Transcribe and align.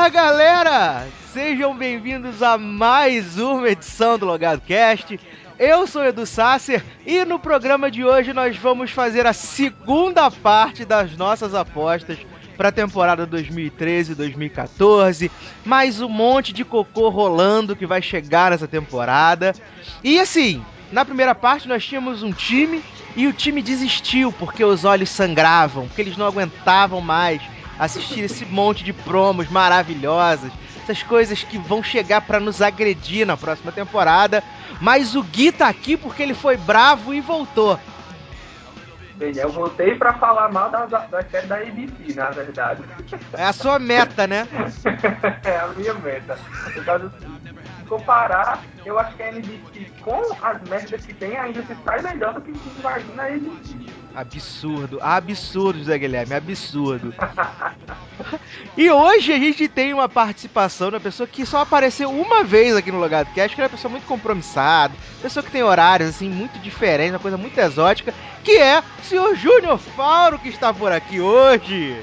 Fala 0.00 0.08
galera! 0.08 1.06
Sejam 1.30 1.76
bem-vindos 1.76 2.42
a 2.42 2.56
mais 2.56 3.36
uma 3.36 3.68
edição 3.68 4.18
do 4.18 4.24
Logado 4.24 4.62
Cast. 4.62 5.20
Eu 5.58 5.86
sou 5.86 6.02
Edu 6.02 6.24
Sasser 6.24 6.82
e 7.04 7.22
no 7.26 7.38
programa 7.38 7.90
de 7.90 8.02
hoje 8.02 8.32
nós 8.32 8.56
vamos 8.56 8.92
fazer 8.92 9.26
a 9.26 9.34
segunda 9.34 10.30
parte 10.30 10.86
das 10.86 11.14
nossas 11.18 11.54
apostas 11.54 12.16
para 12.56 12.70
a 12.70 12.72
temporada 12.72 13.26
2013-2014. 13.26 15.30
Mais 15.66 16.00
um 16.00 16.08
monte 16.08 16.54
de 16.54 16.64
cocô 16.64 17.10
rolando 17.10 17.76
que 17.76 17.84
vai 17.84 18.00
chegar 18.00 18.52
nessa 18.52 18.66
temporada. 18.66 19.54
E 20.02 20.18
assim, 20.18 20.64
na 20.90 21.04
primeira 21.04 21.34
parte 21.34 21.68
nós 21.68 21.84
tínhamos 21.84 22.22
um 22.22 22.32
time 22.32 22.82
e 23.14 23.26
o 23.26 23.34
time 23.34 23.60
desistiu 23.60 24.32
porque 24.32 24.64
os 24.64 24.86
olhos 24.86 25.10
sangravam, 25.10 25.86
porque 25.88 26.00
eles 26.00 26.16
não 26.16 26.24
aguentavam 26.24 27.02
mais 27.02 27.42
assistir 27.80 28.20
esse 28.20 28.44
monte 28.44 28.84
de 28.84 28.92
promos 28.92 29.48
maravilhosas, 29.48 30.52
essas 30.82 31.02
coisas 31.02 31.42
que 31.42 31.56
vão 31.56 31.82
chegar 31.82 32.20
para 32.20 32.38
nos 32.38 32.60
agredir 32.60 33.26
na 33.26 33.38
próxima 33.38 33.72
temporada. 33.72 34.44
Mas 34.80 35.16
o 35.16 35.22
Gui 35.22 35.50
tá 35.50 35.66
aqui 35.66 35.96
porque 35.96 36.22
ele 36.22 36.34
foi 36.34 36.58
bravo 36.58 37.14
e 37.14 37.20
voltou. 37.22 37.80
Bem, 39.16 39.32
eu 39.36 39.50
voltei 39.50 39.94
para 39.96 40.14
falar 40.14 40.50
mal 40.52 40.70
da, 40.70 40.86
da 40.86 41.22
série 41.22 41.46
da 41.46 41.56
ABC, 41.56 42.14
na 42.14 42.30
verdade. 42.30 42.82
É 43.32 43.44
a 43.44 43.52
sua 43.52 43.78
meta, 43.78 44.26
né? 44.26 44.46
é 45.44 45.58
a 45.58 45.68
minha 45.68 45.94
meta. 45.94 46.38
Por 46.72 46.84
causa 46.84 47.12
comparar, 47.88 48.62
eu 48.84 48.98
acho 48.98 49.16
que 49.16 49.22
a 49.22 49.28
NBC 49.32 49.90
com 50.00 50.22
as 50.40 50.62
merdas 50.68 51.04
que 51.04 51.12
tem 51.12 51.36
ainda 51.36 51.60
se 51.62 51.76
sai 51.84 52.00
melhor 52.00 52.34
do 52.34 52.40
que 52.40 52.52
se 52.52 52.80
imagina 52.80 53.14
na 53.14 53.24
ABC. 53.24 53.99
Absurdo, 54.14 54.98
absurdo, 55.00 55.84
Zé 55.84 55.96
Guilherme, 55.96 56.34
absurdo. 56.34 57.14
e 58.76 58.90
hoje 58.90 59.32
a 59.32 59.38
gente 59.38 59.68
tem 59.68 59.94
uma 59.94 60.08
participação 60.08 60.90
da 60.90 60.98
pessoa 60.98 61.26
que 61.26 61.46
só 61.46 61.60
apareceu 61.60 62.10
uma 62.10 62.42
vez 62.42 62.76
aqui 62.76 62.90
no 62.90 62.98
Logado 62.98 63.32
Cast, 63.32 63.54
que 63.54 63.60
é 63.60 63.64
uma 63.64 63.70
pessoa 63.70 63.90
muito 63.90 64.06
compromissada, 64.06 64.94
pessoa 65.22 65.44
que 65.44 65.50
tem 65.50 65.62
horários 65.62 66.10
assim 66.10 66.28
muito 66.28 66.58
diferentes, 66.58 67.12
uma 67.12 67.20
coisa 67.20 67.36
muito 67.36 67.56
exótica, 67.58 68.12
que 68.42 68.56
é 68.56 68.80
o 68.80 69.04
senhor 69.04 69.34
Júnior 69.36 69.78
Fauro 69.78 70.38
que 70.38 70.48
está 70.48 70.74
por 70.74 70.90
aqui 70.90 71.20
hoje. 71.20 72.02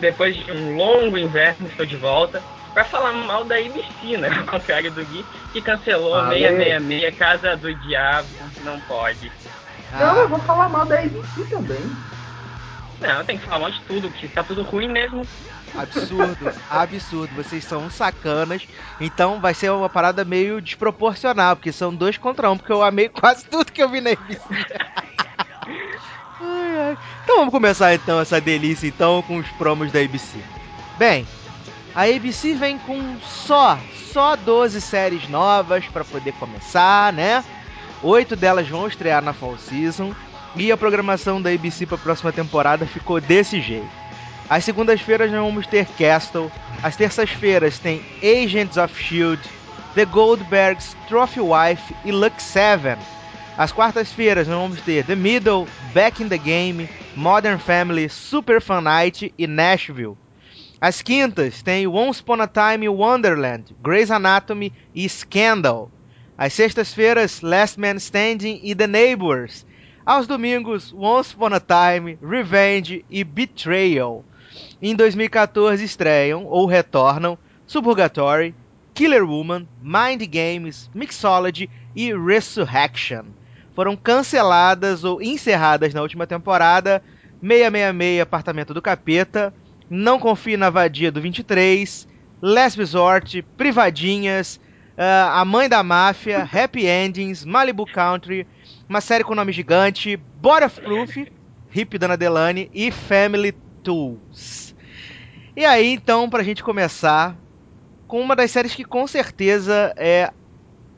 Depois 0.00 0.36
de 0.36 0.50
um 0.52 0.76
longo 0.76 1.16
inverno, 1.18 1.68
estou 1.68 1.86
de 1.86 1.96
volta 1.96 2.42
para 2.74 2.84
falar 2.84 3.12
mal 3.12 3.44
da 3.44 3.56
ABC, 3.56 4.16
né? 4.18 4.28
Ao 4.36 4.44
contrário 4.46 4.90
do 4.90 5.04
Gui, 5.04 5.24
que 5.52 5.60
cancelou 5.60 6.16
ah, 6.16 6.28
666 6.30 7.16
Casa 7.16 7.56
do 7.56 7.72
Diabo, 7.74 8.28
não 8.64 8.80
pode. 8.80 9.30
Não, 9.98 10.16
eu 10.16 10.28
vou 10.28 10.38
falar 10.40 10.68
mal 10.68 10.84
da 10.84 10.98
ABC 10.98 11.44
também. 11.48 11.80
Não, 13.00 13.24
tem 13.24 13.38
que 13.38 13.44
falar 13.44 13.60
mal 13.60 13.70
de 13.70 13.80
tudo, 13.82 14.10
que 14.10 14.28
tá 14.28 14.42
tudo 14.42 14.62
ruim 14.62 14.88
mesmo. 14.88 15.26
Absurdo, 15.76 16.52
absurdo. 16.70 17.34
Vocês 17.34 17.64
são 17.64 17.90
sacanas. 17.90 18.66
Então 19.00 19.40
vai 19.40 19.54
ser 19.54 19.70
uma 19.70 19.88
parada 19.88 20.24
meio 20.24 20.60
desproporcional, 20.60 21.56
porque 21.56 21.72
são 21.72 21.94
dois 21.94 22.16
contra 22.16 22.50
um, 22.50 22.56
porque 22.56 22.72
eu 22.72 22.82
amei 22.82 23.08
quase 23.08 23.44
tudo 23.44 23.72
que 23.72 23.82
eu 23.82 23.88
vi 23.88 24.00
na 24.00 24.10
ABC. 24.10 24.40
ai, 26.40 26.78
ai. 26.78 26.98
Então 27.22 27.36
vamos 27.38 27.52
começar 27.52 27.94
então 27.94 28.20
essa 28.20 28.40
delícia 28.40 28.86
então 28.86 29.22
com 29.22 29.38
os 29.38 29.48
promos 29.52 29.92
da 29.92 30.00
ABC. 30.00 30.38
Bem, 30.96 31.26
a 31.94 32.02
ABC 32.02 32.54
vem 32.54 32.78
com 32.78 33.16
só, 33.20 33.78
só 34.12 34.36
12 34.36 34.80
séries 34.80 35.28
novas 35.28 35.84
para 35.86 36.04
poder 36.04 36.32
começar, 36.34 37.12
né? 37.12 37.44
Oito 38.04 38.36
delas 38.36 38.68
vão 38.68 38.86
estrear 38.86 39.22
na 39.22 39.32
Fall 39.32 39.56
Season 39.56 40.14
e 40.54 40.70
a 40.70 40.76
programação 40.76 41.40
da 41.40 41.48
ABC 41.48 41.86
para 41.86 41.96
a 41.96 42.00
próxima 42.00 42.30
temporada 42.30 42.84
ficou 42.84 43.18
desse 43.18 43.62
jeito. 43.62 43.88
Às 44.46 44.62
segundas-feiras 44.62 45.32
nós 45.32 45.40
vamos 45.40 45.66
ter 45.66 45.86
Castle, 45.86 46.52
às 46.82 46.96
terças-feiras 46.96 47.78
tem 47.78 48.02
Agents 48.22 48.76
of 48.76 48.94
Shield, 49.02 49.40
The 49.94 50.04
Goldbergs, 50.04 50.94
Trophy 51.08 51.40
Wife 51.40 51.96
e 52.04 52.12
Luck 52.12 52.42
7. 52.42 52.98
Às 53.56 53.72
quartas-feiras 53.72 54.46
nós 54.46 54.58
vamos 54.58 54.82
ter 54.82 55.02
The 55.06 55.16
Middle, 55.16 55.66
Back 55.94 56.22
in 56.22 56.28
the 56.28 56.36
Game, 56.36 56.86
Modern 57.16 57.58
Family, 57.58 58.10
Super 58.10 58.60
Fun 58.60 58.82
Night 58.82 59.32
e 59.38 59.46
Nashville. 59.46 60.18
Às 60.78 61.00
quintas 61.00 61.62
tem 61.62 61.86
Once 61.86 62.20
Upon 62.20 62.42
a 62.42 62.46
Time 62.46 62.86
Wonderland, 62.86 63.74
Grey's 63.82 64.10
Anatomy 64.10 64.74
e 64.94 65.08
Scandal. 65.08 65.90
Às 66.36 66.52
sextas-feiras, 66.52 67.40
Last 67.42 67.78
Man 67.78 67.94
Standing 67.96 68.60
e 68.64 68.74
The 68.74 68.88
Neighbors. 68.88 69.64
Aos 70.04 70.26
domingos, 70.26 70.92
Once 70.92 71.32
Upon 71.32 71.54
a 71.54 71.60
Time, 71.60 72.18
Revenge 72.20 73.04
e 73.08 73.22
Betrayal. 73.22 74.24
Em 74.82 74.96
2014 74.96 75.84
estreiam 75.84 76.44
ou 76.44 76.66
retornam 76.66 77.38
Suburgatory, 77.66 78.52
Killer 78.92 79.24
Woman, 79.24 79.68
Mind 79.80 80.22
Games, 80.22 80.90
Mixology 80.92 81.70
e 81.94 82.12
Resurrection. 82.12 83.26
Foram 83.72 83.96
canceladas 83.96 85.04
ou 85.04 85.22
encerradas 85.22 85.94
na 85.94 86.02
última 86.02 86.26
temporada 86.26 87.00
666 87.40 88.20
Apartamento 88.20 88.74
do 88.74 88.82
Capeta, 88.82 89.54
Não 89.88 90.18
Confie 90.18 90.56
na 90.56 90.68
Vadia 90.68 91.12
do 91.12 91.20
23, 91.20 92.08
Last 92.42 92.78
Resort, 92.78 93.42
Privadinhas, 93.56 94.60
Uh, 94.96 95.28
a 95.32 95.44
Mãe 95.44 95.68
da 95.68 95.82
Máfia, 95.82 96.48
Happy 96.52 96.86
Endings, 96.86 97.44
Malibu 97.44 97.84
Country, 97.84 98.46
uma 98.88 99.00
série 99.00 99.24
com 99.24 99.34
nome 99.34 99.50
gigante, 99.52 100.20
of 100.64 100.80
Proof, 100.80 101.16
Hip 101.74 101.98
Dana 101.98 102.16
Delane 102.16 102.70
e 102.72 102.92
Family 102.92 103.52
Tools. 103.82 104.74
E 105.56 105.64
aí, 105.64 105.92
então, 105.94 106.30
pra 106.30 106.44
gente 106.44 106.62
começar 106.62 107.36
com 108.06 108.20
uma 108.20 108.36
das 108.36 108.52
séries 108.52 108.74
que 108.74 108.84
com 108.84 109.06
certeza 109.06 109.92
é 109.96 110.32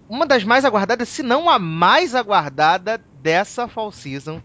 uma 0.09 0.27
das 0.27 0.45
mais 0.45 0.65
aguardadas, 0.67 1.09
se 1.09 1.23
não 1.23 1.49
a 1.49 1.59
mais 1.59 2.15
aguardada 2.15 3.03
dessa 3.23 3.67
fall 3.67 3.91
season, 3.91 4.43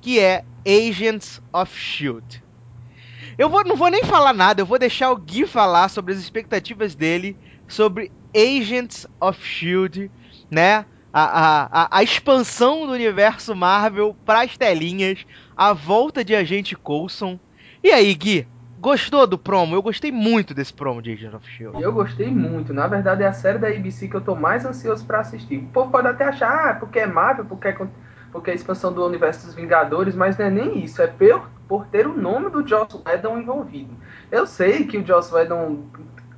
que 0.00 0.18
é 0.18 0.42
Agents 0.66 1.42
of 1.52 1.78
Shield. 1.78 2.42
Eu 3.36 3.50
vou, 3.50 3.62
não 3.62 3.76
vou 3.76 3.90
nem 3.90 4.04
falar 4.04 4.32
nada, 4.32 4.62
eu 4.62 4.66
vou 4.66 4.78
deixar 4.78 5.10
o 5.10 5.16
Gui 5.16 5.46
falar 5.46 5.90
sobre 5.90 6.14
as 6.14 6.18
expectativas 6.18 6.94
dele 6.94 7.36
sobre 7.68 8.10
Agents 8.36 9.06
of 9.18 9.42
Shield, 9.42 10.10
né? 10.50 10.84
A, 11.12 11.84
a, 11.84 11.98
a, 11.98 12.02
expansão 12.02 12.86
do 12.86 12.92
universo 12.92 13.56
Marvel 13.56 14.14
para 14.26 14.42
as 14.42 14.58
telinhas, 14.58 15.24
a 15.56 15.72
volta 15.72 16.22
de 16.22 16.34
Agente 16.34 16.76
Coulson. 16.76 17.40
E 17.82 17.90
aí, 17.90 18.12
Gui, 18.12 18.46
gostou 18.78 19.26
do 19.26 19.38
promo? 19.38 19.74
Eu 19.74 19.80
gostei 19.80 20.12
muito 20.12 20.52
desse 20.52 20.74
promo 20.74 21.00
de 21.00 21.12
Agents 21.12 21.34
of 21.34 21.50
Shield. 21.50 21.82
Eu 21.82 21.90
gostei 21.90 22.30
muito. 22.30 22.74
Na 22.74 22.86
verdade, 22.86 23.22
é 23.22 23.26
a 23.26 23.32
série 23.32 23.56
da 23.56 23.68
ABC 23.68 24.08
que 24.08 24.14
eu 24.14 24.20
tô 24.20 24.34
mais 24.34 24.66
ansioso 24.66 25.06
para 25.06 25.20
assistir. 25.20 25.56
O 25.56 25.68
povo 25.68 25.90
pode 25.90 26.06
até 26.06 26.24
achar, 26.24 26.70
ah, 26.70 26.74
porque 26.74 26.98
é 26.98 27.06
Marvel, 27.06 27.46
porque 27.46 27.68
é, 27.68 27.78
porque 28.30 28.50
é 28.50 28.52
a 28.52 28.56
expansão 28.56 28.92
do 28.92 29.06
universo 29.06 29.46
dos 29.46 29.54
Vingadores, 29.54 30.14
mas 30.14 30.36
não 30.36 30.44
é 30.44 30.50
nem 30.50 30.84
isso. 30.84 31.00
É 31.00 31.06
por, 31.06 31.48
por 31.66 31.86
ter 31.86 32.06
o 32.06 32.14
nome 32.14 32.50
do 32.50 32.66
Joss 32.66 33.00
Whedon 33.06 33.38
envolvido. 33.38 33.96
Eu 34.30 34.46
sei 34.46 34.84
que 34.84 34.98
o 34.98 35.06
Joss 35.06 35.34
Whedon 35.34 35.84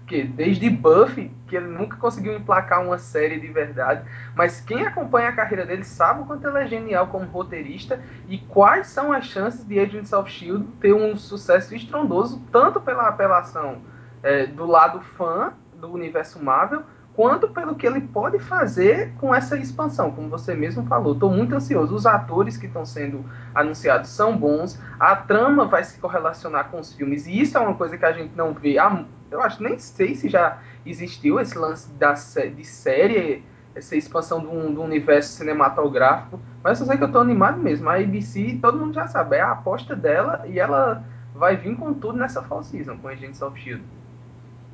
que 0.08 0.24
desde 0.24 0.70
Buffy, 0.70 1.30
que 1.46 1.56
ele 1.56 1.66
nunca 1.66 1.96
conseguiu 1.98 2.34
emplacar 2.34 2.82
uma 2.82 2.96
série 2.99 3.38
de 3.38 3.46
verdade, 3.49 4.02
mas 4.34 4.60
quem 4.60 4.87
acompanha 4.87 5.28
a 5.28 5.32
carreira 5.32 5.66
dele 5.66 5.84
sabe 5.84 6.22
o 6.22 6.25
quanto 6.25 6.49
ele 6.49 6.58
é 6.58 6.66
genial 6.66 7.08
como 7.08 7.26
roteirista 7.26 8.00
e 8.26 8.38
quais 8.38 8.88
são 8.88 9.12
as 9.12 9.26
chances 9.26 9.64
de 9.64 9.78
Agents 9.78 10.12
of 10.12 10.31
Shield 10.31 10.66
ter 10.81 10.94
um 10.94 11.16
sucesso 11.16 11.75
estrondoso 11.75 12.43
tanto 12.50 12.81
pela 12.81 13.06
apelação 13.06 13.82
é, 14.22 14.46
do 14.46 14.66
lado 14.66 15.00
fã 15.00 15.52
do 15.75 15.93
universo 15.93 16.43
Marvel 16.43 16.82
quanto 17.19 17.49
pelo 17.49 17.75
que 17.75 17.84
ele 17.84 18.00
pode 18.00 18.38
fazer 18.38 19.12
com 19.19 19.34
essa 19.34 19.56
expansão, 19.56 20.12
como 20.12 20.28
você 20.28 20.54
mesmo 20.54 20.87
falou. 20.87 21.14
Estou 21.14 21.28
muito 21.28 21.52
ansioso. 21.52 21.93
Os 21.93 22.06
atores 22.06 22.56
que 22.56 22.66
estão 22.66 22.87
sendo 22.87 23.25
anunciados 23.52 24.08
são 24.11 24.37
bons, 24.38 24.81
a 25.00 25.16
trama 25.16 25.64
vai 25.64 25.82
se 25.82 25.99
correlacionar 25.99 26.69
com 26.70 26.78
os 26.78 26.94
filmes, 26.94 27.26
e 27.26 27.40
isso 27.40 27.58
é 27.58 27.61
uma 27.61 27.75
coisa 27.75 27.99
que 27.99 28.04
a 28.04 28.12
gente 28.12 28.37
não 28.37 28.54
vê 28.54 28.78
há 28.78 29.04
eu 29.30 29.42
acho, 29.42 29.62
nem 29.62 29.78
sei 29.78 30.14
se 30.14 30.28
já 30.28 30.58
existiu 30.84 31.38
esse 31.38 31.56
lance 31.56 31.90
da, 31.92 32.12
de 32.12 32.64
série, 32.64 33.44
essa 33.75 33.96
expansão 33.96 34.40
do, 34.40 34.72
do 34.72 34.82
universo 34.82 35.36
cinematográfico, 35.36 36.40
mas 36.62 36.80
eu 36.80 36.86
sei 36.86 36.96
que 36.96 37.04
eu 37.04 37.12
tô 37.12 37.19
animado 37.19 37.58
mesmo. 37.58 37.88
A 37.88 37.96
ABC, 37.96 38.58
todo 38.60 38.78
mundo 38.78 38.94
já 38.94 39.06
sabe, 39.06 39.36
é 39.36 39.40
a 39.40 39.52
aposta 39.52 39.94
dela 39.94 40.44
e 40.46 40.58
ela 40.58 41.04
vai 41.34 41.56
vir 41.56 41.76
com 41.76 41.94
tudo 41.94 42.19
nessa 42.19 42.42
fall 42.42 42.62
season, 42.62 42.96
com 42.98 43.08
Agents 43.08 43.40
of 43.42 43.58
S.H.I.E.L.D. 43.58 43.98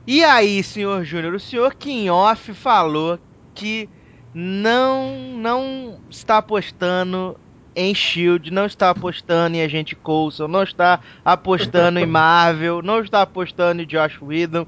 E 0.06 0.22
aí, 0.22 0.62
senhor 0.62 1.02
Júnior, 1.04 1.34
o 1.34 1.40
senhor 1.40 1.74
Kim 1.74 2.10
Off 2.10 2.52
falou 2.54 3.18
que 3.54 3.88
não 4.34 5.36
não 5.36 6.00
está 6.10 6.38
apostando 6.38 7.38
em 7.76 7.94
Shield, 7.94 8.50
não 8.50 8.66
está 8.66 8.90
apostando 8.90 9.56
em 9.56 9.62
Agente 9.62 9.94
Coulson, 9.96 10.48
não 10.48 10.62
está 10.62 11.00
apostando 11.24 11.98
em 11.98 12.06
Marvel, 12.06 12.82
não 12.82 13.00
está 13.00 13.22
apostando 13.22 13.82
em 13.82 13.86
Josh 13.86 14.20
Whedon. 14.20 14.66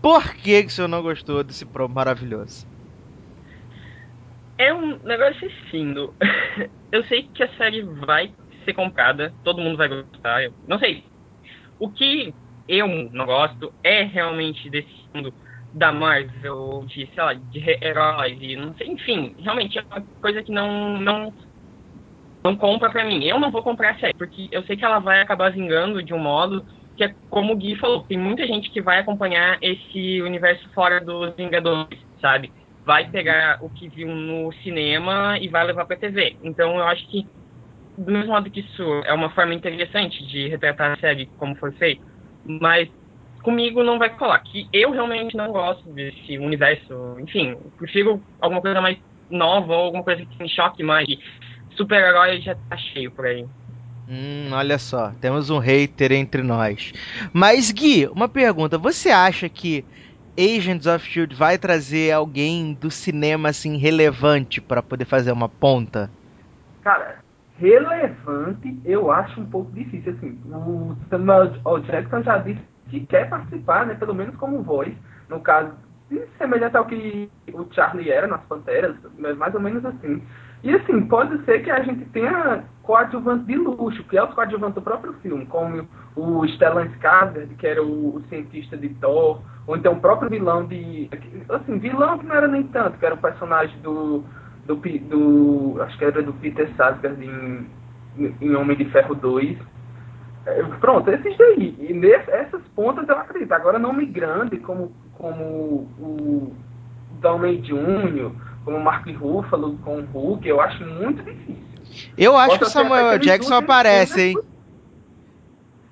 Por 0.00 0.34
que, 0.34 0.62
que 0.62 0.68
o 0.68 0.70
senhor 0.70 0.88
não 0.88 1.02
gostou 1.02 1.42
desse 1.42 1.66
promo 1.66 1.94
maravilhoso? 1.94 2.66
É 4.56 4.72
um 4.72 4.98
negócio 5.04 5.50
assim, 5.66 5.94
Eu 6.90 7.04
sei 7.04 7.24
que 7.34 7.42
a 7.42 7.48
série 7.56 7.82
vai 7.82 8.32
ser 8.64 8.72
comprada, 8.72 9.32
todo 9.44 9.60
mundo 9.60 9.76
vai 9.76 9.88
gostar. 9.88 10.42
Eu 10.42 10.52
não 10.66 10.78
sei. 10.78 11.04
O 11.78 11.90
que 11.90 12.34
eu 12.68 12.86
não 13.12 13.24
gosto, 13.24 13.72
é 13.82 14.02
realmente 14.02 14.68
desse 14.68 14.92
mundo 15.14 15.32
da 15.72 15.92
Marvel, 15.92 16.84
de, 16.86 17.08
sei 17.14 17.22
lá, 17.22 17.34
de 17.34 17.60
heróis 17.82 18.38
e 18.40 18.56
não 18.56 18.74
sei, 18.74 18.88
enfim, 18.88 19.34
realmente 19.38 19.78
é 19.78 19.82
uma 19.82 20.00
coisa 20.20 20.42
que 20.42 20.50
não, 20.50 20.98
não, 20.98 21.32
não 22.44 22.56
compra 22.56 22.90
pra 22.90 23.04
mim. 23.04 23.24
Eu 23.24 23.38
não 23.38 23.50
vou 23.50 23.62
comprar 23.62 23.90
a 23.90 23.98
série, 23.98 24.14
porque 24.16 24.48
eu 24.50 24.62
sei 24.64 24.76
que 24.76 24.84
ela 24.84 24.98
vai 24.98 25.20
acabar 25.20 25.50
vingando 25.50 26.02
de 26.02 26.14
um 26.14 26.18
modo 26.18 26.64
que 26.98 27.04
é 27.04 27.14
como 27.30 27.52
o 27.52 27.56
Gui 27.56 27.76
falou, 27.76 28.02
tem 28.02 28.18
muita 28.18 28.44
gente 28.44 28.70
que 28.70 28.82
vai 28.82 28.98
acompanhar 28.98 29.56
esse 29.62 30.20
universo 30.20 30.68
fora 30.74 31.00
dos 31.00 31.32
Vingadores, 31.36 32.00
sabe? 32.20 32.52
Vai 32.84 33.08
pegar 33.08 33.58
o 33.60 33.70
que 33.70 33.88
viu 33.88 34.08
no 34.08 34.52
cinema 34.64 35.38
e 35.40 35.46
vai 35.48 35.64
levar 35.64 35.86
pra 35.86 35.96
TV. 35.96 36.36
Então 36.42 36.76
eu 36.76 36.82
acho 36.82 37.08
que, 37.08 37.24
do 37.96 38.10
mesmo 38.10 38.32
modo 38.32 38.50
que 38.50 38.60
isso 38.60 38.82
é 39.04 39.12
uma 39.12 39.30
forma 39.30 39.54
interessante 39.54 40.26
de 40.26 40.48
retratar 40.48 40.92
a 40.92 41.00
série 41.00 41.26
como 41.38 41.54
foi 41.54 41.70
feito, 41.72 42.04
mas 42.44 42.88
comigo 43.44 43.84
não 43.84 43.96
vai 43.96 44.10
colar. 44.16 44.40
Que 44.40 44.68
eu 44.72 44.90
realmente 44.90 45.36
não 45.36 45.52
gosto 45.52 45.88
desse 45.92 46.36
universo. 46.36 47.16
Enfim, 47.20 47.56
prefiro 47.76 48.20
alguma 48.40 48.60
coisa 48.60 48.80
mais 48.80 48.98
nova 49.30 49.72
ou 49.72 49.84
alguma 49.84 50.02
coisa 50.02 50.24
que 50.24 50.42
me 50.42 50.48
choque 50.48 50.82
mais. 50.82 51.06
Super-herói 51.78 52.40
já 52.40 52.56
tá 52.68 52.76
cheio 52.76 53.10
por 53.12 53.24
aí. 53.24 53.46
Hum, 54.08 54.50
olha 54.52 54.78
só, 54.78 55.12
temos 55.20 55.48
um 55.48 55.58
hater 55.58 56.12
entre 56.12 56.42
nós. 56.42 56.92
Mas, 57.32 57.70
Gui, 57.70 58.06
uma 58.08 58.28
pergunta: 58.28 58.76
você 58.76 59.10
acha 59.10 59.48
que 59.48 59.84
Agents 60.36 60.86
of 60.86 61.06
Shield 61.06 61.34
vai 61.34 61.56
trazer 61.56 62.12
alguém 62.12 62.74
do 62.74 62.90
cinema 62.90 63.50
assim 63.50 63.76
relevante 63.76 64.60
para 64.60 64.82
poder 64.82 65.04
fazer 65.04 65.30
uma 65.30 65.48
ponta? 65.48 66.10
Cara, 66.82 67.18
relevante 67.58 68.76
eu 68.84 69.12
acho 69.12 69.40
um 69.40 69.46
pouco 69.46 69.70
difícil. 69.72 70.12
Assim, 70.12 70.38
o 70.46 70.96
Samuel 71.08 71.54
L. 71.64 71.82
Jackson 71.82 72.22
já 72.22 72.38
disse 72.38 72.60
que 72.90 73.00
quer 73.06 73.28
participar, 73.28 73.86
né, 73.86 73.94
pelo 73.94 74.14
menos 74.14 74.34
como 74.36 74.62
voz. 74.62 74.92
No 75.28 75.40
caso, 75.40 75.72
semelhante 76.38 76.76
ao 76.76 76.86
que 76.86 77.30
o 77.52 77.66
Charlie 77.72 78.10
era 78.10 78.26
nas 78.26 78.42
Panteras, 78.44 78.96
mais 79.36 79.54
ou 79.54 79.60
menos 79.60 79.84
assim. 79.84 80.22
E 80.62 80.74
assim, 80.74 81.06
pode 81.06 81.44
ser 81.44 81.62
que 81.62 81.70
a 81.70 81.82
gente 81.82 82.04
tenha 82.06 82.64
coadjuvante 82.82 83.44
de 83.44 83.56
luxo, 83.56 84.02
que 84.04 84.16
é 84.16 84.22
o 84.22 84.28
coadjuvante 84.28 84.74
do 84.74 84.82
próprio 84.82 85.12
filme, 85.14 85.46
como 85.46 85.86
o 86.16 86.46
Stellan 86.48 86.86
Skarsgård, 86.96 87.54
que 87.56 87.66
era 87.66 87.82
o, 87.82 88.16
o, 88.16 88.22
cientista 88.28 88.76
de 88.76 88.88
Thor, 88.94 89.40
ou 89.66 89.76
então 89.76 89.92
o 89.92 90.00
próprio 90.00 90.30
vilão 90.30 90.66
de... 90.66 91.08
Assim, 91.48 91.78
vilão 91.78 92.18
que 92.18 92.26
não 92.26 92.34
era 92.34 92.48
nem 92.48 92.64
tanto, 92.64 92.98
que 92.98 93.06
era 93.06 93.14
o 93.14 93.18
personagem 93.18 93.78
do... 93.82 94.24
do, 94.66 94.74
do 94.74 95.82
acho 95.82 95.96
que 95.96 96.04
era 96.04 96.22
do 96.22 96.32
Peter 96.32 96.68
Sarsgaard 96.76 97.24
em, 97.24 97.66
em 98.40 98.56
Homem 98.56 98.76
de 98.76 98.86
Ferro 98.86 99.14
2. 99.14 99.58
É, 100.46 100.62
pronto, 100.80 101.10
esses 101.10 101.36
daí. 101.36 101.76
E 101.78 101.92
nesse, 101.92 102.30
essas 102.30 102.62
pontas 102.74 103.08
eu 103.08 103.16
acredito. 103.16 103.52
Agora, 103.52 103.78
nome 103.78 104.06
grande, 104.06 104.56
como, 104.56 104.90
como 105.14 105.88
o 106.00 106.56
Downey 107.20 107.58
Jr., 107.58 108.32
como 108.68 108.76
o 108.76 108.84
Mark 108.84 109.06
Ruffalo 109.06 109.78
com 109.78 110.00
o 110.00 110.04
Hulk, 110.04 110.46
eu 110.46 110.60
acho 110.60 110.84
muito 110.84 111.22
difícil. 111.22 111.56
Eu 112.18 112.36
acho 112.36 112.58
que 112.58 112.64
o 112.64 112.68
Samuel 112.68 113.18
Jackson 113.18 113.54
aparece, 113.54 114.20
hein? 114.20 114.38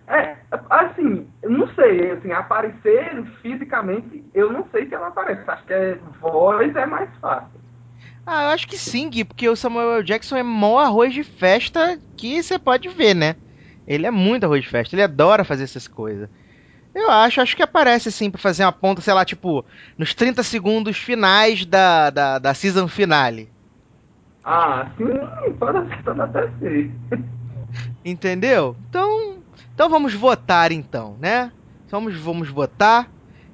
É, 0.07 0.37
assim, 0.69 1.27
não 1.43 1.67
sei, 1.75 2.11
assim, 2.11 2.33
aparecer 2.33 3.25
fisicamente, 3.41 4.23
eu 4.35 4.53
não 4.53 4.67
sei 4.71 4.87
se 4.87 4.95
ela 4.95 5.07
aparece. 5.07 5.41
Acho 5.47 5.65
que 5.65 5.73
é, 5.73 5.99
voz 6.21 6.77
é 6.77 6.85
mais 6.85 7.09
fácil. 7.19 7.59
Ah, 8.27 8.43
eu 8.43 8.49
acho 8.51 8.69
que 8.69 8.77
sim, 8.77 9.09
Gui, 9.09 9.25
porque 9.25 9.49
o 9.49 9.57
Samuel 9.57 10.03
Jackson 10.03 10.37
é 10.37 10.43
mó 10.43 10.79
arroz 10.79 11.15
de 11.15 11.25
festa 11.25 11.99
que 12.15 12.43
você 12.43 12.59
pode 12.59 12.91
ver, 12.91 13.15
né? 13.15 13.37
Ele 13.89 14.07
é 14.07 14.11
muito 14.11 14.45
arroz 14.45 14.63
de 14.63 14.69
festa, 14.69 14.95
ele 14.95 15.03
adora 15.03 15.45
fazer 15.45 15.65
essas 15.65 15.89
coisas. 15.89 16.29
Eu 16.97 17.11
acho, 17.11 17.43
acho 17.43 17.55
que 17.55 17.63
aparece 17.63 18.09
assim 18.09 18.31
pra 18.31 18.41
fazer 18.41 18.65
uma 18.65 18.73
ponta, 18.73 19.03
sei 19.03 19.13
lá, 19.13 19.23
tipo, 19.23 19.63
nos 19.99 20.15
30 20.15 20.43
segundos 20.43 20.97
finais 20.97 21.67
da, 21.67 22.09
da, 22.09 22.39
da 22.39 22.55
season 22.55 22.89
finale. 22.89 23.51
Ah, 24.43 24.91
sim, 24.97 25.05
pode, 25.59 26.03
pode 26.03 26.21
até 26.23 26.49
ser. 26.59 26.91
Entendeu? 28.03 28.75
Então, 28.89 29.43
então 29.75 29.91
vamos 29.91 30.15
votar 30.15 30.73
então, 30.73 31.19
né? 31.21 31.53
Vamos, 31.91 32.17
vamos 32.17 32.49
votar. 32.49 33.11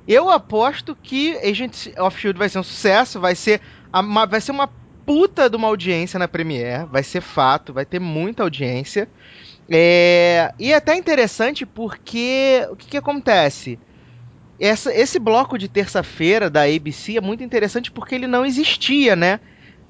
Eu 0.07 0.31
aposto 0.31 0.95
que 0.95 1.37
Agents 1.39 1.91
of 1.99 2.17
Shield 2.17 2.39
vai 2.39 2.49
ser 2.49 2.61
um 2.61 2.63
sucesso, 2.63 3.19
vai 3.19 3.35
ser, 3.35 3.61
uma, 3.93 4.25
vai 4.25 4.41
ser 4.41 4.53
uma 4.53 4.71
puta 5.05 5.51
de 5.51 5.57
uma 5.57 5.67
audiência 5.67 6.17
na 6.17 6.29
Premiere, 6.29 6.87
vai 6.87 7.03
ser 7.03 7.21
fato, 7.21 7.73
vai 7.73 7.85
ter 7.85 7.99
muita 7.99 8.45
audiência. 8.45 9.09
É, 9.69 10.53
e 10.59 10.73
é 10.73 10.77
até 10.77 10.97
interessante 10.97 11.65
porque 11.65 12.67
o 12.71 12.77
que, 12.77 12.89
que 12.89 12.97
acontece? 12.97 13.79
Essa, 14.61 14.95
esse 14.95 15.19
bloco 15.19 15.59
de 15.59 15.69
terça-feira 15.69 16.49
da 16.49 16.63
ABC 16.63 17.17
é 17.17 17.21
muito 17.21 17.43
interessante 17.43 17.91
porque 17.91 18.15
ele 18.15 18.27
não 18.27 18.45
existia, 18.45 19.17
né? 19.17 19.41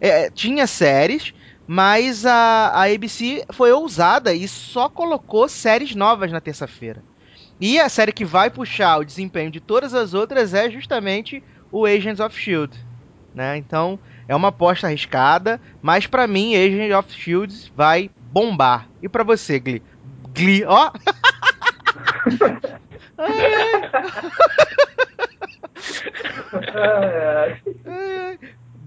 É, 0.00 0.30
tinha 0.30 0.66
séries, 0.66 1.32
mas 1.66 2.26
a, 2.26 2.68
a 2.74 2.92
ABC 2.92 3.44
foi 3.52 3.72
ousada 3.72 4.34
e 4.34 4.48
só 4.48 4.88
colocou 4.88 5.48
séries 5.48 5.94
novas 5.94 6.32
na 6.32 6.40
terça-feira. 6.40 7.02
E 7.60 7.78
a 7.78 7.88
série 7.88 8.12
que 8.12 8.24
vai 8.24 8.50
puxar 8.50 8.98
o 8.98 9.04
desempenho 9.04 9.50
de 9.50 9.60
todas 9.60 9.94
as 9.94 10.14
outras 10.14 10.54
é 10.54 10.70
justamente 10.70 11.42
o 11.70 11.86
Agents 11.86 12.20
of 12.20 12.38
Shield, 12.38 12.76
né? 13.34 13.56
Então 13.56 13.98
é 14.26 14.34
uma 14.34 14.48
aposta 14.48 14.86
arriscada, 14.86 15.60
mas 15.80 16.06
para 16.06 16.26
mim 16.26 16.56
Agents 16.56 16.96
of 16.96 17.12
Shield 17.12 17.72
vai 17.76 18.10
bombar. 18.32 18.88
E 19.02 19.08
para 19.08 19.22
você, 19.22 19.60
Glee? 19.60 19.82
Glee, 20.34 20.64
ó! 20.64 20.90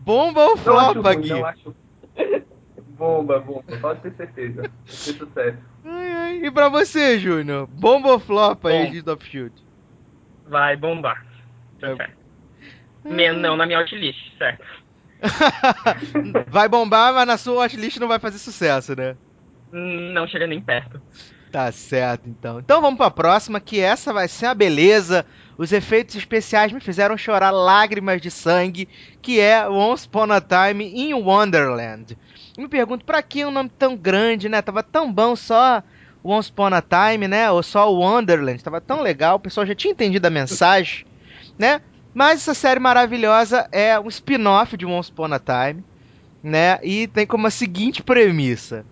Bomba 0.04 0.46
ou 0.46 0.58
flopa, 0.58 1.14
Gui? 1.16 1.30
Bomba, 2.98 3.40
bomba, 3.40 3.78
pode 3.82 4.02
ter 4.02 4.14
certeza. 4.16 4.72
Sucesso. 4.86 5.58
Ai, 5.84 6.12
ai. 6.12 6.46
E 6.46 6.52
pra 6.52 6.70
você, 6.70 7.20
Júnior? 7.20 7.68
Bomba 7.68 8.14
ou 8.14 8.20
flopa 8.20 8.70
aí, 8.70 8.88
Agents 8.88 9.08
of 9.08 9.26
Shield? 9.26 9.54
Vai 10.48 10.78
bombar. 10.78 11.26
Tá 11.80 11.90
é. 11.90 11.96
certo. 11.96 12.16
Não, 13.04 13.58
na 13.58 13.66
minha 13.66 13.82
hotlist, 13.82 14.38
certo. 14.38 14.66
vai 16.48 16.68
bombar, 16.68 17.14
mas 17.14 17.28
na 17.28 17.38
sua 17.38 17.56
watchlist 17.56 17.98
não 18.00 18.08
vai 18.08 18.20
fazer 18.20 18.38
sucesso, 18.38 18.96
né? 18.96 19.16
Não 19.78 20.26
chega 20.26 20.48
nem 20.48 20.62
perto. 20.62 21.02
Tá 21.52 21.70
certo, 21.72 22.30
então. 22.30 22.60
Então 22.60 22.82
vamos 22.82 22.98
pra 22.98 23.12
próxima, 23.12 23.60
que 23.60 23.80
essa 23.80 24.14
vai 24.14 24.28
ser 24.28 24.46
a 24.46 24.54
beleza. 24.54 25.26
Os 25.58 25.72
efeitos 25.72 26.16
especiais 26.16 26.72
me 26.72 26.80
fizeram 26.80 27.18
chorar 27.18 27.52
lágrimas 27.52 28.22
de 28.22 28.32
sangue, 28.32 28.88
que 29.22 29.40
é 29.40 29.68
Once 29.68 30.08
Upon 30.08 30.32
a 30.32 30.42
Time 30.42 30.86
in 30.86 31.14
Wonderland. 31.14 32.18
Me 32.58 32.68
pergunto, 32.68 33.06
pra 33.06 33.22
que 33.22 33.46
um 33.46 33.52
nome 33.52 33.70
tão 33.70 33.98
grande, 33.98 34.48
né? 34.48 34.62
Tava 34.62 34.82
tão 34.82 35.12
bom 35.12 35.36
só 35.36 35.84
Once 36.24 36.50
Upon 36.50 36.74
a 36.74 36.82
Time, 36.82 37.28
né? 37.28 37.52
Ou 37.52 37.62
só 37.62 37.90
Wonderland. 37.92 38.64
Tava 38.64 38.80
tão 38.80 39.02
legal, 39.02 39.36
o 39.36 39.40
pessoal 39.40 39.66
já 39.66 39.76
tinha 39.76 39.92
entendido 39.92 40.26
a 40.28 40.30
mensagem, 40.30 41.06
né? 41.58 41.82
Mas 42.14 42.42
essa 42.42 42.54
série 42.54 42.80
maravilhosa 42.80 43.68
é 43.74 44.00
um 44.00 44.08
spin-off 44.08 44.78
de 44.78 44.86
Once 44.86 45.12
Upon 45.12 45.34
a 45.34 45.40
Time, 45.40 45.84
né? 46.42 46.80
E 46.82 47.08
tem 47.08 47.28
como 47.28 47.48
a 47.48 47.52
seguinte 47.52 48.02
premissa. 48.02 48.86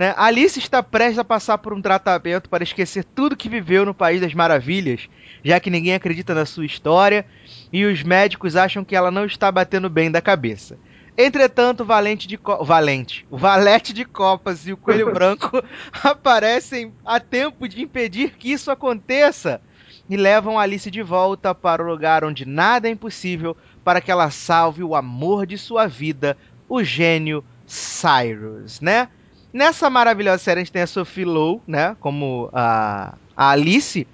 Né? 0.00 0.14
Alice 0.16 0.58
está 0.58 0.82
prestes 0.82 1.18
a 1.18 1.24
passar 1.24 1.58
por 1.58 1.74
um 1.74 1.82
tratamento 1.82 2.48
para 2.48 2.64
esquecer 2.64 3.04
tudo 3.04 3.36
que 3.36 3.50
viveu 3.50 3.84
no 3.84 3.92
País 3.92 4.18
das 4.18 4.32
Maravilhas, 4.32 5.10
já 5.44 5.60
que 5.60 5.68
ninguém 5.68 5.92
acredita 5.92 6.34
na 6.34 6.46
sua 6.46 6.64
história 6.64 7.26
e 7.70 7.84
os 7.84 8.02
médicos 8.02 8.56
acham 8.56 8.82
que 8.82 8.96
ela 8.96 9.10
não 9.10 9.26
está 9.26 9.52
batendo 9.52 9.90
bem 9.90 10.10
da 10.10 10.22
cabeça. 10.22 10.78
Entretanto, 11.18 11.82
o 11.82 11.84
Valente 11.84 12.26
de 12.26 12.38
Co 12.38 12.64
Valente, 12.64 13.26
o 13.30 13.36
Valete 13.36 13.92
de 13.92 14.06
Copas 14.06 14.66
e 14.66 14.72
o 14.72 14.76
Coelho 14.78 15.12
Branco 15.12 15.62
aparecem 16.02 16.94
a 17.04 17.20
tempo 17.20 17.68
de 17.68 17.82
impedir 17.82 18.38
que 18.38 18.50
isso 18.50 18.70
aconteça 18.70 19.60
e 20.08 20.16
levam 20.16 20.58
Alice 20.58 20.90
de 20.90 21.02
volta 21.02 21.54
para 21.54 21.82
o 21.82 21.86
lugar 21.86 22.24
onde 22.24 22.46
nada 22.46 22.88
é 22.88 22.90
impossível 22.90 23.54
para 23.84 24.00
que 24.00 24.10
ela 24.10 24.30
salve 24.30 24.82
o 24.82 24.94
amor 24.94 25.44
de 25.44 25.58
sua 25.58 25.86
vida, 25.86 26.38
o 26.66 26.82
gênio 26.82 27.44
Cyrus, 27.66 28.80
né? 28.80 29.10
Nessa 29.52 29.90
maravilhosa 29.90 30.38
série 30.38 30.60
a 30.60 30.64
gente 30.64 30.72
tem 30.72 30.82
a 30.82 30.86
Sophie 30.86 31.24
Lowe, 31.24 31.60
né, 31.66 31.96
como 31.98 32.48
a, 32.52 33.14
a 33.36 33.50
Alice, 33.50 34.06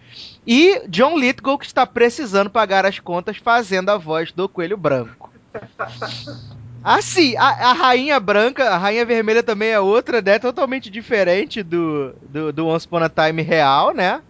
e 0.47 0.83
John 0.89 1.19
Lithgow 1.19 1.59
que 1.59 1.67
está 1.67 1.87
precisando 1.87 2.49
pagar 2.49 2.87
as 2.87 2.99
contas 2.99 3.37
fazendo 3.37 3.91
a 3.91 3.99
voz 3.99 4.33
do 4.33 4.49
Coelho 4.49 4.77
Branco. 4.77 5.31
Assim, 6.83 7.37
a, 7.37 7.71
a, 7.71 7.73
Rainha 7.73 8.21
Branca, 8.21 8.71
a 8.71 8.79
Rainha 8.79 9.05
Vermelha 9.05 9.43
também 9.43 9.71
é 9.71 9.81
outra, 9.81 10.23
né? 10.23 10.39
Totalmente 10.39 10.89
diferente 10.89 11.61
do, 11.61 12.15
do, 12.29 12.53
do 12.53 12.69
Once 12.69 12.87
Upon 12.87 13.03
a 13.03 13.09
Time 13.09 13.43
real, 13.43 13.93
né? 13.93 14.23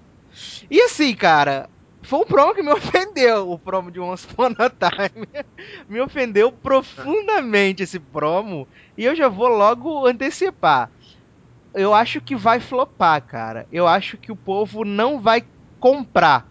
E 0.70 0.80
assim, 0.80 1.14
cara, 1.14 1.68
foi 2.00 2.20
um 2.20 2.24
promo 2.24 2.54
que 2.54 2.62
me 2.62 2.70
ofendeu, 2.72 3.50
o 3.50 3.58
promo 3.58 3.90
de 3.90 4.00
Once 4.00 4.26
Upon 4.26 4.54
a 4.56 4.70
Time. 4.70 5.28
me 5.86 6.00
ofendeu 6.00 6.50
profundamente 6.50 7.82
esse 7.82 7.98
promo. 7.98 8.66
E 8.96 9.04
eu 9.04 9.14
já 9.14 9.28
vou 9.28 9.48
logo 9.48 10.06
antecipar 10.06 10.90
eu 11.76 11.94
acho 11.94 12.20
que 12.20 12.34
vai 12.34 12.58
flopar, 12.58 13.22
cara. 13.22 13.66
Eu 13.70 13.86
acho 13.86 14.16
que 14.16 14.32
o 14.32 14.36
povo 14.36 14.84
não 14.84 15.20
vai 15.20 15.44
comprar 15.78 16.46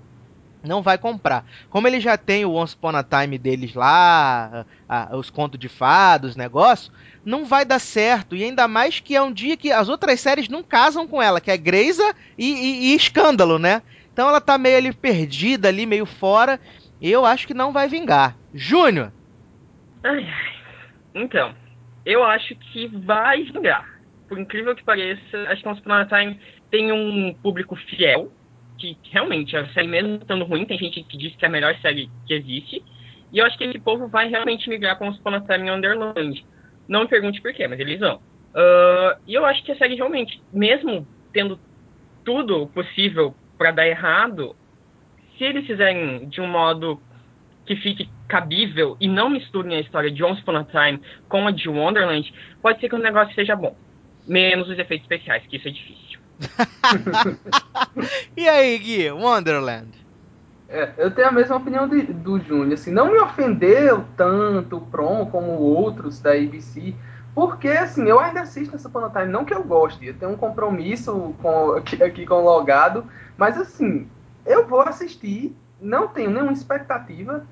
não 0.65 0.81
vai 0.81 0.97
comprar. 0.97 1.45
Como 1.69 1.87
ele 1.87 1.99
já 1.99 2.17
tem 2.17 2.43
o 2.43 2.53
Once 2.53 2.75
Upon 2.75 2.95
a 2.95 3.03
Time 3.03 3.37
deles 3.37 3.73
lá, 3.73 4.65
a, 4.89 5.13
a, 5.13 5.17
os 5.17 5.29
contos 5.29 5.59
de 5.59 5.69
fados, 5.69 6.35
negócio, 6.35 6.91
não 7.23 7.45
vai 7.45 7.63
dar 7.63 7.79
certo. 7.79 8.35
E 8.35 8.43
ainda 8.43 8.67
mais 8.67 8.99
que 8.99 9.15
é 9.15 9.21
um 9.21 9.31
dia 9.31 9.55
que 9.55 9.71
as 9.71 9.87
outras 9.87 10.19
séries 10.19 10.49
não 10.49 10.63
casam 10.63 11.07
com 11.07 11.21
ela, 11.21 11.39
que 11.39 11.51
é 11.51 11.57
Greisa 11.57 12.15
e, 12.37 12.51
e, 12.51 12.85
e 12.91 12.95
Escândalo, 12.95 13.59
né? 13.59 13.81
Então 14.11 14.27
ela 14.27 14.41
tá 14.41 14.57
meio 14.57 14.77
ali 14.77 14.93
perdida, 14.93 15.67
ali 15.67 15.85
meio 15.85 16.05
fora. 16.05 16.59
Eu 17.01 17.25
acho 17.25 17.45
que 17.45 17.53
não 17.53 17.71
vai 17.71 17.87
vingar. 17.87 18.35
Júnior! 18.53 19.11
Ai, 20.03 20.27
então, 21.13 21.53
eu 22.05 22.23
acho 22.23 22.55
que 22.55 22.87
vai 22.87 23.43
vingar. 23.43 23.94
Por 24.27 24.39
incrível 24.39 24.75
que 24.75 24.83
pareça, 24.83 25.37
acho 25.49 25.61
que 25.61 25.69
Once 25.69 25.81
Upon 25.81 25.93
a 25.93 26.05
Time 26.05 26.39
tem 26.71 26.91
um 26.91 27.33
público 27.35 27.75
fiel 27.75 28.31
que 28.77 28.97
realmente 29.11 29.55
a 29.55 29.67
série 29.69 29.87
mesmo 29.87 30.15
estando 30.15 30.45
ruim, 30.45 30.65
tem 30.65 30.77
gente 30.77 31.03
que 31.03 31.17
diz 31.17 31.35
que 31.35 31.45
é 31.45 31.47
a 31.47 31.51
melhor 31.51 31.75
série 31.77 32.09
que 32.25 32.33
existe. 32.33 32.83
E 33.31 33.37
eu 33.37 33.45
acho 33.45 33.57
que 33.57 33.63
esse 33.63 33.79
povo 33.79 34.07
vai 34.07 34.27
realmente 34.29 34.69
migrar 34.69 34.97
com 34.97 35.07
os 35.07 35.17
Time 35.17 35.71
Underland. 35.71 36.45
Não 36.87 37.01
me 37.01 37.07
pergunte 37.07 37.41
por 37.41 37.53
quê, 37.53 37.67
mas 37.67 37.79
eles 37.79 37.99
vão. 37.99 38.17
Uh, 38.17 39.19
e 39.27 39.33
eu 39.33 39.45
acho 39.45 39.63
que 39.63 39.71
a 39.71 39.77
série 39.77 39.95
realmente, 39.95 40.41
mesmo 40.53 41.07
tendo 41.33 41.59
tudo 42.23 42.67
possível 42.67 43.35
para 43.57 43.71
dar 43.71 43.87
errado, 43.87 44.55
se 45.37 45.43
eles 45.43 45.65
fizerem 45.65 46.29
de 46.29 46.39
um 46.39 46.47
modo 46.47 47.01
que 47.65 47.75
fique 47.77 48.09
cabível 48.27 48.95
e 48.99 49.07
não 49.07 49.29
misturem 49.29 49.75
a 49.75 49.81
história 49.81 50.11
de 50.11 50.23
Once 50.23 50.41
Upon 50.41 50.57
a 50.57 50.63
Time 50.63 51.01
com 51.27 51.47
a 51.47 51.51
de 51.51 51.67
Wonderland, 51.67 52.31
pode 52.61 52.79
ser 52.79 52.89
que 52.89 52.95
o 52.95 52.99
negócio 52.99 53.33
seja 53.35 53.55
bom. 53.55 53.75
Menos 54.27 54.69
os 54.69 54.77
efeitos 54.77 55.05
especiais, 55.09 55.45
que 55.47 55.57
isso 55.57 55.67
é 55.67 55.71
difícil. 55.71 56.19
e 58.35 58.49
aí, 58.49 58.77
Gui, 58.77 59.11
Wonderland? 59.11 60.05
É, 60.67 60.91
eu 60.97 61.11
tenho 61.11 61.27
a 61.27 61.31
mesma 61.31 61.55
opinião 61.55 61.87
de, 61.87 62.01
do 62.01 62.39
Júnior. 62.39 62.73
Assim, 62.73 62.91
não 62.91 63.11
me 63.11 63.19
ofendeu 63.19 64.03
tanto 64.17 64.77
o 64.77 64.81
Prom 64.81 65.25
como 65.27 65.51
outros 65.51 66.19
da 66.19 66.31
ABC, 66.31 66.93
porque 67.33 67.67
assim, 67.67 68.07
eu 68.07 68.19
ainda 68.19 68.41
assisto 68.41 68.75
essa 68.75 68.87
Upon 68.87 69.09
Time, 69.09 69.27
não 69.27 69.45
que 69.45 69.53
eu 69.53 69.63
goste, 69.63 70.05
eu 70.05 70.13
tenho 70.13 70.31
um 70.31 70.37
compromisso 70.37 71.35
com, 71.41 71.73
aqui, 71.73 72.01
aqui 72.01 72.25
com 72.25 72.35
o 72.35 72.43
logado, 72.43 73.05
mas 73.37 73.57
assim, 73.57 74.07
eu 74.45 74.65
vou 74.65 74.81
assistir, 74.81 75.55
não 75.79 76.07
tenho 76.07 76.31
nenhuma 76.31 76.53
expectativa. 76.53 77.45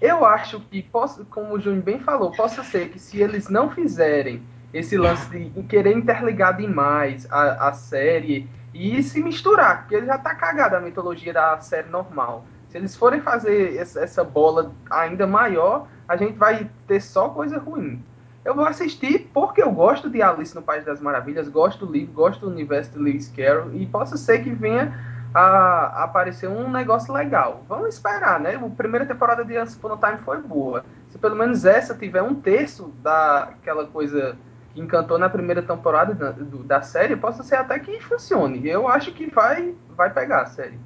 Eu 0.00 0.24
acho 0.24 0.60
que, 0.60 0.82
posso, 0.82 1.24
como 1.26 1.54
o 1.54 1.60
Júnior 1.60 1.82
bem 1.82 2.00
falou, 2.00 2.32
possa 2.32 2.62
ser 2.62 2.90
que 2.90 2.98
se 2.98 3.20
eles 3.20 3.48
não 3.48 3.70
fizerem 3.70 4.42
esse 4.72 4.96
lance 4.96 5.28
de 5.28 5.62
querer 5.64 5.96
interligar 5.96 6.56
demais 6.56 7.26
a, 7.30 7.68
a 7.68 7.72
série 7.72 8.48
e 8.72 9.02
se 9.02 9.22
misturar, 9.22 9.82
porque 9.82 10.04
já 10.04 10.16
tá 10.16 10.34
cagada 10.34 10.78
a 10.78 10.80
mitologia 10.80 11.32
da 11.32 11.60
série 11.60 11.88
normal. 11.90 12.44
Se 12.68 12.78
eles 12.78 12.96
forem 12.96 13.20
fazer 13.20 13.76
essa 13.76 14.24
bola 14.24 14.72
ainda 14.90 15.26
maior, 15.26 15.86
a 16.08 16.16
gente 16.16 16.38
vai 16.38 16.70
ter 16.86 17.02
só 17.02 17.28
coisa 17.28 17.58
ruim. 17.58 18.02
Eu 18.44 18.54
vou 18.54 18.64
assistir 18.64 19.30
porque 19.32 19.62
eu 19.62 19.70
gosto 19.70 20.08
de 20.08 20.22
Alice 20.22 20.54
no 20.54 20.62
País 20.62 20.84
das 20.84 21.00
Maravilhas, 21.00 21.48
gosto 21.48 21.86
do 21.86 21.92
livro, 21.92 22.14
gosto 22.14 22.40
do 22.40 22.50
universo 22.50 22.92
de 22.92 22.98
Lewis 22.98 23.28
Carroll 23.28 23.74
e 23.74 23.86
possa 23.86 24.16
ser 24.16 24.42
que 24.42 24.50
venha 24.50 24.92
a, 25.34 25.40
a 25.40 26.04
aparecer 26.04 26.48
um 26.48 26.70
negócio 26.70 27.12
legal. 27.12 27.62
Vamos 27.68 27.94
esperar, 27.94 28.40
né? 28.40 28.56
A 28.56 28.70
primeira 28.70 29.06
temporada 29.06 29.44
de 29.44 29.56
Once 29.56 29.76
Upon 29.76 29.92
a 29.92 29.96
Time 29.98 30.18
foi 30.24 30.40
boa. 30.40 30.84
Se 31.10 31.18
pelo 31.18 31.36
menos 31.36 31.64
essa 31.64 31.94
tiver 31.94 32.22
um 32.22 32.34
terço 32.34 32.92
daquela 33.02 33.86
coisa 33.86 34.36
que 34.74 34.80
encantou 34.80 35.18
na 35.18 35.28
primeira 35.28 35.62
temporada 35.62 36.14
da, 36.14 36.30
do, 36.30 36.62
da 36.62 36.82
série, 36.82 37.16
possa 37.16 37.42
ser 37.42 37.56
até 37.56 37.78
que 37.78 38.00
funcione. 38.00 38.66
Eu 38.66 38.88
acho 38.88 39.12
que 39.12 39.26
vai, 39.26 39.74
vai 39.96 40.12
pegar 40.12 40.42
a 40.42 40.46
série. 40.46 40.78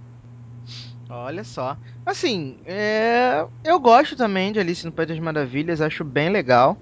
Olha 1.08 1.44
só. 1.44 1.76
Assim, 2.04 2.58
é... 2.66 3.44
eu 3.64 3.78
gosto 3.78 4.16
também 4.16 4.52
de 4.52 4.58
Alice 4.58 4.84
no 4.84 4.92
País 4.92 5.08
das 5.08 5.18
Maravilhas, 5.18 5.80
acho 5.80 6.04
bem 6.04 6.30
legal. 6.30 6.76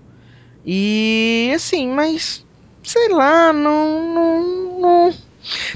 E 0.64 1.52
assim, 1.54 1.88
mas 1.92 2.44
sei 2.82 3.08
lá, 3.10 3.52
não 3.52 4.14
não, 4.14 4.80
não, 4.80 5.14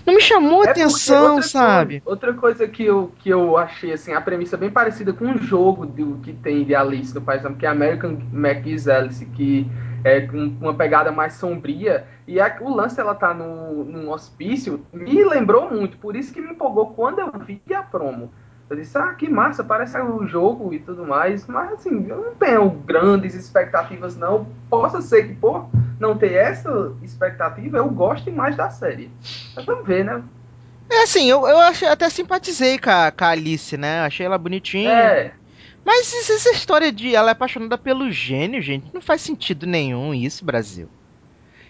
não 0.07 0.15
me 0.15 0.21
chamou 0.21 0.65
é 0.65 0.71
atenção, 0.71 1.35
outra 1.35 1.49
sabe? 1.49 2.01
Coisa, 2.01 2.11
outra 2.11 2.35
coisa 2.35 2.69
que 2.69 2.85
eu, 2.85 3.13
que 3.19 3.29
eu 3.29 3.59
achei 3.59 3.93
assim, 3.93 4.15
a 4.15 4.21
premissa 4.21 4.57
bem 4.57 4.71
parecida 4.71 5.13
com 5.13 5.27
um 5.27 5.37
jogo 5.37 5.85
do 5.85 6.19
que 6.23 6.33
tem 6.33 6.65
de 6.65 6.75
Alice 6.75 7.15
no 7.15 7.21
País, 7.21 7.43
que 7.59 7.67
é 7.67 7.69
American 7.69 8.19
McGee's 8.33 8.89
Alice, 8.89 9.25
que 9.27 9.67
é, 10.05 10.21
com 10.21 10.37
uma 10.61 10.75
pegada 10.75 11.11
mais 11.13 11.35
sombria. 11.35 12.07
E 12.27 12.41
a, 12.41 12.57
o 12.61 12.75
lance 12.75 13.01
ela 13.01 13.15
tá 13.15 13.33
no, 13.33 13.85
num 13.85 14.11
hospício, 14.11 14.85
me 14.93 15.25
lembrou 15.25 15.71
muito, 15.71 15.97
por 15.99 16.17
isso 16.17 16.33
que 16.33 16.41
me 16.41 16.51
empolgou 16.51 16.89
quando 16.95 17.21
eu 17.21 17.33
vi 17.39 17.61
a 17.75 17.83
promo. 17.83 18.31
Eu 18.69 18.77
disse, 18.77 18.99
ah, 18.99 19.15
que 19.15 19.31
massa, 19.31 19.65
parece 19.65 19.99
o 19.99 20.21
um 20.21 20.29
jogo 20.29 20.75
e 20.75 20.79
tudo 20.79 21.07
mais, 21.07 21.47
mas 21.47 21.73
assim, 21.73 22.07
eu 22.07 22.19
não 22.19 22.35
tenho 22.35 22.69
grandes 22.69 23.35
expectativas, 23.35 24.15
não. 24.15 24.47
Possa 24.69 25.01
ser 25.01 25.27
que 25.29 25.35
por 25.35 25.71
não 25.99 26.19
ter 26.19 26.35
essa 26.35 26.93
expectativa, 27.03 27.79
eu 27.79 27.89
goste 27.89 28.31
mais 28.31 28.57
da 28.57 28.69
série. 28.69 29.11
Mas 29.57 29.65
vamos 29.65 29.87
ver, 29.87 30.05
né? 30.05 30.23
É 30.91 31.03
assim, 31.03 31.31
eu, 31.31 31.47
eu 31.47 31.59
achei, 31.59 31.89
até 31.89 32.09
simpatizei 32.11 32.79
com 32.79 32.91
a, 32.91 33.11
com 33.11 33.25
a 33.25 33.29
Alice, 33.29 33.77
né? 33.77 34.01
Achei 34.01 34.27
ela 34.27 34.39
bonitinha. 34.39 34.91
É. 34.91 35.33
Mas 35.85 36.13
essa 36.31 36.51
história 36.51 36.93
de 36.93 37.15
ela 37.15 37.31
é 37.31 37.33
apaixonada 37.33 37.79
pelo 37.79 38.11
gênio, 38.11 38.61
gente, 38.61 38.93
não 38.93 39.01
faz 39.01 39.23
sentido 39.23 39.67
nenhum 39.67 40.13
isso, 40.13 40.45
Brasil. 40.45 40.89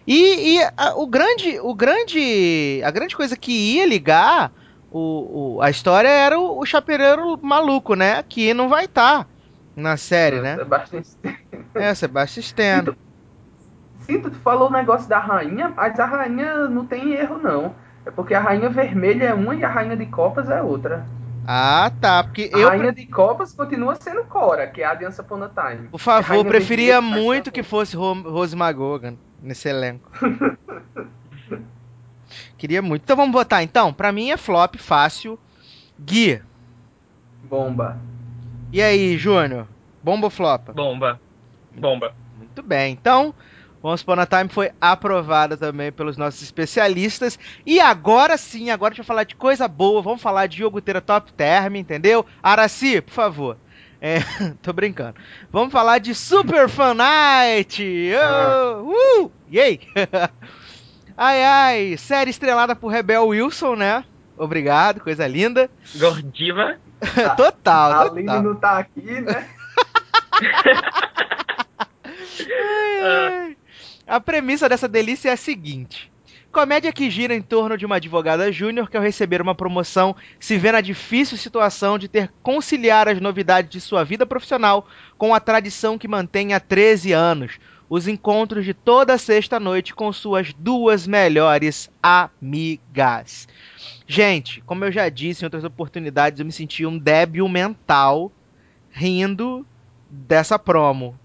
E, 0.06 0.56
e 0.56 0.62
a, 0.76 0.94
o 0.96 1.06
grande, 1.06 1.60
o 1.60 1.74
grande, 1.74 2.80
a 2.82 2.90
grande 2.90 3.14
coisa 3.14 3.36
que 3.36 3.76
ia 3.76 3.86
ligar 3.86 4.50
o, 4.90 5.56
o 5.56 5.62
a 5.62 5.70
história 5.70 6.08
era 6.08 6.38
o, 6.38 6.58
o 6.58 6.66
chapereiro 6.66 7.38
maluco, 7.42 7.94
né? 7.94 8.22
Que 8.22 8.54
não 8.54 8.68
vai 8.68 8.86
estar 8.86 9.24
tá 9.24 9.30
na 9.76 9.96
série, 9.96 10.38
é, 10.38 10.40
né? 10.40 10.56
Sebastian 10.56 11.00
Stan. 11.00 11.34
É, 11.74 11.94
Sebastian 11.94 12.40
Stan. 12.40 12.84
Sim, 14.00 14.20
tu 14.22 14.30
falou 14.40 14.68
o 14.68 14.72
negócio 14.72 15.08
da 15.08 15.18
rainha, 15.18 15.72
mas 15.76 16.00
a 16.00 16.06
rainha 16.06 16.66
não 16.68 16.86
tem 16.86 17.12
erro, 17.12 17.38
não. 17.38 17.74
É 18.06 18.10
porque 18.10 18.32
a 18.32 18.40
rainha 18.40 18.70
vermelha 18.70 19.26
é 19.26 19.34
uma 19.34 19.54
e 19.54 19.62
a 19.62 19.68
rainha 19.68 19.96
de 19.96 20.06
copas 20.06 20.48
é 20.48 20.62
outra. 20.62 21.06
Ah, 21.50 21.90
tá. 21.98 22.22
Porque 22.22 22.50
a 22.52 22.58
eu. 22.58 22.68
Rainha 22.68 22.92
de 22.92 23.06
Copas 23.06 23.54
continua 23.54 23.94
sendo 23.94 24.22
Cora, 24.24 24.66
que 24.66 24.82
é 24.82 24.84
a 24.84 24.90
Aliança 24.90 25.22
Upon 25.22 25.48
Time. 25.48 25.88
Por 25.88 25.98
favor, 25.98 26.34
eu 26.34 26.44
preferia 26.44 27.00
muito 27.00 27.50
que 27.50 27.62
fosse 27.62 27.96
Rose 27.96 28.54
Magogan 28.54 29.16
nesse 29.42 29.66
elenco. 29.66 30.10
Queria 32.58 32.82
muito. 32.82 33.04
Então 33.04 33.16
vamos 33.16 33.32
votar 33.32 33.62
então. 33.62 33.94
Pra 33.94 34.12
mim 34.12 34.30
é 34.30 34.36
flop, 34.36 34.76
fácil. 34.76 35.38
Gui. 35.98 36.42
Bomba. 37.44 37.98
E 38.70 38.82
aí, 38.82 39.16
Júnior? 39.16 39.66
Bomba 40.02 40.26
ou 40.26 40.30
flop? 40.30 40.68
Bomba. 40.74 41.18
Bomba. 41.74 42.12
Muito 42.36 42.62
bem. 42.62 42.92
Então, 42.92 43.34
Once 43.82 44.02
Upon 44.02 44.20
a 44.20 44.26
Time 44.26 44.49
foi 44.49 44.70
aprovada 44.80 45.56
também 45.56 45.92
pelos 45.92 46.16
nossos 46.16 46.42
especialistas. 46.42 47.38
E 47.64 47.80
agora 47.80 48.37
sim, 48.37 48.70
agora 48.70 48.92
a 48.92 48.94
gente 48.94 49.04
vai 49.04 49.06
falar 49.06 49.25
de 49.25 49.37
coisa 49.37 49.68
boa. 49.68 50.02
Vamos 50.02 50.20
falar 50.20 50.47
de 50.47 50.62
iogurteira 50.62 51.00
top 51.00 51.32
term, 51.32 51.76
entendeu? 51.76 52.26
Araci, 52.42 53.00
por 53.00 53.12
favor. 53.12 53.56
É, 54.00 54.18
tô 54.62 54.73
brincando. 54.73 55.14
Vamos 55.50 55.73
falar 55.73 55.99
de 55.99 56.14
Super 56.14 56.68
Fan 56.68 56.94
Night! 56.94 58.12
Oh, 58.14 59.25
uh, 59.25 59.32
yay! 59.50 59.80
ai, 61.16 61.42
ai, 61.42 61.97
série 61.97 62.30
estrelada 62.30 62.76
por 62.76 62.88
Rebel 62.88 63.26
Wilson, 63.26 63.75
né? 63.75 64.04
Obrigado, 64.37 65.00
coisa 65.00 65.26
linda. 65.26 65.68
Gordiva. 65.97 66.78
total, 67.37 67.92
a 67.92 68.04
total. 68.04 68.12
Aline 68.12 68.40
não 68.40 68.54
tá 68.54 68.78
aqui, 68.78 69.20
né? 69.20 69.49
ai, 72.50 73.00
ai. 73.02 73.57
A 74.08 74.18
premissa 74.18 74.70
dessa 74.70 74.88
delícia 74.88 75.28
é 75.28 75.32
a 75.32 75.36
seguinte: 75.36 76.10
comédia 76.50 76.90
que 76.90 77.10
gira 77.10 77.34
em 77.34 77.42
torno 77.42 77.76
de 77.76 77.84
uma 77.84 77.96
advogada 77.96 78.50
júnior 78.50 78.88
que, 78.88 78.96
ao 78.96 79.02
receber 79.02 79.42
uma 79.42 79.54
promoção, 79.54 80.16
se 80.40 80.56
vê 80.56 80.72
na 80.72 80.80
difícil 80.80 81.36
situação 81.36 81.98
de 81.98 82.08
ter 82.08 82.32
conciliar 82.42 83.06
as 83.06 83.20
novidades 83.20 83.70
de 83.70 83.82
sua 83.82 84.04
vida 84.04 84.24
profissional 84.24 84.88
com 85.18 85.34
a 85.34 85.40
tradição 85.40 85.98
que 85.98 86.08
mantém 86.08 86.54
há 86.54 86.60
13 86.60 87.12
anos. 87.12 87.58
Os 87.90 88.08
encontros 88.08 88.64
de 88.64 88.72
toda 88.72 89.18
sexta-noite 89.18 89.94
com 89.94 90.10
suas 90.10 90.54
duas 90.54 91.06
melhores 91.06 91.90
amigas. 92.02 93.46
Gente, 94.06 94.62
como 94.62 94.86
eu 94.86 94.92
já 94.92 95.10
disse 95.10 95.44
em 95.44 95.46
outras 95.46 95.64
oportunidades, 95.64 96.40
eu 96.40 96.46
me 96.46 96.52
senti 96.52 96.86
um 96.86 96.98
débil 96.98 97.46
mental 97.46 98.32
rindo 98.90 99.66
dessa 100.10 100.58
promo 100.58 101.18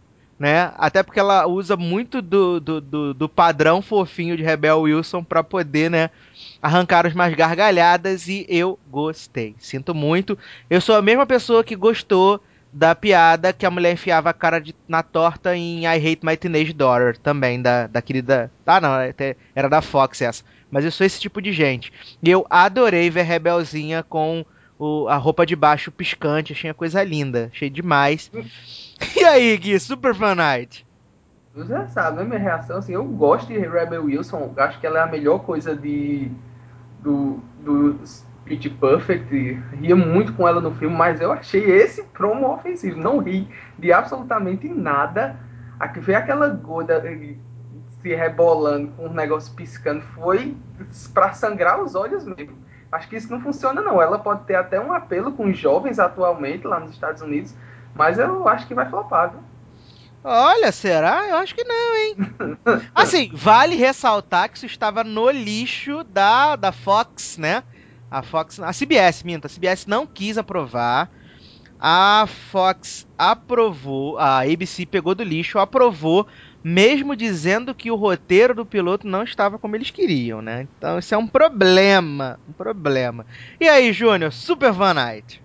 né? 0.43 0.73
Até 0.75 1.01
porque 1.01 1.21
ela 1.21 1.47
usa 1.47 1.77
muito 1.77 2.21
do, 2.21 2.59
do, 2.59 2.81
do, 2.81 3.13
do 3.13 3.29
padrão 3.29 3.81
fofinho 3.81 4.35
de 4.35 4.43
Rebel 4.43 4.81
Wilson 4.81 5.23
para 5.23 5.41
poder, 5.41 5.89
né? 5.89 6.09
Arrancar 6.61 7.05
as 7.07 7.13
mais 7.13 7.33
gargalhadas 7.33 8.27
e 8.27 8.45
eu 8.49 8.77
gostei. 8.91 9.55
Sinto 9.57 9.95
muito. 9.95 10.37
Eu 10.69 10.81
sou 10.81 10.97
a 10.97 11.01
mesma 11.01 11.25
pessoa 11.25 11.63
que 11.63 11.77
gostou 11.77 12.43
da 12.73 12.93
piada 12.93 13.53
que 13.53 13.65
a 13.65 13.71
mulher 13.71 13.93
enfiava 13.93 14.31
a 14.31 14.33
cara 14.33 14.59
de, 14.59 14.75
na 14.85 15.01
torta 15.01 15.55
em 15.55 15.85
I 15.85 15.95
Hate 15.95 16.25
My 16.25 16.35
Teenage 16.35 16.73
Daughter, 16.73 17.17
também, 17.17 17.61
da, 17.61 17.87
da 17.87 18.01
querida. 18.01 18.51
Ah, 18.65 18.81
não, 18.81 18.89
era 19.55 19.69
da 19.69 19.81
Fox 19.81 20.21
essa. 20.21 20.43
Mas 20.69 20.83
eu 20.83 20.91
sou 20.91 21.07
esse 21.07 21.21
tipo 21.21 21.41
de 21.41 21.53
gente. 21.53 21.93
E 22.21 22.29
eu 22.29 22.45
adorei 22.49 23.09
ver 23.09 23.23
Rebelzinha 23.23 24.03
com 24.03 24.45
o, 24.77 25.07
a 25.07 25.15
roupa 25.15 25.45
de 25.45 25.55
baixo 25.55 25.89
piscante, 25.89 26.51
achei 26.51 26.69
a 26.69 26.73
coisa 26.73 27.01
linda, 27.01 27.49
achei 27.53 27.69
demais. 27.69 28.29
E 29.15 29.23
aí, 29.23 29.57
Gui, 29.57 29.79
Super 29.79 30.13
Fan 30.15 30.35
Night? 30.35 30.85
Você 31.55 31.87
sabe, 31.87 32.17
né? 32.17 32.23
Minha 32.23 32.39
reação, 32.39 32.77
assim, 32.77 32.93
eu 32.93 33.03
gosto 33.05 33.47
de 33.47 33.57
Rebel 33.59 34.05
Wilson, 34.05 34.53
acho 34.57 34.79
que 34.79 34.87
ela 34.87 34.99
é 34.99 35.03
a 35.03 35.07
melhor 35.07 35.39
coisa 35.39 35.75
de 35.75 36.31
do, 36.99 37.39
do 37.59 37.99
Pitch 38.45 38.71
Perfect, 38.79 39.29
ria 39.79 39.95
muito 39.95 40.33
com 40.33 40.47
ela 40.47 40.59
no 40.59 40.71
filme, 40.71 40.95
mas 40.95 41.21
eu 41.21 41.31
achei 41.31 41.63
esse 41.63 42.03
promo 42.03 42.51
ofensivo, 42.51 42.99
não 42.99 43.19
ri 43.19 43.47
de 43.77 43.93
absolutamente 43.93 44.67
nada. 44.67 45.35
Aqui 45.79 45.99
veio 45.99 46.17
aquela 46.17 46.47
gorda 46.47 47.01
eh, 47.05 47.35
se 48.01 48.15
rebolando 48.15 48.91
com 48.93 49.07
um 49.07 49.13
negócio 49.13 49.53
piscando, 49.53 50.01
foi 50.15 50.55
para 51.13 51.33
sangrar 51.33 51.81
os 51.81 51.93
olhos 51.95 52.25
mesmo. 52.25 52.57
Acho 52.91 53.07
que 53.07 53.15
isso 53.15 53.31
não 53.31 53.41
funciona 53.41 53.81
não. 53.81 54.01
Ela 54.01 54.19
pode 54.19 54.43
ter 54.43 54.55
até 54.55 54.79
um 54.79 54.93
apelo 54.93 55.31
com 55.31 55.51
jovens 55.51 55.97
atualmente 55.97 56.67
lá 56.67 56.79
nos 56.79 56.91
Estados 56.91 57.21
Unidos, 57.21 57.55
mas 57.95 58.17
eu 58.17 58.47
acho 58.47 58.67
que 58.67 58.73
vai 58.73 58.89
flopar, 58.89 59.31
viu? 59.31 59.39
Olha, 60.23 60.71
será? 60.71 61.27
Eu 61.27 61.35
acho 61.37 61.53
que 61.53 61.63
não, 61.65 61.95
hein? 61.95 62.15
Assim, 62.95 63.29
vale 63.33 63.75
ressaltar 63.75 64.49
que 64.49 64.57
isso 64.57 64.65
estava 64.65 65.03
no 65.03 65.29
lixo 65.29 66.03
da, 66.05 66.55
da 66.55 66.71
Fox, 66.71 67.37
né? 67.37 67.63
A 68.09 68.21
Fox, 68.21 68.59
a 68.59 68.71
CBS, 68.71 69.23
minta, 69.23 69.47
a 69.47 69.49
CBS 69.49 69.85
não 69.85 70.07
quis 70.07 70.37
aprovar. 70.37 71.09
A 71.77 72.25
Fox 72.49 73.05
aprovou, 73.17 74.17
a 74.17 74.43
ABC 74.43 74.85
pegou 74.85 75.13
do 75.13 75.23
lixo, 75.23 75.59
aprovou, 75.59 76.25
mesmo 76.63 77.13
dizendo 77.13 77.75
que 77.75 77.91
o 77.91 77.95
roteiro 77.95 78.55
do 78.55 78.65
piloto 78.65 79.05
não 79.05 79.23
estava 79.23 79.59
como 79.59 79.75
eles 79.75 79.91
queriam, 79.91 80.41
né? 80.41 80.65
Então 80.77 80.97
isso 80.97 81.13
é 81.13 81.17
um 81.17 81.27
problema, 81.27 82.39
um 82.47 82.53
problema. 82.53 83.25
E 83.59 83.67
aí, 83.67 83.91
Júnior, 83.91 84.31
Super 84.31 84.71
Van 84.71 84.93
Night? 84.93 85.42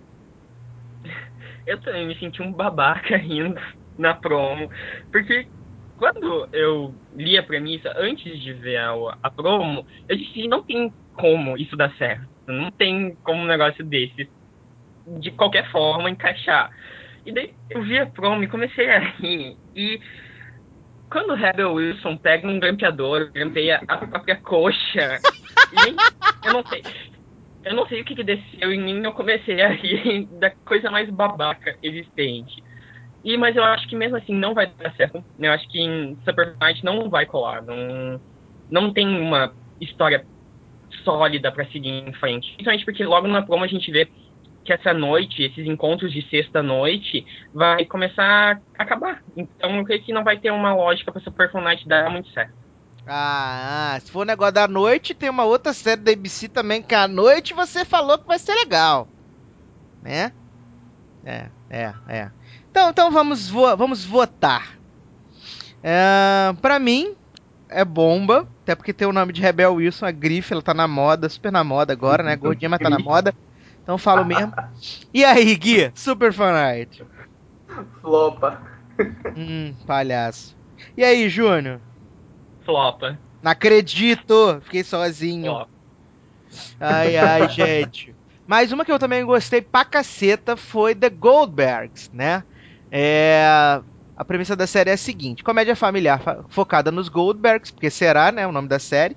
Eu 1.68 1.78
também 1.82 2.06
me 2.06 2.18
senti 2.18 2.40
um 2.40 2.50
babaca 2.50 3.14
rindo 3.18 3.60
na 3.98 4.14
promo, 4.14 4.70
porque 5.12 5.46
quando 5.98 6.48
eu 6.52 6.94
li 7.14 7.36
a 7.36 7.42
premissa 7.42 7.92
antes 7.96 8.40
de 8.40 8.54
ver 8.54 8.78
a, 8.78 8.94
a 9.22 9.30
promo, 9.30 9.86
eu 10.08 10.16
disse 10.16 10.48
não 10.48 10.62
tem 10.62 10.90
como 11.12 11.58
isso 11.58 11.76
dar 11.76 11.94
certo, 11.96 12.26
não 12.46 12.70
tem 12.70 13.14
como 13.22 13.42
um 13.42 13.46
negócio 13.46 13.84
desse 13.84 14.30
de 15.20 15.30
qualquer 15.32 15.70
forma 15.70 16.08
encaixar. 16.08 16.70
E 17.26 17.32
daí 17.32 17.54
eu 17.68 17.82
vi 17.82 17.98
a 17.98 18.06
promo 18.06 18.42
e 18.42 18.48
comecei 18.48 18.88
a 18.88 18.98
rir. 18.98 19.54
E 19.74 20.00
quando 21.10 21.30
o 21.32 21.34
Rebel 21.34 21.74
Wilson 21.74 22.16
pega 22.16 22.48
um 22.48 22.58
grampeador, 22.58 23.30
grampeia 23.32 23.82
a 23.86 23.98
própria 23.98 24.36
coxa, 24.36 25.20
eu 26.46 26.52
não 26.52 26.64
sei. 26.66 26.82
Eu 27.68 27.74
não 27.74 27.86
sei 27.86 28.00
o 28.00 28.04
que, 28.04 28.14
que 28.14 28.24
desceu 28.24 28.72
em 28.72 28.80
mim, 28.80 29.04
eu 29.04 29.12
comecei 29.12 29.60
a 29.60 29.68
rir 29.68 30.26
da 30.40 30.50
coisa 30.50 30.90
mais 30.90 31.10
babaca 31.10 31.76
existente. 31.82 32.64
E, 33.22 33.36
mas 33.36 33.54
eu 33.56 33.62
acho 33.62 33.86
que 33.86 33.94
mesmo 33.94 34.16
assim 34.16 34.34
não 34.34 34.54
vai 34.54 34.66
dar 34.66 34.90
certo. 34.94 35.22
Eu 35.38 35.52
acho 35.52 35.68
que 35.68 35.78
em 35.78 36.16
Super 36.24 36.56
Night 36.58 36.82
não 36.82 37.10
vai 37.10 37.26
colar. 37.26 37.60
Não, 37.60 38.18
não 38.70 38.90
tem 38.90 39.06
uma 39.06 39.52
história 39.78 40.24
sólida 41.04 41.52
para 41.52 41.66
seguir 41.66 41.90
em 41.90 42.12
frente. 42.14 42.48
Principalmente 42.52 42.86
porque 42.86 43.04
logo 43.04 43.28
na 43.28 43.42
promo 43.42 43.64
a 43.64 43.68
gente 43.68 43.90
vê 43.90 44.08
que 44.64 44.72
essa 44.72 44.94
noite, 44.94 45.42
esses 45.42 45.66
encontros 45.66 46.10
de 46.10 46.22
sexta-noite, 46.30 47.26
vai 47.52 47.84
começar 47.84 48.62
a 48.78 48.82
acabar. 48.82 49.22
Então 49.36 49.76
eu 49.76 49.84
creio 49.84 50.02
que 50.02 50.12
não 50.12 50.24
vai 50.24 50.38
ter 50.38 50.50
uma 50.50 50.74
lógica 50.74 51.12
para 51.12 51.20
Super 51.20 51.52
Night 51.54 51.86
dar 51.86 52.08
muito 52.10 52.30
certo. 52.30 52.54
Ah, 53.10 53.98
se 54.02 54.10
for 54.10 54.20
o 54.20 54.24
negócio 54.24 54.52
da 54.52 54.68
noite, 54.68 55.14
tem 55.14 55.30
uma 55.30 55.44
outra 55.44 55.72
série 55.72 56.02
da 56.02 56.12
ABC 56.12 56.48
também 56.48 56.82
que 56.82 56.94
à 56.94 57.08
noite 57.08 57.54
você 57.54 57.84
falou 57.84 58.18
que 58.18 58.26
vai 58.26 58.38
ser 58.38 58.54
legal. 58.54 59.08
Né? 60.02 60.32
É, 61.24 61.46
é, 61.70 61.94
é. 62.08 62.30
Então, 62.70 62.90
então 62.90 63.10
vamos, 63.10 63.48
vo 63.48 63.76
vamos 63.76 64.04
votar. 64.04 64.78
É, 65.82 66.52
pra 66.60 66.78
mim, 66.78 67.14
é 67.68 67.84
bomba. 67.84 68.46
Até 68.62 68.74
porque 68.74 68.92
tem 68.92 69.08
o 69.08 69.12
nome 69.12 69.32
de 69.32 69.40
Rebel 69.40 69.74
Wilson, 69.74 70.04
a 70.04 70.10
grife, 70.10 70.52
ela 70.52 70.60
tá 70.60 70.74
na 70.74 70.86
moda, 70.86 71.28
super 71.28 71.50
na 71.50 71.64
moda 71.64 71.92
agora, 71.92 72.22
né? 72.22 72.36
Gordinha, 72.36 72.68
mas 72.68 72.80
tá 72.80 72.90
na 72.90 72.98
moda. 72.98 73.34
Então 73.82 73.96
falo 73.96 74.24
mesmo. 74.24 74.52
E 75.12 75.24
aí, 75.24 75.56
Gui? 75.56 75.90
Super 75.94 76.32
Fanite. 76.32 77.02
Flopa. 78.02 78.60
Hum, 79.34 79.74
palhaço. 79.86 80.54
E 80.94 81.02
aí, 81.02 81.28
Júnior? 81.30 81.80
Flopa. 82.68 83.18
Não 83.42 83.50
acredito! 83.50 84.60
Fiquei 84.64 84.84
sozinho. 84.84 85.52
Flopa. 85.52 85.70
Ai, 86.78 87.16
ai, 87.16 87.48
gente. 87.48 88.14
Mas 88.46 88.72
uma 88.72 88.84
que 88.84 88.92
eu 88.92 88.98
também 88.98 89.24
gostei 89.24 89.62
pra 89.62 89.86
caceta 89.86 90.54
foi 90.54 90.94
The 90.94 91.08
Goldbergs, 91.08 92.10
né? 92.12 92.44
É, 92.92 93.80
a 94.14 94.22
premissa 94.22 94.54
da 94.54 94.66
série 94.66 94.90
é 94.90 94.92
a 94.92 94.98
seguinte: 94.98 95.42
comédia 95.42 95.74
familiar 95.74 96.44
focada 96.50 96.90
nos 96.90 97.08
Goldbergs, 97.08 97.72
porque 97.72 97.88
será, 97.88 98.30
né, 98.30 98.46
o 98.46 98.52
nome 98.52 98.68
da 98.68 98.78
série. 98.78 99.16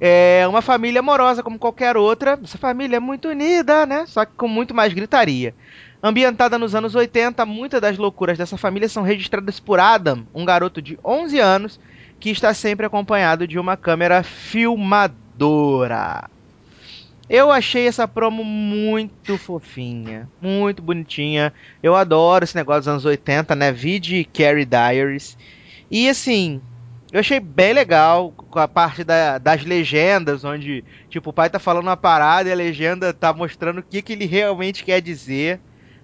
É 0.00 0.44
uma 0.48 0.62
família 0.62 0.98
amorosa 0.98 1.44
como 1.44 1.60
qualquer 1.60 1.96
outra. 1.96 2.40
Essa 2.42 2.58
família 2.58 2.96
é 2.96 3.00
muito 3.00 3.28
unida, 3.28 3.86
né? 3.86 4.04
Só 4.06 4.24
que 4.24 4.32
com 4.36 4.48
muito 4.48 4.74
mais 4.74 4.92
gritaria. 4.92 5.54
Ambientada 6.02 6.58
nos 6.58 6.74
anos 6.74 6.96
80, 6.96 7.46
muitas 7.46 7.80
das 7.80 7.98
loucuras 7.98 8.36
dessa 8.36 8.56
família 8.56 8.88
são 8.88 9.04
registradas 9.04 9.60
por 9.60 9.78
Adam, 9.78 10.26
um 10.34 10.44
garoto 10.44 10.82
de 10.82 10.98
11 11.04 11.38
anos 11.38 11.80
que 12.18 12.30
está 12.30 12.52
sempre 12.52 12.86
acompanhado 12.86 13.46
de 13.46 13.58
uma 13.58 13.76
câmera 13.76 14.22
filmadora. 14.22 15.48
Eu 17.28 17.50
achei 17.50 17.86
essa 17.86 18.08
promo 18.08 18.42
muito 18.42 19.36
fofinha, 19.36 20.28
muito 20.40 20.80
bonitinha. 20.80 21.52
Eu 21.82 21.94
adoro 21.94 22.44
esse 22.44 22.56
negócio 22.56 22.80
dos 22.80 22.88
anos 22.88 23.04
80, 23.04 23.54
né? 23.54 23.70
Vide 23.70 24.24
Carrie 24.24 24.64
Diaries. 24.64 25.36
E 25.90 26.08
assim, 26.08 26.62
eu 27.12 27.20
achei 27.20 27.38
bem 27.38 27.74
legal 27.74 28.32
com 28.32 28.58
a 28.58 28.66
parte 28.66 29.04
da, 29.04 29.36
das 29.36 29.62
legendas, 29.62 30.42
onde 30.42 30.82
tipo 31.10 31.28
o 31.28 31.32
pai 31.32 31.50
tá 31.50 31.58
falando 31.58 31.84
uma 31.84 31.96
parada 31.98 32.48
e 32.48 32.52
a 32.52 32.56
legenda 32.56 33.12
tá 33.12 33.32
mostrando 33.32 33.78
o 33.78 33.82
que, 33.82 34.00
que 34.00 34.14
ele 34.14 34.24
realmente 34.24 34.82
quer 34.82 35.02
dizer. 35.02 35.60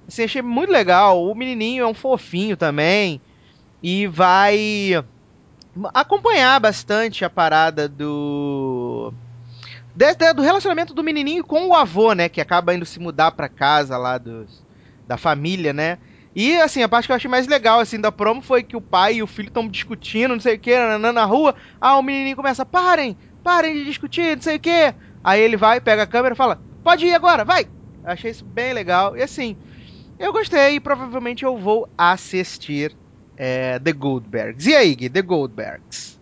Assim, 0.07 0.24
achei 0.24 0.42
muito 0.42 0.70
legal. 0.70 1.24
O 1.24 1.35
menininho 1.35 1.85
é 1.85 1.87
um 1.87 1.94
fofinho 1.94 2.55
também 2.55 3.18
e 3.83 4.07
vai 4.07 5.03
acompanhar 5.93 6.61
bastante 6.61 7.25
a 7.25 7.31
parada 7.31 7.89
do 7.89 9.13
do 10.35 10.43
relacionamento 10.43 10.93
do 10.93 11.05
menininho 11.05 11.45
com 11.45 11.69
o 11.69 11.75
avô, 11.75 12.13
né? 12.13 12.29
Que 12.29 12.41
acaba 12.41 12.75
indo 12.75 12.85
se 12.85 12.99
mudar 12.99 13.31
pra 13.33 13.49
casa 13.49 13.97
lá 13.97 14.19
dos, 14.19 14.65
da 15.07 15.17
família, 15.17 15.73
né? 15.73 15.99
E, 16.35 16.57
assim, 16.57 16.83
a 16.83 16.89
parte 16.89 17.07
que 17.07 17.13
eu 17.13 17.17
achei 17.17 17.31
mais 17.31 17.47
legal, 17.47 17.79
assim, 17.79 18.01
da 18.01 18.11
promo 18.11 18.43
foi 18.43 18.65
que 18.65 18.77
o 18.77 18.81
pai 18.81 19.17
e 19.17 19.23
o 19.23 19.27
filho 19.27 19.47
estão 19.47 19.69
discutindo, 19.69 20.35
não 20.35 20.41
sei 20.41 20.57
o 20.57 20.59
que, 20.59 20.77
na 20.99 21.25
rua. 21.25 21.55
Ah, 21.81 21.97
o 21.97 22.03
menininho 22.03 22.35
começa, 22.35 22.67
parem, 22.67 23.17
parem 23.43 23.75
de 23.75 23.85
discutir, 23.85 24.35
não 24.35 24.43
sei 24.43 24.57
o 24.57 24.61
que. 24.61 24.95
Aí 25.23 25.41
ele 25.41 25.57
vai, 25.57 25.81
pega 25.81 26.03
a 26.03 26.07
câmera 26.09 26.35
e 26.35 26.37
fala, 26.37 26.61
pode 26.83 27.07
ir 27.07 27.15
agora, 27.15 27.45
vai. 27.45 27.69
Achei 28.03 28.33
isso 28.33 28.45
bem 28.45 28.73
legal. 28.73 29.17
E, 29.17 29.23
assim, 29.23 29.57
eu 30.19 30.33
gostei 30.33 30.75
e 30.75 30.81
provavelmente 30.81 31.45
eu 31.45 31.57
vou 31.57 31.89
assistir 31.97 32.97
é, 33.37 33.79
The 33.79 33.92
Goldbergs. 33.92 34.66
E 34.66 34.75
aí, 34.75 34.94
Gui, 34.94 35.09
The 35.09 35.23
Goldbergs? 35.23 36.20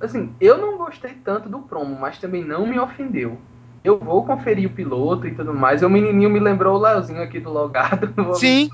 Assim, 0.00 0.34
eu 0.40 0.58
não 0.58 0.76
gostei 0.76 1.14
tanto 1.24 1.48
do 1.48 1.60
promo, 1.60 1.98
mas 1.98 2.18
também 2.18 2.44
não 2.44 2.66
me 2.66 2.78
ofendeu. 2.78 3.38
Eu 3.82 3.98
vou 3.98 4.26
conferir 4.26 4.68
o 4.68 4.72
piloto 4.72 5.26
e 5.26 5.34
tudo 5.34 5.54
mais. 5.54 5.82
O 5.82 5.88
menininho 5.88 6.28
me 6.28 6.40
lembrou 6.40 6.76
o 6.76 6.80
Leozinho 6.80 7.22
aqui 7.22 7.40
do 7.40 7.50
Logado. 7.50 8.12
Sim. 8.34 8.68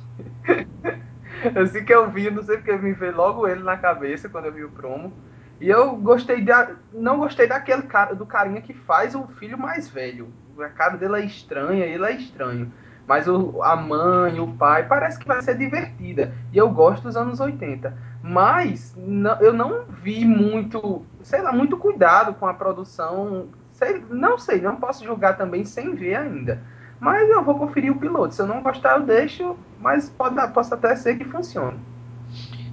assim 1.63 1.85
que 1.85 1.93
eu 1.93 2.11
vi, 2.11 2.31
não 2.31 2.43
sei 2.43 2.57
porque 2.57 2.73
me 2.77 2.93
veio 2.93 3.15
logo 3.15 3.47
ele 3.47 3.63
na 3.63 3.77
cabeça 3.77 4.29
quando 4.29 4.47
eu 4.47 4.53
vi 4.53 4.65
o 4.65 4.71
promo. 4.71 5.13
E 5.61 5.69
eu 5.69 5.95
gostei 5.97 6.41
da, 6.41 6.73
não 6.93 7.19
gostei 7.19 7.47
daquele 7.47 7.83
cara, 7.83 8.15
do 8.15 8.27
carinha 8.27 8.61
que 8.61 8.75
faz 8.75 9.15
o 9.15 9.29
filho 9.39 9.57
mais 9.57 9.89
velho. 9.89 10.29
A 10.59 10.69
cara 10.69 10.97
dele 10.97 11.17
é 11.17 11.25
estranha, 11.25 11.85
ele 11.85 12.05
é 12.05 12.13
estranho. 12.13 12.73
Mas 13.07 13.27
o, 13.27 13.63
a 13.63 13.77
mãe, 13.77 14.39
o 14.41 14.47
pai, 14.47 14.87
parece 14.87 15.19
que 15.19 15.27
vai 15.27 15.43
ser 15.43 15.57
divertida. 15.57 16.33
E 16.53 16.59
eu 16.59 16.71
gosto 16.71 17.05
dos 17.05 17.17
anos 17.17 17.41
80. 17.41 17.97
Mas 18.23 18.95
não, 18.97 19.41
eu 19.41 19.53
não 19.53 19.85
vi 20.03 20.25
muito, 20.25 21.05
sei 21.23 21.43
lá, 21.43 21.53
muito 21.53 21.77
cuidado 21.77 22.35
com 22.35 22.47
a 22.47 22.55
produção. 22.55 23.49
Sei, 23.73 24.03
não 24.09 24.39
sei, 24.39 24.61
não 24.61 24.77
posso 24.77 25.05
julgar 25.05 25.37
também 25.37 25.65
sem 25.65 25.95
ver 25.95 26.17
ainda. 26.17 26.61
Mas 27.01 27.29
eu 27.29 27.43
vou 27.43 27.59
conferir 27.59 27.91
o 27.91 27.99
piloto. 27.99 28.35
Se 28.35 28.43
eu 28.43 28.47
não 28.47 28.63
gostar, 28.63 28.99
eu 28.99 29.03
deixo, 29.03 29.57
mas 29.81 30.09
pode, 30.09 30.37
posso 30.53 30.73
até 30.73 30.95
ser 30.95 31.19
que 31.19 31.25
funcione. 31.25 31.79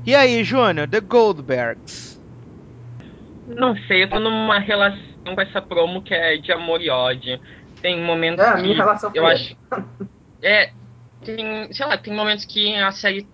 E 0.05 0.13
aí, 0.15 0.43
Júnior, 0.43 0.87
The 0.87 1.01
Goldbergs? 1.01 2.21
Não 3.47 3.75
sei, 3.87 4.03
eu 4.03 4.09
tô 4.09 4.19
numa 4.19 4.59
relação 4.59 4.99
com 5.33 5.41
essa 5.41 5.59
promo 5.59 6.03
que 6.03 6.13
é 6.13 6.37
de 6.37 6.51
amor 6.51 6.79
e 6.79 6.89
ódio. 6.89 7.39
Tem 7.81 7.99
momentos 8.03 8.45
é, 8.45 8.49
a 8.49 8.57
minha 8.57 8.75
relação 8.75 9.11
eu 9.13 9.25
acho. 9.25 9.57
É, 10.41 10.71
tem, 11.23 11.71
sei 11.73 11.85
lá, 11.85 11.97
tem 11.97 12.13
momentos 12.13 12.45
que 12.45 12.75
a 12.75 12.91
série. 12.91 13.27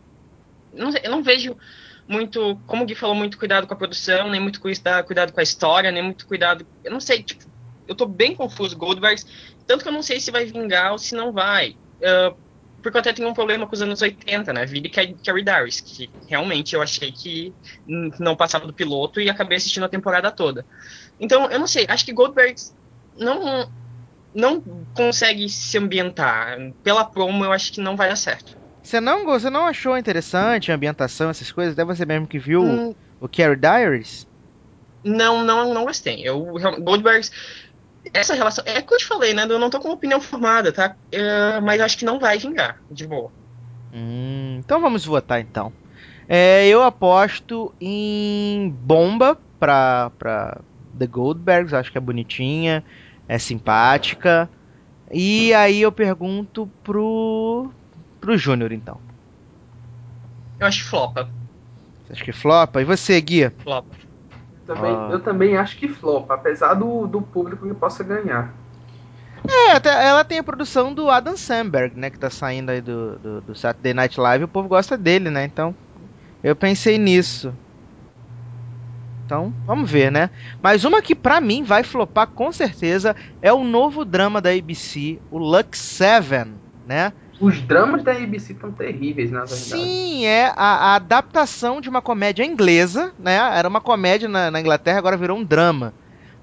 Não 0.73 0.91
sei, 0.91 1.01
eu 1.03 1.11
não 1.11 1.23
vejo 1.23 1.55
muito, 2.07 2.57
como 2.67 2.83
o 2.83 2.85
Gui 2.85 2.95
falou, 2.95 3.15
muito 3.15 3.37
cuidado 3.37 3.67
com 3.67 3.73
a 3.73 3.77
produção, 3.77 4.29
nem 4.29 4.39
muito 4.39 4.59
cuidado, 4.59 5.05
cuidado 5.05 5.33
com 5.33 5.39
a 5.39 5.43
história, 5.43 5.91
nem 5.91 6.03
muito 6.03 6.27
cuidado. 6.27 6.67
Eu 6.83 6.91
não 6.91 6.99
sei, 6.99 7.23
tipo, 7.23 7.45
eu 7.87 7.95
tô 7.95 8.05
bem 8.05 8.35
confuso. 8.35 8.77
Goldbergs 8.77 9.25
Tanto 9.65 9.83
que 9.83 9.89
eu 9.89 9.93
não 9.93 10.03
sei 10.03 10.19
se 10.19 10.31
vai 10.31 10.45
vingar 10.45 10.91
ou 10.91 10.97
se 10.97 11.15
não 11.15 11.31
vai. 11.33 11.71
Uh, 12.01 12.37
porque 12.81 12.97
eu 12.97 13.01
até 13.01 13.13
tenho 13.13 13.27
um 13.27 13.33
problema 13.33 13.65
com 13.65 13.73
os 13.73 13.81
anos 13.81 14.01
80, 14.01 14.53
né? 14.53 14.65
Vire 14.65 14.89
Carrie 14.89 15.43
Darius, 15.43 15.81
que 15.81 16.07
realmente 16.29 16.75
eu 16.75 16.81
achei 16.83 17.11
que 17.11 17.55
não 18.19 18.35
passava 18.35 18.67
do 18.67 18.73
piloto 18.73 19.19
e 19.19 19.29
acabei 19.29 19.57
assistindo 19.57 19.85
a 19.85 19.89
temporada 19.89 20.31
toda. 20.31 20.67
Então, 21.19 21.49
eu 21.49 21.57
não 21.57 21.65
sei, 21.65 21.85
acho 21.89 22.05
que 22.05 22.13
Goldberg 22.13 22.53
não, 23.17 23.71
não 24.35 24.61
consegue 24.93 25.47
se 25.49 25.77
ambientar. 25.77 26.57
Pela 26.83 27.05
promo, 27.05 27.45
eu 27.45 27.51
acho 27.51 27.71
que 27.71 27.81
não 27.81 27.95
vai 27.95 28.09
dar 28.09 28.17
certo. 28.17 28.55
Você 28.83 28.99
não, 28.99 29.25
você 29.25 29.49
não 29.49 29.65
achou 29.65 29.97
interessante 29.97 30.71
a 30.71 30.75
ambientação, 30.75 31.29
essas 31.29 31.51
coisas? 31.51 31.73
Até 31.73 31.83
você 31.83 32.05
mesmo 32.05 32.27
que 32.27 32.37
viu 32.37 32.61
hum, 32.61 32.95
o 33.19 33.27
Carrie 33.27 33.55
Diaries? 33.55 34.27
Não, 35.03 35.43
não, 35.43 35.73
não 35.73 35.85
gostei. 35.85 36.21
Eu, 36.23 36.43
Goldberg, 36.81 37.27
essa 38.13 38.33
relação. 38.33 38.63
É 38.67 38.81
que 38.81 38.93
eu 38.93 38.97
te 38.97 39.05
falei, 39.05 39.33
né? 39.33 39.47
Eu 39.49 39.57
não 39.57 39.69
tô 39.69 39.79
com 39.79 39.89
opinião 39.89 40.19
formada, 40.21 40.71
tá? 40.71 40.95
É, 41.11 41.59
mas 41.61 41.81
acho 41.81 41.97
que 41.97 42.05
não 42.05 42.19
vai 42.19 42.37
vingar, 42.37 42.79
de 42.91 43.07
boa. 43.07 43.31
Hum, 43.93 44.57
então 44.59 44.81
vamos 44.81 45.05
votar 45.05 45.39
então. 45.39 45.71
É, 46.27 46.67
eu 46.67 46.83
aposto 46.83 47.73
em 47.79 48.69
bomba 48.83 49.37
pra, 49.59 50.11
pra 50.17 50.59
The 50.97 51.07
Goldbergs, 51.07 51.73
acho 51.73 51.91
que 51.91 51.97
é 51.97 52.01
bonitinha, 52.01 52.83
é 53.27 53.37
simpática. 53.37 54.49
E 55.11 55.53
aí 55.53 55.81
eu 55.81 55.91
pergunto 55.91 56.69
pro. 56.83 57.69
pro 58.19 58.37
Júnior 58.37 58.71
então. 58.71 58.99
Eu 60.59 60.67
acho 60.67 60.85
flopa. 60.85 61.29
Você 62.05 62.13
acha 62.13 62.23
que 62.23 62.31
flopa? 62.31 62.81
E 62.81 62.85
você, 62.85 63.19
Guia? 63.19 63.53
Flopa. 63.59 63.95
Também, 64.65 64.91
ah. 64.91 65.09
Eu 65.11 65.19
também 65.19 65.57
acho 65.57 65.77
que 65.77 65.87
flopa, 65.87 66.33
apesar 66.33 66.73
do, 66.73 67.05
do 67.05 67.21
público 67.21 67.67
que 67.67 67.73
possa 67.73 68.03
ganhar. 68.03 68.53
É, 69.47 69.73
até, 69.73 70.07
ela 70.07 70.23
tem 70.23 70.39
a 70.39 70.43
produção 70.43 70.91
do 70.91 71.09
Adam 71.09 71.37
Sandberg, 71.37 71.99
né? 71.99 72.09
Que 72.09 72.17
tá 72.17 72.31
saindo 72.31 72.71
aí 72.71 72.81
do, 72.81 73.17
do, 73.19 73.41
do 73.41 73.55
Saturday 73.55 73.93
Night 73.93 74.19
Live. 74.19 74.45
O 74.45 74.47
povo 74.47 74.67
gosta 74.67 74.97
dele, 74.97 75.29
né? 75.29 75.45
Então, 75.45 75.75
eu 76.43 76.55
pensei 76.55 76.97
nisso. 76.97 77.53
Então, 79.25 79.51
vamos 79.65 79.89
ver, 79.89 80.11
né? 80.11 80.29
Mas 80.61 80.85
uma 80.85 81.01
que 81.01 81.15
pra 81.15 81.41
mim 81.41 81.63
vai 81.63 81.81
flopar 81.83 82.27
com 82.27 82.51
certeza 82.51 83.15
é 83.41 83.51
o 83.51 83.63
novo 83.63 84.05
drama 84.05 84.39
da 84.39 84.51
ABC, 84.51 85.17
o 85.31 85.39
Lux 85.39 85.79
7, 85.79 86.45
né? 86.85 87.11
Os 87.39 87.59
dramas 87.61 88.03
da 88.03 88.11
ABC 88.11 88.53
estão 88.53 88.71
terríveis, 88.71 89.31
na 89.31 89.39
verdade. 89.39 89.59
Sim, 89.59 90.25
é 90.25 90.53
a, 90.55 90.91
a, 90.91 90.95
adaptação 90.95 91.81
de 91.81 91.89
uma 91.89 92.01
comédia 92.01 92.45
inglesa, 92.45 93.13
né? 93.17 93.35
Era 93.35 93.67
uma 93.67 93.81
comédia 93.81 94.29
na, 94.29 94.51
na, 94.51 94.61
Inglaterra, 94.61 94.99
agora 94.99 95.17
virou 95.17 95.37
um 95.37 95.43
drama, 95.43 95.93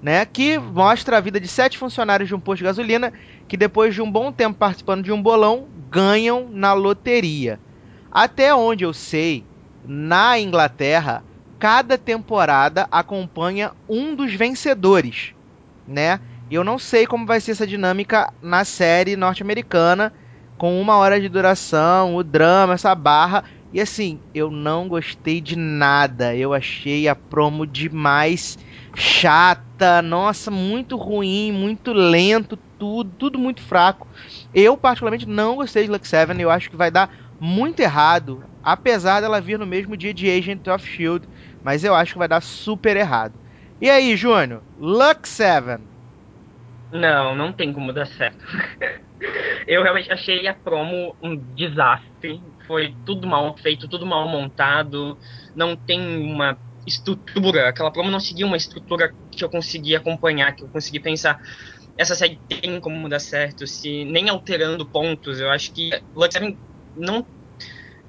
né? 0.01 0.25
Que 0.25 0.59
mostra 0.59 1.17
a 1.17 1.21
vida 1.21 1.39
de 1.39 1.47
sete 1.47 1.77
funcionários 1.77 2.27
de 2.27 2.35
um 2.35 2.39
posto 2.39 2.59
de 2.59 2.65
gasolina 2.65 3.13
que 3.47 3.55
depois 3.55 3.95
de 3.95 4.01
um 4.01 4.11
bom 4.11 4.31
tempo 4.31 4.59
participando 4.59 5.03
de 5.03 5.11
um 5.11 5.21
bolão 5.21 5.67
ganham 5.89 6.49
na 6.51 6.73
loteria. 6.73 7.59
Até 8.11 8.53
onde 8.53 8.83
eu 8.83 8.93
sei, 8.93 9.43
na 9.85 10.37
Inglaterra, 10.37 11.23
cada 11.63 11.97
temporada 11.97 12.89
acompanha 12.91 13.71
um 13.87 14.13
dos 14.13 14.33
vencedores, 14.33 15.33
né? 15.87 16.19
Eu 16.51 16.61
não 16.61 16.77
sei 16.77 17.07
como 17.07 17.25
vai 17.25 17.39
ser 17.39 17.51
essa 17.51 17.65
dinâmica 17.65 18.33
na 18.41 18.65
série 18.65 19.15
norte-americana 19.15 20.11
com 20.57 20.81
uma 20.81 20.97
hora 20.97 21.21
de 21.21 21.29
duração, 21.29 22.17
o 22.17 22.21
drama, 22.21 22.73
essa 22.73 22.93
barra. 22.93 23.45
E 23.71 23.79
assim, 23.79 24.19
eu 24.33 24.51
não 24.51 24.89
gostei 24.89 25.39
de 25.39 25.55
nada. 25.55 26.35
Eu 26.35 26.53
achei 26.53 27.07
a 27.07 27.15
promo 27.15 27.65
demais 27.65 28.59
chata, 28.93 30.01
nossa, 30.01 30.51
muito 30.51 30.97
ruim, 30.97 31.53
muito 31.53 31.93
lento, 31.93 32.59
tudo, 32.77 33.09
tudo 33.17 33.39
muito 33.39 33.61
fraco. 33.61 34.05
Eu 34.53 34.75
particularmente 34.75 35.25
não 35.25 35.55
gostei 35.55 35.85
de 35.85 35.89
Lux 35.89 36.09
7, 36.09 36.37
eu 36.41 36.51
acho 36.51 36.69
que 36.69 36.75
vai 36.75 36.91
dar 36.91 37.09
muito 37.39 37.79
errado, 37.79 38.43
apesar 38.61 39.21
dela 39.21 39.41
vir 39.41 39.57
no 39.57 39.65
mesmo 39.65 39.95
dia 39.95 40.13
de 40.13 40.29
Agent 40.29 40.67
of 40.67 40.85
Shield, 40.85 41.25
mas 41.63 41.83
eu 41.83 41.95
acho 41.95 42.13
que 42.13 42.19
vai 42.19 42.27
dar 42.27 42.41
super 42.41 42.97
errado. 42.97 43.33
E 43.81 43.89
aí, 43.89 44.15
Júnior? 44.15 44.61
Lux 44.79 45.29
7. 45.29 45.81
Não, 46.91 47.35
não 47.35 47.51
tem 47.51 47.73
como 47.73 47.91
dar 47.91 48.05
certo. 48.05 48.37
eu 49.67 49.81
realmente 49.81 50.11
achei 50.11 50.47
a 50.47 50.53
promo 50.53 51.15
um 51.21 51.35
desastre. 51.35 52.41
Foi 52.67 52.95
tudo 53.05 53.27
mal 53.27 53.57
feito, 53.57 53.87
tudo 53.87 54.05
mal 54.05 54.27
montado. 54.27 55.17
Não 55.55 55.75
tem 55.75 55.99
uma 55.99 56.57
estrutura. 56.85 57.69
Aquela 57.69 57.91
promo 57.91 58.11
não 58.11 58.19
seguia 58.19 58.45
uma 58.45 58.57
estrutura 58.57 59.13
que 59.31 59.43
eu 59.43 59.49
consegui 59.49 59.95
acompanhar, 59.95 60.55
que 60.55 60.63
eu 60.63 60.69
consegui 60.69 60.99
pensar. 60.99 61.41
Essa 61.97 62.15
série 62.15 62.39
tem 62.47 62.79
como 62.79 63.07
dar 63.07 63.19
certo, 63.19 63.67
se 63.67 64.05
nem 64.05 64.29
alterando 64.29 64.85
pontos. 64.85 65.39
Eu 65.39 65.49
acho 65.49 65.73
que 65.73 65.89
Lux 66.15 66.35
não 66.95 67.25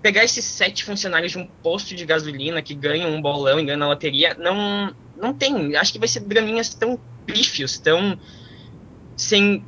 pegar 0.04 0.22
esses 0.22 0.44
sete 0.44 0.84
funcionários 0.84 1.32
de 1.32 1.38
um 1.38 1.46
posto 1.46 1.94
de 1.94 2.04
gasolina 2.04 2.60
que 2.60 2.74
ganham 2.74 3.10
um 3.10 3.22
bolão 3.22 3.58
e 3.58 3.64
ganham 3.64 3.78
na 3.78 3.88
loteria, 3.88 4.36
não, 4.38 4.94
não 5.16 5.32
tem. 5.32 5.74
Acho 5.76 5.94
que 5.94 5.98
vai 5.98 6.06
ser 6.06 6.20
draminhas 6.20 6.74
tão 6.74 7.00
pífios, 7.24 7.78
tão 7.78 8.18
sem 9.16 9.64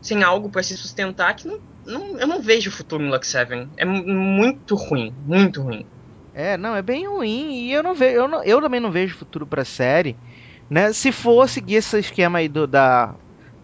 sem 0.00 0.22
algo 0.22 0.48
para 0.48 0.62
se 0.62 0.74
sustentar 0.78 1.36
que 1.36 1.46
não, 1.46 1.60
não, 1.84 2.18
eu 2.18 2.26
não 2.26 2.40
vejo 2.40 2.70
futuro 2.70 3.04
no 3.04 3.10
Lux 3.10 3.28
7. 3.28 3.68
É 3.76 3.84
muito 3.84 4.74
ruim, 4.76 5.14
muito 5.26 5.60
ruim. 5.60 5.84
É, 6.32 6.56
não, 6.56 6.74
é 6.74 6.80
bem 6.80 7.06
ruim 7.06 7.66
e 7.66 7.72
eu 7.72 7.82
não 7.82 7.94
vejo, 7.94 8.16
eu, 8.16 8.26
não, 8.26 8.42
eu 8.42 8.62
também 8.62 8.80
não 8.80 8.90
vejo 8.90 9.14
futuro 9.14 9.46
para 9.46 9.62
série, 9.62 10.16
né? 10.70 10.90
Se 10.94 11.12
for 11.12 11.46
seguir 11.50 11.74
esse 11.74 11.98
esquema 11.98 12.38
aí 12.38 12.48
do, 12.48 12.66
da, 12.66 13.14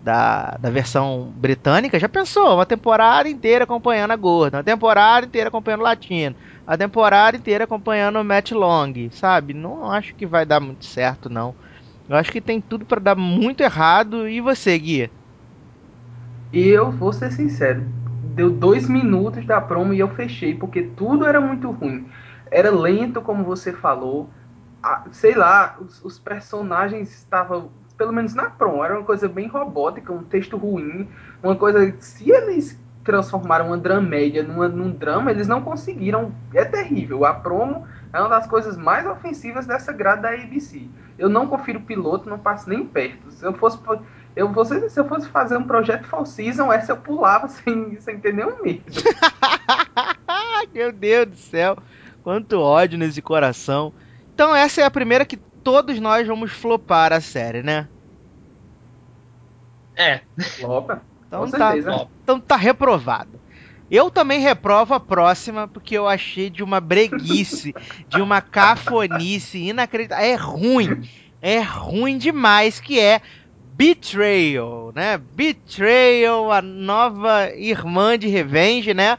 da, 0.00 0.56
da 0.58 0.70
versão 0.70 1.32
britânica, 1.36 1.98
já 1.98 2.08
pensou? 2.08 2.54
Uma 2.56 2.66
temporada 2.66 3.28
inteira 3.28 3.64
acompanhando 3.64 4.12
a 4.12 4.16
gorda, 4.16 4.58
uma 4.58 4.64
temporada 4.64 5.26
inteira 5.26 5.48
acompanhando 5.48 5.80
o 5.80 5.84
latino, 5.84 6.36
a 6.66 6.76
temporada 6.78 7.36
inteira 7.36 7.64
acompanhando 7.64 8.18
o 8.20 8.24
Matt 8.24 8.52
Long, 8.52 8.92
sabe? 9.12 9.54
Não 9.54 9.90
acho 9.90 10.14
que 10.16 10.26
vai 10.26 10.46
dar 10.46 10.60
muito 10.60 10.84
certo, 10.86 11.28
não. 11.28 11.56
Eu 12.08 12.16
acho 12.16 12.32
que 12.32 12.40
tem 12.42 12.60
tudo 12.60 12.86
para 12.86 13.00
dar 13.00 13.16
muito 13.16 13.62
errado. 13.62 14.28
E 14.28 14.40
você, 14.40 14.78
Guia? 14.78 15.12
E 16.52 16.66
eu 16.68 16.90
vou 16.90 17.12
ser 17.12 17.30
sincero, 17.32 17.82
deu 18.22 18.50
dois 18.50 18.88
minutos 18.88 19.46
da 19.46 19.60
promo 19.60 19.92
e 19.94 20.00
eu 20.00 20.08
fechei, 20.14 20.54
porque 20.58 20.82
tudo 20.82 21.26
era 21.26 21.40
muito 21.40 21.70
ruim. 21.70 22.10
Era 22.50 22.70
lento, 22.70 23.22
como 23.22 23.44
você 23.44 23.72
falou. 23.72 24.32
Sei 25.12 25.34
lá, 25.34 25.76
os, 25.80 26.02
os 26.02 26.18
personagens 26.18 27.10
estavam, 27.12 27.79
pelo 28.00 28.14
menos 28.14 28.32
na 28.32 28.48
promo, 28.48 28.82
era 28.82 28.94
uma 28.94 29.04
coisa 29.04 29.28
bem 29.28 29.46
robótica, 29.46 30.10
um 30.10 30.22
texto 30.22 30.56
ruim, 30.56 31.06
uma 31.42 31.54
coisa. 31.54 31.94
Se 32.00 32.30
eles 32.30 32.80
transformaram 33.04 33.66
uma 33.66 33.76
dramédia 33.76 34.42
numa, 34.42 34.68
num 34.68 34.90
drama, 34.90 35.30
eles 35.30 35.46
não 35.46 35.60
conseguiram. 35.60 36.32
É 36.54 36.64
terrível. 36.64 37.26
A 37.26 37.34
promo 37.34 37.86
é 38.10 38.18
uma 38.18 38.30
das 38.30 38.46
coisas 38.46 38.74
mais 38.78 39.06
ofensivas 39.06 39.66
dessa 39.66 39.92
grade 39.92 40.22
da 40.22 40.30
ABC. 40.30 40.88
Eu 41.18 41.28
não 41.28 41.46
confiro 41.46 41.78
piloto, 41.82 42.26
não 42.26 42.38
passo 42.38 42.70
nem 42.70 42.86
perto. 42.86 43.30
Se 43.32 43.44
eu 43.44 43.52
fosse 43.52 43.78
eu, 44.34 44.50
se 44.88 44.98
eu 44.98 45.04
fosse 45.06 45.28
fazer 45.28 45.58
um 45.58 45.64
projeto 45.64 46.06
Fall 46.06 46.24
Season, 46.24 46.72
essa 46.72 46.92
eu 46.92 46.96
pulava 46.96 47.48
sem, 47.52 48.00
sem 48.00 48.18
ter 48.18 48.32
nenhum 48.32 48.62
medo. 48.62 48.82
Meu 50.72 50.90
Deus 50.90 51.26
do 51.26 51.36
céu. 51.36 51.76
Quanto 52.22 52.58
ódio 52.60 52.98
nesse 52.98 53.20
coração. 53.20 53.92
Então 54.32 54.56
essa 54.56 54.80
é 54.80 54.84
a 54.84 54.90
primeira 54.90 55.26
que 55.26 55.38
todos 55.62 55.98
nós 56.00 56.26
vamos 56.26 56.52
flopar 56.52 57.12
a 57.12 57.20
série, 57.20 57.62
né? 57.62 57.88
É. 59.96 60.20
Flopa. 60.40 61.02
Então 61.26 61.44
Com 61.44 61.50
tá, 61.50 61.72
certeza. 61.72 62.08
então 62.22 62.40
tá 62.40 62.56
reprovado. 62.56 63.40
Eu 63.90 64.10
também 64.10 64.40
reprovo 64.40 64.94
a 64.94 65.00
próxima, 65.00 65.66
porque 65.66 65.98
eu 65.98 66.06
achei 66.06 66.48
de 66.48 66.62
uma 66.62 66.80
breguice, 66.80 67.74
de 68.08 68.20
uma 68.20 68.40
cafonice 68.40 69.58
inacreditável. 69.58 70.24
É 70.24 70.34
ruim. 70.34 71.08
É 71.42 71.58
ruim 71.60 72.16
demais, 72.16 72.78
que 72.78 73.00
é 73.00 73.20
Betrayal, 73.80 74.92
né? 74.94 75.18
Betrayal, 75.18 76.52
a 76.52 76.60
nova 76.60 77.50
irmã 77.54 78.18
de 78.18 78.28
Revenge, 78.28 78.92
né? 78.92 79.16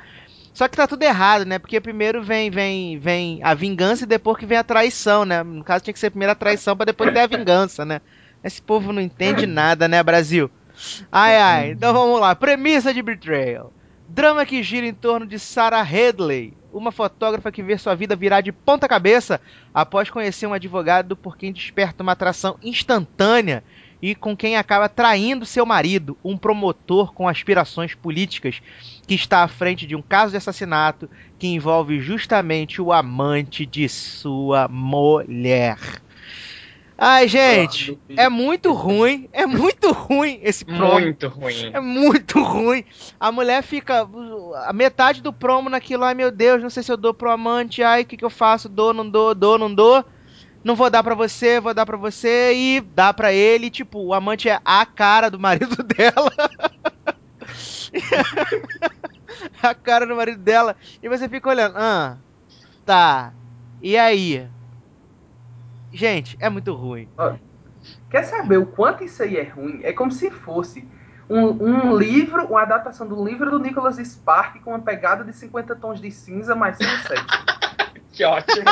Só 0.53 0.67
que 0.67 0.75
tá 0.75 0.85
tudo 0.85 1.03
errado, 1.03 1.45
né? 1.45 1.57
Porque 1.57 1.79
primeiro 1.79 2.21
vem 2.21 2.49
vem 2.49 2.97
vem 2.97 3.39
a 3.43 3.53
vingança 3.53 4.03
e 4.03 4.07
depois 4.07 4.37
que 4.37 4.45
vem 4.45 4.57
a 4.57 4.63
traição, 4.63 5.23
né? 5.23 5.43
No 5.43 5.63
caso 5.63 5.83
tinha 5.83 5.93
que 5.93 5.99
ser 5.99 6.09
primeiro 6.09 6.31
a 6.31 6.35
traição 6.35 6.75
para 6.75 6.87
depois 6.87 7.13
ter 7.13 7.19
a 7.19 7.27
vingança, 7.27 7.85
né? 7.85 8.01
Esse 8.43 8.61
povo 8.61 8.91
não 8.91 9.01
entende 9.01 9.45
nada, 9.45 9.87
né, 9.87 10.01
Brasil? 10.03 10.49
Ai 11.11 11.37
ai. 11.37 11.71
Então 11.71 11.93
vamos 11.93 12.19
lá. 12.19 12.35
Premissa 12.35 12.93
de 12.93 13.01
Betrayal. 13.01 13.71
Drama 14.09 14.45
que 14.45 14.61
gira 14.61 14.85
em 14.85 14.93
torno 14.93 15.25
de 15.25 15.39
Sarah 15.39 15.81
Headley, 15.83 16.53
uma 16.73 16.91
fotógrafa 16.91 17.49
que 17.49 17.63
vê 17.63 17.77
sua 17.77 17.95
vida 17.95 18.13
virar 18.13 18.41
de 18.41 18.51
ponta 18.51 18.87
cabeça 18.87 19.39
após 19.73 20.09
conhecer 20.09 20.47
um 20.47 20.53
advogado 20.53 21.15
por 21.15 21.37
quem 21.37 21.53
desperta 21.53 22.03
uma 22.03 22.11
atração 22.11 22.57
instantânea 22.61 23.63
e 24.01 24.15
com 24.15 24.35
quem 24.35 24.57
acaba 24.57 24.89
traindo 24.89 25.45
seu 25.45 25.65
marido, 25.65 26.17
um 26.23 26.37
promotor 26.37 27.13
com 27.13 27.27
aspirações 27.27 27.93
políticas, 27.93 28.61
que 29.05 29.13
está 29.13 29.43
à 29.43 29.47
frente 29.47 29.85
de 29.85 29.95
um 29.95 30.01
caso 30.01 30.31
de 30.31 30.37
assassinato 30.37 31.09
que 31.37 31.47
envolve 31.47 31.99
justamente 31.99 32.81
o 32.81 32.91
amante 32.91 33.65
de 33.65 33.87
sua 33.87 34.67
mulher. 34.67 35.77
Ai, 37.03 37.27
gente, 37.27 37.97
é 38.15 38.29
muito 38.29 38.71
ruim, 38.73 39.27
é 39.33 39.47
muito 39.47 39.91
ruim 39.91 40.39
esse 40.43 40.63
promo. 40.63 40.99
Muito 40.99 41.27
ruim. 41.27 41.71
É 41.73 41.79
muito 41.79 42.43
ruim. 42.43 42.85
A 43.19 43.31
mulher 43.31 43.63
fica 43.63 44.07
a 44.67 44.71
metade 44.71 45.19
do 45.19 45.33
promo 45.33 45.67
naquilo, 45.67 46.03
ai 46.03 46.13
meu 46.13 46.29
Deus, 46.29 46.61
não 46.61 46.69
sei 46.69 46.83
se 46.83 46.91
eu 46.91 46.97
dou 46.97 47.11
pro 47.11 47.31
amante, 47.31 47.81
ai, 47.81 48.03
o 48.03 48.05
que 48.05 48.17
que 48.17 48.23
eu 48.23 48.29
faço? 48.29 48.69
Dou, 48.69 48.93
não 48.93 49.09
dou, 49.09 49.33
dou, 49.33 49.57
não 49.57 49.73
dou. 49.73 50.05
Não 50.63 50.75
vou 50.75 50.89
dar 50.89 51.03
pra 51.03 51.15
você, 51.15 51.59
vou 51.59 51.73
dar 51.73 51.85
pra 51.85 51.97
você 51.97 52.53
e 52.53 52.81
dá 52.81 53.13
pra 53.13 53.33
ele, 53.33 53.69
tipo, 53.69 53.99
o 53.99 54.13
amante 54.13 54.47
é 54.47 54.59
a 54.63 54.85
cara 54.85 55.29
do 55.29 55.39
marido 55.39 55.75
dela. 55.83 56.31
a 59.61 59.73
cara 59.73 60.05
do 60.05 60.15
marido 60.15 60.39
dela. 60.39 60.75
E 61.01 61.09
você 61.09 61.27
fica 61.27 61.49
olhando, 61.49 61.75
ah, 61.77 62.17
tá. 62.85 63.33
E 63.81 63.97
aí? 63.97 64.47
Gente, 65.91 66.37
é 66.39 66.49
muito 66.49 66.73
ruim. 66.73 67.07
Quer 68.09 68.23
saber 68.23 68.57
o 68.57 68.65
quanto 68.65 69.03
isso 69.03 69.23
aí 69.23 69.37
é 69.37 69.43
ruim? 69.43 69.81
É 69.83 69.91
como 69.91 70.11
se 70.11 70.29
fosse 70.29 70.87
um, 71.29 71.47
um 71.63 71.97
livro, 71.97 72.45
uma 72.45 72.61
adaptação 72.61 73.07
do 73.07 73.25
livro 73.25 73.49
do 73.49 73.59
Nicholas 73.59 73.95
Spark 73.97 74.61
com 74.61 74.71
uma 74.71 74.79
pegada 74.79 75.23
de 75.23 75.33
50 75.33 75.75
tons 75.77 75.99
de 75.99 76.11
cinza, 76.11 76.53
mais 76.53 76.77
sem 76.77 76.87
sexo. 76.87 77.25
que 78.21 78.25
ótimo. 78.25 78.65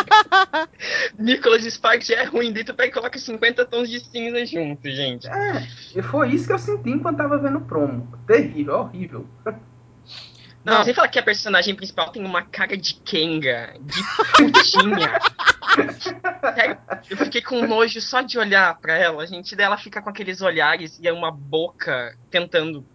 Nicholas 1.17 1.63
Spark 1.63 2.03
já 2.03 2.17
é 2.17 2.23
ruim, 2.25 2.53
daí 2.53 2.63
tu 2.63 2.73
pega 2.73 2.89
e 2.89 2.93
coloca 2.93 3.17
50 3.17 3.65
tons 3.65 3.89
de 3.89 3.99
cinza 3.99 4.45
junto, 4.45 4.89
gente. 4.89 5.27
É, 5.27 5.67
e 5.95 6.01
foi 6.01 6.29
isso 6.29 6.47
que 6.47 6.53
eu 6.53 6.59
senti 6.59 6.91
enquanto 6.91 7.17
tava 7.17 7.37
vendo 7.37 7.57
o 7.57 7.61
promo. 7.61 8.07
Terrível, 8.27 8.75
horrível. 8.75 9.27
Não, 10.63 10.77
Não, 10.77 10.83
sem 10.83 10.93
falar 10.93 11.07
que 11.07 11.17
a 11.17 11.23
personagem 11.23 11.73
principal 11.73 12.11
tem 12.11 12.23
uma 12.23 12.43
cara 12.43 12.77
de 12.77 12.93
Kenga, 12.95 13.73
de 13.79 14.03
putinha. 14.37 15.19
eu 17.09 17.17
fiquei 17.17 17.41
com 17.41 17.65
nojo 17.65 17.99
só 18.01 18.21
de 18.21 18.37
olhar 18.37 18.77
pra 18.79 18.95
ela, 18.95 19.25
gente. 19.25 19.55
Daí 19.55 19.65
ela 19.65 19.77
fica 19.77 20.01
com 20.01 20.09
aqueles 20.09 20.41
olhares 20.41 20.99
e 20.99 21.07
é 21.07 21.13
uma 21.13 21.31
boca 21.31 22.15
tentando 22.29 22.85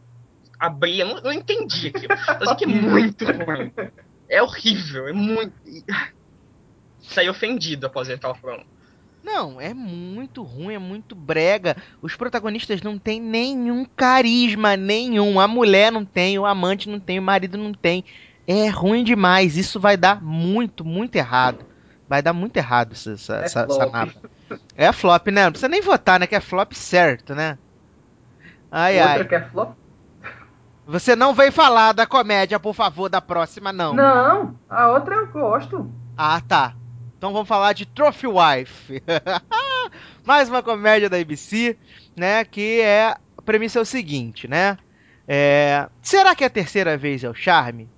abrir. 0.61 1.01
Eu 1.01 1.07
não, 1.09 1.23
não 1.23 1.33
entendi 1.33 1.89
aquilo. 1.89 2.15
Eu 2.41 2.47
sei 2.47 2.57
que 2.57 2.65
é 2.65 2.69
muito 2.69 3.25
ruim. 3.25 3.73
É 4.29 4.43
horrível, 4.43 5.09
é 5.09 5.13
muito. 5.13 5.53
Saí 7.09 7.29
ofendido 7.29 7.87
após 7.87 8.09
entrar 8.09 8.31
o 8.31 8.39
promo. 8.39 8.65
Não, 9.23 9.59
é 9.59 9.73
muito 9.73 10.43
ruim, 10.43 10.75
é 10.75 10.79
muito 10.79 11.15
brega. 11.15 11.77
Os 12.03 12.15
protagonistas 12.15 12.83
não 12.83 12.99
têm 12.99 13.21
nenhum 13.21 13.87
carisma, 13.87 14.77
nenhum. 14.77 15.41
A 15.41 15.49
mulher 15.49 15.91
não 15.91 16.05
tem, 16.05 16.39
o 16.39 16.45
amante 16.45 16.91
não 16.91 17.01
tem, 17.01 17.19
o 17.19 17.23
marido 17.23 17.57
não 17.57 17.73
tem. 17.73 18.05
É 18.47 18.69
ruim 18.69 19.03
demais. 19.03 19.57
Isso 19.57 19.81
vai 19.81 19.97
dar 19.97 20.23
muito, 20.23 20.85
muito 20.85 21.17
errado. 21.17 21.65
Vai 22.07 22.21
dar 22.21 22.35
muito 22.35 22.57
errado 22.59 22.93
essa, 22.93 23.13
essa, 23.13 23.37
é 23.39 23.45
essa. 23.47 23.67
É 24.77 24.93
flop, 24.93 25.29
né? 25.29 25.45
Não 25.45 25.53
precisa 25.53 25.69
nem 25.69 25.81
votar, 25.81 26.21
né? 26.21 26.27
Que 26.27 26.35
é 26.35 26.41
flop 26.41 26.73
certo, 26.75 27.35
né? 27.35 27.57
Ai, 28.71 28.99
Outra 28.99 29.13
ai. 29.23 29.25
que 29.25 29.35
é 29.35 29.49
flop? 29.49 29.75
Você 30.87 31.17
não 31.17 31.33
veio 31.33 31.51
falar 31.51 31.93
da 31.93 32.07
comédia, 32.07 32.61
por 32.61 32.75
favor, 32.75 33.09
da 33.09 33.23
próxima, 33.23 33.73
não. 33.73 33.95
Não, 33.95 34.55
a 34.69 34.91
outra 34.91 35.15
eu 35.15 35.27
gosto. 35.29 35.91
Ah, 36.15 36.43
tá. 36.47 36.75
Então 37.25 37.33
vamos 37.33 37.49
falar 37.49 37.73
de 37.73 37.87
Trophy 37.87 38.27
Wife. 38.27 39.03
Mais 40.27 40.51
uma 40.51 40.63
comédia 40.63 41.09
da 41.09 41.17
ABC, 41.17 41.75
né? 42.15 42.45
Que 42.45 42.83
é. 42.83 43.17
A 43.35 43.43
premissa 43.43 43.79
é 43.79 43.83
o 43.83 43.87
seguinte, 43.87 44.47
né? 44.47 44.77
É, 45.27 45.89
será 46.03 46.35
que 46.35 46.45
a 46.45 46.51
terceira 46.51 46.99
vez 46.99 47.25
é 47.25 47.31
o 47.31 47.33
charme? 47.33 47.89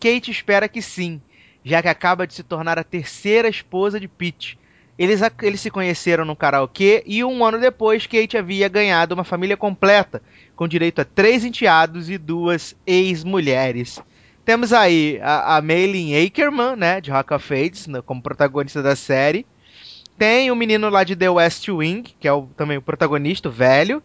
Kate 0.00 0.30
espera 0.30 0.70
que 0.70 0.80
sim, 0.80 1.20
já 1.62 1.82
que 1.82 1.88
acaba 1.88 2.26
de 2.26 2.32
se 2.32 2.42
tornar 2.42 2.78
a 2.78 2.82
terceira 2.82 3.46
esposa 3.46 4.00
de 4.00 4.08
Pete. 4.08 4.58
Eles, 4.98 5.20
eles 5.42 5.60
se 5.60 5.70
conheceram 5.70 6.24
no 6.24 6.34
karaokê 6.34 7.02
e 7.04 7.22
um 7.22 7.44
ano 7.44 7.60
depois 7.60 8.06
Kate 8.06 8.38
havia 8.38 8.68
ganhado 8.68 9.14
uma 9.14 9.22
família 9.22 9.56
completa, 9.56 10.22
com 10.56 10.66
direito 10.66 11.02
a 11.02 11.04
três 11.04 11.44
enteados 11.44 12.08
e 12.08 12.16
duas 12.16 12.74
ex-mulheres. 12.86 14.00
Temos 14.44 14.72
aí 14.72 15.20
a, 15.22 15.56
a 15.56 15.62
Maylin 15.62 16.14
Akerman, 16.14 16.76
né, 16.76 17.00
de 17.00 17.10
Rock 17.10 17.32
of 17.32 17.72
né, 17.88 18.02
como 18.04 18.22
protagonista 18.22 18.82
da 18.82 18.96
série. 18.96 19.46
Tem 20.18 20.50
o 20.50 20.56
menino 20.56 20.88
lá 20.88 21.04
de 21.04 21.16
The 21.16 21.30
West 21.30 21.68
Wing, 21.68 22.02
que 22.18 22.26
é 22.26 22.32
o, 22.32 22.42
também 22.56 22.76
o 22.76 22.82
protagonista, 22.82 23.48
o 23.48 23.52
velho. 23.52 24.02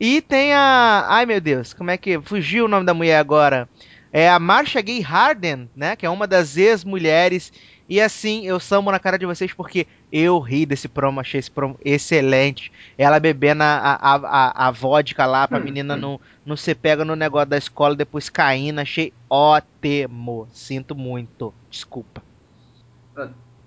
E 0.00 0.20
tem 0.20 0.52
a. 0.54 1.06
Ai 1.08 1.26
meu 1.26 1.40
Deus, 1.40 1.74
como 1.74 1.90
é 1.90 1.96
que. 1.96 2.20
Fugiu 2.20 2.66
o 2.66 2.68
nome 2.68 2.86
da 2.86 2.94
mulher 2.94 3.18
agora. 3.18 3.68
É 4.12 4.28
a 4.28 4.38
Marsha 4.38 4.80
Gay 4.80 5.00
Harden, 5.00 5.68
né? 5.74 5.96
Que 5.96 6.06
é 6.06 6.10
uma 6.10 6.26
das 6.26 6.56
ex-mulheres 6.56 7.52
e 7.88 8.02
assim, 8.02 8.46
eu 8.46 8.60
samo 8.60 8.92
na 8.92 8.98
cara 8.98 9.18
de 9.18 9.24
vocês 9.24 9.52
porque 9.54 9.86
eu 10.12 10.38
ri 10.38 10.66
desse 10.66 10.86
promo, 10.86 11.20
achei 11.20 11.40
esse 11.40 11.50
promo 11.50 11.78
excelente. 11.82 12.70
Ela 12.98 13.18
bebendo 13.18 13.62
a, 13.62 13.98
a, 14.00 14.14
a, 14.16 14.68
a 14.68 14.70
vodka 14.70 15.24
lá 15.24 15.48
pra 15.48 15.58
hum, 15.58 15.64
menina 15.64 15.94
hum. 15.94 15.98
não, 15.98 16.20
não 16.44 16.56
ser 16.56 16.74
pega 16.74 17.02
no 17.02 17.16
negócio 17.16 17.48
da 17.48 17.56
escola, 17.56 17.96
depois 17.96 18.28
caindo. 18.28 18.80
Achei 18.80 19.12
ótimo. 19.30 20.46
Sinto 20.52 20.94
muito. 20.94 21.54
Desculpa. 21.70 22.22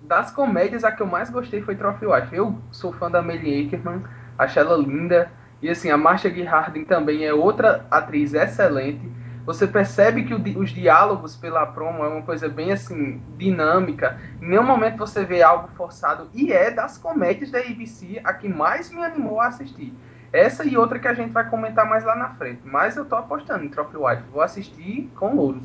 Das 0.04 0.30
comédias, 0.30 0.84
a 0.84 0.92
que 0.92 1.02
eu 1.02 1.08
mais 1.08 1.32
gostei 1.32 1.62
foi 1.62 1.76
Trophy 1.76 2.06
Wife. 2.06 2.36
Eu 2.36 2.56
sou 2.72 2.94
fã 2.94 3.10
da 3.10 3.24
Melly 3.24 3.66
Ackerman, 3.66 4.04
acho 4.38 4.60
ela 4.60 4.78
linda. 4.78 5.32
E 5.64 5.70
assim, 5.70 5.90
a 5.90 5.98
Marcia 5.98 6.30
Gay 6.30 6.44
Harden 6.44 6.86
também 6.86 7.26
é 7.26 7.34
outra 7.34 7.86
atriz 7.90 8.34
excelente. 8.36 9.02
Você 9.46 9.66
percebe 9.66 10.24
que 10.24 10.34
o, 10.34 10.60
os 10.60 10.70
diálogos 10.70 11.36
pela 11.36 11.66
promo 11.66 12.04
é 12.04 12.08
uma 12.08 12.22
coisa 12.22 12.48
bem 12.48 12.72
assim, 12.72 13.22
dinâmica. 13.38 14.20
Em 14.42 14.50
nenhum 14.50 14.64
momento 14.64 14.98
você 14.98 15.26
vê 15.26 15.42
algo 15.42 15.70
forçado. 15.76 16.30
E 16.34 16.52
é 16.54 16.70
das 16.70 16.98
comédias 16.98 17.50
da 17.50 17.60
ABC 17.60 18.22
a 18.24 18.34
que 18.34 18.48
mais 18.48 18.92
me 18.92 19.04
animou 19.04 19.40
a 19.40 19.48
assistir. 19.48 19.94
Essa 20.32 20.64
e 20.64 20.78
outra 20.78 21.00
que 21.00 21.08
a 21.08 21.14
gente 21.14 21.32
vai 21.32 21.50
comentar 21.50 21.86
mais 21.88 22.04
lá 22.04 22.16
na 22.16 22.36
frente. 22.36 22.62
Mas 22.64 22.96
eu 22.96 23.06
tô 23.06 23.16
apostando 23.16 23.66
em 23.66 23.70
Trophy 23.70 23.98
Wife. 23.98 24.24
Vou 24.32 24.42
assistir 24.42 25.10
com 25.16 25.36
louros. 25.36 25.64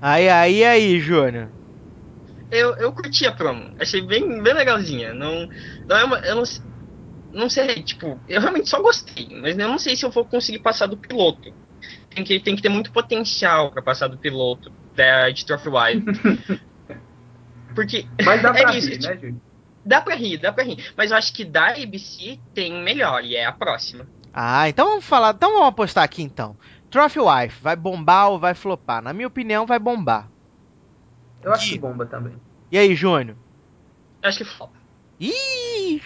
Aí, 0.00 0.28
aí, 0.28 0.64
aí, 0.64 1.00
Júnior. 1.00 1.48
Eu, 2.50 2.74
eu 2.76 2.92
curti 2.92 3.26
a 3.26 3.32
promo. 3.32 3.74
Achei 3.78 4.00
bem, 4.00 4.42
bem 4.42 4.54
legalzinha. 4.54 5.12
Não, 5.12 5.48
não 5.86 5.96
é 5.96 6.04
uma, 6.04 6.18
eu 6.20 6.36
não, 6.36 6.44
não 7.32 7.50
sei, 7.50 7.82
tipo, 7.82 8.18
eu 8.26 8.40
realmente 8.40 8.70
só 8.70 8.80
gostei. 8.80 9.28
Mas 9.42 9.58
eu 9.58 9.68
não 9.68 9.78
sei 9.78 9.96
se 9.96 10.06
eu 10.06 10.10
vou 10.10 10.24
conseguir 10.24 10.60
passar 10.60 10.86
do 10.86 10.96
piloto 10.96 11.52
que, 12.24 12.40
tem 12.40 12.56
que 12.56 12.62
ter 12.62 12.68
muito 12.68 12.92
potencial 12.92 13.70
para 13.70 13.82
passar 13.82 14.08
do 14.08 14.16
piloto 14.16 14.72
da, 14.94 15.30
de 15.30 15.44
Trophy 15.44 15.68
Wife. 15.68 16.60
Porque. 17.74 18.06
Mas 18.24 18.42
dá 18.42 18.50
é 18.56 18.62
pra 18.62 18.76
isso, 18.76 18.88
rir, 18.88 18.98
tipo, 18.98 19.14
né, 19.14 19.20
Júlio? 19.20 19.40
Dá 19.84 20.00
pra 20.00 20.14
rir, 20.14 20.38
dá 20.38 20.52
pra 20.52 20.64
rir. 20.64 20.92
Mas 20.96 21.10
eu 21.10 21.16
acho 21.16 21.32
que 21.32 21.44
da 21.44 21.68
ABC 21.68 22.38
tem 22.54 22.82
melhor, 22.82 23.24
e 23.24 23.36
é 23.36 23.46
a 23.46 23.52
próxima. 23.52 24.06
Ah, 24.32 24.68
então 24.68 24.88
vamos 24.88 25.04
falar. 25.04 25.34
Então 25.34 25.52
vamos 25.52 25.68
apostar 25.68 26.04
aqui 26.04 26.22
então. 26.22 26.56
Trophy 26.90 27.20
Wife, 27.20 27.62
vai 27.62 27.76
bombar 27.76 28.30
ou 28.30 28.38
vai 28.38 28.54
flopar? 28.54 29.02
Na 29.02 29.12
minha 29.12 29.26
opinião, 29.26 29.66
vai 29.66 29.78
bombar. 29.78 30.28
Eu 31.42 31.52
acho 31.52 31.70
que 31.70 31.78
bomba 31.78 32.04
também. 32.06 32.34
E 32.70 32.78
aí, 32.78 32.94
Júnior? 32.94 33.36
Eu 34.22 34.28
acho 34.28 34.38
que 34.38 34.44
flopa. 34.44 34.74
Ih, 35.20 36.00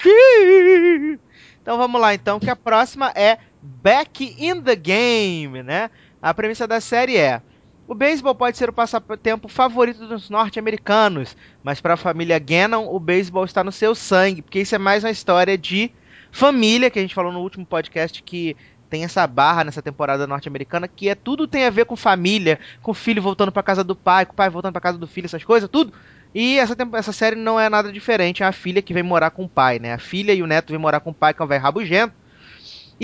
então 1.60 1.76
vamos 1.76 2.00
lá 2.00 2.14
então, 2.14 2.40
que 2.40 2.50
a 2.50 2.56
próxima 2.56 3.12
é 3.14 3.38
Back 3.62 4.36
in 4.38 4.60
the 4.60 4.74
Game, 4.74 5.62
né? 5.62 5.90
A 6.20 6.34
premissa 6.34 6.66
da 6.66 6.80
série 6.80 7.16
é: 7.16 7.40
o 7.86 7.94
beisebol 7.94 8.34
pode 8.34 8.56
ser 8.56 8.68
o 8.68 8.72
passatempo 8.72 9.48
favorito 9.48 10.06
dos 10.06 10.28
norte-americanos, 10.28 11.36
mas 11.62 11.80
para 11.80 11.94
a 11.94 11.96
família 11.96 12.38
Gannon, 12.38 12.86
o 12.88 12.98
beisebol 12.98 13.44
está 13.44 13.62
no 13.62 13.70
seu 13.70 13.94
sangue, 13.94 14.42
porque 14.42 14.60
isso 14.60 14.74
é 14.74 14.78
mais 14.78 15.04
uma 15.04 15.10
história 15.10 15.56
de 15.56 15.92
família, 16.30 16.90
que 16.90 16.98
a 16.98 17.02
gente 17.02 17.14
falou 17.14 17.30
no 17.30 17.40
último 17.40 17.66
podcast 17.66 18.22
que 18.22 18.56
tem 18.88 19.04
essa 19.04 19.26
barra 19.26 19.64
nessa 19.64 19.80
temporada 19.80 20.26
norte-americana, 20.26 20.86
que 20.86 21.08
é 21.08 21.14
tudo 21.14 21.46
tem 21.46 21.64
a 21.64 21.70
ver 21.70 21.86
com 21.86 21.96
família, 21.96 22.58
com 22.82 22.90
o 22.90 22.94
filho 22.94 23.22
voltando 23.22 23.50
para 23.50 23.62
casa 23.62 23.82
do 23.82 23.96
pai, 23.96 24.26
com 24.26 24.32
o 24.32 24.36
pai 24.36 24.50
voltando 24.50 24.72
para 24.72 24.82
casa 24.82 24.98
do 24.98 25.06
filho, 25.06 25.24
essas 25.24 25.44
coisas, 25.44 25.68
tudo. 25.68 25.92
E 26.34 26.58
essa, 26.58 26.76
essa 26.94 27.12
série 27.12 27.36
não 27.36 27.58
é 27.58 27.68
nada 27.68 27.92
diferente, 27.92 28.42
é 28.42 28.46
a 28.46 28.52
filha 28.52 28.82
que 28.82 28.92
vem 28.94 29.02
morar 29.02 29.30
com 29.30 29.44
o 29.44 29.48
pai, 29.48 29.78
né? 29.78 29.94
A 29.94 29.98
filha 29.98 30.32
e 30.32 30.42
o 30.42 30.46
neto 30.46 30.70
vêm 30.70 30.78
morar 30.78 31.00
com 31.00 31.10
o 31.10 31.14
pai, 31.14 31.32
que 31.32 31.40
é 31.40 31.44
um 31.44 31.48
velho 31.48 31.62
rabugento. 31.62 32.21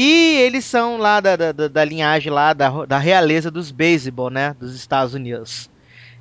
E 0.00 0.36
eles 0.36 0.64
são 0.64 0.96
lá 0.96 1.18
da, 1.18 1.34
da, 1.34 1.50
da 1.50 1.84
linhagem 1.84 2.30
lá 2.30 2.52
da, 2.52 2.86
da 2.86 2.98
realeza 2.98 3.50
dos 3.50 3.72
beisebol, 3.72 4.30
né? 4.30 4.54
Dos 4.56 4.76
Estados 4.76 5.12
Unidos. 5.12 5.68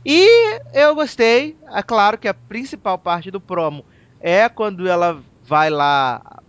E 0.04 0.28
eu 0.74 0.96
gostei. 0.96 1.56
É 1.72 1.84
claro 1.84 2.18
que 2.18 2.28
a 2.28 2.34
principal 2.34 2.98
parte 2.98 3.30
do 3.30 3.40
promo 3.40 3.86
é 4.20 4.50
quando 4.50 4.88
ela 4.88 5.22
vai 5.44 5.70
lá 5.70 6.42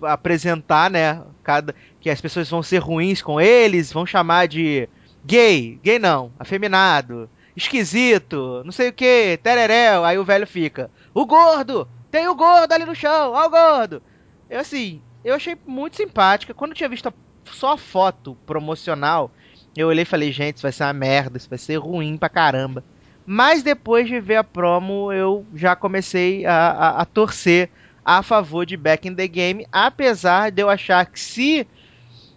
apresentar, 0.00 0.90
né? 0.90 1.20
Cada, 1.42 1.74
que 2.00 2.08
as 2.08 2.18
pessoas 2.18 2.48
vão 2.48 2.62
ser 2.62 2.78
ruins 2.78 3.20
com 3.20 3.38
eles, 3.38 3.92
vão 3.92 4.06
chamar 4.06 4.48
de 4.48 4.88
gay, 5.22 5.78
gay 5.82 5.98
não, 5.98 6.32
afeminado, 6.38 7.28
esquisito, 7.54 8.62
não 8.64 8.72
sei 8.72 8.88
o 8.88 8.92
que, 8.94 9.38
tereréu. 9.42 10.02
Aí 10.02 10.16
o 10.16 10.24
velho 10.24 10.46
fica: 10.46 10.90
O 11.12 11.26
gordo! 11.26 11.86
Tem 12.10 12.26
o 12.26 12.34
gordo 12.34 12.72
ali 12.72 12.86
no 12.86 12.94
chão, 12.94 13.32
ó 13.34 13.46
o 13.46 13.50
gordo! 13.50 14.02
Eu 14.48 14.60
assim, 14.60 15.02
eu 15.24 15.34
achei 15.34 15.56
muito 15.66 15.96
simpática. 15.96 16.54
Quando 16.54 16.72
eu 16.72 16.76
tinha 16.76 16.88
visto 16.88 17.12
só 17.44 17.72
a 17.72 17.78
foto 17.78 18.36
promocional, 18.46 19.30
eu 19.76 19.88
olhei 19.88 20.02
e 20.02 20.06
falei, 20.06 20.32
gente, 20.32 20.56
isso 20.56 20.62
vai 20.62 20.72
ser 20.72 20.84
uma 20.84 20.92
merda, 20.92 21.36
isso 21.36 21.48
vai 21.48 21.58
ser 21.58 21.76
ruim 21.76 22.16
pra 22.16 22.28
caramba. 22.28 22.84
Mas 23.26 23.62
depois 23.62 24.08
de 24.08 24.18
ver 24.20 24.36
a 24.36 24.44
promo, 24.44 25.12
eu 25.12 25.44
já 25.54 25.76
comecei 25.76 26.44
a, 26.46 26.70
a, 26.70 27.02
a 27.02 27.04
torcer 27.04 27.70
a 28.04 28.22
favor 28.22 28.64
de 28.66 28.76
Back 28.76 29.06
in 29.06 29.14
the 29.14 29.28
Game, 29.28 29.66
apesar 29.70 30.50
de 30.50 30.62
eu 30.62 30.68
achar 30.68 31.06
que 31.06 31.20
se 31.20 31.66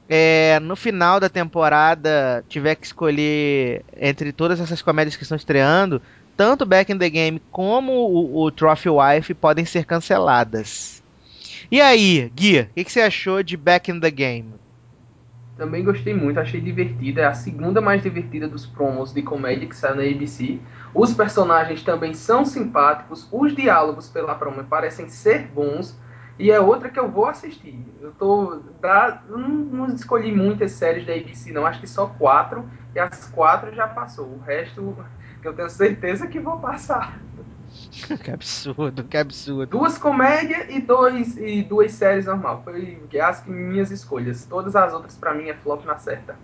é, 0.08 0.60
no 0.60 0.76
final 0.76 1.20
da 1.20 1.30
temporada 1.30 2.44
tiver 2.48 2.76
que 2.76 2.86
escolher 2.86 3.84
entre 3.96 4.32
todas 4.32 4.60
essas 4.60 4.82
comédias 4.82 5.16
que 5.16 5.24
estão 5.24 5.36
estreando, 5.36 6.02
tanto 6.36 6.66
Back 6.66 6.92
in 6.92 6.98
the 6.98 7.10
Game 7.10 7.42
como 7.52 7.92
o, 7.94 8.44
o 8.44 8.52
Trophy 8.52 8.90
Wife 8.90 9.34
podem 9.34 9.66
ser 9.66 9.86
canceladas. 9.86 11.03
E 11.74 11.82
aí, 11.82 12.30
Gui, 12.36 12.60
o 12.60 12.66
que, 12.68 12.84
que, 12.84 12.92
você 12.92 13.02
achou 13.02 13.42
de 13.42 13.58
Back 13.58 13.90
in 13.90 14.00
the 14.00 14.12
Game? 14.12 14.54
Também 15.58 15.84
gostei 15.84 16.14
muito, 16.14 16.40
achei 16.40 16.62
divertida. 16.62 17.22
É 17.22 17.26
a 17.26 17.34
segunda 17.34 17.82
mais 17.82 18.04
divertida 18.04 18.48
dos 18.48 18.64
promos 18.64 19.12
de 19.12 19.24
comédia 19.24 19.68
que 19.68 19.76
saiu 19.76 19.96
na 19.96 20.04
ABC. 20.04 20.60
Os 20.94 21.16
personagens 21.16 21.82
também 21.82 22.14
são 22.14 22.46
simpáticos, 22.46 23.28
os 23.32 23.56
diálogos 23.56 24.08
pela 24.08 24.36
promo 24.36 24.64
parecem 24.66 25.10
ser 25.10 25.48
bons. 25.48 26.00
E 26.38 26.52
é 26.52 26.60
outra 26.60 26.90
que 26.90 27.00
eu 27.00 27.10
vou 27.10 27.26
assistir. 27.26 27.84
Eu 28.00 28.12
tô. 28.12 28.60
Da, 28.80 29.24
não, 29.28 29.40
não 29.40 29.96
escolhi 29.96 30.32
muitas 30.32 30.74
séries 30.74 31.08
da 31.08 31.14
ABC, 31.14 31.52
não. 31.52 31.66
Acho 31.66 31.80
que 31.80 31.88
só 31.88 32.06
quatro. 32.06 32.70
E 32.94 33.00
as 33.00 33.32
quatro 33.32 33.74
já 33.74 33.88
passou. 33.88 34.28
O 34.28 34.44
resto 34.46 34.96
eu 35.44 35.54
tenho 35.54 35.72
certeza 35.72 36.28
que 36.28 36.40
vou 36.40 36.60
passar. 36.60 37.20
que 38.24 38.32
absurdo, 38.32 39.04
que 39.04 39.18
absurdo. 39.18 39.68
Duas 39.68 39.98
comédias 39.98 40.68
e, 40.70 40.80
dois, 40.80 41.38
e 41.38 41.64
duas 41.64 41.92
séries 41.92 42.26
normal. 42.26 42.62
Foi 42.64 43.00
as 43.22 43.46
minhas 43.46 43.92
escolhas. 43.92 44.46
Todas 44.46 44.76
as 44.76 44.94
outras 44.94 45.16
para 45.16 45.34
mim 45.34 45.50
é 45.50 45.54
flop 45.54 45.86
na 45.86 45.98
certa. 45.98 46.36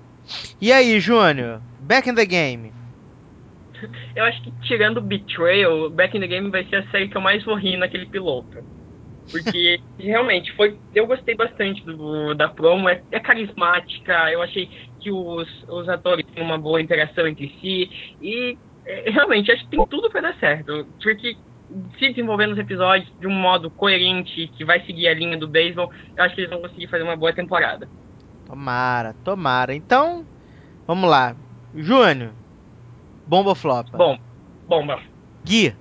E 0.61 0.71
aí, 0.71 0.99
Júnior? 0.99 1.61
Back 1.79 2.09
in 2.09 2.15
the 2.15 2.25
game. 2.25 2.73
Eu 4.15 4.25
acho 4.25 4.41
que 4.43 4.51
tirando 4.61 5.01
Betrayal, 5.01 5.89
Back 5.89 6.17
in 6.17 6.21
the 6.21 6.27
Game 6.27 6.49
vai 6.49 6.65
ser 6.65 6.77
a 6.77 6.87
série 6.89 7.07
que 7.07 7.15
eu 7.15 7.21
mais 7.21 7.43
vou 7.43 7.55
rir 7.55 7.77
naquele 7.77 8.05
piloto. 8.05 8.63
Porque 9.31 9.79
realmente 9.97 10.51
foi. 10.53 10.77
Eu 10.93 11.07
gostei 11.07 11.35
bastante 11.35 11.83
do, 11.85 12.33
da 12.33 12.49
promo, 12.49 12.89
é, 12.89 13.01
é, 13.11 13.19
carismática, 13.19 14.31
eu 14.31 14.41
achei 14.41 14.69
que 14.99 15.11
os, 15.11 15.47
os 15.69 15.87
atores 15.87 16.25
têm 16.33 16.43
uma 16.43 16.57
boa 16.57 16.81
interação 16.81 17.25
entre 17.25 17.47
si. 17.61 17.89
E 18.21 18.57
realmente, 19.05 19.51
acho 19.51 19.63
que 19.63 19.69
tem 19.69 19.85
tudo 19.87 20.09
para 20.09 20.21
dar 20.21 20.35
certo. 20.39 20.85
Porque 21.01 21.37
se 21.97 22.09
desenvolvendo 22.09 22.53
os 22.53 22.57
episódios 22.57 23.11
de 23.19 23.27
um 23.27 23.33
modo 23.33 23.69
coerente, 23.69 24.47
que 24.57 24.65
vai 24.65 24.83
seguir 24.85 25.07
a 25.07 25.13
linha 25.13 25.37
do 25.37 25.47
beisebol, 25.47 25.91
eu 26.15 26.23
acho 26.23 26.35
que 26.35 26.41
eles 26.41 26.49
vão 26.49 26.61
conseguir 26.61 26.87
fazer 26.87 27.03
uma 27.03 27.15
boa 27.15 27.33
temporada. 27.33 27.87
Tomara, 28.45 29.15
tomara. 29.23 29.75
Então, 29.75 30.25
vamos 30.87 31.09
lá. 31.09 31.35
Júnior, 31.75 32.31
bomba 33.27 33.49
ou 33.49 33.55
flopa? 33.55 33.95
Bom, 33.95 34.17
bomba. 34.67 34.99
Gui. 35.45 35.75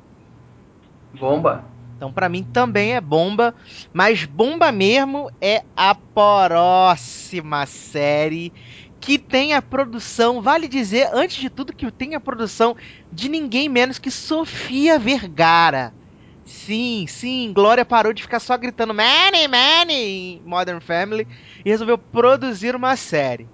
Bomba. 1.19 1.65
Então, 1.97 2.13
para 2.13 2.29
mim 2.29 2.45
também 2.45 2.95
é 2.95 3.01
bomba, 3.01 3.55
mas 3.93 4.25
bomba 4.25 4.71
mesmo 4.71 5.31
é 5.41 5.65
a 5.77 5.95
próxima 5.95 7.67
série 7.67 8.53
que 9.01 9.19
tem 9.19 9.55
a 9.55 9.63
produção, 9.63 10.43
vale 10.43 10.69
dizer, 10.69 11.09
antes 11.13 11.37
de 11.37 11.49
tudo, 11.49 11.73
que 11.73 11.91
tem 11.91 12.15
a 12.15 12.21
produção 12.21 12.77
de 13.13 13.29
ninguém 13.29 13.69
menos 13.69 13.99
que 13.99 14.11
Sofia 14.11 14.99
Vergara. 14.99 15.95
Sim, 16.45 17.07
sim, 17.07 17.53
Glória 17.53 17.85
parou 17.85 18.13
de 18.13 18.23
ficar 18.23 18.41
só 18.41 18.57
gritando 18.57 18.95
Manny, 18.95 19.47
Manny 19.49 19.95
em 19.95 20.43
Modern 20.45 20.81
Family 20.81 21.27
e 21.65 21.69
resolveu 21.69 21.99
produzir 21.99 22.75
uma 22.75 22.97
série 22.97 23.47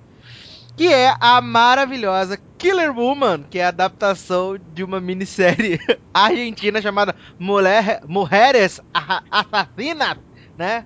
que 0.76 0.92
é 0.92 1.14
a 1.20 1.40
maravilhosa 1.40 2.38
Killer 2.58 2.96
Woman, 2.96 3.44
que 3.48 3.58
é 3.58 3.64
a 3.64 3.68
adaptação 3.68 4.58
de 4.72 4.82
uma 4.82 5.00
minissérie 5.00 5.78
argentina 6.12 6.82
chamada 6.82 7.14
Mulher, 7.38 8.00
Mulheres 8.06 8.80
Assassinas, 9.30 10.18
né? 10.58 10.84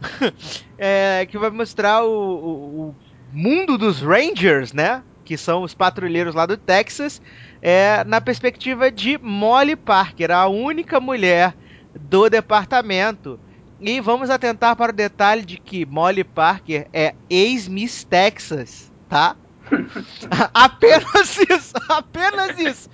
é, 0.78 1.26
que 1.26 1.38
vai 1.38 1.50
mostrar 1.50 2.04
o, 2.04 2.10
o, 2.10 2.80
o, 2.80 2.94
mundo 3.36 3.76
dos 3.76 4.00
Rangers, 4.00 4.72
né? 4.72 5.02
Que 5.24 5.36
são 5.36 5.62
os 5.62 5.74
patrulheiros 5.74 6.34
lá 6.34 6.46
do 6.46 6.56
Texas, 6.56 7.20
é, 7.60 8.02
na 8.04 8.20
perspectiva 8.20 8.90
de 8.90 9.18
Molly 9.18 9.76
Parker, 9.76 10.30
a 10.30 10.46
única 10.46 10.98
mulher 11.00 11.54
do 11.94 12.28
departamento. 12.30 13.38
E 13.80 14.00
vamos 14.00 14.30
atentar 14.30 14.74
para 14.74 14.90
o 14.90 14.94
detalhe 14.94 15.44
de 15.44 15.58
que 15.58 15.84
Molly 15.84 16.24
Parker 16.24 16.88
é 16.92 17.14
ex-Miss 17.28 18.04
Texas 18.04 18.90
tá? 19.08 19.36
apenas 20.54 21.38
isso, 21.38 21.74
apenas 21.88 22.58
isso. 22.58 22.90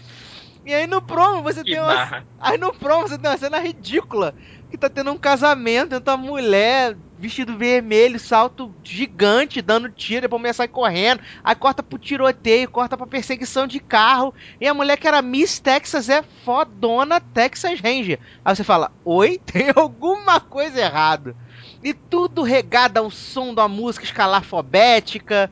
E 0.64 0.72
aí 0.72 0.86
no 0.86 1.02
promo 1.02 1.42
você 1.42 1.64
que 1.64 1.72
tem 1.72 1.80
uma. 1.80 2.24
Aí 2.40 2.56
no 2.56 2.72
promo 2.72 3.08
você 3.08 3.18
tem 3.18 3.30
uma 3.30 3.36
cena 3.36 3.58
ridícula. 3.58 4.34
Que 4.70 4.78
tá 4.78 4.88
tendo 4.88 5.12
um 5.12 5.18
casamento 5.18 5.94
entre 5.94 6.10
uma 6.10 6.16
mulher, 6.16 6.96
vestido 7.22 7.56
vermelho, 7.56 8.18
salto 8.18 8.74
gigante, 8.82 9.62
dando 9.62 9.88
tiro, 9.88 10.22
depois 10.22 10.38
a 10.38 10.42
mulher 10.42 10.52
sai 10.52 10.66
correndo. 10.66 11.22
Aí 11.44 11.54
corta 11.54 11.80
pro 11.80 11.96
tiroteio, 11.96 12.68
corta 12.68 12.96
pra 12.96 13.06
perseguição 13.06 13.64
de 13.64 13.78
carro. 13.78 14.34
E 14.60 14.66
a 14.66 14.74
mulher 14.74 14.96
que 14.96 15.06
era 15.06 15.22
Miss 15.22 15.60
Texas 15.60 16.08
é 16.08 16.24
fodona 16.44 17.20
Texas 17.20 17.80
Ranger. 17.80 18.18
Aí 18.44 18.56
você 18.56 18.64
fala: 18.64 18.90
Oi? 19.04 19.38
Tem 19.46 19.70
alguma 19.76 20.40
coisa 20.40 20.80
errada. 20.80 21.36
E 21.80 21.94
tudo 21.94 22.42
regado 22.42 22.98
ao 22.98 23.10
som 23.10 23.54
da 23.54 23.68
música 23.68 24.04
escalafobética 24.04 25.48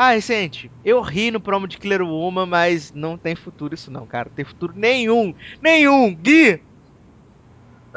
ah, 0.00 0.12
recente, 0.12 0.70
eu 0.84 1.00
ri 1.00 1.32
no 1.32 1.40
promo 1.40 1.66
de 1.66 1.76
Killer 1.76 2.02
Woman, 2.02 2.46
mas 2.46 2.92
não 2.92 3.18
tem 3.18 3.34
futuro 3.34 3.74
isso 3.74 3.90
não, 3.90 4.06
cara. 4.06 4.30
Tem 4.32 4.44
futuro 4.44 4.72
nenhum. 4.76 5.34
Nenhum! 5.60 6.14
Gui! 6.14 6.62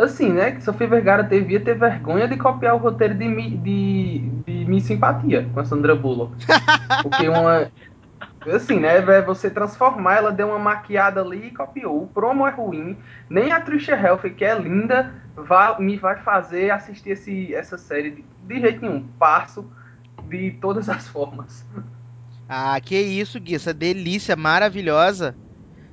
Assim, 0.02 0.32
né? 0.32 0.52
Que 0.52 0.64
Sofia 0.64 0.88
Vergara 0.88 1.22
devia 1.22 1.60
ter 1.60 1.78
vergonha 1.78 2.28
de 2.28 2.36
copiar 2.36 2.74
o 2.74 2.80
roteiro 2.80 3.14
de, 3.14 3.58
de, 3.58 4.20
de 4.46 4.66
Miss 4.66 4.86
Simpatia 4.86 5.48
com 5.54 5.60
a 5.60 5.66
Sandra 5.66 5.96
Bullock. 5.96 6.34
Porque 7.04 7.30
uma. 7.30 7.72
Assim, 8.52 8.80
né? 8.80 9.00
Você 9.22 9.52
transformar, 9.52 10.16
ela 10.16 10.32
deu 10.32 10.48
uma 10.48 10.58
maquiada 10.58 11.22
ali 11.22 11.48
e 11.48 11.52
copiou. 11.52 12.02
O 12.02 12.08
promo 12.08 12.48
é 12.48 12.50
ruim. 12.50 12.98
Nem 13.30 13.52
a 13.52 13.62
Trisha 13.62 13.94
Helfer, 13.96 14.34
que 14.34 14.44
é 14.44 14.58
linda, 14.58 15.14
vai, 15.36 15.80
me 15.80 15.98
vai 15.98 16.18
fazer 16.18 16.72
assistir 16.72 17.12
esse, 17.12 17.54
essa 17.54 17.78
série 17.78 18.10
de, 18.10 18.26
de 18.48 18.60
jeito 18.60 18.82
nenhum. 18.82 19.08
Passo 19.20 19.70
de 20.28 20.52
todas 20.60 20.90
as 20.90 21.08
formas. 21.08 21.64
Ah, 22.50 22.80
que 22.82 23.00
isso, 23.00 23.40
Gui, 23.40 23.54
essa 23.54 23.74
delícia 23.74 24.36
maravilhosa. 24.36 25.36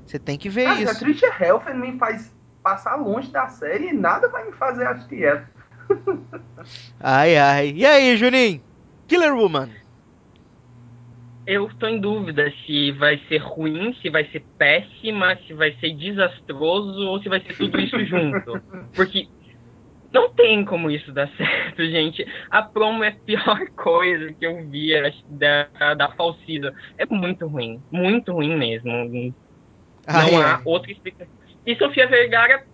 Você 0.06 0.18
tem 0.18 0.38
que 0.38 0.48
ver 0.48 0.66
ah, 0.66 0.80
isso. 0.80 0.92
A 0.92 0.94
Trisha 0.94 1.26
Helfer 1.38 1.76
me 1.76 1.98
faz 1.98 2.32
passar 2.68 2.96
longe 2.96 3.30
da 3.30 3.48
série 3.48 3.88
e 3.88 3.92
nada 3.94 4.28
vai 4.28 4.44
me 4.44 4.52
fazer 4.52 4.86
assistir 4.86 5.24
ela. 5.24 5.48
ai, 7.00 7.36
ai. 7.36 7.72
E 7.74 7.86
aí, 7.86 8.14
Juninho? 8.14 8.60
Killer 9.06 9.34
Woman. 9.34 9.70
Eu 11.46 11.66
estou 11.66 11.88
em 11.88 11.98
dúvida 11.98 12.52
se 12.66 12.92
vai 12.92 13.18
ser 13.26 13.38
ruim, 13.38 13.94
se 14.02 14.10
vai 14.10 14.26
ser 14.26 14.44
péssima, 14.58 15.34
se 15.46 15.54
vai 15.54 15.72
ser 15.80 15.94
desastroso 15.94 17.08
ou 17.08 17.22
se 17.22 17.30
vai 17.30 17.40
ser 17.40 17.56
tudo 17.56 17.80
isso 17.80 18.04
junto. 18.04 18.60
Porque 18.94 19.26
não 20.12 20.28
tem 20.34 20.62
como 20.62 20.90
isso 20.90 21.10
dar 21.10 21.30
certo, 21.38 21.82
gente. 21.88 22.26
A 22.50 22.60
promo 22.60 23.02
é 23.02 23.08
a 23.08 23.12
pior 23.12 23.66
coisa 23.74 24.30
que 24.34 24.44
eu 24.44 24.68
vi 24.68 24.90
da, 25.26 25.94
da 25.94 26.10
Falsida. 26.10 26.74
É 26.98 27.06
muito 27.06 27.46
ruim. 27.46 27.82
Muito 27.90 28.30
ruim 28.30 28.54
mesmo. 28.54 29.32
Ah, 30.06 30.22
não 30.22 30.42
é. 30.42 30.44
há 30.44 30.60
outra 30.66 30.92
explicação. 30.92 31.37
E 31.68 31.76
Sofia 31.76 32.08
Vergara, 32.08 32.64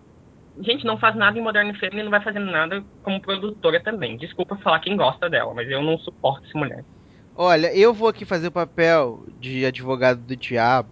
gente, 0.61 0.85
não 0.85 0.97
faz 0.97 1.17
nada 1.17 1.37
em 1.37 1.41
Modern 1.41 1.73
Family 1.73 2.01
não 2.01 2.09
vai 2.09 2.23
fazer 2.23 2.39
nada 2.39 2.81
como 3.03 3.19
produtora 3.19 3.77
também. 3.83 4.15
Desculpa 4.15 4.55
falar 4.55 4.79
quem 4.79 4.95
gosta 4.95 5.29
dela, 5.29 5.53
mas 5.53 5.69
eu 5.69 5.83
não 5.83 5.97
suporto 5.97 6.47
essa 6.47 6.57
mulher. 6.57 6.85
Olha, 7.35 7.75
eu 7.75 7.93
vou 7.93 8.07
aqui 8.07 8.23
fazer 8.23 8.47
o 8.47 8.51
papel 8.51 9.25
de 9.37 9.65
advogado 9.65 10.21
do 10.21 10.33
diabo 10.33 10.91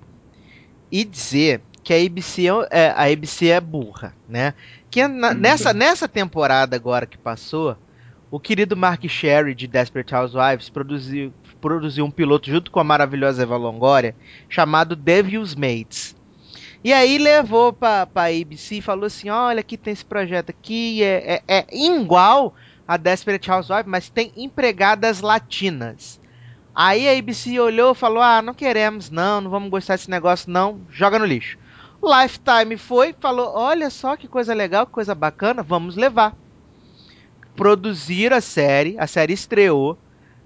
e 0.91 1.05
dizer 1.05 1.61
que 1.81 1.93
a 1.93 2.05
ABC 2.05 2.47
é, 2.69 2.89
a 2.89 3.09
ABC 3.09 3.47
é 3.47 3.61
burra, 3.61 4.13
né? 4.27 4.53
Que 4.91 5.07
na, 5.07 5.33
nessa, 5.33 5.73
nessa 5.73 6.05
temporada 6.05 6.75
agora 6.75 7.05
que 7.05 7.17
passou, 7.17 7.77
o 8.29 8.37
querido 8.37 8.75
Mark 8.75 9.07
Sherry 9.07 9.55
de 9.55 9.65
Desperate 9.65 10.13
Housewives 10.13 10.69
produziu, 10.69 11.33
produziu 11.61 12.03
um 12.03 12.11
piloto 12.11 12.49
junto 12.49 12.69
com 12.69 12.81
a 12.81 12.83
maravilhosa 12.83 13.43
Eva 13.43 13.55
Longoria 13.55 14.13
chamado 14.49 14.93
Devil's 14.93 15.55
Mates. 15.55 16.21
E 16.83 16.91
aí 16.91 17.17
levou 17.17 17.71
para 17.71 18.07
a 18.13 18.25
ABC 18.25 18.75
e 18.75 18.81
falou 18.81 19.05
assim: 19.05 19.29
olha, 19.29 19.61
aqui 19.61 19.77
tem 19.77 19.93
esse 19.93 20.03
projeto 20.03 20.49
aqui, 20.49 21.01
é, 21.01 21.41
é, 21.47 21.59
é 21.59 21.65
igual 21.71 22.53
a 22.85 22.97
Desperate 22.97 23.49
Housewives, 23.49 23.89
mas 23.89 24.09
tem 24.09 24.33
empregadas 24.35 25.21
latinas. 25.21 26.19
Aí 26.75 27.07
a 27.07 27.17
ABC 27.17 27.57
olhou 27.59 27.93
e 27.93 27.95
falou: 27.95 28.21
ah, 28.21 28.41
não 28.41 28.53
queremos, 28.53 29.09
não, 29.09 29.39
não 29.39 29.49
vamos 29.49 29.69
gostar 29.69 29.95
desse 29.95 30.09
negócio, 30.09 30.51
não, 30.51 30.81
joga 30.89 31.17
no 31.17 31.25
lixo. 31.25 31.57
Lifetime 32.03 32.75
foi, 32.75 33.15
falou: 33.17 33.53
olha 33.55 33.89
só 33.89 34.17
que 34.17 34.27
coisa 34.27 34.53
legal, 34.53 34.85
que 34.85 34.91
coisa 34.91 35.15
bacana, 35.15 35.63
vamos 35.63 35.95
levar. 35.95 36.35
Produziram 37.55 38.35
a 38.35 38.41
série, 38.41 38.97
a 38.99 39.07
série 39.07 39.33
estreou. 39.33 39.97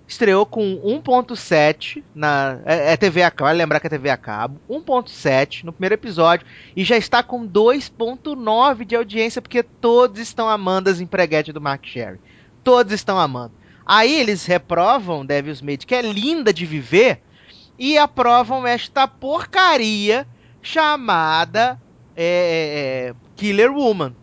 Estreou 0.08 0.46
com 0.46 0.62
1.7 0.84 2.04
na 2.16 2.60
é, 2.66 2.94
é 2.94 2.98
TV 2.98 3.22
a 3.22 3.30
cabo, 3.30 3.48
vale 3.48 3.58
lembrar 3.58 3.80
que 3.80 3.88
é 3.88 3.90
TV 3.90 4.10
a 4.10 4.18
cabo, 4.18 4.60
1.7 4.70 5.64
no 5.64 5.74
primeiro 5.74 5.96
episódio 5.96 6.48
e 6.76 6.84
já 6.84 6.96
está 6.96 7.22
com 7.22 7.48
2.9 7.48 8.86
de 8.86 8.96
audiência 8.96 9.42
porque 9.42 9.62
todos 9.62 10.20
estão 10.20 10.48
amando 10.48 10.90
as 10.90 11.02
empreguetes 11.02 11.54
do 11.54 11.60
Mark 11.60 11.86
Sherry. 11.86 12.20
Todos 12.64 12.94
estão 12.94 13.20
amando. 13.20 13.54
Aí 13.86 14.14
eles 14.20 14.46
reprovam 14.46 15.26
Devil's 15.26 15.62
Maid, 15.62 15.86
que 15.86 15.96
é 15.96 16.02
linda 16.02 16.52
de 16.52 16.66
viver, 16.66 17.22
e 17.80 17.98
aprovam 17.98 18.68
esta 18.68 19.08
porcaria 19.08 20.28
chamada 20.62 21.80
é, 22.16 23.14
é, 23.14 23.16
Killer 23.36 23.72
Woman. 23.72 24.14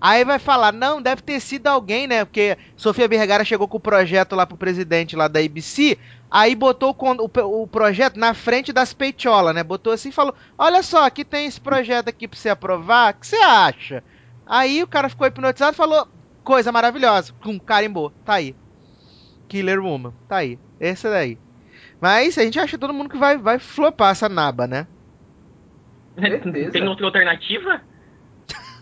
Aí 0.00 0.24
vai 0.24 0.38
falar, 0.38 0.72
não, 0.72 1.02
deve 1.02 1.20
ter 1.20 1.38
sido 1.40 1.66
alguém, 1.66 2.06
né? 2.06 2.24
Porque 2.24 2.56
Sofia 2.74 3.06
Vergara 3.06 3.44
chegou 3.44 3.68
com 3.68 3.76
o 3.76 3.80
projeto 3.80 4.34
lá 4.34 4.46
pro 4.46 4.56
presidente 4.56 5.14
lá 5.14 5.28
da 5.28 5.40
ABC, 5.40 5.98
aí 6.30 6.54
botou 6.54 6.96
o, 6.98 7.40
o, 7.40 7.62
o 7.62 7.66
projeto 7.66 8.18
na 8.18 8.32
frente 8.32 8.72
das 8.72 8.94
peitolas, 8.94 9.54
né? 9.54 9.62
Botou 9.62 9.92
assim 9.92 10.08
e 10.08 10.12
falou, 10.12 10.34
olha 10.56 10.82
só, 10.82 11.04
aqui 11.04 11.22
tem 11.22 11.44
esse 11.44 11.60
projeto 11.60 12.08
aqui 12.08 12.26
pra 12.26 12.38
você 12.38 12.48
aprovar, 12.48 13.12
o 13.12 13.20
que 13.20 13.26
você 13.26 13.36
acha? 13.36 14.02
Aí 14.46 14.82
o 14.82 14.88
cara 14.88 15.10
ficou 15.10 15.26
hipnotizado 15.26 15.74
e 15.74 15.76
falou, 15.76 16.08
coisa 16.42 16.72
maravilhosa, 16.72 17.34
um 17.44 17.58
carimbou, 17.58 18.10
tá 18.24 18.34
aí. 18.34 18.56
Killer 19.48 19.84
Woman, 19.84 20.14
tá 20.26 20.36
aí, 20.36 20.58
esse 20.80 21.08
daí. 21.10 21.36
Mas 22.00 22.38
a 22.38 22.42
gente 22.42 22.58
acha 22.58 22.78
todo 22.78 22.94
mundo 22.94 23.10
que 23.10 23.18
vai, 23.18 23.36
vai 23.36 23.58
flopar 23.58 24.12
essa 24.12 24.30
naba, 24.30 24.66
né? 24.66 24.86
Tem 26.72 26.88
outra 26.88 27.04
alternativa? 27.04 27.82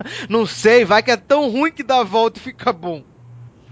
Não 0.29 0.47
sei, 0.47 0.85
vai 0.85 1.03
que 1.03 1.11
é 1.11 1.17
tão 1.17 1.51
ruim 1.51 1.73
que 1.73 1.83
dá 1.83 2.01
a 2.01 2.05
volta 2.05 2.39
e 2.39 2.43
fica 2.43 2.73
bom. 2.73 3.03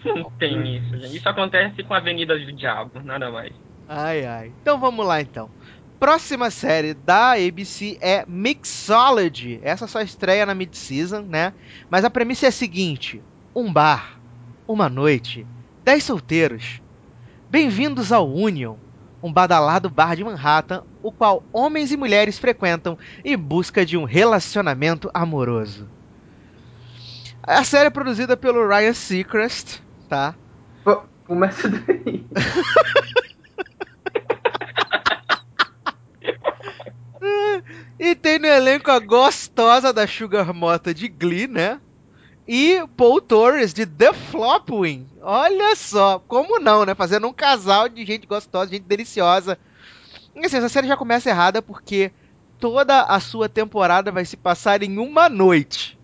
Não 0.05 0.31
tem 0.39 0.77
isso, 0.77 0.91
gente. 0.99 1.16
Isso 1.16 1.29
acontece 1.29 1.83
com 1.83 1.95
a 1.95 1.99
Avenida 1.99 2.39
do 2.39 2.53
Diabo, 2.53 3.01
nada 3.03 3.31
mais. 3.31 3.53
Ai, 3.89 4.24
ai. 4.24 4.53
Então 4.62 4.79
vamos 4.79 5.07
lá, 5.07 5.20
então. 5.20 5.51
Próxima 5.99 6.51
série 6.51 6.93
da 6.93 7.33
ABC 7.33 7.97
é 8.01 8.24
Mixology. 8.27 9.61
Essa 9.62 9.87
só 9.87 10.01
estreia 10.03 10.45
na 10.45 10.55
mid-season, 10.55 11.22
né? 11.22 11.55
Mas 11.89 12.05
a 12.05 12.11
premissa 12.11 12.47
é 12.47 12.49
a 12.49 12.53
seguinte: 12.53 13.22
um 13.55 13.72
bar, 13.72 14.20
uma 14.68 14.89
noite, 14.89 15.47
dez 15.83 16.05
solteiros. 16.05 16.83
Bem-vindos 17.49 18.12
ao 18.12 18.29
Union, 18.29 18.74
um 19.22 19.33
badalado 19.33 19.89
bar 19.89 20.14
de 20.14 20.24
Manhattan, 20.24 20.83
o 21.03 21.11
qual 21.11 21.43
homens 21.53 21.93
e 21.93 21.97
mulheres 21.97 22.39
frequentam 22.39 22.99
em 23.24 23.37
busca 23.37 23.87
de 23.87 23.97
um 23.97 24.05
relacionamento 24.05 25.09
amoroso. 25.14 25.89
A 27.47 27.62
série 27.62 27.86
é 27.86 27.90
produzida 27.90 28.36
pelo 28.36 28.66
Ryan 28.66 28.92
Seacrest, 28.92 29.80
tá? 30.09 30.34
Pô, 30.82 31.03
começa 31.24 31.68
daí. 31.68 32.26
e 38.01 38.16
tem 38.16 38.40
no 38.40 38.47
elenco 38.47 38.90
a 38.90 38.99
gostosa 38.99 39.92
da 39.92 40.09
Sugar 40.09 40.53
Mota 40.53 40.92
de 40.92 41.07
Glee, 41.07 41.47
né? 41.47 41.80
E 42.49 42.84
Paul 42.97 43.20
Torres 43.20 43.72
de 43.72 43.86
The 43.86 44.12
Flopwing. 44.12 45.07
Olha 45.22 45.76
só, 45.76 46.18
como 46.18 46.59
não, 46.59 46.84
né? 46.84 46.97
Fazendo 46.97 47.28
um 47.28 47.32
casal 47.32 47.88
de 47.88 48.05
gente 48.05 48.26
gostosa, 48.26 48.72
gente 48.72 48.86
deliciosa. 48.86 49.57
E 50.34 50.44
assim, 50.44 50.57
essa 50.57 50.68
série 50.68 50.88
já 50.88 50.97
começa 50.97 51.30
errada 51.30 51.62
porque 51.62 52.11
toda 52.59 53.03
a 53.03 53.20
sua 53.20 53.49
temporada 53.49 54.11
vai 54.11 54.24
se 54.24 54.36
passar 54.36 54.82
em 54.82 54.99
uma 54.99 55.28
noite. 55.28 55.97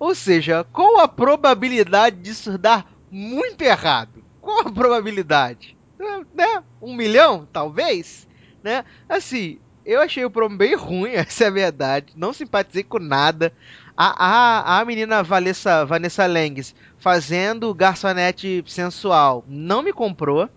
Ou 0.00 0.14
seja, 0.14 0.64
qual 0.72 0.98
a 0.98 1.06
probabilidade 1.06 2.16
disso 2.16 2.56
dar 2.56 2.90
muito 3.10 3.60
errado? 3.60 4.24
Qual 4.40 4.60
a 4.60 4.72
probabilidade? 4.72 5.76
É, 6.00 6.20
né? 6.34 6.64
Um 6.80 6.96
milhão, 6.96 7.46
talvez? 7.52 8.26
Né? 8.64 8.82
Assim, 9.06 9.60
eu 9.84 10.00
achei 10.00 10.24
o 10.24 10.30
promo 10.30 10.56
bem 10.56 10.74
ruim, 10.74 11.10
essa 11.12 11.44
é 11.44 11.46
a 11.48 11.50
verdade. 11.50 12.14
Não 12.16 12.32
simpatizei 12.32 12.82
com 12.82 12.98
nada. 12.98 13.52
A, 13.94 14.78
a, 14.78 14.80
a 14.80 14.84
menina 14.86 15.22
Vanessa, 15.22 15.84
Vanessa 15.84 16.24
Lengs 16.24 16.74
fazendo 16.96 17.74
garçonete 17.74 18.64
sensual 18.66 19.44
não 19.46 19.82
me 19.82 19.92
comprou. 19.92 20.48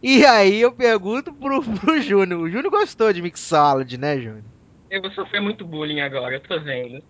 E 0.00 0.24
aí 0.24 0.60
eu 0.60 0.70
pergunto 0.70 1.32
pro, 1.32 1.60
pro 1.80 2.00
Júnior. 2.00 2.40
O 2.40 2.48
Júnior 2.48 2.70
gostou 2.70 3.12
de 3.12 3.20
Mixology, 3.20 3.98
né, 3.98 4.16
Júnior? 4.16 4.44
Eu 4.88 5.02
vou 5.02 5.10
sofrer 5.10 5.40
muito 5.40 5.64
bullying 5.64 6.00
agora, 6.00 6.36
eu 6.36 6.40
tô 6.40 6.60
vendo. 6.60 7.02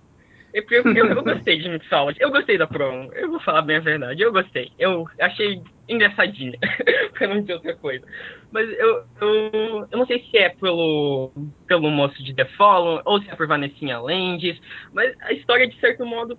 Eu, 0.53 0.65
eu, 0.71 0.95
eu, 0.95 1.23
gostei 1.25 1.59
de 1.59 1.69
Mixology. 1.69 2.19
Eu 2.21 2.31
gostei 2.31 2.59
da 2.59 2.67
promo. 2.67 3.13
Eu 3.15 3.31
vou 3.31 3.41
falar 3.41 3.63
bem 3.63 3.77
a 3.77 3.81
verdade. 3.81 4.23
Eu 4.23 4.33
gostei. 4.33 4.73
Eu 4.79 5.07
achei 5.21 5.63
engraçadinha. 5.89 6.59
pra 7.15 7.29
não 7.29 7.41
dizer 7.41 7.55
outra 7.55 7.77
coisa. 7.77 8.05
Mas 8.51 8.69
eu, 8.79 9.05
eu, 9.21 9.89
eu 9.91 9.99
não 9.99 10.07
sei 10.07 10.25
se 10.31 10.39
é 10.39 10.49
pelo, 10.51 11.33
pelo 11.67 11.91
moço 11.91 12.23
de 12.23 12.35
The 12.35 12.45
Fallen 12.57 13.01
ou 13.05 13.21
se 13.23 13.31
é 13.31 13.37
por 13.37 13.47
Vanessinha 13.47 14.01
Lendes. 14.01 14.61
Mas 14.93 15.15
a 15.23 15.33
história, 15.33 15.69
de 15.69 15.79
certo 15.79 16.05
modo, 16.05 16.39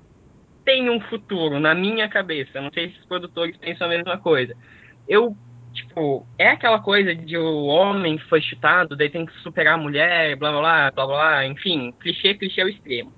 tem 0.66 0.90
um 0.90 1.00
futuro 1.02 1.60
na 1.60 1.74
minha 1.74 2.10
cabeça. 2.10 2.62
Não 2.62 2.72
sei 2.72 2.90
se 2.90 3.00
os 3.00 3.06
produtores 3.06 3.56
pensam 3.58 3.88
a 3.88 3.90
mesma 3.90 4.18
coisa. 4.18 4.56
Eu 5.08 5.36
tipo, 5.74 6.28
é 6.38 6.50
aquela 6.50 6.80
coisa 6.80 7.16
de 7.16 7.38
o 7.38 7.66
homem 7.66 8.18
foi 8.18 8.42
chutado, 8.42 8.96
daí 8.96 9.10
tem 9.10 9.26
que 9.26 9.34
superar 9.40 9.76
a 9.76 9.78
mulher, 9.78 10.36
blá 10.36 10.52
blá 10.52 10.60
blá, 10.60 10.92
blá 10.92 11.08
blá, 11.08 11.46
enfim, 11.48 11.94
clichê, 12.00 12.34
clichê 12.34 12.62
ao 12.62 12.68
extremo. 12.68 13.14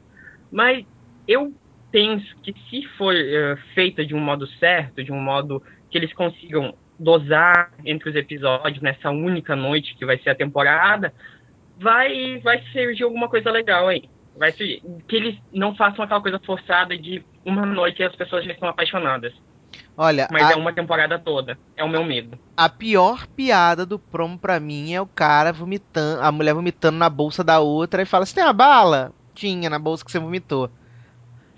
Mas 0.54 0.86
eu 1.28 1.51
penso 1.91 2.36
que 2.43 2.54
se 2.70 2.88
for 2.89 3.14
uh, 3.16 3.58
feita 3.74 4.06
de 4.06 4.14
um 4.14 4.20
modo 4.20 4.45
certo, 4.60 5.04
de 5.04 5.12
um 5.12 5.20
modo 5.20 5.64
que 5.89 5.97
eles 5.97 6.14
consigam 6.14 6.76
dosar 6.99 7.72
entre 7.84 8.12
os 8.12 8.16
episódios 8.16 8.82
nessa 8.82 9.10
única 9.10 9.56
noite 9.56 9.95
que 9.95 10.06
vai 10.06 10.20
ser 10.20 10.30
a 10.30 10.36
temporada, 10.36 11.12
vai 11.80 12.39
vai 12.39 12.62
surgir 12.72 13.04
alguma 13.04 13.28
coisa 13.28 13.49
legal 13.49 13.88
aí. 13.88 14.04
Vai 14.38 14.51
surgir, 14.51 14.84
que 15.08 15.16
eles 15.16 15.36
não 15.51 15.76
façam 15.76 16.06
aquela 16.06 16.22
coisa 16.22 16.39
forçada 16.39 16.95
de 16.95 17.26
uma 17.43 17.66
noite 17.66 18.01
e 18.01 18.06
as 18.06 18.16
pessoas 18.16 18.45
já 18.45 18.51
estão 18.51 18.70
apaixonadas. 18.70 19.34
Olha, 19.97 20.28
mas 20.32 20.49
a... 20.49 20.54
é 20.54 20.56
uma 20.56 20.72
temporada 20.72 21.18
toda. 21.18 21.58
É 21.76 21.84
o 21.84 21.89
meu 21.89 22.04
medo. 22.04 22.38
A 22.56 22.70
pior 22.70 23.26
piada 23.26 23.88
do 23.88 23.97
promo 23.97 24.38
pra 24.38 24.60
mim 24.60 24.93
é 24.93 25.01
o 25.01 25.08
cara 25.08 25.51
vomitando, 25.51 26.22
a 26.22 26.32
mulher 26.32 26.54
vomitando 26.54 26.97
na 26.97 27.10
bolsa 27.10 27.43
da 27.43 27.60
outra 27.60 28.04
e 28.04 28.06
fala: 28.06 28.26
"Você 28.26 28.36
tem 28.36 28.43
uma 28.43 28.54
bala?" 28.54 29.12
Tinha 29.34 29.69
na 29.69 29.79
bolsa 29.79 30.03
que 30.03 30.11
você 30.11 30.19
vomitou. 30.19 30.69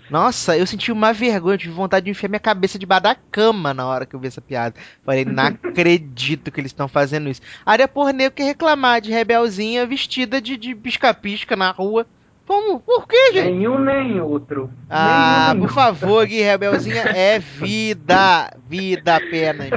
Nossa, 0.08 0.56
eu 0.56 0.66
senti 0.66 0.92
uma 0.92 1.12
vergonha, 1.12 1.58
tive 1.58 1.72
vontade 1.72 2.04
de 2.04 2.10
enfiar 2.10 2.28
minha 2.28 2.38
cabeça 2.38 2.78
debaixo 2.78 3.02
da 3.02 3.14
cama 3.14 3.74
na 3.74 3.86
hora 3.86 4.06
que 4.06 4.14
eu 4.14 4.20
vi 4.20 4.28
essa 4.28 4.40
piada. 4.40 4.76
Falei, 5.04 5.24
não 5.24 5.44
acredito 5.46 6.50
que 6.52 6.60
eles 6.60 6.70
estão 6.70 6.86
fazendo 6.86 7.28
isso. 7.28 7.40
Área 7.64 7.88
porneiro 7.88 8.32
que 8.32 8.42
reclamar 8.42 9.00
de 9.00 9.10
rebelzinha 9.10 9.84
vestida 9.84 10.40
de 10.40 10.74
pisca-pisca 10.76 11.56
na 11.56 11.72
rua. 11.72 12.06
Como? 12.46 12.78
Por 12.78 13.08
que, 13.08 13.32
gente? 13.32 13.50
Nenhum 13.50 13.80
nem 13.80 14.20
outro. 14.20 14.70
Ah, 14.88 15.48
nenhum, 15.52 15.66
por 15.66 15.74
favor, 15.74 16.24
Gui, 16.24 16.40
Rebelzinha 16.42 17.02
é 17.02 17.40
vida. 17.40 18.56
Vida 18.68 19.16
apenas. 19.16 19.70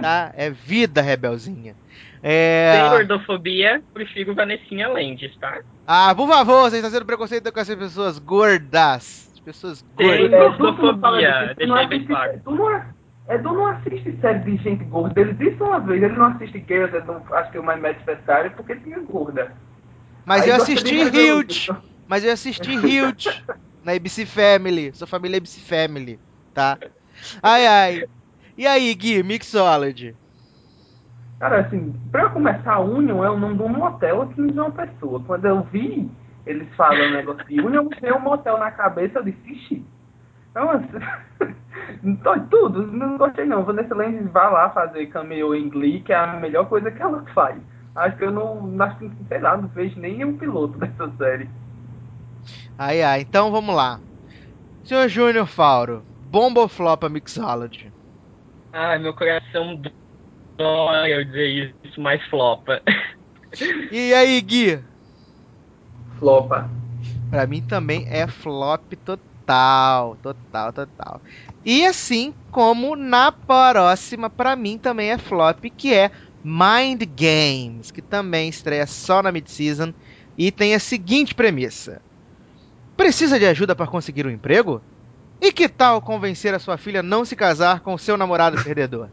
Tá? 0.00 0.32
É 0.36 0.50
vida, 0.50 1.00
Rebelzinha. 1.00 1.74
É... 2.22 2.78
Sem 2.80 2.90
gordofobia, 2.90 3.82
prefiro 3.92 4.34
Vanessinha 4.34 4.88
Lendes, 4.88 5.34
tá? 5.38 5.60
Ah, 5.86 6.14
por 6.14 6.28
favor, 6.28 6.70
você 6.70 6.76
está 6.76 6.88
sendo 6.88 7.04
preconceito 7.04 7.52
com 7.52 7.58
essas 7.58 7.74
pessoas 7.74 8.18
gordas. 8.18 9.30
As 9.34 9.40
pessoas 9.40 9.84
gordas. 9.96 10.30
Sem 10.30 10.30
gordofobia, 10.30 11.54
deixa 11.56 11.86
bem 11.86 12.04
claro. 12.04 12.40
Tu 12.44 12.50
não, 12.52 12.70
é, 13.28 13.38
tu 13.38 13.52
não 13.52 13.66
assiste 13.66 14.16
série 14.20 14.38
de 14.38 14.56
gente 14.62 14.84
gorda. 14.84 15.20
Ele 15.20 15.34
disse 15.34 15.60
uma 15.60 15.80
vez, 15.80 16.00
ele 16.00 16.14
não 16.14 16.26
assiste 16.26 16.64
Girls, 16.66 16.96
acho 17.32 17.50
que 17.50 17.56
é 17.56 17.60
o 17.60 17.66
My 17.66 17.76
Mad 17.76 17.96
porque 18.56 18.76
tinha 18.76 19.00
gorda. 19.00 19.52
Mas 20.24 20.42
Aí 20.42 20.50
eu 20.50 20.56
assisti 20.56 21.02
Huge. 21.02 21.70
Mas 22.06 22.24
eu 22.24 22.32
assisti 22.32 22.76
Huge 22.76 23.44
na 23.82 23.92
ABC 23.92 24.24
Family. 24.26 24.92
Sua 24.94 25.08
família 25.08 25.36
é 25.36 25.38
ABC 25.38 25.60
Family, 25.60 26.20
tá? 26.54 26.78
Ai, 27.42 27.66
ai. 27.66 28.04
E 28.56 28.66
aí, 28.66 28.94
Gui, 28.94 29.22
Mixology? 29.22 30.14
Cara, 31.42 31.62
assim, 31.62 31.92
pra 32.12 32.28
começar, 32.28 32.74
a 32.74 32.78
Union 32.78 33.24
é 33.24 33.28
o 33.28 33.36
nome 33.36 33.56
de 33.56 33.62
um 33.64 33.68
motel 33.68 34.22
aqui 34.22 34.40
em 34.40 34.54
João 34.54 34.70
Pessoa. 34.70 35.20
Quando 35.26 35.44
eu 35.44 35.60
vi 35.72 36.08
eles 36.46 36.72
falando 36.76 37.14
negócio 37.14 37.44
de 37.48 37.60
Union, 37.60 37.88
veio 38.00 38.14
um 38.14 38.20
motel 38.20 38.58
na 38.58 38.70
cabeça, 38.70 39.18
eu 39.18 39.24
disse, 39.24 39.50
ixi. 39.50 39.84
Então, 40.52 40.70
assim, 40.70 42.46
tudo, 42.48 42.86
não 42.86 43.18
gostei 43.18 43.44
não. 43.44 43.64
Vanessa 43.64 43.92
Lendes 43.92 44.30
vai 44.30 44.52
lá 44.52 44.70
fazer 44.70 45.06
cameo 45.06 45.52
em 45.52 45.68
Glee, 45.68 46.02
que 46.02 46.12
é 46.12 46.16
a 46.16 46.34
melhor 46.34 46.68
coisa 46.68 46.92
que 46.92 47.02
ela 47.02 47.24
faz. 47.34 47.60
Acho 47.96 48.16
que 48.18 48.24
eu 48.24 48.30
não, 48.30 48.80
acho 48.80 48.98
que, 48.98 49.10
sei 49.26 49.40
lá, 49.40 49.56
não 49.56 49.66
vejo 49.66 49.98
nem 49.98 50.24
um 50.24 50.38
piloto 50.38 50.78
dessa 50.78 51.10
série. 51.18 51.50
Ai, 52.78 53.02
ai, 53.02 53.22
então 53.22 53.50
vamos 53.50 53.74
lá. 53.74 53.98
Senhor 54.84 55.08
Júnior 55.08 55.48
Fauro, 55.48 56.04
bomba 56.30 56.60
ou 56.60 56.68
flopa 56.68 57.08
Mixology? 57.08 57.92
Ai, 58.72 59.00
meu 59.00 59.12
coração 59.12 59.82
dói 60.56 61.14
eu 61.14 61.24
dizer 61.24 61.72
isso, 61.84 62.00
mas 62.00 62.22
flopa. 62.26 62.82
E 63.90 64.14
aí, 64.14 64.40
Gui? 64.40 64.82
Flopa. 66.18 66.70
Pra 67.30 67.46
mim 67.46 67.60
também 67.60 68.06
é 68.08 68.26
flop 68.26 68.92
total 69.04 69.32
Total, 70.22 70.72
total. 70.72 71.20
E 71.64 71.84
assim 71.84 72.32
como 72.50 72.96
na 72.96 73.32
próxima, 73.32 74.30
para 74.30 74.56
mim 74.56 74.78
também 74.78 75.10
é 75.10 75.18
flop, 75.18 75.64
que 75.76 75.94
é 75.94 76.10
Mind 76.44 77.02
Games, 77.02 77.90
que 77.90 78.00
também 78.02 78.48
estreia 78.48 78.86
só 78.86 79.22
na 79.22 79.32
mid-season 79.32 79.92
e 80.38 80.50
tem 80.50 80.74
a 80.74 80.80
seguinte 80.80 81.34
premissa: 81.34 82.00
Precisa 82.96 83.38
de 83.38 83.46
ajuda 83.46 83.74
para 83.74 83.86
conseguir 83.86 84.26
um 84.26 84.30
emprego? 84.30 84.80
E 85.40 85.52
que 85.52 85.68
tal 85.68 86.00
convencer 86.00 86.54
a 86.54 86.58
sua 86.58 86.78
filha 86.78 87.00
a 87.00 87.02
não 87.02 87.24
se 87.24 87.34
casar 87.34 87.80
com 87.80 87.98
seu 87.98 88.16
namorado 88.16 88.62
perdedor? 88.62 89.08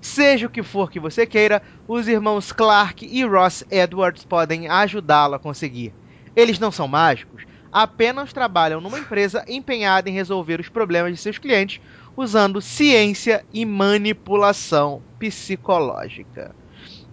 Seja 0.00 0.46
o 0.46 0.50
que 0.50 0.62
for 0.62 0.90
que 0.90 1.00
você 1.00 1.26
queira, 1.26 1.60
os 1.86 2.06
irmãos 2.06 2.52
Clark 2.52 3.04
e 3.04 3.24
Ross 3.24 3.64
Edwards 3.70 4.24
podem 4.24 4.68
ajudá-lo 4.68 5.34
a 5.34 5.38
conseguir. 5.38 5.92
Eles 6.36 6.58
não 6.58 6.70
são 6.70 6.86
mágicos, 6.86 7.44
apenas 7.72 8.32
trabalham 8.32 8.80
numa 8.80 8.98
empresa 8.98 9.44
empenhada 9.48 10.08
em 10.08 10.12
resolver 10.12 10.60
os 10.60 10.68
problemas 10.68 11.12
de 11.12 11.18
seus 11.18 11.36
clientes 11.36 11.80
usando 12.16 12.60
ciência 12.60 13.44
e 13.52 13.66
manipulação 13.66 15.02
psicológica. 15.18 16.54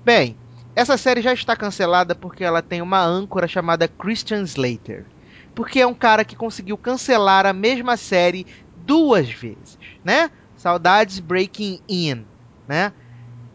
Bem, 0.03 0.37
essa 0.75 0.95
série 0.95 1.21
já 1.21 1.33
está 1.33 1.55
cancelada 1.55 2.13
porque 2.13 2.43
ela 2.43 2.61
tem 2.61 2.81
uma 2.81 3.03
âncora 3.03 3.47
chamada 3.47 3.87
Christian 3.87 4.43
Slater. 4.43 5.05
Porque 5.55 5.79
é 5.79 5.87
um 5.87 5.93
cara 5.93 6.25
que 6.25 6.35
conseguiu 6.35 6.77
cancelar 6.77 7.45
a 7.45 7.53
mesma 7.53 7.97
série 7.97 8.45
duas 8.85 9.29
vezes, 9.29 9.79
né? 10.03 10.29
Saudades 10.55 11.19
Breaking 11.19 11.79
In 11.87 12.25
né? 12.67 12.91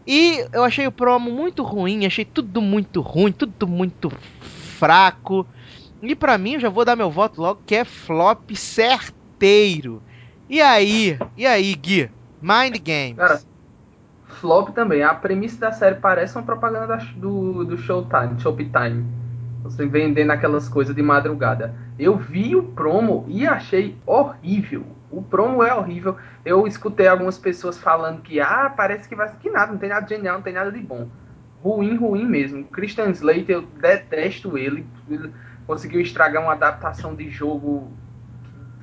E 0.05 0.45
eu 0.51 0.63
achei 0.63 0.87
o 0.87 0.91
promo 0.91 1.31
muito 1.31 1.63
ruim, 1.63 2.05
achei 2.05 2.25
tudo 2.25 2.61
muito 2.61 3.01
ruim, 3.01 3.31
tudo 3.31 3.67
muito 3.67 4.09
fraco. 4.39 5.45
E 6.01 6.15
para 6.15 6.37
mim, 6.37 6.53
eu 6.53 6.59
já 6.59 6.69
vou 6.69 6.83
dar 6.83 6.95
meu 6.95 7.11
voto 7.11 7.39
logo 7.39 7.61
que 7.65 7.75
é 7.75 7.85
flop 7.85 8.51
certeiro. 8.55 10.01
E 10.49 10.59
aí? 10.61 11.17
E 11.37 11.45
aí, 11.45 11.75
Gui? 11.75 12.09
Mind 12.41 12.77
Games. 12.83 13.15
Cara, 13.15 13.41
flop 14.25 14.69
também. 14.69 15.03
A 15.03 15.13
premissa 15.13 15.59
da 15.59 15.71
série 15.71 15.95
parece 15.95 16.35
uma 16.35 16.43
propaganda 16.43 16.97
do, 17.15 17.63
do 17.63 17.77
Showtime, 17.77 18.39
Showtime. 18.39 19.05
Você 19.63 19.85
vendendo 19.85 20.31
aquelas 20.31 20.67
coisas 20.67 20.95
de 20.95 21.03
madrugada. 21.03 21.75
Eu 21.99 22.17
vi 22.17 22.55
o 22.55 22.63
promo 22.63 23.25
e 23.27 23.45
achei 23.45 23.95
horrível. 24.05 24.83
O 25.11 25.21
promo 25.21 25.63
é 25.63 25.73
horrível. 25.73 26.15
Eu 26.45 26.65
escutei 26.65 27.07
algumas 27.07 27.37
pessoas 27.37 27.77
falando 27.77 28.21
que, 28.21 28.39
ah, 28.39 28.71
parece 28.75 29.09
que 29.09 29.15
vai 29.15 29.31
que 29.39 29.49
nada, 29.49 29.71
não 29.71 29.79
tem 29.79 29.89
nada 29.89 30.05
de 30.05 30.15
genial, 30.15 30.35
não 30.35 30.41
tem 30.41 30.53
nada 30.53 30.71
de 30.71 30.79
bom. 30.79 31.07
Ruim, 31.61 31.95
ruim 31.95 32.25
mesmo. 32.25 32.63
Christian 32.65 33.09
Slater, 33.09 33.49
eu 33.49 33.61
detesto 33.61 34.57
ele. 34.57 34.85
ele 35.09 35.31
conseguiu 35.67 36.01
estragar 36.01 36.41
uma 36.41 36.53
adaptação 36.53 37.13
de 37.15 37.29
jogo 37.29 37.91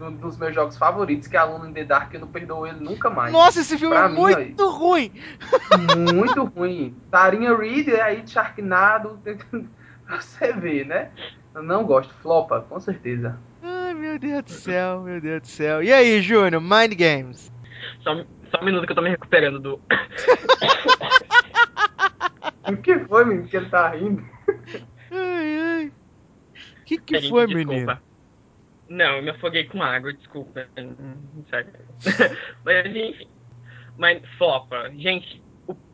um 0.01 0.13
dos 0.13 0.37
meus 0.37 0.55
jogos 0.55 0.77
favoritos, 0.77 1.27
que 1.27 1.37
é 1.37 1.41
Aluno 1.41 1.69
in 1.69 1.73
the 1.73 1.85
Dark, 1.85 2.15
eu 2.15 2.21
não 2.21 2.29
perdoo 2.29 2.67
ele 2.67 2.81
nunca 2.81 3.11
mais. 3.11 3.33
Nossa, 3.33 3.61
esse 3.61 3.77
filme 3.77 3.95
pra 3.97 4.05
é 4.05 4.09
mim, 4.09 4.15
muito 4.15 4.39
aí, 4.39 4.55
ruim! 4.59 5.13
Muito 6.15 6.45
ruim. 6.45 6.97
Tarinha 7.11 7.57
Reed 7.57 7.89
aí 7.89 8.23
de 8.23 8.31
Sharknado, 8.31 9.19
você 10.09 10.53
vê, 10.53 10.85
né? 10.85 11.11
Eu 11.55 11.63
não 11.63 11.85
gosto. 11.85 12.15
Flopa, 12.23 12.65
com 12.69 12.79
certeza. 12.79 13.37
Meu 13.99 14.19
Deus 14.19 14.45
do 14.45 14.53
céu, 14.53 15.03
meu 15.03 15.21
Deus 15.21 15.43
do 15.43 15.49
céu. 15.49 15.83
E 15.83 15.93
aí, 15.93 16.23
Júnior, 16.23 16.63
Mind 16.63 16.95
Games? 16.95 17.53
Só, 18.01 18.15
só 18.51 18.63
um 18.63 18.65
minuto 18.65 18.87
que 18.87 18.93
eu 18.93 18.97
tô 18.97 19.03
me 19.03 19.11
recuperando 19.11 19.59
do. 19.59 19.83
o 22.69 22.77
que 22.77 22.97
foi, 23.01 23.25
menino, 23.25 23.49
que 23.49 23.57
ele 23.57 23.69
tá 23.69 23.89
rindo? 23.91 24.25
Ai, 25.11 25.59
ai. 25.61 25.93
O 26.81 26.85
que, 26.85 26.99
que 26.99 27.19
Gente, 27.19 27.31
foi, 27.31 27.47
desculpa. 27.47 27.75
menino? 27.75 28.01
Não, 28.89 29.17
eu 29.17 29.23
me 29.23 29.31
afoguei 29.31 29.65
com 29.65 29.83
água, 29.83 30.13
desculpa. 30.13 30.69
Sério. 31.51 31.73
Mas 32.65 32.87
enfim. 32.87 33.29
Mas 33.97 34.23
flopa. 34.39 34.91
Gente, 34.95 35.43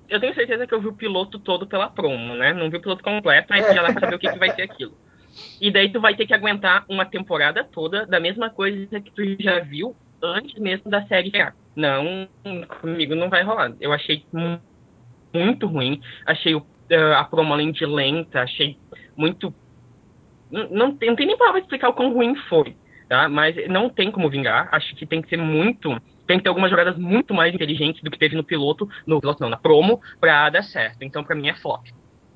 eu 0.09 0.21
tenho 0.21 0.35
certeza 0.35 0.67
que 0.67 0.75
eu 0.75 0.81
vi 0.81 0.89
o 0.89 0.95
piloto 0.95 1.39
todo 1.39 1.67
pela 1.67 1.89
promo, 1.89 2.37
né? 2.37 2.53
Não 2.53 2.71
vi 2.71 2.77
o 2.77 2.83
piloto 2.83 3.03
completo, 3.03 3.47
mas 3.49 3.67
já 3.75 3.83
dá 3.83 3.93
pra 3.93 4.01
saber 4.01 4.17
o 4.17 4.19
que, 4.19 4.31
que 4.31 4.39
vai 4.39 4.55
ser 4.55 4.63
aquilo. 4.63 4.95
E 5.61 5.70
daí 5.70 5.91
tu 5.91 6.01
vai 6.01 6.14
ter 6.14 6.26
que 6.26 6.35
aguentar 6.35 6.85
uma 6.89 7.05
temporada 7.05 7.64
toda 7.64 8.07
da 8.07 8.18
mesma 8.18 8.51
coisa 8.51 9.01
que 9.01 9.11
tu 9.11 9.43
já 9.43 9.61
viu 9.61 9.95
antes 10.22 10.61
mesmo 10.61 10.91
da 10.91 11.07
série. 11.07 11.32
Não, 11.76 12.28
comigo 12.80 13.14
não 13.14 13.28
vai 13.28 13.43
rolar. 13.43 13.72
Eu 13.80 13.93
achei 13.93 14.24
muito 15.32 15.66
ruim. 15.66 16.01
Achei 16.26 16.55
uh, 16.55 16.64
a 17.16 17.24
promo 17.24 17.53
além 17.53 17.72
de 17.72 17.87
lenta, 17.87 18.43
achei 18.43 18.76
muito. 19.16 19.55
Não, 20.51 20.68
não, 20.70 20.97
tem, 20.97 21.09
não 21.09 21.16
tem 21.16 21.26
nem 21.26 21.37
palavra 21.37 21.61
explicar 21.61 21.89
o 21.89 21.95
quão 21.95 22.12
ruim 22.12 22.35
foi, 22.49 22.76
tá? 23.09 23.28
Mas 23.28 23.57
não 23.68 23.89
tem 23.89 24.11
como 24.11 24.30
vingar. 24.30 24.68
Acho 24.72 24.95
que 24.95 25.07
tem 25.07 25.22
que 25.22 25.28
ser 25.28 25.39
muito 25.39 25.91
tem 26.26 26.39
que 26.39 26.45
ter 26.45 26.49
algumas 26.49 26.70
jogadas 26.70 26.97
muito 26.97 27.35
mais 27.35 27.55
inteligentes 27.55 28.03
do 28.03 28.11
que 28.11 28.18
teve 28.18 28.37
no 28.37 28.45
piloto, 28.45 28.89
no 29.07 29.20
piloto 29.20 29.43
não, 29.43 29.51
na 29.51 29.57
promo, 29.57 30.01
pra 30.20 30.49
dar 30.51 30.62
certo. 30.62 31.03
Então, 31.03 31.22
para 31.22 31.37
mim, 31.37 31.49
é 31.49 31.55
flop. 31.55 31.85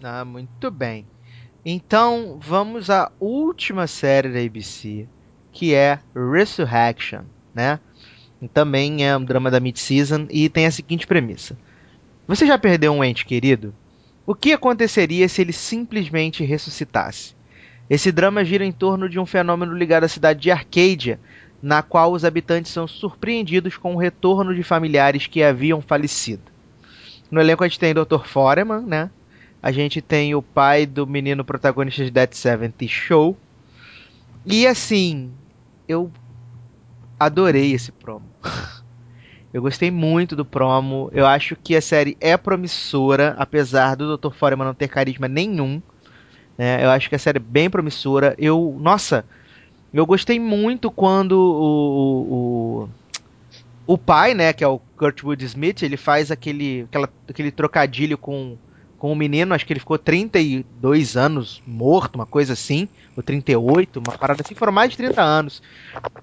Ah, 0.02 0.24
muito 0.24 0.70
bem. 0.70 1.06
Então, 1.70 2.38
vamos 2.40 2.88
à 2.88 3.12
última 3.20 3.86
série 3.86 4.30
da 4.30 4.40
ABC, 4.40 5.06
que 5.52 5.74
é 5.74 5.98
Resurrection, 6.14 7.24
né? 7.54 7.78
Também 8.54 9.06
é 9.06 9.14
um 9.14 9.22
drama 9.22 9.50
da 9.50 9.60
mid-season 9.60 10.26
e 10.30 10.48
tem 10.48 10.64
a 10.64 10.70
seguinte 10.70 11.06
premissa. 11.06 11.58
Você 12.26 12.46
já 12.46 12.56
perdeu 12.56 12.90
um 12.94 13.04
ente 13.04 13.26
querido? 13.26 13.74
O 14.26 14.34
que 14.34 14.54
aconteceria 14.54 15.28
se 15.28 15.42
ele 15.42 15.52
simplesmente 15.52 16.42
ressuscitasse? 16.42 17.36
Esse 17.90 18.10
drama 18.10 18.46
gira 18.46 18.64
em 18.64 18.72
torno 18.72 19.06
de 19.06 19.20
um 19.20 19.26
fenômeno 19.26 19.74
ligado 19.74 20.04
à 20.04 20.08
cidade 20.08 20.40
de 20.40 20.50
Arcadia, 20.50 21.20
na 21.62 21.82
qual 21.82 22.12
os 22.14 22.24
habitantes 22.24 22.72
são 22.72 22.88
surpreendidos 22.88 23.76
com 23.76 23.94
o 23.94 23.98
retorno 23.98 24.54
de 24.54 24.62
familiares 24.62 25.26
que 25.26 25.42
haviam 25.42 25.82
falecido. 25.82 26.50
No 27.30 27.42
elenco 27.42 27.62
a 27.62 27.68
gente 27.68 27.78
tem 27.78 27.92
Dr. 27.92 28.24
Foreman, 28.24 28.80
né? 28.86 29.10
A 29.62 29.72
gente 29.72 30.00
tem 30.00 30.34
o 30.34 30.42
pai 30.42 30.86
do 30.86 31.06
menino 31.06 31.44
protagonista 31.44 32.04
de 32.04 32.10
Dead 32.10 32.32
Seventh 32.32 32.86
Show. 32.86 33.36
E 34.46 34.66
assim, 34.66 35.32
eu 35.88 36.10
adorei 37.18 37.72
esse 37.72 37.90
promo. 37.90 38.24
eu 39.52 39.60
gostei 39.60 39.90
muito 39.90 40.36
do 40.36 40.44
promo. 40.44 41.10
Eu 41.12 41.26
acho 41.26 41.56
que 41.56 41.74
a 41.74 41.80
série 41.80 42.16
é 42.20 42.36
promissora, 42.36 43.34
apesar 43.38 43.96
do 43.96 44.16
Dr. 44.16 44.32
Foreman 44.32 44.66
não 44.66 44.74
ter 44.74 44.88
carisma 44.88 45.26
nenhum. 45.26 45.82
Né? 46.56 46.84
Eu 46.84 46.90
acho 46.90 47.08
que 47.08 47.14
a 47.14 47.18
série 47.18 47.38
é 47.38 47.40
bem 47.40 47.68
promissora. 47.68 48.34
Eu, 48.38 48.76
nossa, 48.80 49.24
eu 49.92 50.04
gostei 50.04 50.38
muito 50.38 50.90
quando 50.90 51.32
o, 51.32 52.84
o, 52.84 53.94
o 53.94 53.98
pai, 53.98 54.34
né, 54.34 54.52
que 54.52 54.62
é 54.62 54.68
o 54.68 54.78
Kurtwood 54.96 55.44
Smith, 55.44 55.82
ele 55.82 55.96
faz 55.96 56.30
aquele, 56.30 56.82
aquela, 56.82 57.08
aquele 57.28 57.50
trocadilho 57.50 58.18
com, 58.18 58.56
com 58.98 59.12
o 59.12 59.16
menino, 59.16 59.54
acho 59.54 59.64
que 59.64 59.72
ele 59.72 59.80
ficou 59.80 59.96
32 59.96 61.16
anos 61.16 61.62
morto, 61.64 62.16
uma 62.16 62.26
coisa 62.26 62.52
assim, 62.52 62.88
ou 63.16 63.22
38, 63.22 64.00
uma 64.00 64.12
parada 64.12 64.42
assim, 64.44 64.54
foram 64.54 64.72
mais 64.72 64.90
de 64.90 64.96
30 64.96 65.22
anos. 65.22 65.62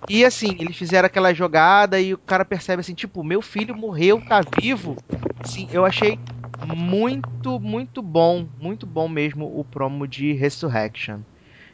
E 0.10 0.26
assim, 0.26 0.56
eles 0.60 0.76
fizeram 0.76 1.06
aquela 1.06 1.34
jogada 1.34 2.00
e 2.00 2.14
o 2.14 2.18
cara 2.18 2.44
percebe 2.44 2.82
assim, 2.82 2.94
tipo, 2.94 3.24
meu 3.24 3.42
filho 3.42 3.76
morreu, 3.76 4.22
tá 4.22 4.42
vivo. 4.60 4.98
Sim, 5.46 5.68
eu 5.72 5.86
achei 5.86 6.20
muito, 6.68 7.60
muito 7.60 8.02
bom, 8.02 8.46
muito 8.60 8.86
bom 8.86 9.08
mesmo 9.08 9.58
o 9.58 9.64
promo 9.64 10.06
de 10.08 10.34
Resurrection. 10.34 11.20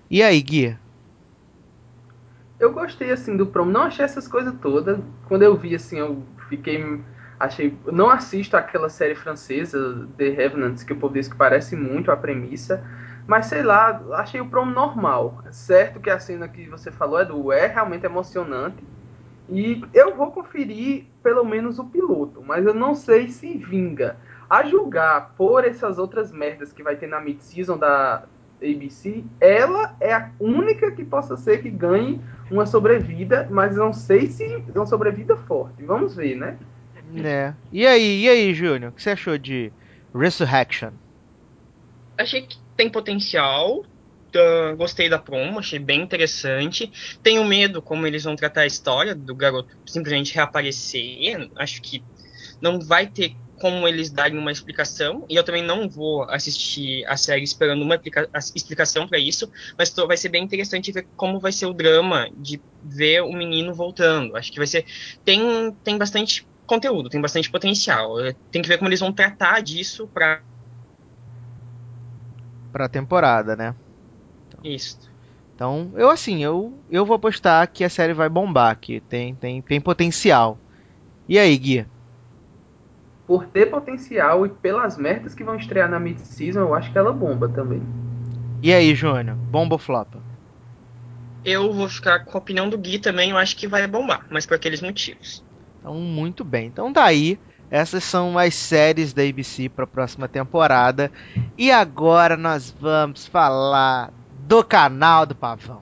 E 0.09 0.21
aí, 0.21 0.41
Gui, 0.41 0.77
eu 2.59 2.71
gostei 2.71 3.11
assim 3.11 3.35
do 3.35 3.47
promo, 3.47 3.71
não 3.71 3.81
achei 3.81 4.05
essas 4.05 4.27
coisas 4.27 4.53
todas. 4.61 4.99
Quando 5.27 5.41
eu 5.41 5.57
vi 5.57 5.73
assim, 5.73 5.97
eu 5.97 6.23
fiquei 6.47 7.01
achei, 7.41 7.77
não 7.91 8.09
assisto 8.09 8.55
aquela 8.55 8.89
série 8.89 9.15
francesa 9.15 10.07
The 10.17 10.29
Revenants 10.29 10.83
que 10.83 10.93
o 10.93 10.95
povo 10.95 11.13
diz 11.13 11.27
que 11.27 11.35
parece 11.35 11.75
muito 11.75 12.11
a 12.11 12.17
premissa, 12.17 12.83
mas 13.27 13.47
sei 13.47 13.63
lá, 13.63 14.01
achei 14.13 14.39
o 14.41 14.45
promo 14.47 14.71
normal. 14.71 15.43
Certo 15.51 15.99
que 15.99 16.09
a 16.09 16.19
cena 16.19 16.47
que 16.47 16.67
você 16.67 16.91
falou 16.91 17.19
é 17.19 17.25
do 17.25 17.51
é 17.51 17.67
realmente 17.67 18.05
emocionante. 18.05 18.83
E 19.49 19.83
eu 19.93 20.15
vou 20.15 20.31
conferir 20.31 21.05
pelo 21.21 21.43
menos 21.43 21.77
o 21.77 21.85
piloto, 21.85 22.41
mas 22.41 22.65
eu 22.65 22.73
não 22.73 22.95
sei 22.95 23.27
se 23.27 23.57
vinga. 23.57 24.17
A 24.49 24.63
julgar 24.63 25.33
por 25.35 25.65
essas 25.65 25.97
outras 25.97 26.31
merdas 26.31 26.71
que 26.71 26.83
vai 26.83 26.95
ter 26.95 27.07
na 27.07 27.19
mid-season 27.19 27.77
da 27.77 28.23
ABC, 28.61 29.23
ela 29.39 29.95
é 29.99 30.13
a 30.13 30.29
única 30.39 30.91
que 30.91 31.03
possa 31.03 31.35
ser 31.35 31.61
que 31.61 31.69
ganhe 31.69 32.21
uma 32.49 32.65
sobrevida, 32.65 33.47
mas 33.49 33.75
não 33.75 33.91
sei 33.91 34.27
se 34.27 34.63
uma 34.75 34.85
sobrevida 34.85 35.35
forte. 35.35 35.83
Vamos 35.83 36.15
ver, 36.15 36.35
né? 36.35 36.57
É. 37.17 37.53
E 37.71 37.85
aí, 37.85 38.23
e 38.23 38.29
aí, 38.29 38.53
Júnior? 38.53 38.91
O 38.91 38.95
que 38.95 39.01
você 39.01 39.11
achou 39.11 39.37
de 39.37 39.71
Resurrection? 40.13 40.91
Achei 42.17 42.43
que 42.43 42.57
tem 42.77 42.89
potencial. 42.89 43.83
Uh, 44.33 44.77
gostei 44.77 45.09
da 45.09 45.19
promo, 45.19 45.59
achei 45.59 45.77
bem 45.77 46.01
interessante. 46.01 46.91
Tenho 47.21 47.43
medo 47.43 47.81
como 47.81 48.07
eles 48.07 48.23
vão 48.23 48.35
tratar 48.35 48.61
a 48.61 48.65
história 48.65 49.13
do 49.13 49.35
garoto 49.35 49.69
simplesmente 49.85 50.33
reaparecer. 50.33 51.49
Acho 51.57 51.81
que 51.81 52.01
não 52.61 52.79
vai 52.79 53.07
ter 53.07 53.35
como 53.61 53.87
eles 53.87 54.09
darem 54.09 54.39
uma 54.39 54.51
explicação, 54.51 55.23
e 55.29 55.35
eu 55.35 55.43
também 55.43 55.61
não 55.61 55.87
vou 55.87 56.23
assistir 56.23 57.05
a 57.05 57.15
série 57.15 57.43
esperando 57.43 57.83
uma 57.83 58.01
explicação 58.55 59.07
para 59.07 59.19
isso, 59.19 59.51
mas 59.77 59.91
tô, 59.91 60.07
vai 60.07 60.17
ser 60.17 60.29
bem 60.29 60.43
interessante 60.43 60.91
ver 60.91 61.05
como 61.15 61.39
vai 61.39 61.51
ser 61.51 61.67
o 61.67 61.73
drama 61.73 62.27
de 62.35 62.59
ver 62.81 63.21
o 63.21 63.31
menino 63.31 63.71
voltando. 63.71 64.35
Acho 64.35 64.51
que 64.51 64.57
vai 64.57 64.65
ser. 64.65 64.83
Tem, 65.23 65.71
tem 65.83 65.95
bastante 65.95 66.43
conteúdo, 66.71 67.09
tem 67.09 67.19
bastante 67.19 67.51
potencial. 67.51 68.15
Tem 68.49 68.61
que 68.61 68.67
ver 68.69 68.77
como 68.77 68.87
eles 68.87 69.01
vão 69.01 69.11
tratar 69.11 69.61
disso 69.61 70.07
para 70.07 70.41
pra 72.71 72.87
temporada, 72.87 73.55
né? 73.57 73.75
Isso. 74.63 74.97
Então, 75.53 75.91
eu 75.97 76.09
assim, 76.09 76.41
eu, 76.41 76.73
eu 76.89 77.05
vou 77.05 77.17
apostar 77.17 77.69
que 77.71 77.83
a 77.83 77.89
série 77.89 78.13
vai 78.13 78.29
bombar, 78.29 78.79
que 78.79 79.01
tem, 79.01 79.35
tem, 79.35 79.61
tem 79.61 79.81
potencial. 79.81 80.57
E 81.27 81.37
aí, 81.37 81.57
Gui? 81.57 81.85
Por 83.27 83.45
ter 83.47 83.65
potencial 83.67 84.45
e 84.45 84.49
pelas 84.49 84.97
merdas 84.97 85.35
que 85.35 85.43
vão 85.43 85.55
estrear 85.55 85.89
na 85.89 85.99
mid-season, 85.99 86.61
eu 86.61 86.73
acho 86.73 86.91
que 86.91 86.97
ela 86.97 87.11
bomba 87.11 87.49
também. 87.49 87.81
E 88.63 88.73
aí, 88.73 88.95
Júnior? 88.95 89.35
Bomba 89.51 89.75
ou 89.75 89.79
flopa? 89.79 90.19
Eu 91.43 91.73
vou 91.73 91.89
ficar 91.89 92.23
com 92.23 92.37
a 92.37 92.41
opinião 92.41 92.69
do 92.69 92.77
Gui 92.77 92.99
também, 92.99 93.31
eu 93.31 93.37
acho 93.37 93.57
que 93.57 93.67
vai 93.67 93.85
bombar, 93.87 94.25
mas 94.31 94.45
por 94.45 94.55
aqueles 94.55 94.81
motivos. 94.81 95.43
Então, 95.81 95.95
muito 95.95 96.43
bem. 96.43 96.67
Então, 96.67 96.93
daí, 96.93 97.37
essas 97.69 98.03
são 98.03 98.37
as 98.37 98.53
séries 98.53 99.13
da 99.13 99.23
ABC 99.23 99.67
para 99.67 99.83
a 99.83 99.87
próxima 99.87 100.27
temporada. 100.27 101.11
E 101.57 101.71
agora 101.71 102.37
nós 102.37 102.73
vamos 102.79 103.25
falar 103.27 104.13
do 104.47 104.63
canal 104.63 105.25
do 105.25 105.35
Pavão. 105.35 105.81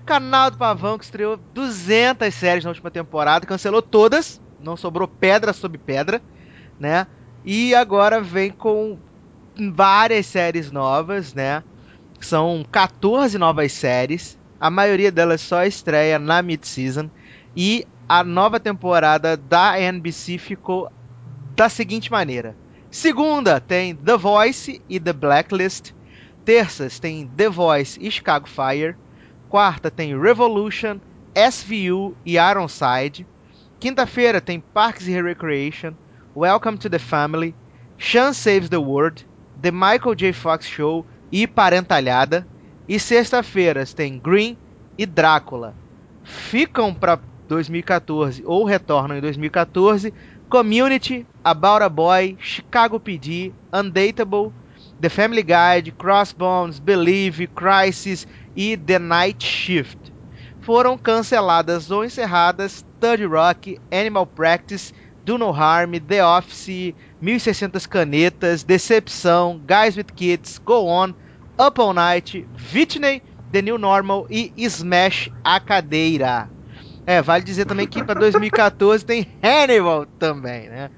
O 0.00 0.04
canal 0.04 0.50
do 0.50 0.58
Pavão 0.58 0.98
que 0.98 1.04
estreou 1.04 1.36
200 1.52 2.32
séries 2.32 2.64
na 2.64 2.70
última 2.70 2.90
temporada, 2.90 3.46
cancelou 3.46 3.82
todas, 3.82 4.40
não 4.60 4.76
sobrou 4.76 5.08
pedra 5.08 5.52
sobre 5.52 5.78
pedra, 5.78 6.22
né? 6.78 7.06
E 7.44 7.74
agora 7.74 8.20
vem 8.20 8.50
com 8.50 8.98
várias 9.72 10.26
séries 10.26 10.70
novas, 10.70 11.34
né? 11.34 11.64
São 12.20 12.64
14 12.70 13.38
novas 13.38 13.72
séries. 13.72 14.38
A 14.60 14.70
maioria 14.70 15.10
delas 15.10 15.40
só 15.40 15.64
estreia 15.64 16.18
na 16.18 16.42
mid-season. 16.42 17.10
E 17.56 17.86
a 18.08 18.22
nova 18.22 18.60
temporada 18.60 19.36
da 19.36 19.78
NBC 19.80 20.38
ficou 20.38 20.90
da 21.56 21.68
seguinte 21.68 22.10
maneira: 22.10 22.54
segunda 22.90 23.60
tem 23.60 23.94
The 23.94 24.16
Voice 24.16 24.80
e 24.88 25.00
The 25.00 25.12
Blacklist. 25.12 25.92
Terças 26.44 26.98
tem 26.98 27.26
The 27.26 27.48
Voice 27.48 27.98
e 28.00 28.10
Chicago 28.10 28.46
Fire. 28.46 28.96
Quarta 29.48 29.90
tem 29.90 30.18
Revolution, 30.18 30.98
SVU 31.34 32.14
e 32.24 32.36
Ironside. 32.36 33.26
Quinta-feira 33.80 34.40
tem 34.40 34.60
Parks 34.60 35.08
and 35.08 35.22
Recreation, 35.22 35.94
Welcome 36.34 36.78
to 36.78 36.90
the 36.90 36.98
Family, 36.98 37.54
Sean 37.96 38.32
Saves 38.32 38.68
the 38.68 38.78
World, 38.78 39.26
The 39.60 39.70
Michael 39.70 40.14
J. 40.14 40.32
Fox 40.32 40.66
Show 40.66 41.06
e 41.30 41.46
Parentalhada. 41.46 42.46
E 42.86 42.98
sexta-feira 42.98 43.86
tem 43.86 44.18
Green 44.18 44.58
e 44.98 45.06
Drácula. 45.06 45.74
Ficam 46.22 46.92
para 46.92 47.18
2014 47.48 48.42
ou 48.46 48.64
retornam 48.64 49.16
em 49.16 49.20
2014 49.20 50.12
Community, 50.48 51.26
About 51.42 51.82
a 51.82 51.88
Boy, 51.88 52.36
Chicago 52.38 53.00
PD, 53.00 53.52
Undateable, 53.72 54.52
The 55.00 55.08
Family 55.08 55.42
Guide, 55.42 55.90
Crossbones, 55.90 56.78
Believe, 56.78 57.46
Crisis 57.48 58.26
e 58.54 58.76
The 58.76 58.98
Night 58.98 59.44
Shift. 59.44 60.12
Foram 60.60 60.96
canceladas 60.96 61.90
ou 61.90 62.04
encerradas 62.04 62.84
Third 63.00 63.26
Rock, 63.26 63.80
Animal 63.90 64.26
Practice, 64.26 64.94
Do 65.24 65.36
No 65.36 65.50
Harm, 65.50 65.98
The 65.98 66.24
Office, 66.24 66.94
1600 67.20 67.86
Canetas, 67.86 68.62
Decepção, 68.62 69.60
Guys 69.66 69.96
with 69.96 70.12
Kids, 70.14 70.58
Go 70.58 70.86
On, 70.86 71.12
Up 71.58 71.80
All 71.80 71.92
Night, 71.92 72.46
Whitney, 72.72 73.22
The 73.50 73.60
New 73.60 73.76
Normal 73.76 74.26
e 74.30 74.52
Smash 74.56 75.30
a 75.42 75.58
Cadeira. 75.58 76.53
É, 77.06 77.20
vale 77.20 77.44
dizer 77.44 77.66
também 77.66 77.86
que 77.86 78.02
para 78.02 78.18
2014 78.18 79.04
tem 79.04 79.28
Hannibal 79.42 80.06
também, 80.18 80.68
né? 80.68 80.90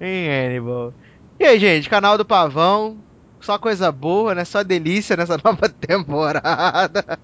Em 0.00 0.28
Hannibal. 0.28 0.92
E 1.40 1.44
aí, 1.44 1.58
gente, 1.58 1.88
canal 1.88 2.18
do 2.18 2.24
Pavão, 2.24 2.98
só 3.40 3.58
coisa 3.58 3.90
boa, 3.90 4.34
né? 4.34 4.44
Só 4.44 4.62
delícia 4.62 5.16
nessa 5.16 5.38
nova 5.42 5.68
temporada. 5.68 7.18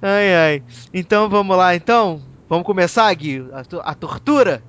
ai, 0.00 0.34
ai. 0.34 0.62
Então 0.94 1.28
vamos 1.28 1.56
lá, 1.56 1.74
então. 1.74 2.22
Vamos 2.48 2.66
começar, 2.66 3.12
Gui? 3.14 3.48
A, 3.52 3.90
a 3.90 3.94
tortura? 3.94 4.62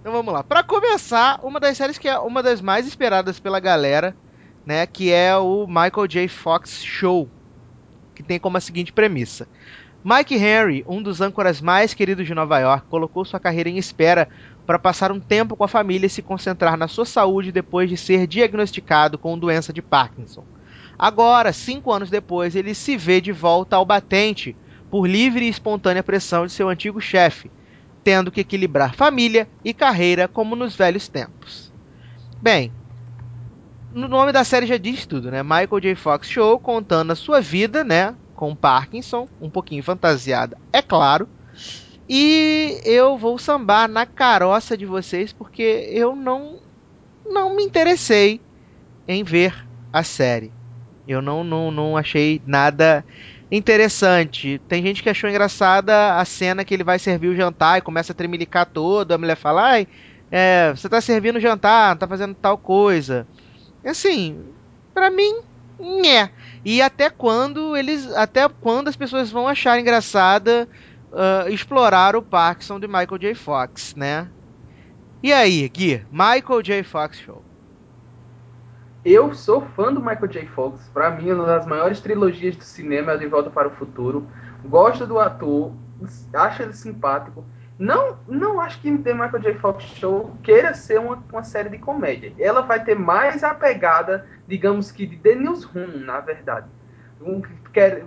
então 0.00 0.12
vamos 0.12 0.32
lá. 0.32 0.44
Para 0.44 0.62
começar, 0.62 1.40
uma 1.42 1.58
das 1.58 1.76
séries 1.76 1.98
que 1.98 2.08
é 2.08 2.18
uma 2.18 2.42
das 2.42 2.60
mais 2.60 2.86
esperadas 2.86 3.40
pela 3.40 3.58
galera, 3.58 4.16
né? 4.64 4.86
Que 4.86 5.12
é 5.12 5.36
o 5.36 5.66
Michael 5.66 6.06
J. 6.06 6.28
Fox 6.28 6.84
Show 6.84 7.28
que 8.14 8.22
tem 8.22 8.38
como 8.38 8.56
a 8.56 8.60
seguinte 8.60 8.92
premissa. 8.92 9.48
Mike 10.02 10.34
Henry, 10.34 10.84
um 10.88 11.02
dos 11.02 11.20
âncoras 11.20 11.60
mais 11.60 11.92
queridos 11.92 12.26
de 12.26 12.34
Nova 12.34 12.58
York, 12.58 12.86
colocou 12.88 13.24
sua 13.24 13.38
carreira 13.38 13.68
em 13.68 13.76
espera 13.76 14.28
para 14.66 14.78
passar 14.78 15.12
um 15.12 15.20
tempo 15.20 15.54
com 15.54 15.64
a 15.64 15.68
família 15.68 16.06
e 16.06 16.10
se 16.10 16.22
concentrar 16.22 16.76
na 16.76 16.88
sua 16.88 17.04
saúde 17.04 17.52
depois 17.52 17.88
de 17.88 17.96
ser 17.96 18.26
diagnosticado 18.26 19.18
com 19.18 19.38
doença 19.38 19.72
de 19.72 19.82
Parkinson. 19.82 20.44
Agora, 20.98 21.52
cinco 21.52 21.92
anos 21.92 22.08
depois, 22.08 22.56
ele 22.56 22.74
se 22.74 22.96
vê 22.96 23.20
de 23.20 23.32
volta 23.32 23.76
ao 23.76 23.84
batente 23.84 24.56
por 24.90 25.06
livre 25.06 25.44
e 25.44 25.48
espontânea 25.48 26.02
pressão 26.02 26.46
de 26.46 26.52
seu 26.52 26.68
antigo 26.68 27.00
chefe, 27.00 27.50
tendo 28.02 28.30
que 28.30 28.40
equilibrar 28.40 28.94
família 28.94 29.48
e 29.64 29.74
carreira 29.74 30.26
como 30.26 30.56
nos 30.56 30.74
velhos 30.74 31.08
tempos. 31.08 31.72
Bem, 32.40 32.72
no 33.92 34.08
nome 34.08 34.32
da 34.32 34.44
série 34.44 34.66
já 34.66 34.76
diz 34.76 35.06
tudo, 35.06 35.30
né? 35.30 35.42
Michael 35.42 35.80
J. 35.80 35.94
Fox 35.94 36.28
Show 36.28 36.58
contando 36.58 37.12
a 37.12 37.16
sua 37.16 37.40
vida, 37.40 37.84
né? 37.84 38.14
Com 38.34 38.54
Parkinson, 38.54 39.28
um 39.40 39.50
pouquinho 39.50 39.82
fantasiada, 39.82 40.56
é 40.72 40.80
claro. 40.80 41.28
E 42.08 42.80
eu 42.84 43.16
vou 43.16 43.38
sambar 43.38 43.88
na 43.88 44.04
caroça 44.06 44.76
de 44.76 44.84
vocês 44.86 45.32
porque 45.32 45.88
eu 45.92 46.16
não 46.16 46.60
não 47.24 47.54
me 47.54 47.62
interessei 47.62 48.40
em 49.06 49.22
ver 49.22 49.54
a 49.92 50.02
série. 50.02 50.52
Eu 51.06 51.22
não, 51.22 51.42
não, 51.44 51.70
não 51.70 51.96
achei 51.96 52.40
nada 52.46 53.04
interessante. 53.50 54.60
Tem 54.68 54.82
gente 54.82 55.02
que 55.02 55.08
achou 55.08 55.28
engraçada 55.28 56.16
a 56.16 56.24
cena 56.24 56.64
que 56.64 56.74
ele 56.74 56.84
vai 56.84 56.98
servir 56.98 57.28
o 57.28 57.36
jantar 57.36 57.78
e 57.78 57.82
começa 57.82 58.12
a 58.12 58.14
tremelicar 58.14 58.66
todo. 58.66 59.12
A 59.12 59.18
mulher 59.18 59.36
fala: 59.36 59.62
Ai, 59.70 59.88
é, 60.30 60.70
você 60.70 60.88
tá 60.88 61.00
servindo 61.00 61.36
o 61.36 61.40
jantar, 61.40 61.96
tá 61.96 62.06
fazendo 62.06 62.34
tal 62.34 62.56
coisa. 62.58 63.26
Assim, 63.84 64.44
para 64.92 65.10
mim, 65.10 65.40
né. 65.78 66.30
E 66.64 66.82
até 66.82 67.08
quando 67.08 67.76
eles, 67.76 68.12
até 68.14 68.48
quando 68.48 68.88
as 68.88 68.96
pessoas 68.96 69.30
vão 69.30 69.48
achar 69.48 69.80
engraçada 69.80 70.68
uh, 71.12 71.48
explorar 71.48 72.16
o 72.16 72.22
Parkinson 72.22 72.78
de 72.78 72.86
Michael 72.86 73.18
J. 73.18 73.34
Fox, 73.34 73.94
né? 73.94 74.28
E 75.22 75.32
aí, 75.32 75.68
Gui, 75.68 76.04
Michael 76.10 76.62
J. 76.62 76.82
Fox 76.82 77.18
Show. 77.18 77.42
Eu 79.04 79.34
sou 79.34 79.62
fã 79.74 79.92
do 79.92 80.00
Michael 80.00 80.28
J. 80.28 80.46
Fox. 80.46 80.88
Para 80.92 81.10
mim, 81.10 81.30
uma 81.32 81.46
das 81.46 81.66
maiores 81.66 82.00
trilogias 82.00 82.56
do 82.56 82.64
cinema 82.64 83.12
é 83.12 83.16
De 83.16 83.26
Volta 83.26 83.50
para 83.50 83.68
o 83.68 83.70
Futuro. 83.70 84.26
Gosto 84.64 85.06
do 85.06 85.18
ator, 85.18 85.72
acho 86.34 86.62
ele 86.62 86.74
simpático. 86.74 87.44
Não, 87.80 88.18
não 88.28 88.60
acho 88.60 88.78
que 88.82 88.98
The 88.98 89.14
Michael 89.14 89.38
J. 89.38 89.54
Fox 89.54 89.84
Show 89.84 90.36
queira 90.42 90.74
ser 90.74 91.00
uma, 91.00 91.18
uma 91.32 91.42
série 91.42 91.70
de 91.70 91.78
comédia. 91.78 92.30
Ela 92.38 92.60
vai 92.60 92.84
ter 92.84 92.94
mais 92.94 93.42
a 93.42 93.54
pegada, 93.54 94.26
digamos 94.46 94.92
que, 94.92 95.06
de 95.06 95.16
The 95.16 95.34
Newsroom, 95.34 96.04
na 96.04 96.20
verdade. 96.20 96.66
Um, 97.22 97.40
quer, 97.72 98.04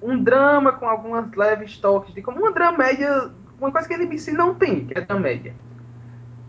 um 0.00 0.22
drama 0.22 0.70
com 0.70 0.88
algumas 0.88 1.28
leves 1.34 1.76
toques 1.78 2.14
de 2.14 2.22
como 2.22 2.38
uma 2.38 2.52
dramédia, 2.52 3.32
uma 3.60 3.72
coisa 3.72 3.88
que 3.88 3.94
a 3.94 3.98
NBC 3.98 4.30
não 4.30 4.54
tem, 4.54 4.86
que 4.86 4.96
é 4.96 5.00
dramédia. 5.00 5.56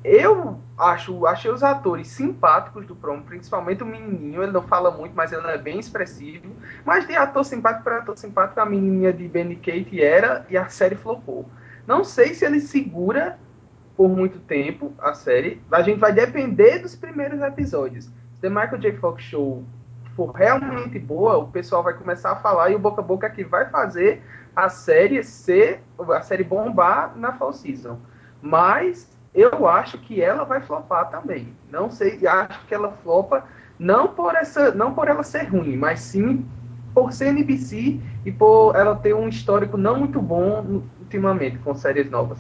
Eu 0.03 0.59
acho, 0.77 1.25
achei 1.25 1.49
os 1.49 1.63
atores 1.63 2.09
simpáticos 2.09 2.86
do 2.86 2.95
promo, 2.95 3.23
principalmente 3.23 3.82
o 3.82 3.88
menininho, 3.88 4.43
ele 4.43 4.51
não 4.51 4.61
fala 4.61 4.91
muito, 4.91 5.15
mas 5.15 5.32
ele 5.32 5.47
é 5.47 5.57
bem 5.57 5.80
expressivo. 5.80 6.55
Mas 6.86 7.07
de 7.07 7.15
ator 7.15 7.43
simpático 7.43 7.84
para 7.84 7.97
ator 7.97 8.15
simpático, 8.15 8.59
a 8.59 8.67
menininha 8.67 9.11
de 9.11 9.27
Benny 9.27 9.55
Kate 9.55 9.99
era 9.99 10.45
e 10.47 10.55
a 10.55 10.69
série 10.69 10.95
flopou. 10.95 11.49
Não 11.89 12.03
sei 12.03 12.35
se 12.35 12.45
ele 12.45 12.59
segura 12.59 13.39
por 13.97 14.07
muito 14.07 14.37
tempo 14.41 14.93
a 14.99 15.15
série. 15.15 15.59
A 15.71 15.81
gente 15.81 15.99
vai 15.99 16.13
depender 16.13 16.77
dos 16.77 16.95
primeiros 16.95 17.41
episódios. 17.41 18.05
Se 18.35 18.41
The 18.41 18.49
Michael 18.49 18.77
J. 18.77 18.91
Fox 18.97 19.23
Show 19.23 19.63
for 20.15 20.31
realmente 20.31 20.99
boa, 20.99 21.39
o 21.39 21.47
pessoal 21.47 21.81
vai 21.81 21.95
começar 21.95 22.33
a 22.33 22.35
falar 22.35 22.69
e 22.69 22.75
o 22.75 22.79
boca 22.79 23.01
a 23.01 23.03
boca 23.03 23.25
aqui 23.25 23.43
vai 23.43 23.67
fazer 23.71 24.21
a 24.55 24.69
série 24.69 25.23
ser 25.23 25.81
a 25.97 26.21
série 26.21 26.43
bombar 26.43 27.17
na 27.17 27.33
fall 27.33 27.53
season. 27.53 27.97
Mas 28.39 29.09
eu 29.33 29.67
acho 29.67 29.97
que 29.97 30.21
ela 30.21 30.43
vai 30.43 30.61
flopar 30.61 31.09
também. 31.09 31.55
Não 31.71 31.89
sei, 31.89 32.19
acho 32.27 32.67
que 32.67 32.75
ela 32.75 32.91
flopa 33.01 33.45
não 33.79 34.09
por 34.09 34.35
essa, 34.35 34.75
não 34.75 34.93
por 34.93 35.07
ela 35.07 35.23
ser 35.23 35.45
ruim, 35.45 35.75
mas 35.75 36.01
sim 36.01 36.45
por 36.93 37.11
ser 37.11 37.29
NBC 37.29 37.99
e 38.25 38.31
por 38.31 38.75
ela 38.75 38.95
ter 38.95 39.15
um 39.15 39.27
histórico 39.27 39.75
não 39.75 39.97
muito 39.97 40.21
bom 40.21 40.83
ultimamente 41.10 41.57
com 41.57 41.74
séries 41.74 42.10
novas. 42.10 42.38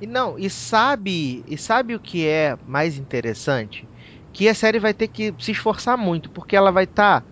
E 0.00 0.06
não, 0.06 0.38
e 0.38 0.48
sabe, 0.48 1.44
e 1.48 1.58
sabe 1.58 1.96
o 1.96 2.00
que 2.00 2.24
é 2.24 2.56
mais 2.66 2.96
interessante? 2.96 3.86
Que 4.32 4.48
a 4.48 4.54
série 4.54 4.78
vai 4.78 4.94
ter 4.94 5.08
que 5.08 5.34
se 5.40 5.50
esforçar 5.50 5.98
muito, 5.98 6.30
porque 6.30 6.54
ela 6.54 6.70
vai 6.70 6.84
estar 6.84 7.22
tá 7.22 7.26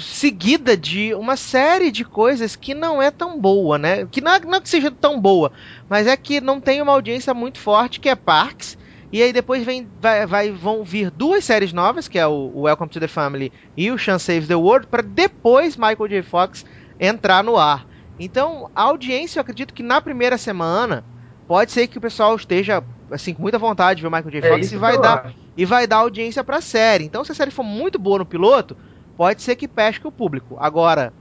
seguida 0.00 0.76
de 0.76 1.12
uma 1.14 1.36
série 1.36 1.90
de 1.90 2.04
coisas 2.04 2.54
que 2.54 2.72
não 2.72 3.02
é 3.02 3.10
tão 3.10 3.40
boa, 3.40 3.76
né? 3.76 4.06
Que 4.06 4.20
não 4.20 4.32
é, 4.32 4.38
não 4.38 4.54
é 4.54 4.60
que 4.60 4.68
seja 4.68 4.92
tão 4.92 5.20
boa, 5.20 5.50
mas 5.88 6.06
é 6.06 6.16
que 6.16 6.40
não 6.40 6.60
tem 6.60 6.80
uma 6.80 6.92
audiência 6.92 7.34
muito 7.34 7.58
forte, 7.58 7.98
que 7.98 8.08
é 8.08 8.14
Parks. 8.14 8.78
E 9.10 9.20
aí 9.22 9.32
depois 9.32 9.64
vem, 9.64 9.88
vai, 10.00 10.26
vai, 10.26 10.52
vão 10.52 10.84
vir 10.84 11.10
duas 11.10 11.44
séries 11.44 11.72
novas, 11.72 12.06
que 12.06 12.18
é 12.18 12.26
o, 12.26 12.60
Welcome 12.60 12.90
to 12.90 13.00
the 13.00 13.08
Family 13.08 13.52
e 13.76 13.90
o 13.90 13.98
Sean 13.98 14.20
Saves 14.20 14.46
the 14.46 14.54
World, 14.54 14.86
para 14.86 15.02
depois 15.02 15.76
Michael 15.76 16.08
J. 16.08 16.22
Fox 16.22 16.64
entrar 17.00 17.42
no 17.42 17.56
ar. 17.56 17.86
Então, 18.18 18.70
a 18.74 18.82
audiência, 18.82 19.38
eu 19.38 19.42
acredito 19.42 19.74
que 19.74 19.82
na 19.82 20.00
primeira 20.00 20.38
semana, 20.38 21.04
pode 21.46 21.72
ser 21.72 21.86
que 21.86 21.98
o 21.98 22.00
pessoal 22.00 22.34
esteja 22.34 22.82
assim 23.10 23.34
com 23.34 23.42
muita 23.42 23.58
vontade 23.58 23.98
de 23.98 24.02
ver 24.02 24.08
o 24.08 24.10
Michael 24.10 24.30
J. 24.30 24.46
É 24.46 24.50
Fox 24.50 24.72
é 24.72 24.74
e 24.74 24.78
vai 24.78 25.00
dar 25.00 25.26
acho. 25.26 25.36
e 25.56 25.64
vai 25.64 25.86
dar 25.86 25.96
audiência 25.98 26.42
para 26.42 26.56
a 26.56 26.60
série. 26.60 27.04
Então, 27.04 27.24
se 27.24 27.32
a 27.32 27.34
série 27.34 27.50
for 27.50 27.62
muito 27.62 27.98
boa 27.98 28.18
no 28.18 28.26
piloto, 28.26 28.76
pode 29.16 29.42
ser 29.42 29.56
que 29.56 29.68
pesque 29.68 30.06
o 30.06 30.12
público. 30.12 30.56
Agora, 30.58 31.12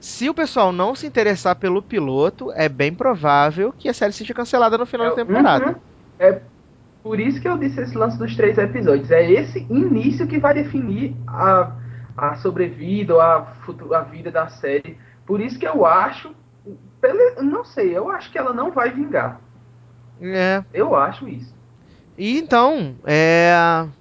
se 0.00 0.28
o 0.28 0.34
pessoal 0.34 0.72
não 0.72 0.94
se 0.94 1.06
interessar 1.06 1.56
pelo 1.56 1.82
piloto, 1.82 2.52
é 2.52 2.68
bem 2.68 2.94
provável 2.94 3.72
que 3.76 3.88
a 3.88 3.94
série 3.94 4.12
seja 4.12 4.34
cancelada 4.34 4.78
no 4.78 4.86
final 4.86 5.06
é, 5.06 5.10
da 5.10 5.16
temporada. 5.16 5.66
Uhum. 5.68 5.74
É 6.18 6.40
por 7.02 7.18
isso 7.18 7.40
que 7.40 7.48
eu 7.48 7.58
disse 7.58 7.80
esse 7.80 7.96
lance 7.96 8.16
dos 8.16 8.36
três 8.36 8.56
episódios. 8.58 9.10
É 9.10 9.28
esse 9.30 9.66
início 9.68 10.26
que 10.26 10.38
vai 10.38 10.54
definir 10.54 11.16
a, 11.26 11.72
a 12.16 12.34
sobrevida 12.36 13.14
ou 13.14 13.20
a, 13.20 13.54
a 13.94 14.00
vida 14.02 14.30
da 14.30 14.48
série. 14.48 14.96
Por 15.26 15.40
isso 15.40 15.58
que 15.58 15.66
eu 15.66 15.84
acho. 15.84 16.34
Não 17.42 17.64
sei, 17.64 17.96
eu 17.96 18.10
acho 18.10 18.30
que 18.30 18.38
ela 18.38 18.52
não 18.52 18.70
vai 18.70 18.90
vingar. 18.90 19.40
É. 20.20 20.62
Eu 20.72 20.94
acho 20.94 21.28
isso. 21.28 21.54
E 22.16 22.38
então, 22.38 22.94
é. 23.04 23.52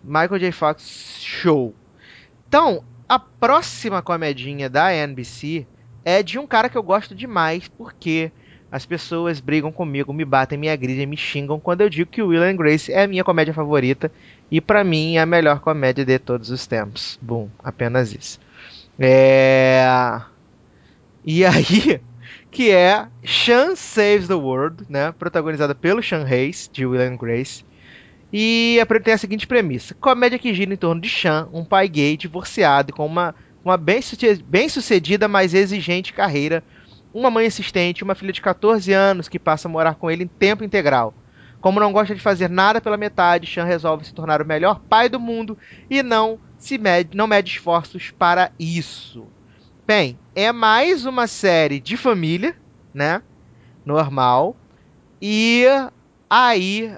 Michael 0.03 0.39
J. 0.39 0.51
Fox 0.51 1.17
Show. 1.19 1.73
Então, 2.47 2.83
a 3.07 3.17
próxima 3.17 4.01
comedinha 4.01 4.69
da 4.69 4.93
NBC 4.93 5.65
é 6.05 6.21
de 6.21 6.37
um 6.37 6.45
cara 6.45 6.69
que 6.69 6.77
eu 6.77 6.83
gosto 6.83 7.15
demais, 7.15 7.67
porque 7.67 8.31
as 8.71 8.85
pessoas 8.85 9.39
brigam 9.39 9.71
comigo, 9.71 10.13
me 10.13 10.23
batem, 10.23 10.57
me 10.57 10.69
agridem, 10.69 11.05
me 11.05 11.17
xingam 11.17 11.59
quando 11.59 11.81
eu 11.81 11.89
digo 11.89 12.09
que 12.09 12.21
o 12.21 12.27
Will 12.27 12.43
and 12.43 12.55
Grace 12.55 12.91
é 12.91 13.03
a 13.03 13.07
minha 13.07 13.23
comédia 13.23 13.53
favorita 13.53 14.11
e 14.49 14.61
para 14.61 14.83
mim 14.83 15.17
é 15.17 15.21
a 15.21 15.25
melhor 15.25 15.59
comédia 15.59 16.05
de 16.05 16.17
todos 16.17 16.49
os 16.49 16.65
tempos. 16.65 17.19
Bom, 17.21 17.49
apenas 17.61 18.13
isso. 18.13 18.39
É... 18.97 20.21
E 21.25 21.45
aí, 21.45 22.01
que 22.51 22.69
é 22.69 23.07
Sean 23.25 23.75
Saves 23.77 24.27
the 24.27 24.33
World, 24.33 24.83
né? 24.89 25.13
Protagonizada 25.13 25.73
pelo 25.73 26.03
Sean 26.03 26.25
Hayes, 26.25 26.69
de 26.71 26.85
Will 26.85 27.01
and 27.01 27.15
Grace. 27.15 27.65
E 28.31 28.77
tem 29.03 29.13
a 29.13 29.17
seguinte 29.17 29.47
premissa: 29.47 29.95
comédia 29.95 30.37
que 30.37 30.53
gira 30.53 30.73
em 30.73 30.77
torno 30.77 31.01
de 31.01 31.09
Sean, 31.09 31.47
um 31.53 31.63
pai 31.63 31.87
gay 31.87 32.17
divorciado 32.17 32.93
com 32.93 33.05
uma, 33.05 33.33
uma 33.63 33.77
bem-sucedida, 33.77 35.27
mas 35.29 35.53
exigente 35.53 36.13
carreira, 36.13 36.61
uma 37.13 37.31
mãe 37.31 37.45
assistente, 37.45 38.03
uma 38.03 38.15
filha 38.15 38.33
de 38.33 38.41
14 38.41 38.91
anos 38.91 39.29
que 39.29 39.39
passa 39.39 39.69
a 39.69 39.71
morar 39.71 39.95
com 39.95 40.11
ele 40.11 40.25
em 40.25 40.27
tempo 40.27 40.63
integral. 40.63 41.13
Como 41.61 41.79
não 41.79 41.93
gosta 41.93 42.13
de 42.13 42.21
fazer 42.21 42.49
nada 42.49 42.81
pela 42.81 42.97
metade, 42.97 43.47
Sean 43.47 43.65
resolve 43.65 44.05
se 44.05 44.13
tornar 44.13 44.41
o 44.41 44.45
melhor 44.45 44.79
pai 44.89 45.07
do 45.07 45.19
mundo 45.19 45.57
e 45.89 46.03
não 46.03 46.39
se 46.57 46.77
mede, 46.77 47.15
não 47.15 47.27
mede 47.27 47.51
esforços 47.51 48.11
para 48.11 48.51
isso. 48.59 49.27
Bem, 49.93 50.17
é 50.33 50.53
mais 50.53 51.05
uma 51.05 51.27
série 51.27 51.77
de 51.77 51.97
família, 51.97 52.55
né? 52.93 53.21
Normal. 53.85 54.55
E 55.21 55.65
aí 56.29 56.95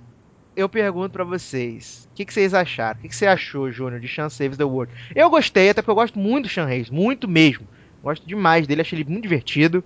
eu 0.55 0.69
pergunto 0.69 1.09
para 1.09 1.23
vocês, 1.23 2.07
o 2.11 2.13
que, 2.13 2.23
que, 2.23 2.31
vocês 2.31 2.53
acharam? 2.53 2.99
O 2.99 3.01
que, 3.01 3.09
que, 3.09 3.15
você 3.15 3.25
achou, 3.25 3.71
Júnior, 3.71 3.99
de 3.99 4.07
Sean 4.07 4.29
Saves 4.29 4.59
the 4.59 4.63
World? 4.63 4.93
Eu 5.15 5.27
gostei, 5.31 5.71
até 5.71 5.81
porque 5.81 5.89
eu 5.89 5.95
gosto 5.95 6.19
muito 6.19 6.43
do 6.43 6.49
Sean 6.51 6.67
muito 6.91 7.27
mesmo. 7.27 7.67
Gosto 8.03 8.27
demais 8.27 8.67
dele, 8.67 8.81
achei 8.81 8.99
ele 8.99 9.09
muito 9.09 9.23
divertido. 9.23 9.83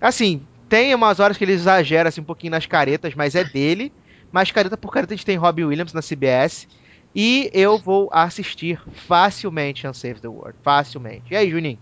Assim, 0.00 0.46
tem 0.68 0.94
umas 0.94 1.18
horas 1.18 1.36
que 1.36 1.42
ele 1.42 1.52
exagera 1.52 2.10
assim, 2.10 2.20
um 2.20 2.24
pouquinho 2.24 2.52
nas 2.52 2.64
caretas, 2.64 3.12
mas 3.16 3.34
é 3.34 3.42
dele. 3.42 3.92
Mas 4.30 4.52
careta 4.52 4.76
por 4.76 4.92
careta 4.92 5.14
a 5.14 5.16
gente 5.16 5.26
tem 5.26 5.36
Robbie 5.36 5.64
Williams 5.64 5.92
na 5.92 6.00
CBS. 6.00 6.68
E 7.12 7.50
eu 7.52 7.76
vou 7.76 8.08
assistir 8.12 8.80
facilmente 8.92 9.80
Sean 9.80 9.92
Saves 9.92 10.20
the 10.20 10.28
World. 10.28 10.56
Facilmente. 10.62 11.24
E 11.32 11.36
aí, 11.36 11.50
Juninho? 11.50 11.80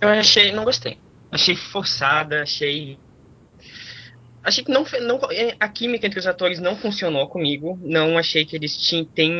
Eu 0.00 0.08
achei, 0.08 0.52
não 0.52 0.64
gostei. 0.64 0.98
Achei 1.30 1.54
forçada, 1.54 2.42
achei 2.42 2.98
achei 4.42 4.64
que 4.64 4.70
não, 4.70 4.84
não 5.02 5.20
é, 5.30 5.54
a 5.60 5.68
química 5.68 6.06
entre 6.06 6.18
os 6.18 6.26
atores 6.26 6.58
não 6.58 6.76
funcionou 6.76 7.28
comigo. 7.28 7.78
Não 7.82 8.16
achei 8.16 8.44
que 8.44 8.56
eles 8.56 8.76
tinham 8.76 9.04
tem 9.04 9.32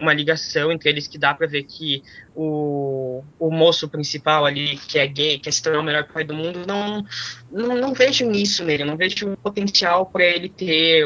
uma 0.00 0.14
ligação 0.14 0.70
entre 0.70 0.88
eles 0.88 1.06
que 1.06 1.18
dá 1.18 1.34
para 1.34 1.46
ver 1.46 1.64
que 1.64 2.02
o, 2.34 3.22
o 3.38 3.50
moço 3.50 3.88
principal 3.88 4.46
ali, 4.46 4.76
que 4.76 4.98
é 4.98 5.06
gay, 5.06 5.38
que 5.38 5.48
é 5.48 5.52
se 5.52 5.68
o 5.68 5.82
melhor 5.82 6.06
pai 6.06 6.24
do 6.24 6.34
mundo, 6.34 6.64
não, 6.66 7.04
não, 7.50 7.76
não 7.76 7.92
vejo 7.92 8.24
nisso 8.24 8.64
nele. 8.64 8.84
Não 8.84 8.96
vejo 8.96 9.28
um 9.28 9.36
potencial 9.36 10.06
para 10.06 10.24
ele 10.24 10.48
ter 10.48 11.04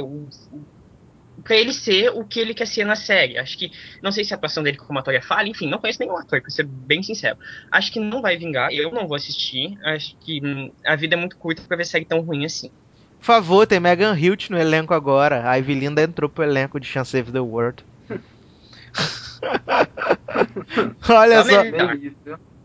para 1.45 1.57
ele 1.57 1.73
ser 1.73 2.09
o 2.09 2.25
que 2.25 2.41
ele 2.41 2.55
quer 2.55 2.67
ser 2.67 2.85
na 2.85 2.97
série. 2.97 3.39
Acho 3.39 3.57
que, 3.59 3.71
não 4.03 4.11
sei 4.11 4.25
se 4.25 4.33
a 4.33 4.37
atuação 4.37 4.63
dele 4.63 4.79
como 4.79 4.99
ator 4.99 5.15
é 5.15 5.21
falha, 5.21 5.49
enfim, 5.49 5.69
não 5.69 5.79
conheço 5.79 6.01
nenhum 6.01 6.17
ator, 6.17 6.41
pra 6.41 6.51
ser 6.51 6.65
bem 6.65 7.03
sincero. 7.03 7.37
Acho 7.71 7.93
que 7.93 8.01
não 8.01 8.23
vai 8.23 8.37
vingar, 8.37 8.73
eu 8.73 8.91
não 8.91 9.07
vou 9.07 9.15
assistir. 9.15 9.79
Acho 9.85 10.17
que 10.17 10.41
a 10.85 10.97
vida 10.97 11.15
é 11.15 11.19
muito 11.19 11.37
curta 11.37 11.63
pra 11.63 11.77
ver 11.77 11.85
série 11.85 12.07
tão 12.07 12.21
ruim 12.21 12.45
assim. 12.47 12.71
Por 13.21 13.27
favor, 13.27 13.67
tem 13.67 13.79
Megan 13.79 14.19
Hilt 14.19 14.51
no 14.51 14.59
elenco 14.59 14.93
agora. 14.93 15.49
A 15.49 15.55
Ivy 15.57 15.75
Linda 15.75 16.03
entrou 16.03 16.29
pro 16.29 16.45
elenco 16.45 16.81
de 16.81 16.87
Chance 16.87 17.13
Save 17.13 17.31
the 17.33 17.41
World. 17.41 17.85
Olha 21.09 21.43
só. 21.45 21.63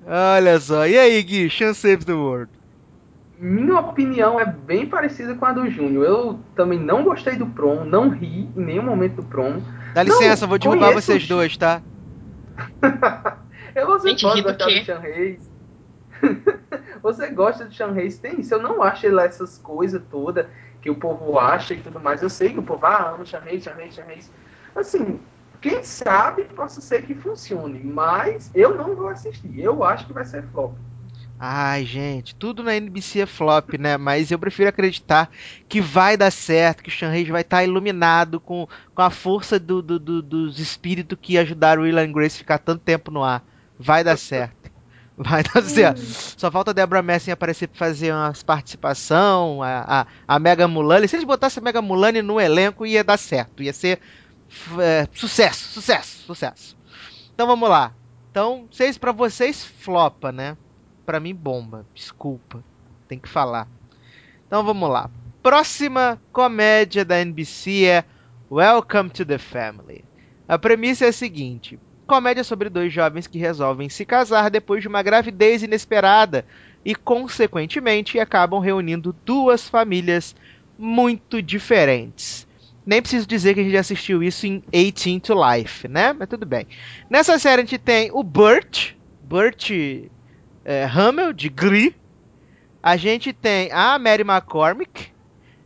Olha 0.05 0.59
só. 0.59 0.88
E 0.88 0.97
aí, 0.97 1.21
Gui? 1.23 1.49
Chance 1.49 1.80
Save 1.82 2.03
the 2.05 2.13
World. 2.13 2.51
Minha 3.41 3.79
opinião 3.79 4.37
é 4.37 4.45
bem 4.45 4.85
parecida 4.85 5.33
com 5.33 5.45
a 5.45 5.53
do 5.53 5.69
Júnior. 5.69 6.03
Eu 6.03 6.39
também 6.55 6.77
não 6.77 7.05
gostei 7.05 7.37
do 7.37 7.45
prom, 7.45 7.85
não 7.85 8.09
ri 8.09 8.49
em 8.55 8.61
nenhum 8.61 8.83
momento 8.83 9.15
do 9.15 9.23
prom. 9.23 9.61
Dá 9.93 10.03
licença, 10.03 10.41
não, 10.41 10.49
vou 10.49 10.59
derrubar 10.59 10.91
vocês 10.91 11.25
dois, 11.25 11.55
tá? 11.55 11.81
eu 13.73 13.87
não 13.87 13.99
sei 13.99 14.17
pode 14.17 14.41
gostar 14.41 14.65
do 14.65 14.83
Sean 14.83 14.99
Reis. 14.99 15.49
Você 17.01 17.29
gosta 17.29 17.63
de 17.63 17.77
Sean 17.77 17.91
Reis? 17.91 18.19
Tem 18.19 18.41
isso. 18.41 18.53
Eu 18.53 18.61
não 18.61 18.83
acho 18.83 19.05
ele 19.05 19.21
essas 19.21 19.57
coisas 19.57 20.01
todas 20.11 20.45
que 20.81 20.89
o 20.89 20.95
povo 20.95 21.39
acha 21.39 21.73
e 21.73 21.79
tudo 21.79 21.97
mais. 21.97 22.21
Eu 22.21 22.29
sei 22.29 22.49
que 22.49 22.59
o 22.59 22.63
povo 22.63 22.85
ah, 22.85 23.13
ama 23.15 23.25
Sean 23.25 23.39
Reis, 23.39 23.63
Sean 23.63 23.75
Reis, 23.75 23.95
Sean 23.95 24.05
Reis. 24.05 24.29
Assim, 24.75 25.17
quem 25.61 25.81
sabe 25.81 26.43
possa 26.43 26.81
ser 26.81 27.03
que 27.03 27.15
funcione, 27.15 27.81
mas 27.83 28.51
eu 28.53 28.75
não 28.75 28.95
vou 28.95 29.07
assistir. 29.07 29.57
Eu 29.57 29.81
acho 29.81 30.07
que 30.07 30.13
vai 30.13 30.25
ser 30.25 30.43
flop. 30.51 30.73
Ai, 31.41 31.85
gente, 31.85 32.35
tudo 32.35 32.61
na 32.61 32.75
NBC 32.75 33.21
é 33.21 33.25
flop, 33.25 33.75
né? 33.79 33.95
Mas 33.95 34.29
eu 34.29 34.37
prefiro 34.37 34.67
acreditar 34.67 35.31
que 35.69 35.79
vai 35.79 36.17
dar 36.17 36.31
certo, 36.31 36.83
que 36.83 36.89
o 36.89 36.91
Sean 36.91 37.11
Reis 37.11 37.29
vai 37.29 37.39
estar 37.41 37.63
iluminado 37.63 38.41
com, 38.41 38.67
com 38.93 39.01
a 39.01 39.09
força 39.09 39.57
do, 39.57 39.81
do, 39.81 39.97
do, 39.97 40.21
dos 40.21 40.59
espíritos 40.59 41.17
que 41.21 41.37
ajudaram 41.37 41.81
o 41.81 41.85
Will 41.85 41.97
and 41.97 42.11
Grace 42.11 42.35
a 42.35 42.39
ficar 42.39 42.57
tanto 42.57 42.83
tempo 42.83 43.09
no 43.09 43.23
ar. 43.23 43.41
Vai 43.79 44.03
dar 44.03 44.17
certo. 44.17 44.69
Vai 45.15 45.41
dar 45.43 45.61
certo. 45.63 46.01
Só 46.01 46.51
falta 46.51 46.71
a 46.71 46.73
Debra 46.73 47.01
Messing 47.01 47.31
aparecer 47.31 47.67
pra 47.67 47.77
fazer 47.77 48.13
umas 48.13 48.43
participação, 48.43 49.61
a, 49.63 50.01
a, 50.01 50.07
a 50.27 50.39
Mega 50.39 50.67
Mulane. 50.67 51.07
Se 51.07 51.15
eles 51.15 51.25
botassem 51.25 51.61
a 51.61 51.63
Mega 51.63 51.81
Mulane 51.81 52.21
no 52.21 52.39
elenco, 52.39 52.85
ia 52.85 53.03
dar 53.03 53.17
certo. 53.17 53.63
Ia 53.63 53.73
ser 53.73 53.99
é, 54.77 55.07
sucesso, 55.13 55.69
sucesso, 55.69 56.23
sucesso. 56.25 56.77
Então 57.33 57.47
vamos 57.47 57.69
lá. 57.69 57.93
Então, 58.29 58.67
seis 58.71 58.97
para 58.97 59.11
vocês, 59.11 59.63
flopa, 59.63 60.31
né? 60.31 60.57
Para 61.10 61.20
mim, 61.20 61.34
bomba. 61.34 61.88
Desculpa. 61.91 62.64
Tem 63.07 63.18
que 63.18 63.28
falar. 63.28 63.68
Então 64.45 64.64
vamos 64.64 64.88
lá. 64.88 65.10
Próxima 65.41 66.22
comédia 66.32 67.03
da 67.03 67.20
NBC 67.20 67.86
é 67.86 68.05
Welcome 68.51 69.10
to 69.10 69.26
the 69.26 69.39
Family. 69.39 70.05
A 70.47 70.60
premissa 70.60 71.05
é 71.05 71.07
a 71.07 71.12
seguinte: 71.12 71.80
comédia 72.05 72.43
sobre 72.43 72.70
dois 72.70 72.93
jovens 72.93 73.26
que 73.26 73.39
resolvem 73.39 73.89
se 73.89 74.05
casar 74.05 74.51
depois 74.51 74.84
de 74.84 74.88
uma 74.88 75.01
gravidez 75.01 75.64
inesperada 75.64 76.45
e, 76.86 76.93
consequentemente, 76.93 78.20
acabam 78.20 78.60
reunindo 78.60 79.12
duas 79.26 79.68
famílias 79.68 80.36
muito 80.78 81.41
diferentes. 81.41 82.47
Nem 82.86 83.01
preciso 83.01 83.26
dizer 83.26 83.55
que 83.55 83.62
a 83.62 83.64
gente 83.64 83.78
assistiu 83.78 84.22
isso 84.22 84.45
em 84.45 84.62
18 84.72 85.22
to 85.22 85.34
Life, 85.34 85.88
né? 85.88 86.14
Mas 86.14 86.30
tudo 86.30 86.45
bem. 86.45 86.68
Nessa 87.10 87.39
série 87.39 87.64
a 87.64 87.66
gente 87.66 87.80
tem 87.80 88.12
o 88.14 88.22
Burt, 88.22 88.91
Burt 89.24 89.72
é, 90.64 90.86
Hummel, 90.86 91.34
de 91.34 91.49
Glee. 91.49 91.95
A 92.82 92.95
gente 92.95 93.34
tem 93.34 93.72
a 93.72 93.97
Mary 93.99 94.24
McCormick. 94.24 95.12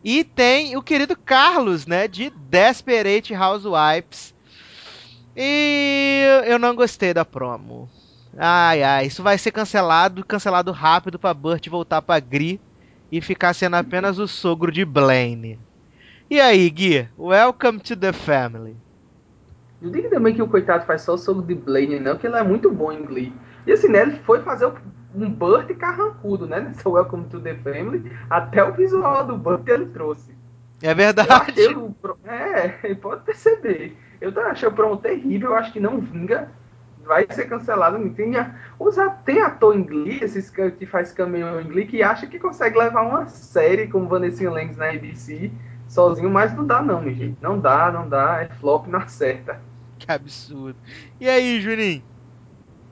E 0.04 0.24
tem 0.24 0.76
o 0.76 0.82
querido 0.82 1.16
Carlos, 1.16 1.86
né? 1.88 2.08
De 2.08 2.30
Desperate 2.30 3.34
Housewives 3.34 4.34
e 5.36 6.44
eu 6.46 6.60
não 6.60 6.76
gostei 6.76 7.14
da 7.14 7.26
promo. 7.26 7.90
Ai, 8.38 8.84
ai, 8.84 9.06
isso 9.08 9.24
vai 9.24 9.38
ser 9.38 9.52
cancelado, 9.52 10.24
cancelado 10.24 10.72
rápido 10.72 11.20
pra 11.20 11.34
Burt 11.34 11.68
voltar 11.70 12.02
pra 12.02 12.20
Gri 12.20 12.60
e 13.12 13.22
ficar 13.22 13.54
sendo 13.54 13.76
apenas 13.76 14.18
o 14.18 14.28
sogro 14.28 14.72
de 14.72 14.86
Blaine. 14.86 15.60
E 16.30 16.40
aí, 16.40 16.68
Gui? 16.70 17.08
Welcome 17.18 17.80
to 17.80 17.96
the 17.96 18.12
family. 18.12 18.76
Não 19.82 19.92
diga 19.92 20.10
também 20.10 20.34
que 20.34 20.42
o 20.42 20.48
coitado 20.48 20.86
faz 20.86 21.02
só 21.02 21.14
o 21.14 21.18
solo 21.18 21.42
de 21.42 21.54
Blaine, 21.54 22.00
não, 22.00 22.18
que 22.18 22.26
ele 22.26 22.38
é 22.38 22.44
muito 22.44 22.72
bom 22.72 22.92
em 22.92 23.04
Glee. 23.04 23.34
E 23.66 23.72
assim, 23.72 23.88
né, 23.88 24.02
ele 24.02 24.20
foi 24.20 24.42
fazer 24.42 24.72
um 25.16 25.30
Burt 25.30 25.74
carrancudo, 25.76 26.48
né, 26.48 26.60
nessa 26.60 26.90
Welcome 26.90 27.26
to 27.26 27.40
the 27.40 27.56
Family, 27.56 28.12
até 28.30 28.64
o 28.64 28.74
visual 28.74 29.26
do 29.26 29.38
Burt 29.38 29.68
ele 29.68 29.86
trouxe. 29.88 30.34
É 30.82 30.94
verdade. 30.94 31.62
Eu, 31.62 31.96
eu, 32.04 32.18
é, 32.26 32.94
pode 32.96 33.24
perceber. 33.24 33.98
Eu 34.20 34.34
achei 34.48 34.68
o 34.68 34.72
promo 34.72 34.98
terrível, 34.98 35.52
eu 35.52 35.56
acho 35.56 35.72
que 35.72 35.80
não 35.80 36.00
vinga. 36.00 36.50
Vai 37.06 37.28
ser 37.30 37.50
cancelado. 37.50 37.98
Tem, 38.12 38.34
usa, 38.80 39.10
tem 39.26 39.42
ator 39.42 39.76
em 39.76 39.84
Glee, 39.84 40.24
esses 40.24 40.50
que 40.50 40.86
faz 40.86 41.12
caminhão 41.12 41.60
em 41.60 41.68
Glee, 41.68 41.86
que 41.86 42.02
acha 42.02 42.28
que 42.28 42.40
consegue 42.40 42.78
levar 42.78 43.02
uma 43.02 43.28
série 43.28 43.88
como 43.88 44.08
Vanessa 44.08 44.50
Lengs 44.50 44.78
na 44.78 44.90
ABC 44.90 45.52
sozinho, 45.88 46.30
mas 46.30 46.56
não 46.56 46.66
dá 46.66 46.82
não, 46.82 47.04
gente. 47.04 47.38
Não 47.42 47.60
dá, 47.60 47.92
não 47.92 48.08
dá. 48.08 48.42
É 48.42 48.48
flop 48.56 48.88
na 48.88 49.08
certa. 49.08 49.60
Que 50.00 50.12
absurdo. 50.12 50.78
E 51.20 51.30
aí, 51.30 51.62
Juninho? 51.62 52.04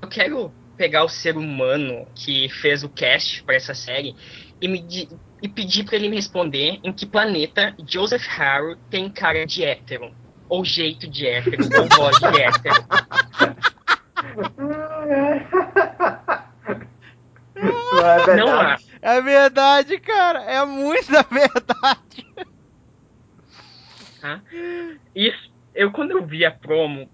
Eu 0.02 0.08
quero 0.10 0.52
pegar 0.82 1.04
o 1.04 1.10
ser 1.10 1.38
humano 1.38 2.08
que 2.16 2.50
fez 2.50 2.84
o 2.84 2.90
cast 2.90 3.44
para 3.44 3.54
essa 3.54 3.76
série 3.76 4.16
e 4.60 4.68
me 4.68 4.84
e 5.40 5.48
pedir 5.48 5.84
para 5.84 5.96
ele 5.96 6.10
me 6.10 6.16
responder 6.16 6.80
em 6.84 6.92
que 6.92 7.06
planeta 7.06 7.76
Joseph 7.88 8.26
Harrow 8.26 8.76
tem 8.90 9.08
cara 9.08 9.46
de 9.46 9.64
hétero, 9.64 10.12
ou 10.50 10.66
jeito 10.66 11.08
de 11.08 11.28
hétero, 11.28 11.64
ou 11.80 11.88
voz 11.96 12.18
de 12.18 12.26
hétero. 12.42 12.86
É 18.26 18.36
Não 18.36 18.60
há. 18.60 18.78
É 19.04 19.22
verdade, 19.22 20.00
cara. 20.00 20.42
É 20.46 20.66
muita 20.66 21.22
verdade. 21.30 22.26
Isso, 25.14 25.52
eu 25.76 25.92
quando 25.92 26.12
eu 26.12 26.26
vi 26.26 26.44
a 26.44 26.52
promo, 26.52 27.08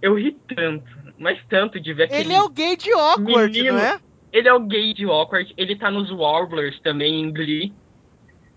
eu 0.00 0.14
ri 0.14 0.38
tanto, 0.54 1.07
mas 1.18 1.38
tanto 1.48 1.80
de 1.80 1.92
ver 1.92 2.04
aquele 2.04 2.20
Ele 2.20 2.34
é 2.34 2.42
o 2.42 2.48
gay 2.48 2.76
de 2.76 2.92
awkward, 2.92 3.52
menino, 3.52 3.76
não 3.76 3.84
é? 3.84 4.00
Ele 4.32 4.48
é 4.48 4.52
o 4.52 4.60
gay 4.60 4.94
de 4.94 5.04
awkward, 5.04 5.52
ele 5.56 5.76
tá 5.76 5.90
nos 5.90 6.10
Warblers 6.10 6.78
também 6.80 7.20
em 7.20 7.32
Glee. 7.32 7.72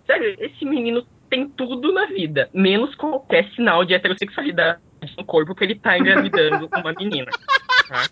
Sério, 0.05 0.36
esse 0.39 0.66
menino 0.66 1.05
tem 1.30 1.47
tudo 1.49 1.93
na 1.93 2.07
vida, 2.07 2.49
menos 2.53 2.93
qualquer 2.95 3.49
sinal 3.51 3.86
de 3.86 3.93
heterossexualidade 3.93 4.82
no 5.18 5.26
corpo 5.26 5.55
que 5.55 5.64
ele 5.64 5.76
tá 5.76 5.97
engravidando 5.97 6.70
uma 6.78 6.93
menina. 6.93 7.32
Tá? 7.88 8.07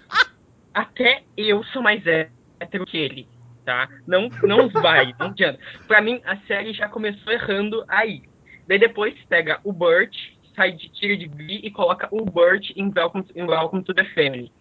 Até 0.74 1.24
eu 1.36 1.64
sou 1.66 1.82
mais 1.82 2.02
hétero 2.08 2.86
que 2.86 2.98
ele, 2.98 3.28
tá? 3.66 3.90
Não, 4.08 4.30
não 4.44 4.70
vai, 4.70 5.14
não 5.20 5.28
adianta. 5.28 5.60
Pra 5.88 6.02
mim, 6.02 6.22
a 6.26 6.38
série 6.48 6.74
já 6.74 6.88
começou 6.88 7.32
errando 7.34 7.84
aí. 7.88 8.24
Daí 8.68 8.80
depois 8.80 9.14
pega 9.28 9.60
o 9.64 9.74
Burt, 9.74 10.16
sai 10.60 10.74
de 10.74 10.90
tira 10.90 11.16
de 11.16 11.28
Glee 11.28 11.62
e 11.64 11.72
coloca 11.72 12.10
o 12.12 12.26
Burt 12.26 12.72
em 12.76 12.92
Welcome, 12.94 13.26
em 13.34 13.44
Welcome 13.44 13.84
to 13.84 13.94
the 13.94 14.04
Family 14.14 14.52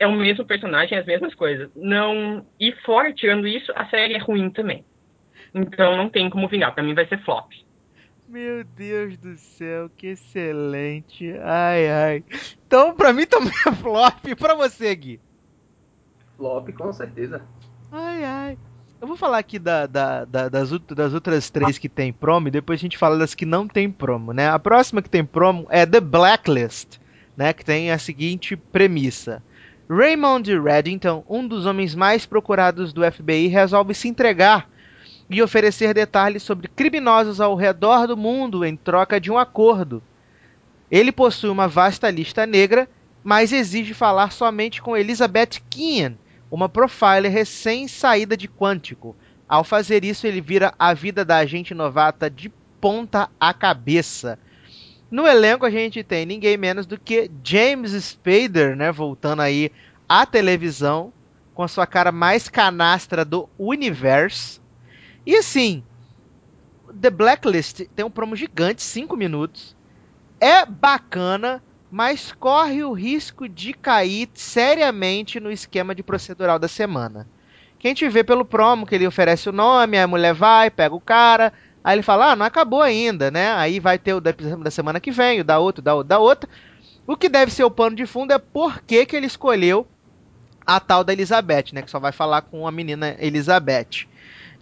é 0.00 0.06
o 0.06 0.16
mesmo 0.16 0.46
personagem, 0.46 0.96
as 0.96 1.04
mesmas 1.04 1.34
coisas. 1.34 1.70
Não. 1.76 2.44
E 2.58 2.72
fora, 2.86 3.12
tirando 3.12 3.46
isso, 3.46 3.70
a 3.76 3.84
série 3.90 4.14
é 4.14 4.18
ruim 4.18 4.50
também. 4.50 4.82
Então 5.54 5.94
não 5.94 6.08
tem 6.08 6.30
como 6.30 6.48
vingar. 6.48 6.74
Pra 6.74 6.82
mim 6.82 6.94
vai 6.94 7.06
ser 7.06 7.22
flop. 7.22 7.52
Meu 8.26 8.64
Deus 8.64 9.18
do 9.18 9.36
céu, 9.36 9.90
que 9.90 10.06
excelente. 10.06 11.30
Ai, 11.42 11.88
ai. 11.90 12.24
Então, 12.66 12.94
pra 12.94 13.12
mim 13.12 13.26
também 13.26 13.52
é 13.66 13.72
flop. 13.76 14.26
E 14.26 14.34
pra 14.34 14.54
você, 14.54 14.94
Gui? 14.94 15.20
Flop, 16.36 16.72
com 16.72 16.92
certeza. 16.92 17.44
Ai, 17.92 18.24
ai. 18.24 18.58
Eu 19.00 19.08
vou 19.08 19.16
falar 19.16 19.38
aqui 19.38 19.58
da, 19.58 19.86
da, 19.86 20.26
da, 20.26 20.48
das, 20.50 20.70
das 20.70 21.14
outras 21.14 21.48
três 21.48 21.78
que 21.78 21.88
tem 21.88 22.12
promo 22.12 22.48
e 22.48 22.50
depois 22.50 22.78
a 22.78 22.82
gente 22.82 22.98
fala 22.98 23.16
das 23.16 23.34
que 23.34 23.46
não 23.46 23.66
tem 23.66 23.90
promo, 23.90 24.34
né? 24.34 24.50
A 24.50 24.58
próxima 24.58 25.00
que 25.00 25.08
tem 25.08 25.24
promo 25.24 25.66
é 25.70 25.86
The 25.86 26.00
Blacklist, 26.00 26.98
né? 27.34 27.54
Que 27.54 27.64
tem 27.64 27.90
a 27.90 27.98
seguinte 27.98 28.56
premissa. 28.56 29.42
Raymond 29.88 30.54
Reddington, 30.60 31.24
um 31.26 31.48
dos 31.48 31.64
homens 31.64 31.94
mais 31.94 32.26
procurados 32.26 32.92
do 32.92 33.00
FBI, 33.10 33.46
resolve 33.46 33.94
se 33.94 34.06
entregar 34.06 34.68
e 35.30 35.40
oferecer 35.40 35.94
detalhes 35.94 36.42
sobre 36.42 36.68
criminosos 36.68 37.40
ao 37.40 37.56
redor 37.56 38.06
do 38.06 38.18
mundo 38.18 38.66
em 38.66 38.76
troca 38.76 39.18
de 39.18 39.32
um 39.32 39.38
acordo. 39.38 40.02
Ele 40.90 41.10
possui 41.10 41.48
uma 41.48 41.66
vasta 41.66 42.10
lista 42.10 42.44
negra, 42.44 42.86
mas 43.24 43.50
exige 43.50 43.94
falar 43.94 44.30
somente 44.30 44.82
com 44.82 44.94
Elizabeth 44.94 45.62
Keane, 45.70 46.18
uma 46.50 46.68
profiler 46.68 47.30
recém-saída 47.30 48.36
de 48.36 48.48
Quântico. 48.48 49.14
Ao 49.48 49.64
fazer 49.64 50.04
isso, 50.04 50.26
ele 50.26 50.40
vira 50.40 50.74
a 50.78 50.92
vida 50.94 51.24
da 51.24 51.36
agente 51.36 51.74
novata 51.74 52.28
de 52.28 52.52
ponta 52.80 53.30
a 53.38 53.52
cabeça. 53.52 54.38
No 55.10 55.26
elenco 55.26 55.66
a 55.66 55.70
gente 55.70 56.04
tem 56.04 56.24
ninguém 56.24 56.56
menos 56.56 56.86
do 56.86 56.98
que 56.98 57.30
James 57.42 57.92
Spader, 57.92 58.76
né, 58.76 58.92
voltando 58.92 59.42
aí 59.42 59.72
à 60.08 60.24
televisão 60.24 61.12
com 61.52 61.64
a 61.64 61.68
sua 61.68 61.86
cara 61.86 62.12
mais 62.12 62.48
canastra 62.48 63.24
do 63.24 63.48
universo. 63.58 64.62
E 65.26 65.34
assim, 65.36 65.82
The 66.98 67.10
Blacklist 67.10 67.82
tem 67.94 68.04
um 68.04 68.10
promo 68.10 68.36
gigante, 68.36 68.82
5 68.82 69.16
minutos. 69.16 69.76
É 70.40 70.64
bacana, 70.64 71.62
mas 71.90 72.32
corre 72.32 72.84
o 72.84 72.92
risco 72.92 73.48
de 73.48 73.72
cair 73.72 74.28
seriamente 74.34 75.40
no 75.40 75.50
esquema 75.50 75.94
de 75.94 76.02
procedural 76.02 76.58
da 76.58 76.68
semana. 76.68 77.26
Que 77.78 77.88
a 77.88 77.90
gente 77.90 78.08
vê 78.08 78.22
pelo 78.22 78.44
promo 78.44 78.86
que 78.86 78.94
ele 78.94 79.06
oferece 79.06 79.48
o 79.48 79.52
nome, 79.52 79.98
a 79.98 80.06
mulher 80.06 80.34
vai, 80.34 80.70
pega 80.70 80.94
o 80.94 81.00
cara, 81.00 81.52
Aí 81.82 81.94
ele 81.94 82.02
fala, 82.02 82.32
ah, 82.32 82.36
não 82.36 82.44
acabou 82.44 82.82
ainda, 82.82 83.30
né? 83.30 83.52
Aí 83.52 83.80
vai 83.80 83.98
ter 83.98 84.14
o 84.14 84.20
da 84.20 84.70
semana 84.70 85.00
que 85.00 85.10
vem, 85.10 85.40
o 85.40 85.44
da 85.44 85.58
outra, 85.58 85.80
o 85.80 85.84
da 85.84 85.94
outra, 85.94 86.08
da 86.08 86.18
outra. 86.18 86.50
O 87.06 87.16
que 87.16 87.28
deve 87.28 87.50
ser 87.50 87.64
o 87.64 87.70
pano 87.70 87.96
de 87.96 88.06
fundo 88.06 88.32
é 88.32 88.38
por 88.38 88.82
que, 88.82 89.06
que 89.06 89.16
ele 89.16 89.26
escolheu 89.26 89.86
a 90.66 90.78
tal 90.78 91.02
da 91.02 91.12
Elizabeth, 91.12 91.72
né? 91.72 91.82
Que 91.82 91.90
só 91.90 91.98
vai 91.98 92.12
falar 92.12 92.42
com 92.42 92.66
a 92.66 92.70
menina 92.70 93.16
Elizabeth. 93.18 94.06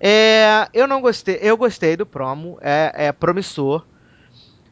É, 0.01 0.69
eu 0.73 0.87
não 0.87 1.01
gostei, 1.01 1.39
eu 1.43 1.57
gostei 1.57 1.97
do 1.97 2.07
promo, 2.07 2.57
é, 2.61 2.93
é 2.95 3.13
promissor. 3.13 3.85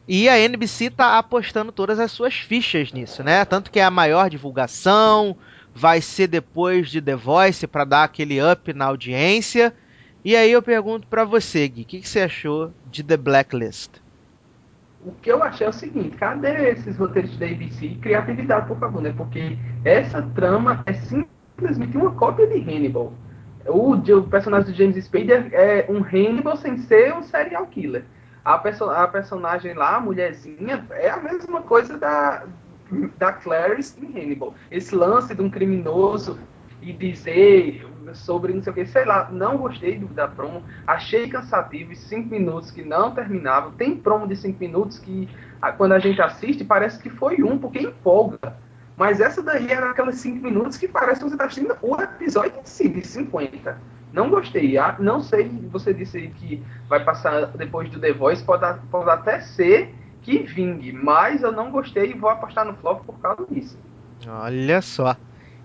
E 0.07 0.29
a 0.29 0.39
NBC 0.39 0.89
tá 0.89 1.17
apostando 1.17 1.71
todas 1.71 1.99
as 1.99 2.11
suas 2.11 2.33
fichas 2.33 2.93
nisso, 2.93 3.23
né? 3.23 3.43
Tanto 3.43 3.69
que 3.69 3.79
é 3.79 3.83
a 3.83 3.91
maior 3.91 4.29
divulgação, 4.29 5.35
vai 5.75 5.99
ser 5.99 6.27
depois 6.27 6.89
de 6.89 7.01
The 7.01 7.15
Voice 7.15 7.67
para 7.67 7.83
dar 7.83 8.03
aquele 8.05 8.39
up 8.41 8.71
na 8.71 8.85
audiência. 8.85 9.73
E 10.23 10.33
aí 10.33 10.51
eu 10.51 10.61
pergunto 10.61 11.07
para 11.07 11.25
você, 11.25 11.67
Gui, 11.67 11.81
o 11.81 11.85
que, 11.85 11.99
que, 11.99 12.07
você 12.07 12.21
achou 12.21 12.71
de 12.89 13.03
The 13.03 13.17
Blacklist? 13.17 13.91
O 15.05 15.11
que 15.11 15.29
eu 15.29 15.43
achei 15.43 15.67
é 15.67 15.69
o 15.69 15.73
seguinte, 15.73 16.15
cadê 16.17 16.69
esses 16.69 16.97
roteiros 16.97 17.37
da 17.37 17.45
ABC? 17.45 17.97
Criatividade, 18.01 18.67
por 18.67 18.79
favor, 18.79 19.01
né? 19.01 19.13
Porque 19.15 19.57
essa 19.83 20.21
trama 20.21 20.83
é 20.85 20.93
simplesmente 20.93 21.97
uma 21.97 22.11
cópia 22.11 22.47
de 22.47 22.59
Hannibal. 22.59 23.13
O, 23.65 23.93
o 23.93 24.23
personagem 24.23 24.71
de 24.71 24.77
James 24.77 25.05
Spader 25.05 25.49
é 25.51 25.85
um 25.89 25.97
Hannibal 25.97 26.55
sem 26.55 26.77
ser 26.77 27.13
um 27.13 27.23
serial 27.23 27.67
killer. 27.67 28.05
A, 28.47 28.57
perso 28.57 28.85
a 28.85 29.05
personagem 29.05 29.73
lá, 29.73 29.97
a 29.97 29.99
mulherzinha, 29.99 30.87
é 30.91 31.09
a 31.09 31.17
mesma 31.17 31.61
coisa 31.63 31.97
da, 31.97 32.45
da 33.17 33.33
Clarice 33.33 33.99
em 34.01 34.17
Hannibal. 34.17 34.55
Esse 34.71 34.95
lance 34.95 35.35
de 35.35 35.41
um 35.41 35.49
criminoso 35.49 36.39
e 36.81 36.93
dizer 36.93 37.85
sobre 38.13 38.53
não 38.53 38.63
sei 38.63 38.71
o 38.71 38.73
que, 38.73 38.85
sei 38.85 39.03
lá, 39.03 39.27
não 39.29 39.57
gostei 39.57 39.99
do, 39.99 40.07
da 40.07 40.29
promo, 40.29 40.63
achei 40.87 41.27
cansativo, 41.27 41.93
cinco 41.93 42.29
minutos 42.29 42.71
que 42.71 42.85
não 42.85 43.13
terminavam. 43.13 43.73
Tem 43.73 43.97
promo 43.97 44.25
de 44.25 44.37
cinco 44.37 44.59
minutos 44.61 44.97
que 44.97 45.27
quando 45.75 45.91
a 45.91 45.99
gente 45.99 46.21
assiste 46.21 46.63
parece 46.63 47.03
que 47.03 47.09
foi 47.09 47.43
um, 47.43 47.59
porque 47.59 47.79
empolga. 47.79 48.55
Mas 48.95 49.19
essa 49.19 49.43
daí 49.43 49.69
era 49.69 49.91
aquelas 49.91 50.15
cinco 50.15 50.41
minutos 50.41 50.77
que 50.77 50.87
parece 50.87 51.19
que 51.19 51.25
você 51.25 51.35
está 51.35 51.47
assistindo 51.47 51.77
o 51.81 52.01
episódio 52.01 52.61
em 52.61 52.65
si, 52.65 52.87
de 52.87 53.05
50. 53.05 53.96
Não 54.11 54.29
gostei. 54.29 54.77
Ah, 54.77 54.95
não 54.99 55.21
sei, 55.21 55.49
você 55.71 55.93
disse 55.93 56.17
aí 56.17 56.29
que 56.29 56.63
vai 56.87 57.03
passar 57.03 57.47
depois 57.57 57.89
do 57.89 57.99
The 57.99 58.13
Voice, 58.13 58.43
pode, 58.43 58.79
pode 58.89 59.09
até 59.09 59.41
ser 59.41 59.93
que 60.21 60.39
vingue, 60.39 60.91
mas 60.91 61.41
eu 61.41 61.51
não 61.51 61.71
gostei 61.71 62.11
e 62.11 62.13
vou 62.13 62.29
apostar 62.29 62.65
no 62.65 62.75
flop 62.75 63.05
por 63.05 63.19
causa 63.19 63.45
disso. 63.49 63.77
Olha 64.27 64.81
só. 64.81 65.15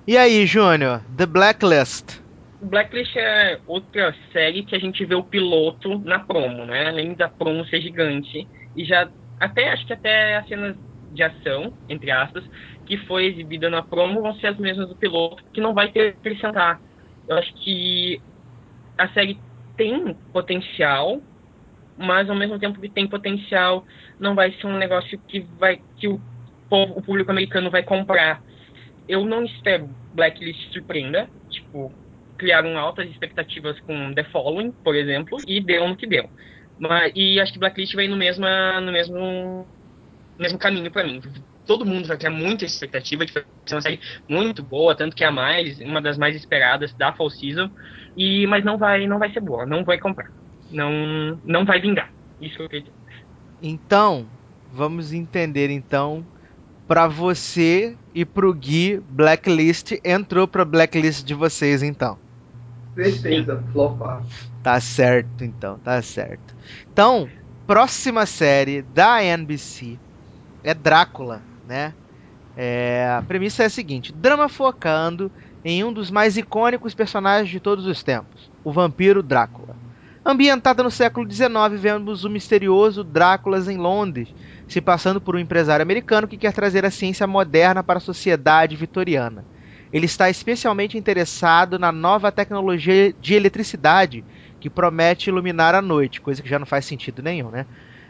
E 0.07 0.17
aí, 0.17 0.47
Júnior, 0.47 1.01
The 1.17 1.27
Blacklist? 1.27 2.21
Blacklist 2.61 3.17
é 3.17 3.61
outra 3.67 4.15
série 4.33 4.65
que 4.65 4.77
a 4.77 4.79
gente 4.79 5.05
vê 5.05 5.15
o 5.15 5.25
piloto 5.25 5.99
na 6.01 6.21
promo, 6.21 6.65
né? 6.65 6.89
Além 6.89 7.15
da 7.15 7.29
promo 7.29 7.65
ser 7.67 7.81
gigante. 7.81 8.49
E 8.77 8.85
já, 8.85 9.11
até, 9.41 9.73
acho 9.73 9.87
que 9.87 9.93
até 9.93 10.37
as 10.37 10.47
cenas 10.47 10.77
de 11.11 11.23
ação, 11.23 11.73
entre 11.89 12.11
aspas, 12.11 12.45
que 12.87 12.97
foi 12.99 13.27
exibida 13.27 13.69
na 13.69 13.83
promo 13.83 14.23
vão 14.23 14.35
ser 14.37 14.49
as 14.49 14.59
mesmas 14.59 14.89
do 14.89 14.97
piloto, 14.97 15.43
que 15.53 15.61
não 15.61 15.75
vai 15.75 15.91
ter 15.91 16.17
acrescentar. 16.21 16.81
Eu 17.29 17.37
acho 17.37 17.53
que 17.63 18.21
a 18.99 19.09
série 19.09 19.39
tem 19.77 20.15
potencial, 20.33 21.21
mas 21.97 22.29
ao 22.29 22.37
mesmo 22.37 22.59
tempo 22.59 22.81
que 22.81 22.89
tem 22.89 23.07
potencial, 23.07 23.85
não 24.19 24.35
vai 24.35 24.53
ser 24.53 24.67
um 24.67 24.79
negócio 24.79 25.19
que 25.29 25.41
vai 25.59 25.81
que 25.97 26.09
o 26.09 26.21
povo, 26.69 26.99
o 26.99 27.03
público 27.03 27.31
americano 27.31 27.71
vai 27.71 27.83
comprar. 27.83 28.43
Eu 29.09 29.25
não 29.25 29.45
espero 29.45 29.89
Blacklist 30.15 30.73
surpreenda, 30.73 31.29
tipo, 31.51 31.93
criaram 32.39 32.79
altas 32.79 33.09
expectativas 33.11 33.79
com 33.81 34.15
The 34.15 34.25
Following, 34.25 34.73
por 34.73 34.95
exemplo, 34.95 35.39
e 35.47 35.61
deu 35.61 35.87
no 35.89 35.97
que 35.97 36.07
deu. 36.07 36.29
Mas, 36.79 37.13
e 37.15 37.41
acho 37.41 37.53
que 37.53 37.59
Blacklist 37.59 37.95
vai 37.95 38.09
no 38.09 38.17
mesmo, 38.17 38.45
no 38.81 38.93
mesmo, 38.93 39.67
mesmo 40.39 40.59
caminho 40.59 40.91
para 40.91 41.05
mim. 41.05 41.21
Todo 41.67 41.87
mundo 41.87 42.09
vai 42.09 42.17
ter 42.17 42.29
muita 42.29 42.65
expectativa 42.65 43.25
de 43.25 43.33
ser 43.33 43.45
uma 43.71 43.81
série 43.81 44.01
muito 44.29 44.63
boa, 44.63 44.95
tanto 44.95 45.15
que 45.15 45.25
é 45.25 45.29
a 45.29 45.33
mais, 45.33 45.79
uma 45.81 46.01
das 46.01 46.19
mais 46.19 46.35
esperadas 46.35 46.93
da 46.95 47.13
Fall 47.13 47.31
Season, 47.31 47.71
e, 48.17 48.47
mas 48.47 48.65
não 48.65 48.77
vai, 48.77 49.07
não 49.07 49.19
vai 49.19 49.33
ser 49.33 49.41
boa, 49.41 49.65
não 49.65 49.85
vai 49.85 49.99
comprar. 49.99 50.31
Não, 50.71 51.39
não 51.45 51.65
vai 51.65 51.81
vingar. 51.81 52.11
Isso 52.41 52.57
que 52.57 52.63
eu 52.63 52.69
queria 52.69 52.85
dizer. 52.85 52.97
Então, 53.63 54.27
vamos 54.73 55.13
entender 55.13 55.71
então 55.71 56.27
para 56.89 57.07
você 57.07 57.97
e 58.15 58.25
pro 58.25 58.53
Gui, 58.53 59.01
Blacklist 59.09 59.93
entrou 60.05 60.49
pra 60.49 60.65
Blacklist 60.65 61.25
de 61.25 61.35
vocês 61.35 61.83
então. 61.83 62.19
Certeza, 62.95 63.63
flopar. 63.73 64.23
Tá 64.63 64.79
certo 64.81 65.43
então, 65.43 65.79
tá 65.79 66.03
certo. 66.03 66.55
Então, 66.93 67.29
próxima 67.67 68.27
série 68.27 68.83
da 68.83 69.25
NBC 69.25 69.99
é 70.63 70.75
Drácula, 70.75 71.41
né? 71.67 71.95
É, 72.57 73.17
a 73.19 73.23
premissa 73.23 73.63
é 73.63 73.67
a 73.67 73.71
seguinte: 73.71 74.13
drama 74.13 74.49
focando 74.49 75.31
em 75.65 75.85
um 75.85 75.93
dos 75.93 76.11
mais 76.11 76.37
icônicos 76.37 76.95
personagens 76.95 77.49
de 77.49 77.61
todos 77.61 77.87
os 77.87 78.03
tempos, 78.03 78.51
o 78.65 78.73
vampiro 78.73 79.23
Drácula. 79.23 79.77
Ambientada 80.25 80.85
no 80.85 80.91
século 80.91 81.29
XIX, 81.29 81.49
vemos 81.79 82.25
o 82.25 82.31
misterioso 82.31 83.03
Drácula 83.03 83.59
em 83.73 83.77
Londres, 83.77 84.29
se 84.69 84.81
passando 84.81 85.21
por 85.21 85.35
um 85.35 85.39
empresário 85.39 85.83
americano 85.83 86.29
que 86.29 86.37
quer 86.37 86.53
trazer 86.53 86.85
a 86.85 86.91
ciência 86.91 87.27
moderna 87.27 87.83
para 87.83 87.99
a 87.99 88.01
sociedade 88.01 88.77
vitoriana. 88.77 89.45
Ele 89.93 90.07
está 90.07 90.31
especialmente 90.31 90.97
interessado 90.97 91.79
na 91.79 91.93
nova 91.93 92.33
tecnologia 92.33 93.13
de 93.13 93.35
eletricidade 93.35 94.25
que 94.59 94.71
promete 94.71 95.29
iluminar 95.29 95.75
a 95.75 95.83
noite, 95.83 96.21
coisa 96.21 96.41
que 96.41 96.49
já 96.49 96.59
não 96.59 96.67
faz 96.67 96.85
sentido 96.85 97.21
nenhum, 97.21 97.51
né? 97.51 97.67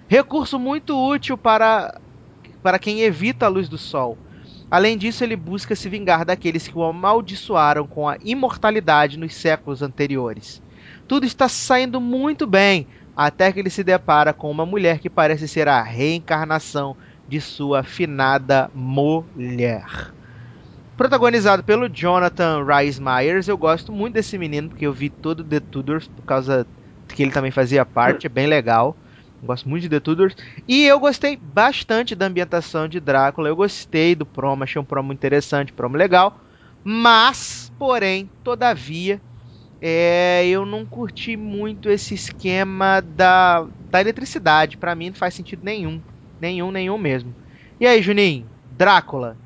Recurso 0.06 0.58
muito 0.58 0.94
útil 0.94 1.38
para, 1.38 1.98
para 2.62 2.78
quem 2.78 3.00
evita 3.00 3.46
a 3.46 3.48
luz 3.48 3.68
do 3.68 3.78
sol. 3.78 4.16
Além 4.70 4.96
disso, 4.96 5.22
ele 5.22 5.36
busca 5.36 5.76
se 5.76 5.88
vingar 5.88 6.24
daqueles 6.24 6.66
que 6.66 6.78
o 6.78 6.82
amaldiçoaram 6.82 7.86
com 7.86 8.08
a 8.08 8.16
imortalidade 8.24 9.18
nos 9.18 9.34
séculos 9.34 9.82
anteriores. 9.82 10.62
Tudo 11.06 11.26
está 11.26 11.48
saindo 11.48 12.00
muito 12.00 12.46
bem, 12.46 12.86
até 13.14 13.52
que 13.52 13.60
ele 13.60 13.68
se 13.68 13.84
depara 13.84 14.32
com 14.32 14.50
uma 14.50 14.64
mulher 14.64 14.98
que 14.98 15.10
parece 15.10 15.46
ser 15.46 15.68
a 15.68 15.82
reencarnação 15.82 16.96
de 17.28 17.40
sua 17.40 17.82
finada 17.82 18.70
mulher. 18.74 20.12
Protagonizado 20.96 21.64
pelo 21.64 21.88
Jonathan 21.88 22.64
Rhys 22.64 22.98
Myers, 22.98 23.48
eu 23.48 23.58
gosto 23.58 23.92
muito 23.92 24.14
desse 24.14 24.38
menino, 24.38 24.68
porque 24.68 24.86
eu 24.86 24.92
vi 24.92 25.10
todo 25.10 25.44
The 25.44 25.60
Tudors 25.60 26.06
por 26.06 26.22
causa 26.22 26.66
que 27.08 27.22
ele 27.22 27.32
também 27.32 27.50
fazia 27.50 27.84
parte, 27.84 28.26
é 28.26 28.30
bem 28.30 28.46
legal. 28.46 28.96
Gosto 29.46 29.68
muito 29.68 29.82
de 29.82 29.88
The 29.88 30.00
Tudors. 30.00 30.36
E 30.66 30.84
eu 30.84 30.98
gostei 31.00 31.36
bastante 31.36 32.14
da 32.14 32.26
ambientação 32.26 32.88
de 32.88 33.00
Drácula. 33.00 33.48
Eu 33.48 33.56
gostei 33.56 34.14
do 34.14 34.24
promo, 34.24 34.62
achei 34.64 34.80
um 34.80 34.84
promo 34.84 35.12
interessante, 35.12 35.72
promo 35.72 35.96
legal. 35.96 36.40
Mas, 36.84 37.72
porém, 37.78 38.28
todavia, 38.42 39.20
é, 39.80 40.46
eu 40.46 40.64
não 40.64 40.86
curti 40.86 41.36
muito 41.36 41.90
esse 41.90 42.14
esquema 42.14 43.00
da, 43.00 43.66
da 43.90 44.00
eletricidade. 44.00 44.76
Para 44.76 44.94
mim 44.94 45.08
não 45.08 45.16
faz 45.16 45.34
sentido 45.34 45.64
nenhum. 45.64 46.00
Nenhum, 46.40 46.70
nenhum 46.70 46.98
mesmo. 46.98 47.34
E 47.80 47.86
aí, 47.86 48.00
Juninho? 48.00 48.46
Drácula? 48.78 49.36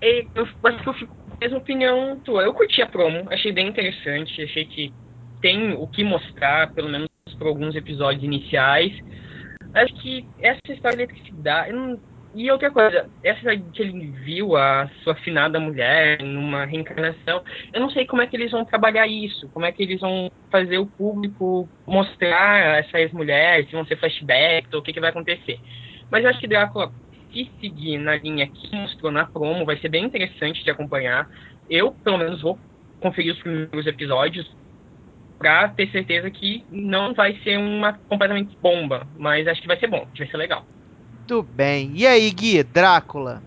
Eu, 0.00 0.28
eu 0.34 0.46
acho 0.64 0.82
que 0.82 0.88
eu 0.88 0.94
fico 0.94 1.14
com 1.14 1.32
a 1.32 1.36
mesma 1.40 1.58
opinião 1.58 2.20
tua. 2.20 2.42
Eu 2.42 2.52
curti 2.54 2.82
a 2.82 2.86
promo, 2.86 3.26
achei 3.30 3.52
bem 3.52 3.68
interessante. 3.68 4.42
Achei 4.42 4.64
que 4.64 4.92
tem 5.40 5.74
o 5.74 5.86
que 5.86 6.04
mostrar, 6.04 6.72
pelo 6.72 6.88
menos 6.88 7.08
por 7.38 7.48
alguns 7.48 7.74
episódios 7.74 8.22
iniciais. 8.22 8.92
Acho 9.74 9.94
que 9.96 10.24
essa 10.40 10.60
história 10.68 10.96
da 10.96 11.02
eletricidade. 11.02 11.72
Não, 11.72 11.98
e 12.34 12.50
outra 12.50 12.70
coisa, 12.70 13.08
essa 13.22 13.56
que 13.72 13.82
ele 13.82 14.10
viu 14.24 14.56
a 14.56 14.90
sua 15.04 15.14
finada 15.14 15.60
mulher 15.60 16.20
numa 16.20 16.64
reencarnação, 16.64 17.44
eu 17.72 17.80
não 17.80 17.88
sei 17.90 18.06
como 18.06 18.22
é 18.22 18.26
que 18.26 18.36
eles 18.36 18.50
vão 18.50 18.64
trabalhar 18.64 19.06
isso, 19.06 19.48
como 19.50 19.64
é 19.64 19.70
que 19.70 19.82
eles 19.82 20.00
vão 20.00 20.30
fazer 20.50 20.78
o 20.78 20.86
público 20.86 21.68
mostrar 21.86 22.80
essas 22.80 23.12
mulheres, 23.12 23.66
se 23.66 23.72
vão 23.72 23.86
ser 23.86 23.96
flashbacks, 23.96 24.72
ou 24.72 24.80
o 24.80 24.82
que, 24.82 24.92
que 24.92 25.00
vai 25.00 25.10
acontecer. 25.10 25.60
Mas 26.10 26.24
eu 26.24 26.30
acho 26.30 26.40
que 26.40 26.48
Drácula, 26.48 26.92
se 27.32 27.48
seguir 27.60 27.98
na 27.98 28.16
linha 28.16 28.48
que 28.48 28.74
mostrou 28.74 29.12
na 29.12 29.26
promo, 29.26 29.64
vai 29.64 29.76
ser 29.78 29.88
bem 29.88 30.04
interessante 30.04 30.64
de 30.64 30.70
acompanhar. 30.70 31.28
Eu, 31.70 31.92
pelo 31.92 32.18
menos, 32.18 32.42
vou 32.42 32.58
conferir 33.00 33.32
os 33.32 33.38
primeiros 33.40 33.86
episódios 33.86 34.50
pra 35.44 35.68
ter 35.68 35.90
certeza 35.90 36.30
que 36.30 36.64
não 36.70 37.12
vai 37.12 37.36
ser 37.44 37.58
uma 37.58 37.92
completamente 38.08 38.56
bomba, 38.62 39.06
mas 39.18 39.46
acho 39.46 39.60
que 39.60 39.66
vai 39.66 39.78
ser 39.78 39.88
bom, 39.88 40.08
vai 40.16 40.26
ser 40.26 40.38
legal. 40.38 40.64
Muito 41.18 41.42
bem. 41.42 41.92
E 41.94 42.06
aí, 42.06 42.30
Gui, 42.30 42.62
Drácula? 42.62 43.42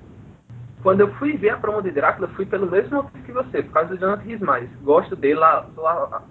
Quando 0.84 1.00
eu 1.00 1.12
fui 1.16 1.36
ver 1.38 1.50
a 1.50 1.58
promo 1.58 1.82
de 1.82 1.90
Drácula, 1.90 2.28
fui 2.30 2.46
pelo 2.46 2.70
mesmo 2.70 2.98
motivo 2.98 3.24
que 3.26 3.32
você, 3.32 3.64
por 3.64 3.72
causa 3.74 3.90
do 3.90 4.00
Jonathan 4.00 4.24
Rhys 4.24 4.70
Gosto 4.84 5.16
dele, 5.16 5.40
lá, 5.40 5.66
lá, 5.76 6.22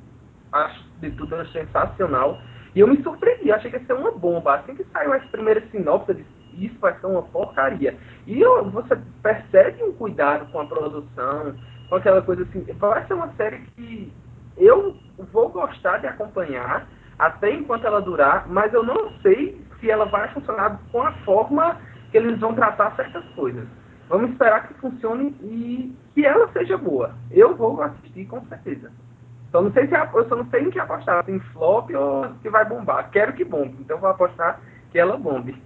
acho 0.53 0.85
de 1.01 1.11
tudo 1.11 1.45
sensacional. 1.49 2.41
E 2.73 2.79
eu 2.79 2.87
me 2.87 3.03
surpreendi, 3.03 3.51
achei 3.51 3.69
que 3.69 3.77
ia 3.77 3.85
ser 3.87 3.95
uma 3.95 4.13
bomba. 4.13 4.55
Assim 4.55 4.77
que 4.77 4.87
saiu 4.93 5.13
as 5.15 5.25
primeiras 5.27 5.69
sinopses, 5.73 6.17
isso 6.55 6.79
vai 6.79 6.97
ser 7.01 7.07
uma 7.07 7.23
porcaria. 7.23 7.97
E 8.25 8.41
eu, 8.41 8.71
você 8.71 8.97
percebe 9.21 9.83
um 9.83 9.93
cuidado 9.95 10.47
com 10.53 10.61
a 10.61 10.67
produção, 10.67 11.57
com 11.89 11.97
aquela 11.97 12.23
coisa 12.23 12.45
assim. 12.45 12.65
Vai 12.75 13.05
ser 13.07 13.15
uma 13.15 13.33
série 13.37 13.59
que 13.75 14.13
eu 14.57 14.97
vou 15.19 15.49
gostar 15.49 15.99
de 15.99 16.07
acompanhar 16.07 16.87
até 17.19 17.53
enquanto 17.53 17.87
ela 17.87 18.01
durar, 18.01 18.47
mas 18.49 18.73
eu 18.73 18.83
não 18.83 19.11
sei 19.23 19.61
se 19.81 19.91
ela 19.91 20.05
vai 20.05 20.29
funcionar 20.33 20.81
com 20.93 21.03
a 21.03 21.13
forma 21.25 21.79
que 22.11 22.17
eles 22.17 22.39
vão 22.39 22.55
tratar 22.55 22.95
certas 22.95 23.25
coisas. 23.35 23.67
Vamos 24.09 24.31
esperar 24.31 24.69
que 24.69 24.75
funcione 24.75 25.37
e 25.43 25.95
que 26.15 26.25
ela 26.25 26.49
seja 26.53 26.77
boa. 26.77 27.15
Eu 27.31 27.57
vou 27.57 27.83
assistir 27.83 28.27
com 28.27 28.45
certeza. 28.47 28.93
Só 29.51 29.63
não 29.63 29.73
sei 29.73 29.87
se 29.87 29.95
eu 29.95 30.29
só 30.29 30.37
não 30.37 30.49
sei 30.51 30.63
em 30.63 30.71
que 30.71 30.79
apostar, 30.79 31.25
se 31.25 31.33
em 31.33 31.41
flop 31.41 31.91
ou 31.91 32.27
se 32.43 32.49
vai 32.49 32.65
bombar. 32.65 33.11
Quero 33.11 33.33
que 33.33 33.45
bombe, 33.45 33.77
então 33.81 33.99
vou 33.99 34.11
apostar 34.11 34.61
que 34.91 34.99
ela 34.99 35.17
bombe. 35.17 35.61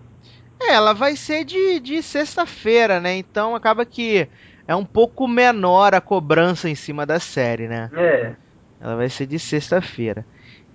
É, 0.63 0.75
ela 0.75 0.93
vai 0.93 1.17
ser 1.17 1.45
de, 1.45 1.81
de 1.81 2.03
sexta-feira, 2.03 3.01
né? 3.01 3.17
Então 3.17 3.55
acaba 3.55 3.85
que 3.85 4.29
é 4.69 4.77
um 4.77 4.85
pouco 4.85 5.27
menor 5.27 5.95
a 5.95 6.01
cobrança 6.01 6.69
em 6.69 6.75
cima 6.75 7.07
da 7.07 7.19
série, 7.19 7.67
né? 7.67 7.91
É. 7.95 8.35
Ela 8.81 8.97
vai 8.97 9.09
ser 9.09 9.27
de 9.27 9.39
sexta-feira. 9.39 10.25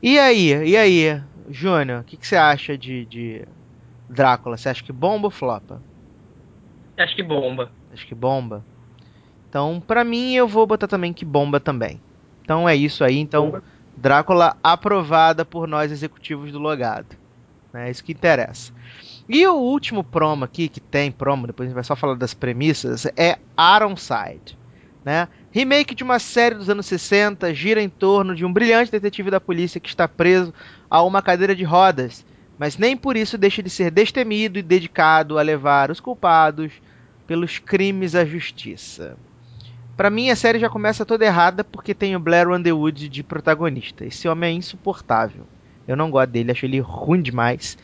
E 0.02 0.20
aí, 0.20 0.52
e 0.70 0.78
aí, 0.78 1.22
Júnior, 1.50 2.02
o 2.02 2.04
que, 2.04 2.18
que, 2.18 2.28
você 2.28 2.36
acha 2.36 2.78
de, 2.78 3.06
de 3.06 3.48
Drácula? 4.10 4.58
Você 4.58 4.70
acha 4.70 4.84
que 4.84 4.92
bomba 4.92 5.28
ou 5.28 5.32
flopa? 5.32 5.82
Acho 6.98 7.16
que 7.16 7.24
bomba. 7.24 7.72
Acho 7.92 8.06
que 8.06 8.16
bomba. 8.16 8.64
Então, 9.50 9.82
pra 9.86 10.04
mim, 10.04 10.34
eu 10.34 10.48
vou 10.48 10.68
botar 10.68 10.88
também 10.88 11.14
que 11.14 11.26
bomba 11.26 11.60
também. 11.60 12.00
Então 12.44 12.70
é 12.70 12.76
isso 12.76 13.04
aí. 13.04 13.18
Então, 13.18 13.46
bomba. 13.46 13.64
Drácula 13.98 14.58
aprovada 14.62 15.46
por 15.46 15.68
nós 15.68 15.92
executivos 15.92 16.52
do 16.52 16.60
Logado. 16.60 17.16
É 17.74 17.90
isso 17.90 18.04
que 18.04 18.12
interessa. 18.12 18.74
E 19.28 19.46
o 19.48 19.56
último 19.56 20.04
promo 20.04 20.46
aqui, 20.46 20.70
que 20.70 20.80
tem 20.80 21.12
promo, 21.12 21.48
depois 21.48 21.68
a 21.68 21.70
gente 21.70 21.76
vai 21.76 21.84
só 21.84 21.96
falar 21.96 22.16
das 22.16 22.34
premissas, 22.34 23.06
é 23.18 23.38
Ironside. 23.58 24.58
Né? 25.04 25.28
Remake 25.56 25.96
de 25.96 26.04
uma 26.04 26.20
série 26.20 26.54
dos 26.54 26.70
anos 26.70 26.86
60 26.86 27.54
gira 27.54 27.82
em 27.82 27.88
torno 27.88 28.36
de 28.36 28.44
um 28.44 28.52
brilhante 28.52 28.92
detetive 28.92 29.32
da 29.32 29.40
polícia 29.40 29.80
que 29.80 29.88
está 29.88 30.06
preso 30.06 30.54
a 30.90 31.02
uma 31.02 31.22
cadeira 31.22 31.56
de 31.56 31.64
rodas, 31.64 32.26
mas 32.60 32.78
nem 32.78 32.98
por 32.98 33.16
isso 33.16 33.38
deixa 33.38 33.64
de 33.64 33.70
ser 33.70 33.90
destemido 33.90 34.60
e 34.60 34.62
dedicado 34.62 35.40
a 35.40 35.42
levar 35.42 35.90
os 35.90 36.02
culpados 36.02 36.74
pelos 37.26 37.58
crimes 37.58 38.16
à 38.16 38.26
justiça. 38.26 39.16
Para 39.96 40.10
mim, 40.10 40.30
a 40.30 40.36
série 40.36 40.60
já 40.60 40.70
começa 40.70 41.06
toda 41.06 41.24
errada 41.24 41.64
porque 41.64 41.94
tem 41.94 42.18
o 42.18 42.20
Blair 42.20 42.50
Underwood 42.50 43.08
de 43.08 43.24
protagonista. 43.24 44.04
Esse 44.04 44.28
homem 44.28 44.50
é 44.50 44.58
insuportável. 44.58 45.48
Eu 45.88 45.96
não 45.96 46.12
gosto 46.12 46.32
dele, 46.32 46.52
acho 46.52 46.66
ele 46.66 46.82
ruim 46.82 47.22
demais. 47.22 47.78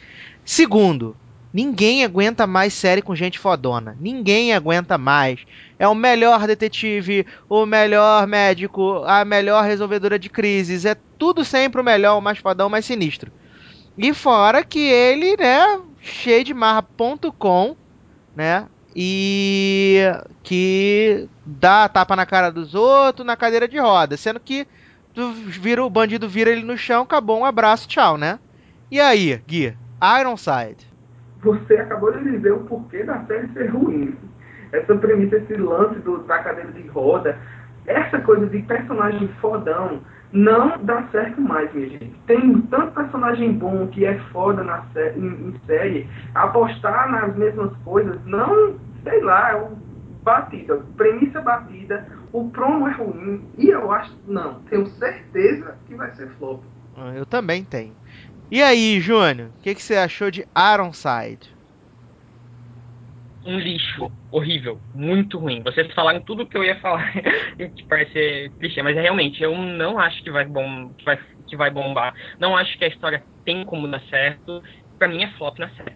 Segundo, 0.43 1.15
Ninguém 1.53 2.05
aguenta 2.05 2.47
mais 2.47 2.73
série 2.73 3.01
com 3.01 3.13
gente 3.13 3.37
fodona. 3.37 3.97
Ninguém 3.99 4.53
aguenta 4.53 4.97
mais. 4.97 5.41
É 5.77 5.87
o 5.87 5.93
melhor 5.93 6.47
detetive, 6.47 7.25
o 7.49 7.65
melhor 7.65 8.25
médico, 8.25 9.03
a 9.05 9.25
melhor 9.25 9.65
resolvedora 9.65 10.17
de 10.17 10.29
crises. 10.29 10.85
É 10.85 10.95
tudo 11.17 11.43
sempre 11.43 11.81
o 11.81 11.83
melhor, 11.83 12.17
o 12.17 12.21
mais 12.21 12.37
fodão, 12.37 12.67
o 12.67 12.69
mais 12.69 12.85
sinistro. 12.85 13.31
E 13.97 14.13
fora 14.13 14.63
que 14.63 14.79
ele, 14.79 15.35
né, 15.35 15.81
cheio 15.99 16.43
de 16.45 16.53
marra.com, 16.53 17.75
né, 18.33 18.65
e 18.95 20.01
que 20.41 21.27
dá 21.45 21.89
tapa 21.89 22.15
na 22.15 22.25
cara 22.25 22.49
dos 22.49 22.73
outros 22.73 23.25
na 23.25 23.35
cadeira 23.35 23.67
de 23.67 23.77
roda, 23.77 24.15
sendo 24.15 24.39
que 24.39 24.65
tu 25.13 25.31
vira 25.31 25.83
o 25.83 25.89
bandido 25.89 26.29
vira 26.29 26.49
ele 26.49 26.63
no 26.63 26.77
chão, 26.77 27.03
acabou, 27.03 27.39
um 27.39 27.45
abraço, 27.45 27.87
tchau, 27.87 28.17
né? 28.17 28.39
E 28.89 28.99
aí, 28.99 29.41
Gui, 29.45 29.75
Ironside 30.01 30.90
você 31.41 31.75
acabou 31.75 32.11
de 32.11 32.31
dizer 32.31 32.51
o 32.51 32.61
porquê 32.61 33.03
da 33.03 33.23
série 33.25 33.47
ser 33.53 33.67
ruim. 33.67 34.15
Essa 34.71 34.95
premissa, 34.95 35.37
esse 35.37 35.55
lance 35.55 35.99
do, 35.99 36.19
da 36.19 36.39
cadeira 36.39 36.71
de 36.71 36.87
roda, 36.87 37.37
essa 37.85 38.19
coisa 38.19 38.45
de 38.47 38.61
personagem 38.61 39.27
fodão, 39.41 40.01
não 40.31 40.77
dá 40.83 41.03
certo 41.11 41.41
mais, 41.41 41.73
minha 41.73 41.89
gente. 41.89 42.15
Tem 42.25 42.61
tanto 42.63 42.93
personagem 42.93 43.53
bom 43.53 43.87
que 43.87 44.05
é 44.05 44.17
foda 44.31 44.63
na 44.63 44.83
sé 44.93 45.13
em, 45.17 45.27
em, 45.27 45.59
série, 45.65 46.07
apostar 46.33 47.11
nas 47.11 47.35
mesmas 47.35 47.75
coisas, 47.83 48.17
não, 48.25 48.75
sei 49.03 49.21
lá, 49.21 49.51
é 49.51 49.67
batida, 50.23 50.79
premissa 50.95 51.41
batida, 51.41 52.07
o 52.31 52.49
promo 52.49 52.87
é 52.87 52.91
ruim, 52.91 53.43
e 53.57 53.69
eu 53.69 53.91
acho, 53.91 54.15
não, 54.27 54.61
tenho 54.69 54.85
certeza 54.85 55.75
que 55.87 55.95
vai 55.95 56.11
ser 56.11 56.29
flop. 56.37 56.61
Ah, 56.95 57.11
eu 57.15 57.25
também 57.25 57.63
tenho. 57.63 57.93
E 58.51 58.61
aí, 58.61 58.99
Júnior, 58.99 59.49
o 59.49 59.63
que, 59.63 59.73
que 59.73 59.81
você 59.81 59.95
achou 59.95 60.29
de 60.29 60.45
Ironside? 60.55 61.49
um 63.45 63.57
lixo 63.57 64.11
horrível, 64.29 64.79
muito 64.93 65.37
ruim. 65.37 65.61
Vocês 65.63 65.91
falaram 65.93 66.21
tudo 66.21 66.45
que 66.45 66.57
eu 66.57 66.63
ia 66.63 66.79
falar, 66.79 67.11
que 67.57 67.83
parece 67.87 68.51
clichê, 68.59 68.81
mas 68.81 68.95
é 68.95 69.01
realmente, 69.01 69.41
eu 69.41 69.57
não 69.57 69.99
acho 69.99 70.23
que 70.23 70.31
vai, 70.31 70.45
bom, 70.45 70.93
que 70.93 71.03
vai, 71.03 71.19
que 71.47 71.57
vai 71.57 71.71
bombar. 71.71 72.13
Não 72.39 72.55
acho 72.55 72.77
que 72.77 72.85
a 72.85 72.87
história 72.87 73.23
tem 73.43 73.65
como 73.65 73.87
dar 73.87 74.01
certo. 74.09 74.61
Pra 74.97 75.07
mim 75.07 75.23
é 75.23 75.31
flop 75.31 75.57
na 75.57 75.69
série. 75.71 75.95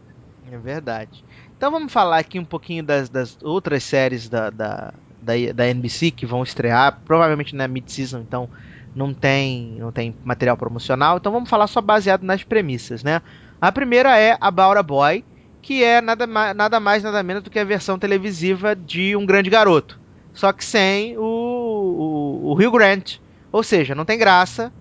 É 0.52 0.58
verdade. 0.58 1.24
Então 1.56 1.72
vamos 1.72 1.94
falar 1.94 2.20
aqui 2.20 2.40
um 2.40 2.46
pouquinho 2.46 2.84
das, 2.84 3.10
das 3.10 3.38
outras 3.44 3.84
séries 3.84 4.28
da, 4.28 4.50
da, 4.50 4.94
da, 5.22 5.34
da 5.54 5.68
NBC 5.68 6.12
que 6.12 6.26
vão 6.26 6.44
estrear, 6.44 7.02
provavelmente 7.06 7.56
na 7.56 7.68
mid-season, 7.68 8.20
então 8.22 8.50
não 8.96 9.14
tem, 9.14 9.76
não 9.78 9.92
tem 9.92 10.16
material 10.24 10.56
promocional. 10.56 11.18
Então 11.18 11.32
vamos 11.32 11.50
falar 11.50 11.68
só 11.68 11.82
baseado 11.82 12.24
nas 12.24 12.44
premissas, 12.44 13.04
né? 13.04 13.22
A 13.60 13.72
primeira 13.72 14.18
é 14.18 14.38
a 14.40 14.52
Boy, 14.82 15.24
que 15.62 15.84
é 15.84 16.00
nada, 16.02 16.26
nada 16.26 16.80
mais 16.80 17.04
nada 17.04 17.22
menos 17.22 17.44
do 17.44 17.50
que 17.50 17.60
a 17.60 17.64
versão 17.64 18.00
televisiva 18.00 18.76
de 18.76 19.16
Um 19.16 19.26
Grande 19.26 19.50
Garoto, 19.50 20.00
só 20.34 20.54
que 20.54 20.64
sem 20.64 21.18
o, 21.18 21.22
o, 21.24 22.52
o 22.52 22.54
Rio 22.54 22.72
Grant. 22.72 23.18
Ou 23.52 23.64
seja, 23.64 23.96
não 23.96 24.06
tem 24.06 24.18
graça. 24.18 24.72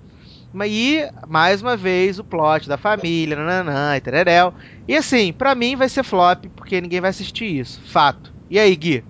E, 0.67 1.09
mais 1.27 1.63
uma 1.63 1.77
vez, 1.77 2.19
o 2.19 2.25
plot 2.25 2.69
da 2.69 2.77
família, 2.77 3.37
nananã, 3.37 3.97
e 3.97 4.01
tereréu. 4.01 4.55
E 4.87 4.97
assim, 4.97 5.33
pra 5.33 5.55
mim 5.55 5.75
vai 5.75 5.89
ser 5.89 6.05
flop, 6.05 6.45
porque 6.55 6.81
ninguém 6.81 7.01
vai 7.01 7.11
assistir 7.11 7.59
isso. 7.59 7.81
Fato. 7.87 8.33
E 8.49 8.59
aí, 8.59 8.75
Gui? 8.77 9.05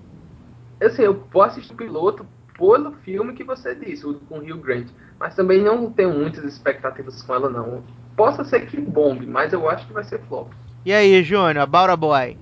Assim, 0.81 1.03
eu 1.03 1.15
posso 1.15 1.57
assistir 1.57 1.73
o 1.73 1.77
piloto 1.77 2.25
pelo 2.57 2.93
filme 3.03 3.33
que 3.33 3.43
você 3.43 3.75
disse, 3.75 4.05
o 4.05 4.19
com 4.21 4.39
Rio 4.39 4.57
Grant. 4.57 4.87
Mas 5.19 5.35
também 5.35 5.61
não 5.61 5.91
tenho 5.91 6.13
muitas 6.13 6.43
expectativas 6.43 7.21
com 7.21 7.33
ela, 7.33 7.49
não. 7.49 7.83
Possa 8.15 8.43
ser 8.43 8.65
que 8.67 8.79
bombe, 8.79 9.25
mas 9.25 9.53
eu 9.53 9.69
acho 9.69 9.85
que 9.87 9.93
vai 9.93 10.03
ser 10.03 10.19
flop. 10.27 10.51
E 10.85 10.93
aí, 10.93 11.23
Júnior, 11.23 11.57
About 11.57 11.91
a 11.91 11.95
Boy? 11.95 12.37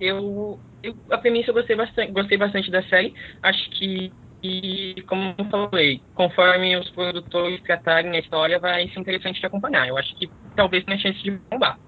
Eu, 0.00 0.60
eu, 0.82 0.94
a 1.10 1.18
premissa 1.18 1.50
eu 1.50 1.54
gostei 1.54 1.76
bastante, 1.76 2.12
gostei 2.12 2.38
bastante 2.38 2.70
da 2.70 2.82
série. 2.84 3.14
Acho 3.42 3.70
que, 3.70 4.12
e, 4.42 5.02
como 5.08 5.34
eu 5.38 5.44
falei, 5.50 6.02
conforme 6.14 6.76
os 6.76 6.90
produtores 6.90 7.62
tratarem 7.62 8.16
a 8.16 8.18
história, 8.18 8.58
vai 8.58 8.88
ser 8.88 9.00
interessante 9.00 9.40
de 9.40 9.46
acompanhar. 9.46 9.86
Eu 9.86 9.96
acho 9.96 10.14
que 10.16 10.32
talvez 10.54 10.84
tenha 10.84 10.98
chance 10.98 11.22
de 11.22 11.40
bombar. 11.50 11.78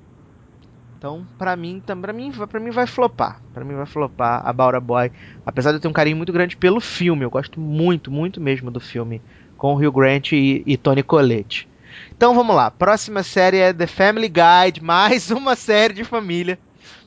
Então, 1.05 1.27
pra 1.37 1.55
mim, 1.55 1.83
pra 1.85 2.15
mim, 2.15 2.33
pra 2.33 2.59
mim 2.59 2.71
vai 2.71 2.87
flopar. 2.87 3.39
Pra 3.53 3.63
mim 3.63 3.75
vai 3.75 3.85
flopar 3.85 4.41
a 4.43 4.51
Baura 4.55 4.81
Boy. 4.81 5.13
Apesar 5.45 5.71
de 5.71 5.77
eu 5.77 5.81
ter 5.81 5.87
um 5.87 5.93
carinho 5.93 6.17
muito 6.17 6.33
grande 6.33 6.57
pelo 6.57 6.81
filme. 6.81 7.23
Eu 7.23 7.29
gosto 7.29 7.61
muito, 7.61 8.11
muito 8.11 8.41
mesmo 8.41 8.71
do 8.71 8.81
filme. 8.81 9.21
Com 9.59 9.75
o 9.75 9.77
Hugh 9.77 9.93
Grant 9.93 10.33
e, 10.33 10.63
e 10.65 10.79
Tony 10.79 11.03
Collette. 11.03 11.69
Então 12.17 12.35
vamos 12.35 12.57
lá. 12.57 12.71
Próxima 12.71 13.23
série 13.23 13.59
é 13.59 13.71
The 13.71 13.87
Family 13.87 14.31
Guide, 14.31 14.81
mais 14.83 15.31
uma 15.31 15.55
série 15.55 15.93
de 15.93 16.05
família, 16.05 16.59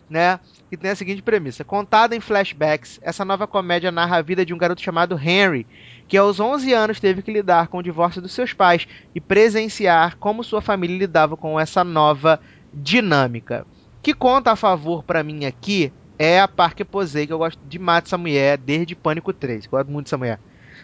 né? 0.08 0.39
Que 0.70 0.78
tem 0.78 0.91
a 0.91 0.95
seguinte 0.95 1.24
premissa: 1.24 1.64
contada 1.64 2.16
em 2.16 2.20
flashbacks, 2.20 3.00
essa 3.02 3.26
nova 3.26 3.48
comédia 3.48 3.91
narra 3.91 4.18
a 4.18 4.22
vida 4.22 4.45
de 4.45 4.54
um 4.54 4.60
garoto 4.60 4.80
chamado 4.80 5.20
Henry, 5.20 5.66
que 6.08 6.16
aos 6.16 6.39
11 6.39 6.72
anos 6.72 7.00
teve 7.00 7.24
que 7.24 7.34
lidar 7.34 7.68
com 7.68 7.80
o 7.80 7.84
divórcio 7.84 8.22
dos 8.22 8.32
seus 8.32 8.54
pais 8.54 8.88
e 9.16 9.20
presenciar 9.20 10.18
como 10.18 10.43
sua 10.43 10.62
família 10.62 11.00
lidava 11.00 11.36
com 11.36 11.60
essa 11.60 11.84
nova 11.84 12.39
dinâmica. 12.72 13.66
Que 14.08 14.14
conta 14.14 14.53
a 14.53 14.55
favor 14.55 15.03
para 15.03 15.22
mim 15.22 15.43
aqui 15.43 15.91
é 16.18 16.39
a 16.39 16.47
Parque 16.47 16.86
Posey, 16.86 17.28
que 17.28 17.34
eu 17.34 17.38
gosto 17.39 17.60
demais 17.68 18.03
dessa 18.03 18.18
mulher 18.18 18.58
desde 18.58 18.95
Pânico 18.95 19.34
3. 19.34 19.68
Gosto 19.68 19.91
muito 19.91 20.05
dessa 20.05 20.18
mulher. 20.18 20.39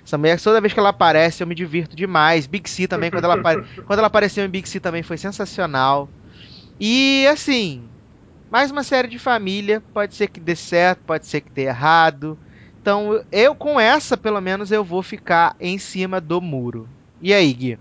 Essa 0.06 0.18
mulher, 0.18 0.42
toda 0.42 0.60
vez 0.60 0.74
que 0.74 0.80
ela 0.82 0.90
aparece, 0.90 1.42
eu 1.42 1.48
me 1.48 1.56
divirto 1.56 1.96
demais. 1.96 2.46
Big 2.46 2.70
C 2.70 2.86
também, 2.86 3.10
quando 3.10 3.24
ela, 3.24 3.38
quando 3.88 4.00
ela 4.00 4.08
apareceu 4.08 4.44
em 4.44 4.50
Big 4.50 4.68
C 4.68 4.78
também 4.78 5.04
foi 5.04 5.16
sensacional. 5.18 6.10
E 6.78 7.26
assim, 7.28 7.88
mais 8.52 8.72
uma 8.72 8.84
série 8.84 9.08
de 9.08 9.18
família. 9.18 9.82
Pode 9.94 10.16
ser 10.16 10.28
que 10.28 10.42
dê 10.42 10.54
certo, 10.54 11.06
pode 11.06 11.26
ser 11.26 11.40
que 11.40 11.50
dê 11.50 11.62
errado. 11.62 12.38
Então, 12.82 13.24
eu 13.32 13.56
com 13.56 13.80
essa, 13.80 14.18
pelo 14.18 14.42
menos, 14.42 14.70
eu 14.70 14.84
vou 14.84 15.02
ficar 15.02 15.56
em 15.62 15.78
cima 15.78 16.20
do 16.20 16.42
muro. 16.42 16.90
E 17.22 17.34
aí, 17.34 17.54
Gui? 17.54 17.80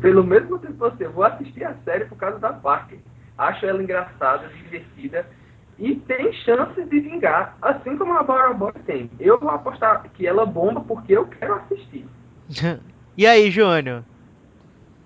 Pelo 0.00 0.22
mesmo 0.22 0.56
tempo 0.60 0.72
que 0.74 0.78
você, 0.78 1.08
vou 1.08 1.24
assistir 1.24 1.64
a 1.64 1.74
série 1.84 2.04
por 2.04 2.16
causa 2.16 2.38
da 2.38 2.52
Parker. 2.52 3.00
Acho 3.36 3.66
ela 3.66 3.82
engraçada, 3.82 4.48
divertida 4.48 5.26
e 5.78 5.96
tem 5.96 6.32
chances 6.32 6.88
de 6.88 7.00
vingar, 7.00 7.56
assim 7.60 7.96
como 7.96 8.12
a 8.12 8.22
Bora 8.22 8.54
Boy 8.54 8.72
tem. 8.86 9.10
Eu 9.18 9.40
vou 9.40 9.50
apostar 9.50 10.04
que 10.14 10.26
ela 10.26 10.46
bomba 10.46 10.80
porque 10.80 11.12
eu 11.16 11.26
quero 11.26 11.54
assistir. 11.54 12.06
e 13.16 13.26
aí, 13.26 13.50
Júnior? 13.50 14.04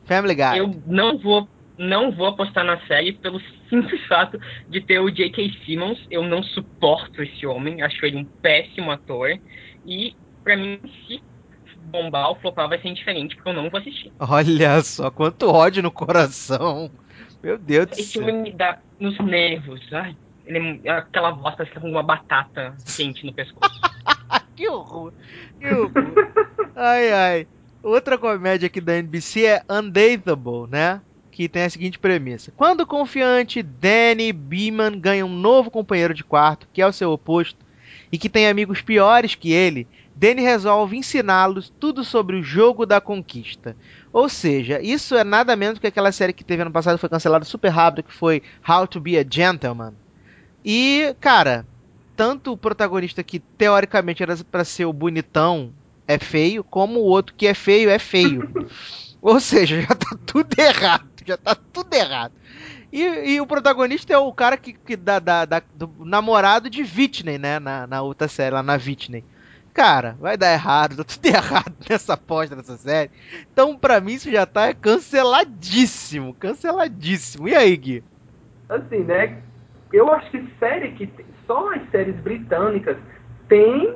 Family 0.04 0.34
Guy. 0.34 0.58
Eu 0.58 0.74
não 0.86 1.18
vou 1.18 1.48
não 1.78 2.10
vou 2.10 2.26
apostar 2.26 2.64
na 2.64 2.80
série 2.86 3.12
pelo 3.12 3.40
simples 3.70 4.04
fato 4.08 4.38
de 4.68 4.80
ter 4.80 4.98
o 4.98 5.10
J.K. 5.10 5.52
Simmons. 5.64 6.04
Eu 6.10 6.24
não 6.24 6.42
suporto 6.42 7.22
esse 7.22 7.46
homem, 7.46 7.82
acho 7.82 8.04
ele 8.04 8.16
um 8.16 8.24
péssimo 8.24 8.90
ator. 8.90 9.30
E, 9.86 10.14
pra 10.42 10.56
mim, 10.56 10.80
se 11.06 11.22
bombar 11.84 12.30
ou 12.30 12.34
flopar 12.36 12.68
vai 12.68 12.80
ser 12.80 12.88
indiferente, 12.88 13.36
porque 13.36 13.48
eu 13.48 13.54
não 13.54 13.70
vou 13.70 13.78
assistir. 13.78 14.12
Olha 14.18 14.82
só, 14.82 15.10
quanto 15.10 15.48
ódio 15.48 15.82
no 15.82 15.90
coração. 15.90 16.90
Meu 17.42 17.58
Deus 17.58 17.86
do 17.86 17.94
céu. 17.94 18.04
Esse 18.04 18.18
homem 18.18 18.42
me 18.42 18.52
dá 18.52 18.78
nos 18.98 19.18
nervos. 19.18 19.80
Ai, 19.92 20.16
ele, 20.46 20.80
é 20.84 20.90
aquela 20.90 21.30
voz 21.30 21.54
parece 21.54 21.70
que 21.70 21.74
tá 21.74 21.80
com 21.80 21.90
uma 21.90 22.02
batata 22.02 22.74
quente 22.96 23.24
no 23.24 23.32
pescoço. 23.32 23.80
que 24.56 24.68
horror! 24.68 25.12
Que 25.60 25.68
horror! 25.68 25.92
ai, 26.74 27.12
ai. 27.12 27.46
Outra 27.82 28.18
comédia 28.18 28.66
aqui 28.66 28.80
da 28.80 28.96
NBC 28.96 29.46
é 29.46 29.62
Undateable, 29.68 30.68
né? 30.68 31.00
Que 31.30 31.48
tem 31.48 31.64
a 31.64 31.70
seguinte 31.70 31.98
premissa: 31.98 32.52
Quando 32.56 32.80
o 32.80 32.86
confiante 32.86 33.62
Danny 33.62 34.32
Beeman 34.32 34.98
ganha 34.98 35.24
um 35.24 35.34
novo 35.34 35.70
companheiro 35.70 36.12
de 36.12 36.24
quarto, 36.24 36.68
que 36.72 36.82
é 36.82 36.86
o 36.86 36.92
seu 36.92 37.12
oposto, 37.12 37.64
e 38.10 38.18
que 38.18 38.28
tem 38.28 38.48
amigos 38.48 38.80
piores 38.80 39.34
que 39.34 39.52
ele, 39.52 39.86
Danny 40.16 40.42
resolve 40.42 40.96
ensiná-los 40.96 41.72
tudo 41.78 42.02
sobre 42.02 42.34
o 42.36 42.42
jogo 42.42 42.84
da 42.84 43.00
conquista. 43.00 43.76
Ou 44.12 44.28
seja, 44.28 44.80
isso 44.80 45.14
é 45.14 45.24
nada 45.24 45.54
menos 45.54 45.74
do 45.74 45.80
que 45.80 45.86
aquela 45.86 46.12
série 46.12 46.32
que 46.32 46.44
teve 46.44 46.62
ano 46.62 46.70
passado 46.70 46.98
foi 46.98 47.08
cancelada 47.08 47.44
super 47.44 47.68
rápido, 47.68 48.04
que 48.04 48.14
foi 48.14 48.42
How 48.66 48.86
to 48.86 49.00
Be 49.00 49.18
a 49.18 49.24
Gentleman. 49.28 49.92
E, 50.64 51.14
cara, 51.20 51.66
tanto 52.16 52.52
o 52.52 52.56
protagonista 52.56 53.22
que 53.22 53.38
teoricamente 53.38 54.22
era 54.22 54.36
para 54.50 54.64
ser 54.64 54.86
o 54.86 54.92
bonitão 54.92 55.72
é 56.06 56.18
feio, 56.18 56.64
como 56.64 57.00
o 57.00 57.04
outro 57.04 57.34
que 57.34 57.46
é 57.46 57.54
feio 57.54 57.90
é 57.90 57.98
feio. 57.98 58.50
Ou 59.20 59.38
seja, 59.40 59.82
já 59.82 59.94
tá 59.94 60.16
tudo 60.24 60.58
errado. 60.58 61.08
Já 61.24 61.36
tá 61.36 61.54
tudo 61.54 61.92
errado. 61.92 62.32
E, 62.90 63.02
e 63.02 63.40
o 63.40 63.46
protagonista 63.46 64.14
é 64.14 64.18
o 64.18 64.32
cara 64.32 64.56
que, 64.56 64.72
que 64.72 64.96
da, 64.96 65.18
da, 65.18 65.44
da, 65.44 65.62
do 65.74 65.92
namorado 65.98 66.70
de 66.70 66.82
Whitney, 66.82 67.36
né? 67.36 67.58
Na, 67.58 67.86
na 67.86 68.00
outra 68.00 68.28
série, 68.28 68.54
lá 68.54 68.62
na 68.62 68.74
Whitney. 68.74 69.24
Cara, 69.78 70.16
vai 70.18 70.36
dar 70.36 70.52
errado, 70.52 70.96
tá 70.96 71.04
tudo 71.04 71.24
errado 71.32 71.72
nessa 71.88 72.14
aposta 72.14 72.56
dessa 72.56 72.76
série. 72.76 73.12
Então, 73.52 73.78
pra 73.78 74.00
mim, 74.00 74.14
isso 74.14 74.28
já 74.28 74.44
tá 74.44 74.74
canceladíssimo. 74.74 76.34
Canceladíssimo. 76.34 77.48
E 77.48 77.54
aí, 77.54 77.76
Gui? 77.76 78.02
Assim, 78.68 79.04
né? 79.04 79.40
eu 79.92 80.12
acho 80.12 80.28
que 80.32 80.44
série 80.58 80.90
que 80.92 81.08
só 81.46 81.72
as 81.72 81.90
séries 81.92 82.16
britânicas 82.16 82.96
tem 83.48 83.94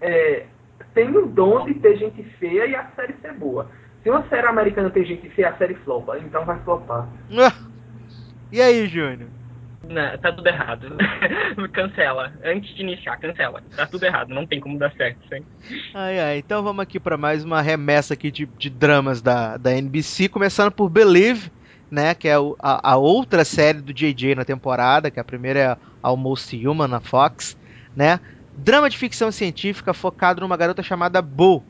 é, 0.00 0.46
tem 0.94 1.14
o 1.14 1.26
dom 1.26 1.66
de 1.66 1.74
ter 1.74 1.98
gente 1.98 2.22
feia 2.38 2.64
e 2.64 2.74
a 2.74 2.88
série 2.96 3.14
ser 3.20 3.34
boa. 3.34 3.70
Se 4.02 4.08
uma 4.08 4.26
série 4.28 4.46
americana 4.46 4.88
tem 4.88 5.04
gente 5.04 5.28
feia, 5.30 5.50
a 5.50 5.58
série 5.58 5.74
flopa, 5.84 6.18
então 6.18 6.46
vai 6.46 6.58
flopar. 6.60 7.06
E 8.50 8.62
aí, 8.62 8.86
Júnior? 8.86 9.28
Não, 9.88 10.18
tá 10.18 10.30
tudo 10.30 10.46
errado. 10.46 10.96
cancela. 11.72 12.32
Antes 12.44 12.74
de 12.74 12.82
iniciar, 12.82 13.16
cancela. 13.16 13.62
Tá 13.74 13.86
tudo 13.86 14.04
errado, 14.04 14.28
não 14.28 14.46
tem 14.46 14.60
como 14.60 14.78
dar 14.78 14.92
certo 14.92 15.18
isso 15.24 15.34
aí. 15.34 15.42
Ai, 15.94 16.20
ai. 16.20 16.38
Então 16.38 16.62
vamos 16.62 16.82
aqui 16.82 17.00
para 17.00 17.16
mais 17.16 17.42
uma 17.42 17.62
remessa 17.62 18.12
aqui 18.12 18.30
de, 18.30 18.46
de 18.58 18.68
dramas 18.68 19.22
da, 19.22 19.56
da 19.56 19.72
NBC, 19.72 20.28
começando 20.28 20.70
por 20.70 20.90
Believe, 20.90 21.50
né? 21.90 22.14
Que 22.14 22.28
é 22.28 22.34
a, 22.34 22.92
a, 22.92 22.96
outra 22.96 23.46
série 23.46 23.80
do 23.80 23.94
JJ 23.94 24.34
na 24.34 24.44
temporada, 24.44 25.10
que 25.10 25.18
a 25.18 25.24
primeira 25.24 25.58
é 25.58 25.76
Almost 26.02 26.54
Human 26.54 26.88
na 26.88 27.00
Fox, 27.00 27.56
né? 27.96 28.20
Drama 28.58 28.90
de 28.90 28.98
ficção 28.98 29.32
científica 29.32 29.94
focado 29.94 30.42
numa 30.42 30.56
garota 30.56 30.82
chamada 30.82 31.22
Bo, 31.22 31.64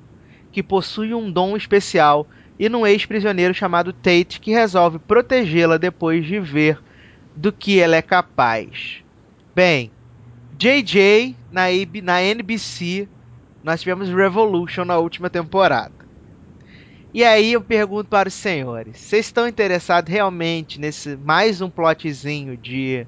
que 0.51 0.63
possui 0.63 1.15
um 1.15 1.31
dom 1.31 1.57
especial, 1.57 2.27
e 2.59 2.69
num 2.69 2.85
ex-prisioneiro 2.85 3.55
chamado 3.55 3.93
Tate, 3.93 4.41
que 4.41 4.51
resolve 4.51 4.99
protegê-la 4.99 5.77
depois 5.77 6.27
de 6.27 6.41
ver 6.41 6.81
do 7.39 7.53
que 7.53 7.81
ela 7.81 7.95
é 7.95 8.03
capaz. 8.03 9.03
Bem, 9.55 9.93
JJ 10.57 11.37
na, 11.53 11.67
na 12.03 12.21
NBC, 12.21 13.09
nós 13.63 13.81
tivemos 13.81 14.09
Revolution 14.09 14.85
na 14.85 14.99
última 14.99 15.31
temporada. 15.31 15.93
E 17.15 17.25
aí 17.25 17.53
eu 17.53 17.61
pergunto 17.61 18.11
para 18.11 18.29
os 18.29 18.35
senhores, 18.35 18.99
vocês 18.99 19.27
estão 19.27 19.49
interessados 19.49 20.13
realmente 20.13 20.81
nesse 20.81 21.17
mais 21.17 21.61
um 21.61 21.71
plotzinho 21.71 22.57
de 22.57 23.07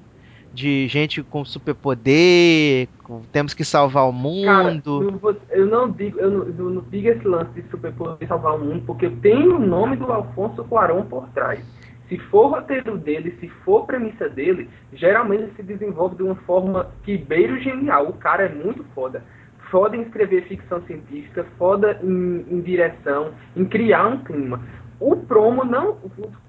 de 0.53 0.85
gente 0.89 1.23
com 1.23 1.45
superpoder, 1.45 2.89
com, 3.03 3.21
temos 3.31 3.53
que 3.53 3.63
salvar 3.63 4.07
o 4.09 4.11
mundo. 4.11 5.21
Cara, 5.21 5.37
eu 5.51 5.65
não 5.65 5.89
digo, 5.89 6.19
eu 6.19 6.29
não, 6.29 6.45
eu 6.45 6.69
não 6.71 6.83
digo 6.91 7.07
esse 7.07 7.25
lance 7.25 7.61
de 7.61 7.69
superpoder 7.69 8.27
salvar 8.27 8.55
o 8.55 8.59
mundo, 8.59 8.83
porque 8.85 9.09
tem 9.09 9.47
o 9.47 9.57
nome 9.57 9.95
do 9.95 10.11
Alfonso 10.11 10.61
Cuarón 10.65 11.03
por 11.03 11.29
trás. 11.29 11.63
Se 12.11 12.17
for 12.17 12.47
roteiro 12.47 12.97
dele, 12.97 13.37
se 13.39 13.47
for 13.63 13.85
premissa 13.85 14.27
dele, 14.27 14.69
geralmente 14.91 15.43
ele 15.43 15.53
se 15.55 15.63
desenvolve 15.63 16.17
de 16.17 16.23
uma 16.23 16.35
forma 16.35 16.91
que 17.03 17.17
beira 17.17 17.53
o 17.53 17.59
genial. 17.59 18.09
O 18.09 18.17
cara 18.17 18.47
é 18.47 18.49
muito 18.49 18.83
foda. 18.93 19.23
Foda 19.69 19.95
em 19.95 20.01
escrever 20.01 20.45
ficção 20.45 20.81
científica, 20.81 21.45
foda 21.57 21.97
em, 22.03 22.45
em 22.49 22.59
direção, 22.59 23.31
em 23.55 23.63
criar 23.63 24.07
um 24.07 24.25
clima. 24.25 24.59
O 24.99 25.15
promo 25.15 25.63
não. 25.63 25.99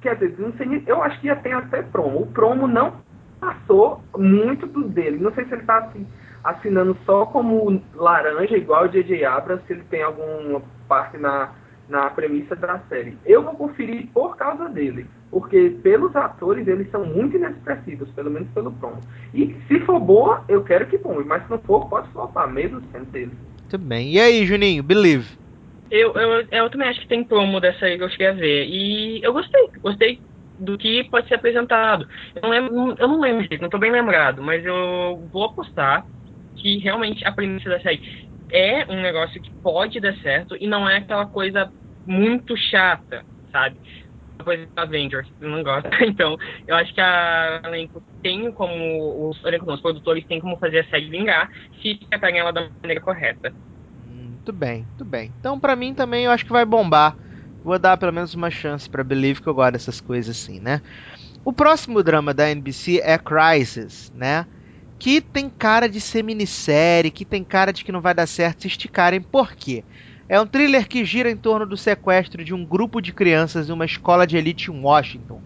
Quer 0.00 0.16
dizer, 0.16 0.34
não 0.36 0.52
sei, 0.54 0.82
eu 0.84 1.00
acho 1.00 1.20
que 1.20 1.28
ia 1.28 1.36
ter 1.36 1.52
até 1.52 1.80
promo. 1.80 2.22
O 2.22 2.26
promo 2.26 2.66
não 2.66 2.94
passou 3.38 4.02
muito 4.18 4.66
do 4.66 4.82
dele. 4.88 5.18
Não 5.18 5.32
sei 5.32 5.44
se 5.44 5.52
ele 5.52 5.60
está 5.60 5.78
assim, 5.78 6.04
assinando 6.42 6.98
só 7.06 7.24
como 7.26 7.80
laranja, 7.94 8.56
igual 8.56 8.86
o 8.86 8.88
J.J. 8.88 9.24
Abrams, 9.24 9.64
se 9.68 9.74
ele 9.74 9.84
tem 9.84 10.02
alguma 10.02 10.60
parte 10.88 11.16
na, 11.18 11.52
na 11.88 12.10
premissa 12.10 12.56
da 12.56 12.80
série. 12.88 13.16
Eu 13.24 13.44
vou 13.44 13.54
conferir 13.54 14.08
por 14.12 14.36
causa 14.36 14.68
dele, 14.68 15.06
porque 15.32 15.70
pelos 15.82 16.14
atores 16.14 16.68
eles 16.68 16.90
são 16.90 17.06
muito 17.06 17.38
inexpressivos, 17.38 18.08
pelo 18.10 18.30
menos 18.30 18.48
pelo 18.50 18.70
promo. 18.72 19.02
E 19.32 19.56
se 19.66 19.80
for 19.80 19.98
boa, 19.98 20.44
eu 20.46 20.62
quero 20.62 20.86
que 20.86 20.98
bombe, 20.98 21.24
mas 21.24 21.42
se 21.44 21.50
não 21.50 21.58
for, 21.60 21.88
pode 21.88 22.06
flopar, 22.10 22.46
mesmo 22.52 22.82
sendo 22.92 23.06
dele. 23.06 23.32
Muito 23.62 23.78
bem. 23.78 24.12
E 24.12 24.20
aí, 24.20 24.44
Juninho, 24.44 24.82
Believe? 24.82 25.26
Eu, 25.90 26.12
eu, 26.12 26.46
eu 26.50 26.70
também 26.70 26.88
acho 26.88 27.00
que 27.00 27.08
tem 27.08 27.24
promo 27.24 27.60
dessa 27.60 27.86
aí 27.86 27.96
que 27.96 28.04
eu 28.04 28.10
cheguei 28.10 28.26
a 28.26 28.32
ver. 28.32 28.66
E 28.66 29.22
eu 29.22 29.32
gostei. 29.32 29.70
Gostei 29.82 30.20
do 30.58 30.76
que 30.76 31.04
pode 31.04 31.26
ser 31.28 31.34
apresentado. 31.34 32.06
Eu 32.34 32.42
não 32.42 32.50
lembro, 32.50 32.94
eu 32.98 33.08
não 33.08 33.20
lembro 33.20 33.46
não 33.58 33.66
estou 33.66 33.80
bem 33.80 33.90
lembrado, 33.90 34.42
mas 34.42 34.64
eu 34.64 35.28
vou 35.32 35.44
apostar 35.44 36.04
que 36.56 36.78
realmente 36.78 37.26
a 37.26 37.32
premissa 37.32 37.70
da 37.70 37.80
série 37.80 38.00
é 38.50 38.84
um 38.90 39.00
negócio 39.00 39.40
que 39.40 39.50
pode 39.62 39.98
dar 39.98 40.14
certo 40.18 40.56
e 40.60 40.66
não 40.66 40.88
é 40.88 40.98
aquela 40.98 41.26
coisa 41.26 41.70
muito 42.06 42.54
chata, 42.56 43.24
sabe? 43.50 43.76
Coisa 44.42 44.66
da 44.74 44.82
Avengers, 44.82 45.28
eu 45.40 45.48
não 45.50 45.62
gosto. 45.62 45.88
Então, 46.02 46.36
eu 46.66 46.74
acho 46.76 46.92
que 46.94 47.00
a 47.00 47.60
elenco 47.64 48.02
tem 48.22 48.50
como. 48.52 49.30
Os, 49.30 49.44
elenco, 49.44 49.66
não, 49.66 49.74
os 49.74 49.80
produtores 49.80 50.24
têm 50.26 50.40
como 50.40 50.56
fazer 50.58 50.80
a 50.80 50.84
série 50.84 51.08
vingar 51.08 51.50
se 51.80 51.98
tratarem 52.10 52.38
ela 52.38 52.52
da 52.52 52.68
maneira 52.82 53.00
correta. 53.00 53.52
Muito 54.06 54.52
bem, 54.52 54.84
muito 54.84 55.04
bem. 55.04 55.30
Então, 55.38 55.58
para 55.58 55.76
mim 55.76 55.94
também, 55.94 56.24
eu 56.24 56.30
acho 56.30 56.44
que 56.44 56.52
vai 56.52 56.64
bombar 56.64 57.16
vou 57.64 57.78
dar 57.78 57.96
pelo 57.96 58.12
menos 58.12 58.34
uma 58.34 58.50
chance 58.50 58.88
para 58.88 59.04
Believe 59.04 59.40
que 59.40 59.46
eu 59.46 59.54
gosto 59.54 59.72
dessas 59.72 60.00
coisas 60.00 60.36
assim, 60.36 60.60
né? 60.60 60.80
O 61.44 61.52
próximo 61.52 62.02
drama 62.02 62.34
da 62.34 62.50
NBC 62.50 63.00
é 63.02 63.18
Crisis, 63.18 64.10
né? 64.14 64.46
Que 64.98 65.20
tem 65.20 65.50
cara 65.50 65.88
de 65.88 66.00
ser 66.00 66.22
minissérie, 66.22 67.10
que 67.10 67.24
tem 67.24 67.42
cara 67.42 67.72
de 67.72 67.84
que 67.84 67.92
não 67.92 68.00
vai 68.00 68.14
dar 68.14 68.26
certo 68.26 68.62
se 68.62 68.68
esticarem. 68.68 69.20
Por 69.20 69.52
quê? 69.54 69.84
É 70.32 70.40
um 70.40 70.46
thriller 70.46 70.88
que 70.88 71.04
gira 71.04 71.30
em 71.30 71.36
torno 71.36 71.66
do 71.66 71.76
sequestro 71.76 72.42
de 72.42 72.54
um 72.54 72.64
grupo 72.64 73.02
de 73.02 73.12
crianças 73.12 73.68
em 73.68 73.72
uma 73.72 73.84
escola 73.84 74.26
de 74.26 74.34
elite 74.34 74.70
em 74.70 74.80
Washington, 74.80 75.42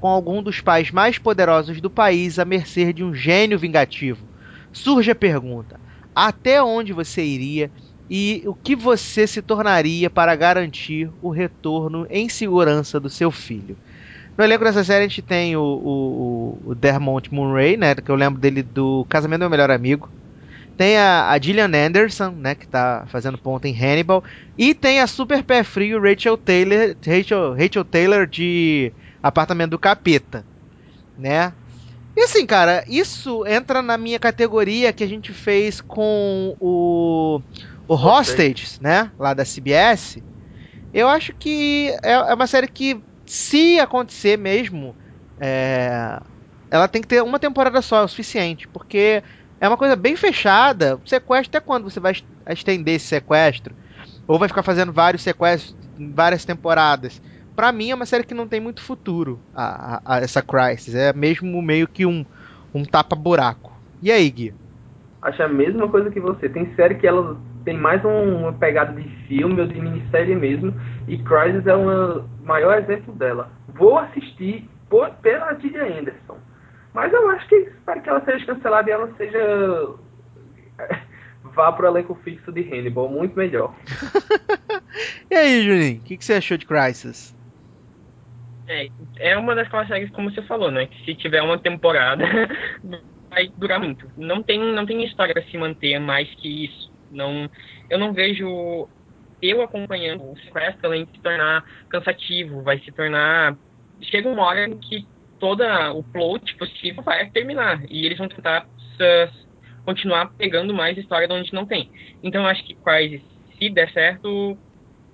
com 0.00 0.08
algum 0.08 0.42
dos 0.42 0.62
pais 0.62 0.90
mais 0.90 1.18
poderosos 1.18 1.78
do 1.78 1.90
país 1.90 2.38
à 2.38 2.44
mercê 2.46 2.90
de 2.90 3.04
um 3.04 3.12
gênio 3.12 3.58
vingativo. 3.58 4.26
Surge 4.72 5.10
a 5.10 5.14
pergunta: 5.14 5.78
até 6.16 6.62
onde 6.62 6.94
você 6.94 7.22
iria 7.22 7.70
e 8.08 8.42
o 8.46 8.54
que 8.54 8.74
você 8.74 9.26
se 9.26 9.42
tornaria 9.42 10.08
para 10.08 10.34
garantir 10.34 11.10
o 11.20 11.28
retorno 11.28 12.06
em 12.08 12.26
segurança 12.26 12.98
do 12.98 13.10
seu 13.10 13.30
filho. 13.30 13.76
No 14.38 14.42
elenco 14.42 14.64
dessa 14.64 14.82
série 14.82 15.04
a 15.04 15.08
gente 15.08 15.20
tem 15.20 15.54
o, 15.54 15.60
o, 15.62 16.58
o 16.70 16.74
Dermont 16.74 17.28
Murray, 17.30 17.76
né, 17.76 17.94
que 17.94 18.10
eu 18.10 18.14
lembro 18.14 18.40
dele 18.40 18.62
do 18.62 19.04
Casamento 19.06 19.40
do 19.40 19.42
Meu 19.42 19.50
Melhor 19.50 19.70
Amigo. 19.70 20.08
Tem 20.80 20.96
a, 20.96 21.28
a 21.28 21.38
Gillian 21.38 21.70
Anderson, 21.74 22.30
né, 22.30 22.54
que 22.54 22.64
está 22.64 23.04
fazendo 23.08 23.36
ponta 23.36 23.68
em 23.68 23.76
Hannibal. 23.76 24.24
E 24.56 24.72
tem 24.72 24.98
a 25.00 25.06
super 25.06 25.44
pé 25.44 25.62
frio 25.62 26.00
Rachel 26.00 26.38
Taylor, 26.38 26.96
Rachel, 27.06 27.52
Rachel 27.52 27.84
Taylor 27.84 28.26
de 28.26 28.90
Apartamento 29.22 29.72
do 29.72 29.78
Capeta, 29.78 30.42
né? 31.18 31.52
E 32.16 32.22
assim, 32.22 32.46
cara, 32.46 32.82
isso 32.88 33.46
entra 33.46 33.82
na 33.82 33.98
minha 33.98 34.18
categoria 34.18 34.90
que 34.90 35.04
a 35.04 35.06
gente 35.06 35.34
fez 35.34 35.82
com 35.82 36.56
o 36.58 37.42
o 37.86 37.94
Hostage, 37.94 38.78
né? 38.80 39.10
Lá 39.18 39.34
da 39.34 39.44
CBS. 39.44 40.16
Eu 40.94 41.08
acho 41.08 41.34
que 41.34 41.94
é, 42.02 42.12
é 42.12 42.34
uma 42.34 42.46
série 42.46 42.68
que, 42.68 42.98
se 43.26 43.78
acontecer 43.78 44.38
mesmo, 44.38 44.96
é, 45.38 46.18
ela 46.70 46.88
tem 46.88 47.02
que 47.02 47.08
ter 47.08 47.22
uma 47.22 47.38
temporada 47.38 47.82
só, 47.82 48.00
é 48.00 48.04
o 48.04 48.08
suficiente. 48.08 48.66
Porque 48.66 49.22
é 49.60 49.68
uma 49.68 49.76
coisa 49.76 49.94
bem 49.94 50.16
fechada. 50.16 50.98
Sequestro, 51.04 51.50
até 51.50 51.60
quando 51.60 51.84
você 51.84 52.00
vai 52.00 52.14
estender 52.48 52.94
esse 52.94 53.06
sequestro? 53.06 53.74
Ou 54.26 54.38
vai 54.38 54.48
ficar 54.48 54.62
fazendo 54.62 54.92
vários 54.92 55.22
sequestros 55.22 55.76
em 55.98 56.10
várias 56.10 56.44
temporadas? 56.44 57.20
Para 57.54 57.70
mim 57.70 57.90
é 57.90 57.94
uma 57.94 58.06
série 58.06 58.24
que 58.24 58.32
não 58.32 58.48
tem 58.48 58.60
muito 58.60 58.82
futuro, 58.82 59.38
a, 59.54 59.96
a, 59.96 60.16
a 60.16 60.20
essa 60.20 60.40
Crisis. 60.40 60.94
É 60.94 61.12
mesmo 61.12 61.60
meio 61.60 61.86
que 61.86 62.06
um, 62.06 62.24
um 62.72 62.84
tapa-buraco. 62.84 63.70
E 64.02 64.10
aí, 64.10 64.30
Gui? 64.30 64.54
Acho 65.20 65.42
a 65.42 65.48
mesma 65.48 65.86
coisa 65.88 66.10
que 66.10 66.20
você. 66.20 66.48
Tem 66.48 66.74
série 66.74 66.94
que 66.94 67.06
ela 67.06 67.36
tem 67.64 67.76
mais 67.76 68.02
um, 68.04 68.38
uma 68.38 68.52
pegada 68.54 68.92
de 68.92 69.06
filme 69.26 69.60
ou 69.60 69.66
de 69.66 69.78
minissérie 69.78 70.34
mesmo, 70.34 70.74
e 71.06 71.18
Crisis 71.18 71.66
é 71.66 71.76
o 71.76 72.24
maior 72.42 72.78
exemplo 72.78 73.14
dela. 73.14 73.50
Vou 73.68 73.98
assistir 73.98 74.66
por, 74.88 75.10
pela 75.16 75.52
Gillian 75.54 76.00
Anderson, 76.00 76.38
mas 76.92 77.12
eu 77.12 77.28
acho 77.30 77.48
que 77.48 77.56
espero 77.56 78.02
que 78.02 78.08
ela 78.08 78.24
seja 78.24 78.46
cancelada 78.46 78.88
e 78.88 78.92
ela 78.92 79.14
seja. 79.16 79.94
vá 81.54 81.72
pro 81.72 81.86
elenco 81.86 82.14
fixo 82.22 82.52
de 82.52 82.60
Hannibal, 82.62 83.08
muito 83.08 83.36
melhor. 83.36 83.74
e 85.30 85.34
aí, 85.34 85.62
Juninho, 85.62 85.98
o 85.98 86.02
que, 86.02 86.16
que, 86.16 86.24
você 86.24 86.34
achou 86.34 86.56
de 86.56 86.66
Crisis? 86.66 87.36
É, 88.68 88.88
é 89.18 89.36
uma 89.36 89.54
das 89.54 89.68
séries, 89.88 90.10
como 90.10 90.30
você 90.30 90.42
falou, 90.42 90.70
né? 90.70 90.86
Que 90.86 91.04
se 91.04 91.14
tiver 91.14 91.42
uma 91.42 91.58
temporada, 91.58 92.24
vai 93.28 93.48
durar 93.56 93.80
muito. 93.80 94.10
Não 94.16 94.42
tem, 94.42 94.60
não 94.60 94.86
tem 94.86 95.04
história 95.04 95.34
para 95.34 95.42
se 95.44 95.58
manter 95.58 95.98
mais 95.98 96.32
que 96.36 96.66
isso. 96.66 96.90
Não, 97.10 97.50
eu 97.88 97.98
não 97.98 98.12
vejo 98.12 98.88
eu 99.42 99.62
acompanhando 99.62 100.30
o 100.30 100.38
sequestro 100.38 100.86
além 100.86 101.04
de 101.06 101.12
se 101.12 101.20
tornar 101.20 101.64
cansativo, 101.88 102.62
vai 102.62 102.78
se 102.78 102.92
tornar. 102.92 103.56
Chega 104.02 104.28
uma 104.28 104.44
hora 104.44 104.66
em 104.66 104.76
que 104.76 105.06
toda 105.40 105.92
o 105.92 106.04
plot 106.04 106.54
possível 106.56 107.02
vai 107.02 107.28
terminar 107.30 107.82
e 107.88 108.06
eles 108.06 108.18
vão 108.18 108.28
tentar 108.28 108.66
continuar 109.84 110.30
pegando 110.36 110.74
mais 110.74 110.96
história 110.96 111.26
de 111.26 111.32
onde 111.32 111.52
não 111.54 111.66
tem. 111.66 111.90
Então 112.22 112.42
eu 112.42 112.48
acho 112.48 112.62
que 112.64 112.74
quase 112.74 113.24
se 113.58 113.70
der 113.70 113.90
certo, 113.90 114.56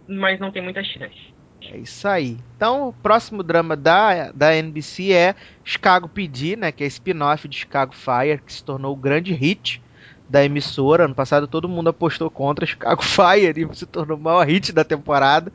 mas 0.07 0.40
não 0.40 0.51
tem 0.51 0.61
muita 0.61 0.82
chance. 0.82 1.35
É 1.62 1.78
isso 1.78 2.07
aí. 2.07 2.36
Então, 2.57 2.89
o 2.89 2.93
próximo 2.93 3.43
drama 3.43 3.77
da, 3.77 4.31
da 4.32 4.55
NBC 4.55 5.12
é 5.12 5.35
Chicago 5.65 6.09
PD, 6.09 6.55
né, 6.57 6.70
que 6.70 6.85
é 6.85 6.86
spin-off 6.86 7.48
de 7.48 7.57
Chicago 7.57 7.94
Fire, 7.94 8.40
que 8.44 8.53
se 8.53 8.62
tornou 8.62 8.93
o 8.93 8.97
grande 8.97 9.32
hit 9.32 9.82
da 10.28 10.44
emissora. 10.44 11.05
Ano 11.05 11.15
passado 11.15 11.48
todo 11.48 11.69
mundo 11.69 11.89
apostou 11.89 12.31
contra 12.31 12.66
Chicago 12.66 13.03
Fire 13.05 13.61
e 13.61 13.77
se 13.77 13.86
tornou 13.86 14.16
o 14.16 14.20
maior 14.20 14.47
hit 14.47 14.73
da 14.73 14.85
temporada, 14.85 15.53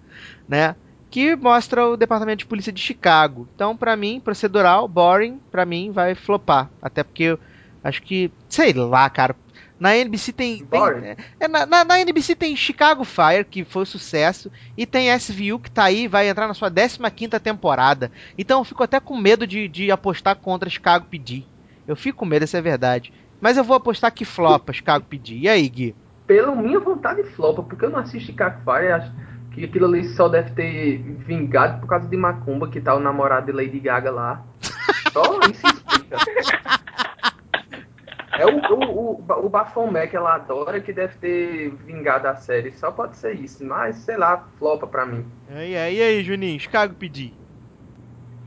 né? 0.48 0.76
Que 1.11 1.35
mostra 1.35 1.85
o 1.89 1.97
departamento 1.97 2.39
de 2.39 2.45
polícia 2.45 2.71
de 2.71 2.81
Chicago. 2.81 3.45
Então, 3.53 3.75
para 3.75 3.97
mim, 3.97 4.21
procedural, 4.21 4.88
boring, 4.88 5.41
para 5.51 5.65
mim 5.65 5.91
vai 5.91 6.15
flopar. 6.15 6.69
Até 6.81 7.03
porque 7.03 7.23
eu 7.23 7.39
acho 7.83 8.01
que, 8.01 8.31
sei 8.47 8.71
lá, 8.71 9.09
cara. 9.09 9.35
Na 9.77 9.97
NBC 9.97 10.31
tem. 10.31 10.63
tem 10.63 10.79
é, 11.39 11.47
na, 11.47 11.65
na, 11.65 11.83
na, 11.83 11.99
NBC 11.99 12.35
tem 12.35 12.55
Chicago 12.55 13.03
Fire, 13.03 13.43
que 13.43 13.65
foi 13.65 13.81
um 13.81 13.85
sucesso, 13.85 14.51
e 14.77 14.85
tem 14.85 15.09
SVU, 15.17 15.57
que 15.57 15.71
tá 15.71 15.85
aí, 15.85 16.07
vai 16.07 16.29
entrar 16.29 16.47
na 16.47 16.53
sua 16.53 16.69
15 16.69 17.39
temporada. 17.39 18.11
Então 18.38 18.59
eu 18.59 18.63
fico 18.63 18.83
até 18.83 18.99
com 18.99 19.17
medo 19.17 19.47
de, 19.47 19.67
de 19.67 19.91
apostar 19.91 20.35
contra 20.35 20.69
Chicago 20.69 21.07
PD. 21.09 21.43
Eu 21.88 21.95
fico 21.95 22.19
com 22.19 22.25
medo, 22.25 22.43
essa 22.43 22.59
é 22.59 22.61
verdade. 22.61 23.11
Mas 23.41 23.57
eu 23.57 23.63
vou 23.63 23.75
apostar 23.75 24.13
que 24.13 24.23
flopa, 24.23 24.71
Chicago 24.71 25.03
pedir. 25.09 25.39
E 25.39 25.49
aí, 25.49 25.67
Gui? 25.67 25.95
Pela 26.27 26.55
minha 26.55 26.79
vontade, 26.79 27.23
flopa, 27.23 27.63
porque 27.63 27.83
eu 27.83 27.89
não 27.89 27.99
assisto 27.99 28.27
Chicago 28.27 28.61
Fire. 28.63 28.91
Acho 28.91 29.11
que 29.52 29.65
aquilo 29.65 29.86
ali 29.86 30.03
só 30.10 30.30
deve 30.30 30.52
ter 30.52 30.98
vingado 30.98 31.80
por 31.82 31.88
causa 31.88 32.07
de 32.07 32.18
Macumba, 32.18 32.69
que 32.69 32.80
tá 32.80 32.95
o 32.95 32.99
namorado 32.99 33.48
de 33.48 33.52
Lady 33.52 33.80
Gaga 33.80 34.11
lá. 34.11 34.45
Só 35.11 35.40
isso 35.49 35.68
explica. 35.68 36.18
É 38.40 38.45
o, 38.45 38.57
o, 38.73 39.22
o, 39.22 39.45
o 39.45 39.49
Bafomé 39.49 40.07
que 40.07 40.15
ela 40.15 40.36
adora 40.36 40.80
que 40.80 40.94
deve 40.94 41.15
ter 41.18 41.69
vingado 41.86 42.28
a 42.30 42.36
série. 42.36 42.72
Só 42.72 42.91
pode 42.91 43.18
ser 43.18 43.34
isso. 43.34 43.64
Mas, 43.65 43.98
sei 43.98 44.15
lá, 44.15 44.48
flopa 44.57 44.88
pra 44.88 45.06
mim. 45.06 45.26
E 45.49 45.76
aí, 45.76 45.98
e 45.98 46.02
aí 46.02 46.23
Juninho? 46.23 46.60
Chicago 46.60 46.95
pedir 46.95 47.34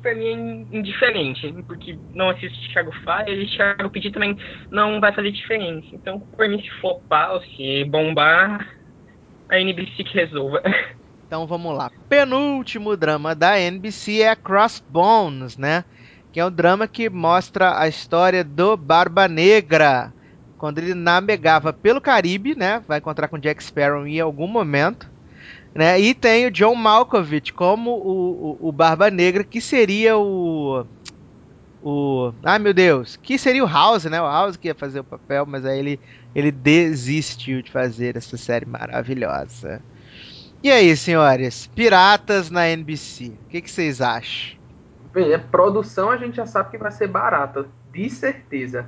pra 0.04 0.14
mim 0.14 0.66
é 0.72 0.76
indiferente, 0.76 1.50
porque 1.66 1.98
não 2.12 2.28
assisto 2.28 2.58
Chicago 2.66 2.92
Fire 2.92 3.42
e 3.42 3.48
Chicago 3.48 3.88
PD 3.88 4.10
também 4.10 4.36
não 4.70 5.00
vai 5.00 5.12
fazer 5.14 5.32
diferença. 5.32 5.88
Então, 5.94 6.20
por 6.20 6.46
mim, 6.46 6.60
se 6.60 6.70
flopar 6.78 7.32
ou 7.32 7.40
se 7.40 7.84
bombar, 7.84 8.68
a 9.54 9.60
NBC 9.60 10.04
que 10.04 10.14
resolva. 10.14 10.62
Então 11.26 11.46
vamos 11.46 11.76
lá. 11.76 11.90
Penúltimo 12.08 12.96
drama 12.96 13.34
da 13.34 13.58
NBC 13.58 14.20
é 14.20 14.36
Crossbones, 14.36 15.56
né? 15.56 15.82
Que 16.30 16.38
é 16.38 16.46
um 16.46 16.50
drama 16.50 16.86
que 16.86 17.08
mostra 17.08 17.80
a 17.80 17.88
história 17.88 18.44
do 18.44 18.76
Barba 18.76 19.26
Negra. 19.26 20.12
Quando 20.58 20.78
ele 20.78 20.94
navegava 20.94 21.72
pelo 21.72 22.00
Caribe, 22.00 22.54
né? 22.54 22.84
Vai 22.86 22.98
encontrar 22.98 23.26
com 23.26 23.38
Jack 23.38 23.64
Sparrow 23.64 24.06
em 24.06 24.20
algum 24.20 24.46
momento. 24.46 25.10
Né? 25.74 25.98
E 25.98 26.14
tem 26.14 26.46
o 26.46 26.50
John 26.52 26.74
Malkovich 26.76 27.52
como 27.52 27.90
o, 27.90 28.58
o, 28.60 28.68
o 28.68 28.70
Barba 28.70 29.10
Negra, 29.10 29.42
que 29.42 29.60
seria 29.60 30.16
o 30.16 30.86
o. 31.84 32.32
Ah, 32.42 32.58
meu 32.58 32.72
Deus! 32.72 33.16
Que 33.22 33.38
seria 33.38 33.62
o 33.62 33.68
House, 33.68 34.04
né? 34.06 34.20
O 34.20 34.24
House 34.24 34.56
que 34.56 34.68
ia 34.68 34.74
fazer 34.74 35.00
o 35.00 35.04
papel, 35.04 35.44
mas 35.44 35.66
aí 35.66 35.78
ele, 35.78 36.00
ele 36.34 36.50
desistiu 36.50 37.60
de 37.60 37.70
fazer 37.70 38.16
essa 38.16 38.38
série 38.38 38.64
maravilhosa. 38.64 39.82
E 40.62 40.70
aí, 40.70 40.96
senhores? 40.96 41.66
Piratas 41.66 42.50
na 42.50 42.66
NBC. 42.66 43.26
O 43.26 43.48
que, 43.50 43.60
que 43.60 43.70
vocês 43.70 44.00
acham? 44.00 44.58
Bem, 45.12 45.34
a 45.34 45.38
produção 45.38 46.10
a 46.10 46.16
gente 46.16 46.36
já 46.36 46.46
sabe 46.46 46.70
que 46.70 46.78
vai 46.78 46.90
ser 46.90 47.06
barata, 47.06 47.66
de 47.92 48.08
certeza. 48.08 48.86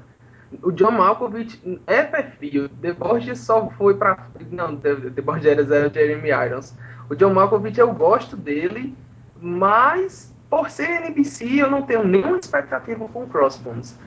O 0.63 0.73
John 0.73 0.93
Malkovich 0.93 1.61
é 1.87 2.03
perfil. 2.03 2.69
The 2.81 2.93
Borges 2.93 3.41
só 3.41 3.69
foi 3.77 3.95
pra. 3.95 4.27
Não, 4.51 4.75
The, 4.75 5.21
Borges 5.21 5.45
era 5.45 5.91
Jeremy 5.93 6.31
Irons. 6.31 6.75
O 7.11 7.15
John 7.15 7.35
Malkovich 7.35 7.79
eu 7.79 7.93
gosto 7.93 8.37
dele, 8.37 8.97
mas 9.41 10.35
por 10.49 10.71
ser 10.71 11.03
NBC, 11.03 11.63
eu 11.63 11.71
não 11.71 11.83
tenho 11.83 12.05
nenhuma 12.05 12.39
expectativa 12.39 13.09
com 13.09 13.25
o 13.25 13.27
Crossbones. 13.27 13.99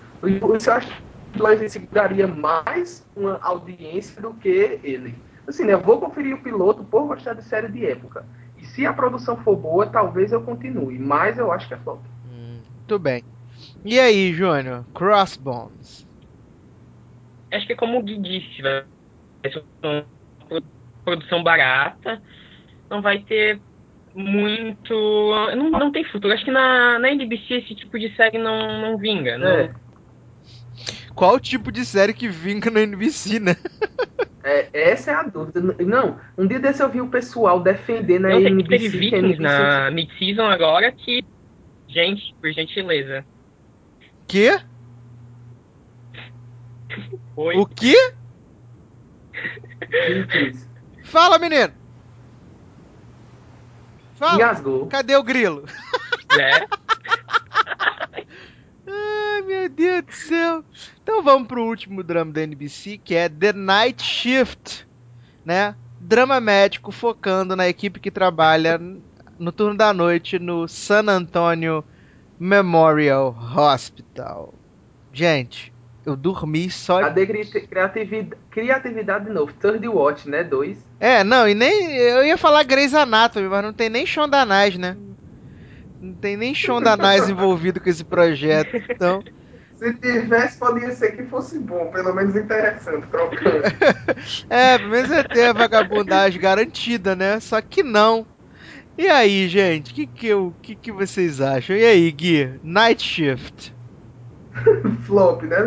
Isso 0.58 0.70
eu 0.70 0.74
acho 0.74 0.88
que 1.34 1.42
o 1.42 1.48
NBC 1.48 1.80
daria 1.92 2.28
mais 2.28 3.06
uma 3.16 3.40
audiência 3.42 4.22
do 4.22 4.34
que 4.34 4.80
ele. 4.84 5.16
Assim, 5.48 5.66
né, 5.66 5.74
eu 5.74 5.82
vou 5.82 6.00
conferir 6.00 6.36
o 6.36 6.42
piloto 6.42 6.84
por 6.84 7.08
gostar 7.08 7.34
de 7.34 7.44
série 7.44 7.68
de 7.70 7.86
época. 7.86 8.26
E 8.58 8.66
se 8.66 8.86
a 8.86 8.94
produção 8.94 9.38
for 9.38 9.56
boa, 9.56 9.88
talvez 9.88 10.32
eu 10.32 10.42
continue. 10.42 11.00
Mas 11.00 11.38
eu 11.38 11.52
acho 11.52 11.68
que 11.68 11.74
é 11.74 11.78
flop. 11.78 12.00
Hum, 12.32 12.60
muito 12.78 13.00
bem. 13.00 13.24
E 13.84 14.00
aí, 14.00 14.34
Júnior? 14.34 14.86
Crossbones. 14.94 16.08
Acho 17.52 17.66
que 17.66 17.74
é 17.74 17.76
como 17.76 18.00
o 18.00 18.04
Gui 18.04 18.18
disse, 18.20 18.62
vai 18.62 18.86
ser 19.52 19.64
uma 19.82 20.06
produção 21.04 21.42
barata. 21.44 22.22
Não 22.90 23.02
vai 23.02 23.20
ter 23.20 23.60
muito. 24.20 24.94
Não, 25.56 25.70
não 25.70 25.92
tem 25.92 26.04
futuro. 26.04 26.34
Acho 26.34 26.46
que 26.46 26.52
na, 26.52 27.00
na 27.00 27.10
NBC 27.12 27.56
esse 27.56 27.76
tipo 27.76 27.98
de 27.98 28.14
série 28.16 28.38
não, 28.38 28.82
não 28.82 28.98
vinga. 28.98 29.38
Não... 29.38 29.48
É. 29.48 29.74
Qual 31.16 31.40
tipo 31.40 31.72
de 31.72 31.86
série 31.86 32.14
que 32.14 32.28
vinga 32.28 32.70
na 32.70 32.82
NBC, 32.82 33.40
né? 33.40 33.56
É, 34.44 34.70
essa 34.92 35.12
é 35.12 35.14
a 35.14 35.24
dúvida. 35.24 35.62
Não, 35.62 36.18
um 36.38 36.48
dia 36.48 36.60
desse 36.60 36.82
eu 36.82 36.90
vi 36.90 37.02
o 37.02 37.10
pessoal 37.10 37.60
defendendo 37.60 38.26
a 38.26 38.40
NBC. 38.40 38.70
Teve 38.70 38.98
Vikings 38.98 39.42
na 39.42 39.92
mid-season 39.92 40.46
agora 40.46 40.92
que. 40.92 41.26
Gente, 41.88 42.36
por 42.40 42.52
gentileza. 42.54 43.26
Quê? 44.28 44.60
Oi. 47.36 47.58
O 47.58 47.66
quê? 47.66 47.96
Fala, 51.04 51.40
menino! 51.40 51.79
Fala. 54.20 54.36
Engasgou. 54.36 54.86
Cadê 54.88 55.16
o 55.16 55.24
grilo? 55.24 55.64
É. 56.38 56.68
Ai, 58.86 59.42
meu 59.44 59.70
Deus 59.70 60.04
do 60.04 60.12
céu. 60.12 60.64
Então 61.02 61.24
vamos 61.24 61.48
pro 61.48 61.64
último 61.64 62.04
drama 62.04 62.34
da 62.34 62.42
NBC, 62.44 62.98
que 62.98 63.16
é 63.16 63.30
The 63.30 63.54
Night 63.54 64.04
Shift, 64.04 64.86
né? 65.46 65.74
Drama 66.02 66.42
médico 66.42 66.92
focando 66.92 67.56
na 67.56 67.70
equipe 67.70 68.02
que 68.02 68.12
trabalha 68.12 68.78
no 69.40 69.54
turno 69.54 69.78
da 69.78 69.94
noite 69.94 70.38
no 70.38 70.68
San 70.68 71.06
Antonio 71.08 71.82
Memorial 72.38 73.34
Hospital. 73.56 74.54
Gente, 75.14 75.72
eu 76.10 76.16
dormi 76.16 76.70
só. 76.70 77.02
A 77.02 77.12
criatividade, 77.12 78.38
criatividade 78.50 79.26
de 79.26 79.32
novo. 79.32 79.54
Third 79.54 79.88
Watch, 79.88 80.30
né? 80.30 80.44
Dois. 80.44 80.78
É, 81.00 81.24
não, 81.24 81.48
e 81.48 81.54
nem. 81.54 81.96
Eu 81.96 82.26
ia 82.26 82.38
falar 82.38 82.64
Grey's 82.64 82.94
Anatomy, 82.94 83.48
mas 83.48 83.64
não 83.64 83.74
tem 83.74 83.90
nem 83.90 84.06
Shonda 84.06 84.46
Nais, 84.46 84.78
né? 84.78 84.98
Não 86.02 86.14
tem 86.14 86.38
nem 86.38 86.54
Shonda 86.56 86.96
Nais 86.96 87.30
envolvido 87.30 87.80
com 87.80 87.90
esse 87.90 88.04
projeto. 88.04 88.76
Então. 88.90 89.24
Se 89.78 89.94
tivesse, 89.94 90.58
poderia 90.58 90.92
ser 90.92 91.16
que 91.16 91.24
fosse 91.24 91.58
bom, 91.58 91.90
pelo 91.90 92.14
menos 92.14 92.36
interessante, 92.36 93.08
trocando. 93.08 93.64
é, 94.50 94.78
pelo 94.78 94.90
menos 94.90 95.10
é 95.10 95.24
ter 95.24 95.46
a 95.46 95.54
vagabundagem 95.54 96.42
garantida, 96.42 97.16
né? 97.16 97.40
Só 97.40 97.62
que 97.62 97.82
não. 97.82 98.28
E 98.98 99.08
aí, 99.08 99.48
gente, 99.48 99.94
o 99.94 99.96
que, 99.96 100.06
que, 100.06 100.30
que, 100.62 100.76
que 100.76 100.92
vocês 100.92 101.40
acham? 101.40 101.78
E 101.78 101.86
aí, 101.86 102.12
Gui? 102.12 102.60
Night 102.62 103.02
Shift. 103.02 103.74
flop, 105.06 105.44
né? 105.44 105.58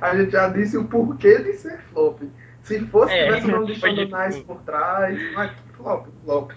A 0.00 0.16
gente 0.16 0.32
já 0.32 0.48
disse 0.48 0.76
o 0.76 0.84
porquê 0.84 1.38
de 1.38 1.54
ser 1.54 1.78
flop. 1.92 2.20
Se 2.62 2.80
fosse, 2.86 3.12
é, 3.12 3.24
tivesse 3.26 3.46
não 3.48 3.64
deixando 3.64 4.16
Nice 4.16 4.40
por 4.44 4.60
trás, 4.62 5.18
mas 5.34 5.50
flop, 5.76 6.06
flop. 6.24 6.52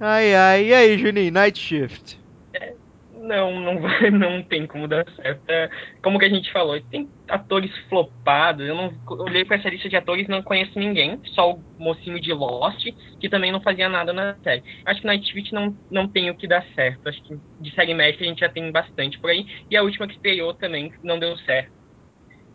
Ai, 0.00 0.34
ai, 0.34 0.64
e 0.66 0.74
aí, 0.74 0.98
Juninho, 0.98 1.32
Night 1.32 1.58
Shift? 1.58 2.20
Não, 3.26 3.60
não 3.60 3.80
vai, 3.80 4.10
não 4.10 4.42
tem 4.42 4.66
como 4.66 4.86
dar 4.86 5.04
certo. 5.16 5.42
É, 5.48 5.68
como 6.02 6.18
que 6.18 6.24
a 6.24 6.28
gente 6.28 6.52
falou, 6.52 6.80
tem 6.80 7.08
atores 7.28 7.70
flopados. 7.88 8.66
Eu 8.66 8.74
não 8.74 8.92
olhei 9.08 9.44
para 9.44 9.56
essa 9.56 9.68
lista 9.68 9.88
de 9.88 9.96
atores 9.96 10.28
não 10.28 10.42
conheço 10.42 10.78
ninguém, 10.78 11.20
só 11.34 11.52
o 11.52 11.62
mocinho 11.78 12.20
de 12.20 12.32
Lost, 12.32 12.86
que 13.18 13.28
também 13.28 13.50
não 13.50 13.60
fazia 13.60 13.88
nada 13.88 14.12
na 14.12 14.36
série. 14.44 14.62
Acho 14.84 15.00
que 15.00 15.06
Night 15.06 15.26
Shift 15.26 15.52
não, 15.52 15.76
não 15.90 16.06
tem 16.06 16.30
o 16.30 16.36
que 16.36 16.46
dar 16.46 16.64
certo. 16.74 17.08
Acho 17.08 17.20
que 17.22 17.36
de 17.60 17.74
série 17.74 17.94
médica 17.94 18.24
a 18.24 18.28
gente 18.28 18.40
já 18.40 18.48
tem 18.48 18.70
bastante 18.70 19.18
por 19.18 19.30
aí. 19.30 19.44
E 19.68 19.76
a 19.76 19.82
última 19.82 20.06
que 20.06 20.14
estreou 20.14 20.54
também 20.54 20.92
não 21.02 21.18
deu 21.18 21.36
certo. 21.38 21.74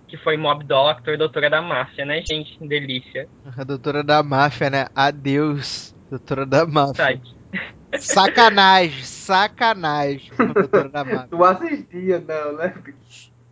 Que 0.08 0.18
foi 0.18 0.38
Mob 0.38 0.64
Doctor, 0.64 1.18
Doutora 1.18 1.50
da 1.50 1.62
Máfia, 1.62 2.06
né, 2.06 2.22
gente? 2.26 2.58
Delícia. 2.66 3.28
A 3.58 3.64
Doutora 3.64 4.04
da 4.04 4.24
Máfia, 4.24 4.70
né? 4.70 4.86
Adeus, 4.96 5.96
Doutora 6.10 6.46
da 6.46 6.66
Máfia. 6.66 7.22
Sacanagem, 8.00 9.04
sacanagem. 9.04 10.32
Tu 11.30 11.44
assistia, 11.44 12.20
não, 12.20 12.54
né? 12.54 12.74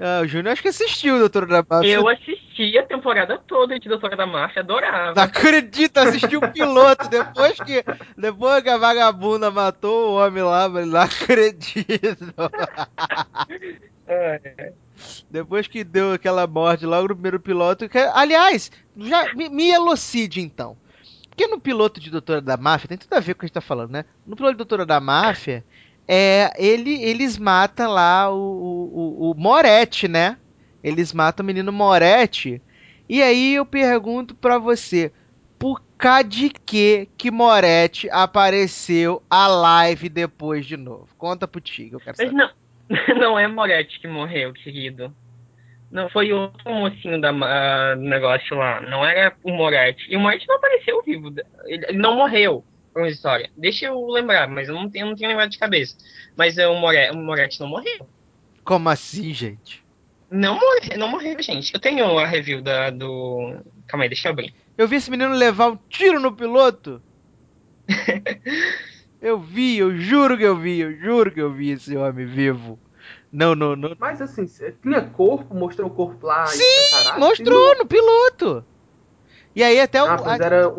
Ah, 0.02 0.22
o 0.24 0.28
Júnior 0.28 0.54
acho 0.54 0.62
que 0.62 0.70
assistiu 0.70 1.20
Doutora 1.20 1.46
da 1.46 1.66
Máfia. 1.70 1.92
Eu 1.92 2.08
assisti 2.08 2.78
a 2.78 2.86
temporada 2.86 3.38
toda 3.38 3.78
de 3.78 3.90
Doutora 3.90 4.16
da 4.16 4.26
Máfia, 4.26 4.62
adorava. 4.62 5.14
Não 5.14 5.24
acredito, 5.24 5.98
assisti 5.98 6.38
o 6.38 6.52
piloto 6.52 7.10
depois 7.10 7.60
que, 7.60 7.84
depois 8.18 8.64
que 8.64 8.70
a 8.70 8.78
vagabunda 8.78 9.52
matou 9.52 10.12
o 10.12 10.16
homem 10.16 10.42
lá, 10.42 10.70
mas 10.70 10.88
não 10.88 11.02
acredito. 11.02 12.34
É. 14.08 14.74
Depois 15.30 15.68
que 15.68 15.84
deu 15.84 16.14
aquela 16.14 16.46
morte 16.46 16.86
logo 16.86 17.08
no 17.08 17.16
primeiro 17.16 17.40
piloto. 17.40 17.88
Que, 17.88 17.98
aliás, 17.98 18.72
já 18.98 19.34
me, 19.34 19.48
me 19.50 19.70
elucide 19.70 20.42
então. 20.42 20.76
Porque 21.40 21.50
no 21.50 21.62
piloto 21.62 22.02
de 22.02 22.12
Doutora 22.12 22.42
da 22.42 22.58
Máfia, 22.58 22.90
tem 22.90 22.98
tudo 22.98 23.14
a 23.14 23.20
ver 23.22 23.34
com 23.34 23.38
o 23.38 23.40
que 23.40 23.46
a 23.46 23.48
gente 23.48 23.54
tá 23.54 23.62
falando, 23.62 23.92
né? 23.92 24.04
No 24.28 24.36
piloto 24.36 24.56
de 24.56 24.58
Doutora 24.58 24.86
da 24.86 25.00
Máfia, 25.00 25.64
é, 26.06 26.52
ele, 26.58 27.02
eles 27.02 27.38
matam 27.38 27.90
lá 27.90 28.30
o, 28.30 28.36
o, 28.36 29.32
o 29.32 29.34
Moretti, 29.36 30.10
né? 30.10 30.38
Eles 30.84 31.14
matam 31.14 31.46
o 31.46 31.48
menino 31.48 31.72
Moretti. 31.72 32.62
E 33.08 33.24
aí 33.24 33.56
eu 33.56 33.66
pergunto 33.66 34.36
para 34.36 34.58
você, 34.58 35.14
por 35.58 35.82
causa 35.98 36.26
de 36.26 36.50
que 36.50 37.08
que 37.18 37.32
Moretti 37.32 38.10
apareceu 38.10 39.24
a 39.30 39.48
live 39.48 40.10
depois 40.10 40.66
de 40.66 40.76
novo? 40.76 41.08
Conta 41.18 41.48
pro 41.48 41.62
Tigo, 41.62 41.96
eu 41.96 42.00
quero 42.02 42.18
saber. 42.18 42.34
Não, 42.34 42.50
não 43.18 43.40
é 43.40 43.48
Moretti 43.48 43.98
que 44.02 44.10
morreu, 44.10 44.52
querido. 44.52 45.16
Não, 45.92 46.08
foi 46.10 46.32
o 46.32 46.52
mocinho 46.66 47.20
da, 47.20 47.32
uh, 47.32 47.96
do 47.96 48.04
negócio 48.04 48.56
lá. 48.56 48.80
Não 48.82 49.04
era 49.04 49.36
o 49.44 49.52
Moretti. 49.52 50.06
E 50.10 50.16
o 50.16 50.20
Moretti 50.20 50.48
não 50.48 50.56
apareceu 50.56 51.02
vivo. 51.04 51.34
Ele, 51.66 51.86
ele 51.88 51.98
não 51.98 52.16
morreu, 52.16 52.64
uma 52.96 53.08
história. 53.08 53.50
Deixa 53.58 53.88
eu 53.88 54.08
lembrar, 54.08 54.48
mas 54.48 54.70
eu 54.70 54.76
não 54.76 54.90
tenho, 54.90 55.08
não 55.08 55.16
tenho 55.16 55.30
lembrado 55.30 55.50
de 55.50 55.58
cabeça. 55.58 55.98
Mas 56.36 56.58
uh, 56.58 56.70
o, 56.70 56.80
Moretti, 56.80 57.16
o 57.16 57.18
Moretti 57.18 57.60
não 57.60 57.68
morreu. 57.68 58.08
Como 58.64 58.88
assim, 58.90 59.34
gente? 59.34 59.84
Não 60.30 60.60
morreu, 60.60 60.98
não 60.98 61.08
morreu, 61.08 61.42
gente. 61.42 61.74
Eu 61.74 61.80
tenho 61.80 62.20
a 62.20 62.26
review 62.26 62.62
da, 62.62 62.92
do. 62.92 63.58
Calma 63.88 64.06
aí, 64.06 64.10
deixa 64.10 64.28
eu 64.28 64.32
abrir. 64.32 64.54
Eu 64.78 64.88
vi 64.88 64.98
esse 64.98 65.10
menino 65.10 65.34
levar 65.34 65.72
um 65.72 65.80
tiro 65.90 66.20
no 66.20 66.32
piloto. 66.32 67.02
eu 69.20 69.40
vi, 69.40 69.80
eu 69.80 69.98
juro 69.98 70.38
que 70.38 70.44
eu 70.44 70.56
vi, 70.56 70.80
eu 70.80 70.96
juro 70.98 71.32
que 71.32 71.42
eu 71.42 71.52
vi 71.52 71.72
esse 71.72 71.98
homem 71.98 72.28
vivo. 72.28 72.80
Não, 73.32 73.54
não, 73.54 73.76
não. 73.76 73.96
Mas 74.00 74.22
assim, 74.22 74.46
tinha 74.82 75.02
corpo, 75.02 75.54
mostrou 75.54 75.88
o 75.88 75.94
corpo 75.94 76.26
lá. 76.26 76.48
Sim, 76.48 76.64
mostrou 77.18 77.78
no 77.78 77.86
piloto. 77.86 78.66
E 79.56 79.64
aí 79.64 79.80
até 79.80 80.02
o. 80.02 80.08
Ah, 80.08 80.18
mas 80.24 80.40
era, 80.40 80.72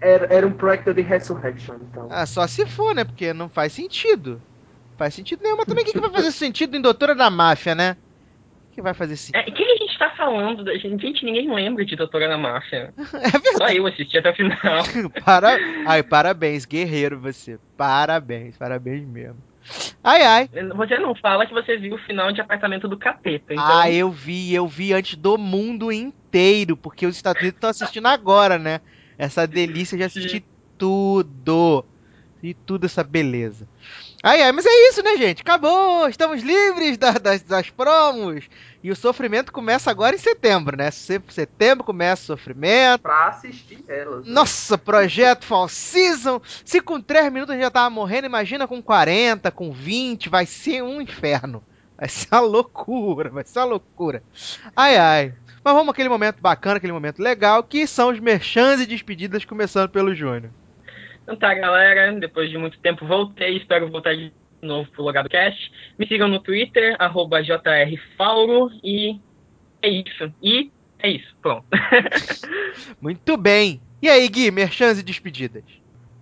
era, 0.00 0.26
era 0.34 0.46
um 0.46 0.52
projeto 0.52 0.92
de 0.92 1.02
Resurrection, 1.02 1.76
então. 1.76 2.08
Ah, 2.10 2.26
só 2.26 2.46
se 2.46 2.66
for, 2.66 2.94
né? 2.94 3.04
Porque 3.04 3.32
não 3.32 3.48
faz 3.48 3.72
sentido. 3.72 4.40
Faz 4.96 5.14
sentido 5.14 5.42
nenhum. 5.42 5.56
Mas 5.56 5.66
também 5.66 5.82
o 5.82 5.86
que, 5.86 5.92
que 5.92 6.00
vai 6.00 6.10
fazer 6.10 6.32
sentido 6.32 6.76
em 6.76 6.80
Doutora 6.80 7.14
da 7.14 7.30
Máfia, 7.30 7.74
né? 7.74 7.96
que 8.74 8.82
vai 8.82 8.92
fazer 8.92 9.16
sentido? 9.16 9.40
É, 9.40 9.50
quem 9.50 9.72
a 9.72 9.76
gente 9.76 9.98
tá 9.98 10.10
falando 10.16 10.64
da 10.64 10.76
gente. 10.76 11.00
Gente, 11.00 11.24
ninguém 11.24 11.52
lembra 11.52 11.84
de 11.84 11.94
Doutora 11.94 12.28
na 12.28 12.36
Máfia. 12.36 12.92
É 13.14 13.30
verdade. 13.30 13.56
Só 13.56 13.68
eu 13.68 13.86
assisti 13.86 14.18
até 14.18 14.30
o 14.30 14.34
final. 14.34 14.58
Para... 15.24 15.56
Ai, 15.86 16.02
parabéns, 16.02 16.64
guerreiro 16.64 17.18
você. 17.18 17.58
Parabéns, 17.76 18.56
parabéns 18.56 19.06
mesmo. 19.06 19.36
Ai, 20.02 20.22
ai. 20.22 20.50
Você 20.76 20.98
não 20.98 21.14
fala 21.14 21.46
que 21.46 21.54
você 21.54 21.76
viu 21.76 21.94
o 21.94 21.98
final 21.98 22.30
de 22.32 22.40
Apartamento 22.40 22.86
do 22.86 22.98
Capeta, 22.98 23.52
então... 23.52 23.64
Ah, 23.66 23.90
eu 23.90 24.10
vi, 24.10 24.54
eu 24.54 24.68
vi 24.68 24.92
antes 24.92 25.16
do 25.16 25.38
mundo 25.38 25.90
inteiro, 25.90 26.76
porque 26.76 27.06
os 27.06 27.16
Estados 27.16 27.40
Unidos 27.40 27.56
estão 27.56 27.70
assistindo 27.70 28.06
agora, 28.06 28.58
né? 28.58 28.80
Essa 29.16 29.46
delícia 29.46 29.96
de 29.96 30.04
assistir 30.04 30.44
tudo. 30.76 31.84
E 32.42 32.52
tudo 32.52 32.84
essa 32.84 33.02
beleza. 33.02 33.66
Ai, 34.26 34.40
ai, 34.42 34.52
mas 34.52 34.64
é 34.64 34.88
isso, 34.88 35.02
né, 35.02 35.18
gente? 35.18 35.42
Acabou! 35.42 36.08
Estamos 36.08 36.42
livres 36.42 36.96
da- 36.96 37.12
das, 37.12 37.42
das 37.42 37.68
promos! 37.68 38.44
E 38.82 38.90
o 38.90 38.96
sofrimento 38.96 39.52
começa 39.52 39.90
agora 39.90 40.16
em 40.16 40.18
setembro, 40.18 40.76
né? 40.78 40.90
Se- 40.90 41.20
Setembro 41.28 41.84
começa 41.84 42.22
o 42.22 42.26
sofrimento. 42.38 43.02
Pra 43.02 43.26
assistir 43.28 43.84
elas. 43.86 44.24
né? 44.26 44.32
Nossa, 44.32 44.78
projeto 44.78 45.44
Fall 45.44 45.68
Season. 45.68 46.40
Se 46.64 46.80
com 46.80 46.98
3 47.02 47.30
minutos 47.30 47.50
a 47.50 47.54
gente 47.54 47.64
já 47.64 47.70
tava 47.70 47.90
morrendo, 47.90 48.24
imagina 48.24 48.66
com 48.66 48.82
40, 48.82 49.50
com 49.50 49.70
20. 49.70 50.30
Vai 50.30 50.46
ser 50.46 50.82
um 50.82 51.02
inferno. 51.02 51.62
Vai 51.98 52.08
ser 52.08 52.28
uma 52.32 52.40
loucura, 52.40 53.28
vai 53.28 53.44
ser 53.44 53.58
uma 53.58 53.66
loucura. 53.66 54.22
Ai, 54.74 54.96
ai. 54.96 55.34
Mas 55.62 55.74
vamos 55.74 55.90
aquele 55.92 56.08
momento 56.08 56.40
bacana, 56.40 56.76
aquele 56.78 56.92
momento 56.94 57.20
legal, 57.22 57.62
que 57.62 57.86
são 57.86 58.08
os 58.10 58.18
merchans 58.20 58.80
e 58.80 58.86
despedidas, 58.86 59.44
começando 59.44 59.90
pelo 59.90 60.14
Júnior. 60.14 60.50
Então 61.24 61.34
tá, 61.36 61.52
galera. 61.54 62.12
Depois 62.12 62.48
de 62.50 62.58
muito 62.58 62.78
tempo 62.78 63.06
voltei. 63.06 63.56
Espero 63.56 63.90
voltar 63.90 64.14
de 64.14 64.32
novo 64.62 64.88
pro 64.90 65.02
Logado 65.02 65.28
Cast. 65.28 65.72
Me 65.98 66.06
sigam 66.06 66.28
no 66.28 66.38
Twitter, 66.38 66.94
arroba 66.98 67.42
JRFauro. 67.42 68.70
E 68.84 69.18
é 69.82 69.88
isso. 69.88 70.32
E 70.42 70.70
é 70.98 71.10
isso. 71.10 71.34
Pronto. 71.40 71.66
Muito 73.00 73.36
bem. 73.36 73.80
E 74.02 74.08
aí, 74.08 74.28
Gui, 74.28 74.50
merchans 74.50 74.98
e 74.98 75.02
despedidas? 75.02 75.64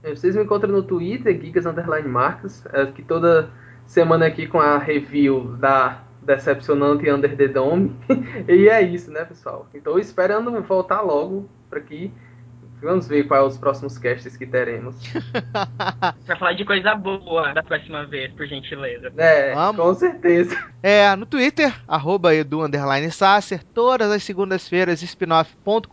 É, 0.05 0.11
Vocês 0.11 0.37
me 0.37 0.45
encontram 0.45 0.71
no 0.71 0.83
Twitter, 0.85 1.41
Gigas 1.41 1.67
Underline 1.67 2.09
Marcos, 2.09 2.65
é, 2.73 2.87
que 2.87 3.03
toda 3.03 3.51
semana 3.87 4.27
aqui 4.27 4.47
com 4.47 4.61
a 4.61 4.79
review 4.79 5.57
da 5.57 6.03
Decepcionante 6.23 7.11
Under 7.11 7.37
the 7.37 7.49
Dome. 7.49 7.97
e 8.49 8.69
é 8.69 8.83
isso, 8.83 9.11
né, 9.11 9.25
pessoal? 9.25 9.69
Então 9.75 9.99
esperando 9.99 10.51
voltar 10.63 11.01
logo 11.01 11.49
para 11.69 11.81
aqui. 11.81 12.13
Vamos 12.83 13.07
ver 13.07 13.29
quais 13.29 13.53
os 13.53 13.59
próximos 13.59 13.97
casts 13.97 14.37
que 14.37 14.45
teremos. 14.45 14.97
pra 16.27 16.37
falar 16.37 16.55
de 16.55 16.65
coisa 16.65 16.95
boa 16.97 17.53
da 17.53 17.63
próxima 17.63 18.05
vez, 18.05 18.33
por 18.33 18.45
gentileza. 18.47 19.13
É, 19.17 19.55
Vamos. 19.55 19.81
com 19.81 19.95
certeza. 19.95 20.57
É, 20.83 21.15
no 21.15 21.25
Twitter, 21.25 21.73
arroba 21.87 22.35
edu 22.35 22.65
underline 22.65 23.09
Sasser, 23.11 23.63
todas 23.73 24.11
as 24.11 24.25
segundas-feiras, 24.25 25.01
spinoff.com.br. 25.01 25.89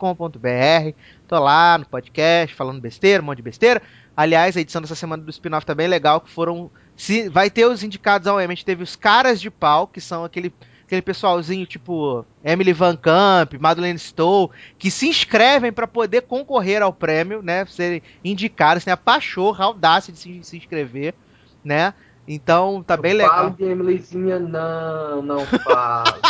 Tô 1.28 1.38
lá 1.38 1.78
no 1.78 1.86
podcast, 1.86 2.56
falando 2.56 2.80
besteira, 2.80 3.22
um 3.22 3.26
monte 3.26 3.36
de 3.36 3.42
besteira. 3.42 3.80
Aliás, 4.16 4.56
a 4.56 4.60
edição 4.60 4.82
dessa 4.82 4.96
semana 4.96 5.22
do 5.22 5.30
spin-off 5.30 5.64
tá 5.64 5.74
bem 5.74 5.86
legal, 5.86 6.20
que 6.20 6.30
foram... 6.30 6.70
Se, 6.96 7.28
vai 7.28 7.48
ter 7.48 7.64
os 7.66 7.84
indicados 7.84 8.26
ao 8.26 8.40
Emmy, 8.40 8.52
a 8.52 8.54
gente 8.54 8.64
teve 8.64 8.82
os 8.82 8.96
caras 8.96 9.40
de 9.40 9.48
pau, 9.48 9.86
que 9.86 10.00
são 10.00 10.24
aquele, 10.24 10.52
aquele 10.90 11.02
pessoalzinho 11.02 11.64
tipo 11.64 12.26
Emily 12.44 12.72
Van 12.72 12.96
Camp, 12.96 13.54
Madeleine 13.60 13.98
Stowe, 13.98 14.50
que 14.76 14.90
se 14.90 15.08
inscrevem 15.08 15.72
para 15.72 15.86
poder 15.86 16.22
concorrer 16.22 16.82
ao 16.82 16.92
prêmio, 16.92 17.40
né? 17.42 17.64
Serem 17.66 18.02
indicados, 18.24 18.84
tem 18.84 18.92
a 18.92 18.96
pachorra, 18.96 19.64
a 19.64 19.68
audácia 19.68 20.12
de 20.12 20.18
se, 20.18 20.40
se 20.42 20.56
inscrever, 20.56 21.14
né? 21.64 21.94
Então, 22.26 22.82
tá 22.82 22.96
bem 22.96 23.12
legal. 23.12 23.44
Fale 23.44 23.56
de 23.56 23.64
Emilyzinha, 23.64 24.40
não, 24.40 25.22
não 25.22 25.46
fale. 25.62 26.20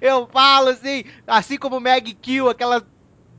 Eu 0.00 0.26
falo 0.26 0.68
assim, 0.68 1.04
assim 1.26 1.56
como 1.56 1.80
Meg 1.80 2.12
Kill, 2.14 2.50
aquela 2.50 2.84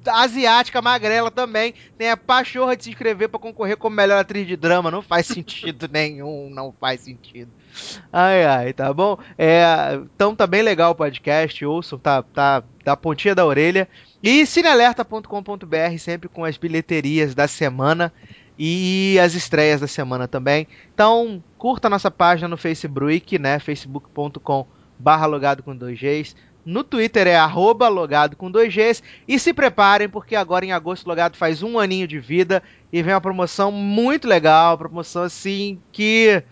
asiática 0.08 0.82
magrela 0.82 1.30
também, 1.30 1.74
tem 1.98 2.10
a 2.10 2.18
pachorra 2.18 2.76
de 2.76 2.86
se 2.86 2.90
inscrever 2.90 3.30
pra 3.30 3.40
concorrer 3.40 3.78
como 3.78 3.96
melhor 3.96 4.20
atriz 4.20 4.48
de 4.48 4.56
drama. 4.56 4.90
Não 4.90 5.04
faz 5.04 5.28
sentido 5.28 5.88
nenhum, 5.92 6.50
não 6.50 6.74
faz 6.80 7.02
sentido. 7.02 7.52
Ai, 8.12 8.46
ai, 8.46 8.74
tá 8.74 8.94
bom? 8.94 9.18
É, 9.38 10.00
então 10.16 10.36
tá 10.36 10.48
bem 10.48 10.62
legal 10.62 10.92
o 10.92 10.96
podcast, 10.96 11.66
ouçam, 11.66 12.00
tá, 12.00 12.24
tá, 12.24 12.64
tá 12.84 12.92
a 12.92 12.98
pontinha 12.98 13.36
da 13.36 13.46
orelha. 13.46 13.88
E 14.22 14.46
cinealerta.com.br, 14.46 15.98
sempre 16.00 16.28
com 16.28 16.44
as 16.44 16.58
bilheterias 16.58 17.36
da 17.36 17.48
semana 17.48 18.12
e 18.58 19.18
as 19.20 19.36
estreias 19.36 19.82
da 19.82 19.88
semana 19.88 20.28
também. 20.28 20.68
Então, 20.94 21.44
curta 21.58 21.90
nossa 21.90 22.10
página 22.10 22.48
no 22.48 22.58
Facebook, 22.58 23.38
né? 23.38 23.60
facebook.com 23.60 24.66
barra 24.98 25.26
logado 25.28 25.62
com 25.62 25.78
2Gs. 25.78 26.36
No 26.66 26.84
Twitter 26.84 27.28
é 27.28 27.38
arroba 27.38 27.88
logado 27.88 28.36
com 28.36 28.52
2Gs. 28.52 29.02
E 29.28 29.40
se 29.40 29.54
preparem, 29.54 30.10
porque 30.10 30.36
agora 30.36 30.66
em 30.66 30.74
agosto 30.74 31.08
Logado 31.08 31.38
faz 31.38 31.64
um 31.64 31.80
aninho 31.80 32.08
de 32.08 32.20
vida 32.20 32.62
e 32.92 33.02
vem 33.02 33.14
uma 33.14 33.22
promoção 33.22 33.72
muito 33.72 34.28
legal, 34.28 34.78
promoção 34.78 35.24
assim 35.24 35.80
que 35.92 36.44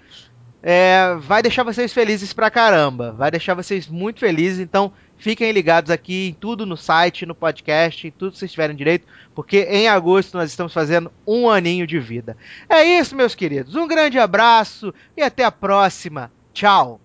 é, 0.67 1.15
vai 1.19 1.43
deixar 1.43 1.61
vocês 1.61 1.93
felizes 1.93 2.33
pra 2.33 2.49
caramba. 2.49 3.11
Vai 3.11 3.29
deixar 3.29 3.53
vocês 3.53 3.87
muito 3.87 4.19
felizes, 4.19 4.57
então 4.57 4.91
fiquem 5.15 5.51
ligados 5.51 5.91
aqui 5.91 6.29
em 6.29 6.33
tudo 6.33 6.65
no 6.65 6.75
site, 6.75 7.23
no 7.23 7.35
podcast, 7.35 8.07
em 8.07 8.09
tudo 8.09 8.31
que 8.31 8.39
vocês 8.39 8.51
tiverem 8.51 8.75
direito, 8.75 9.05
porque 9.35 9.59
em 9.69 9.87
agosto 9.87 10.35
nós 10.35 10.49
estamos 10.49 10.73
fazendo 10.73 11.11
um 11.25 11.47
aninho 11.47 11.85
de 11.85 11.99
vida. 11.99 12.35
É 12.67 12.83
isso, 12.83 13.15
meus 13.15 13.35
queridos. 13.35 13.75
Um 13.75 13.87
grande 13.87 14.17
abraço 14.17 14.91
e 15.15 15.21
até 15.21 15.43
a 15.43 15.51
próxima. 15.51 16.31
Tchau. 16.51 17.04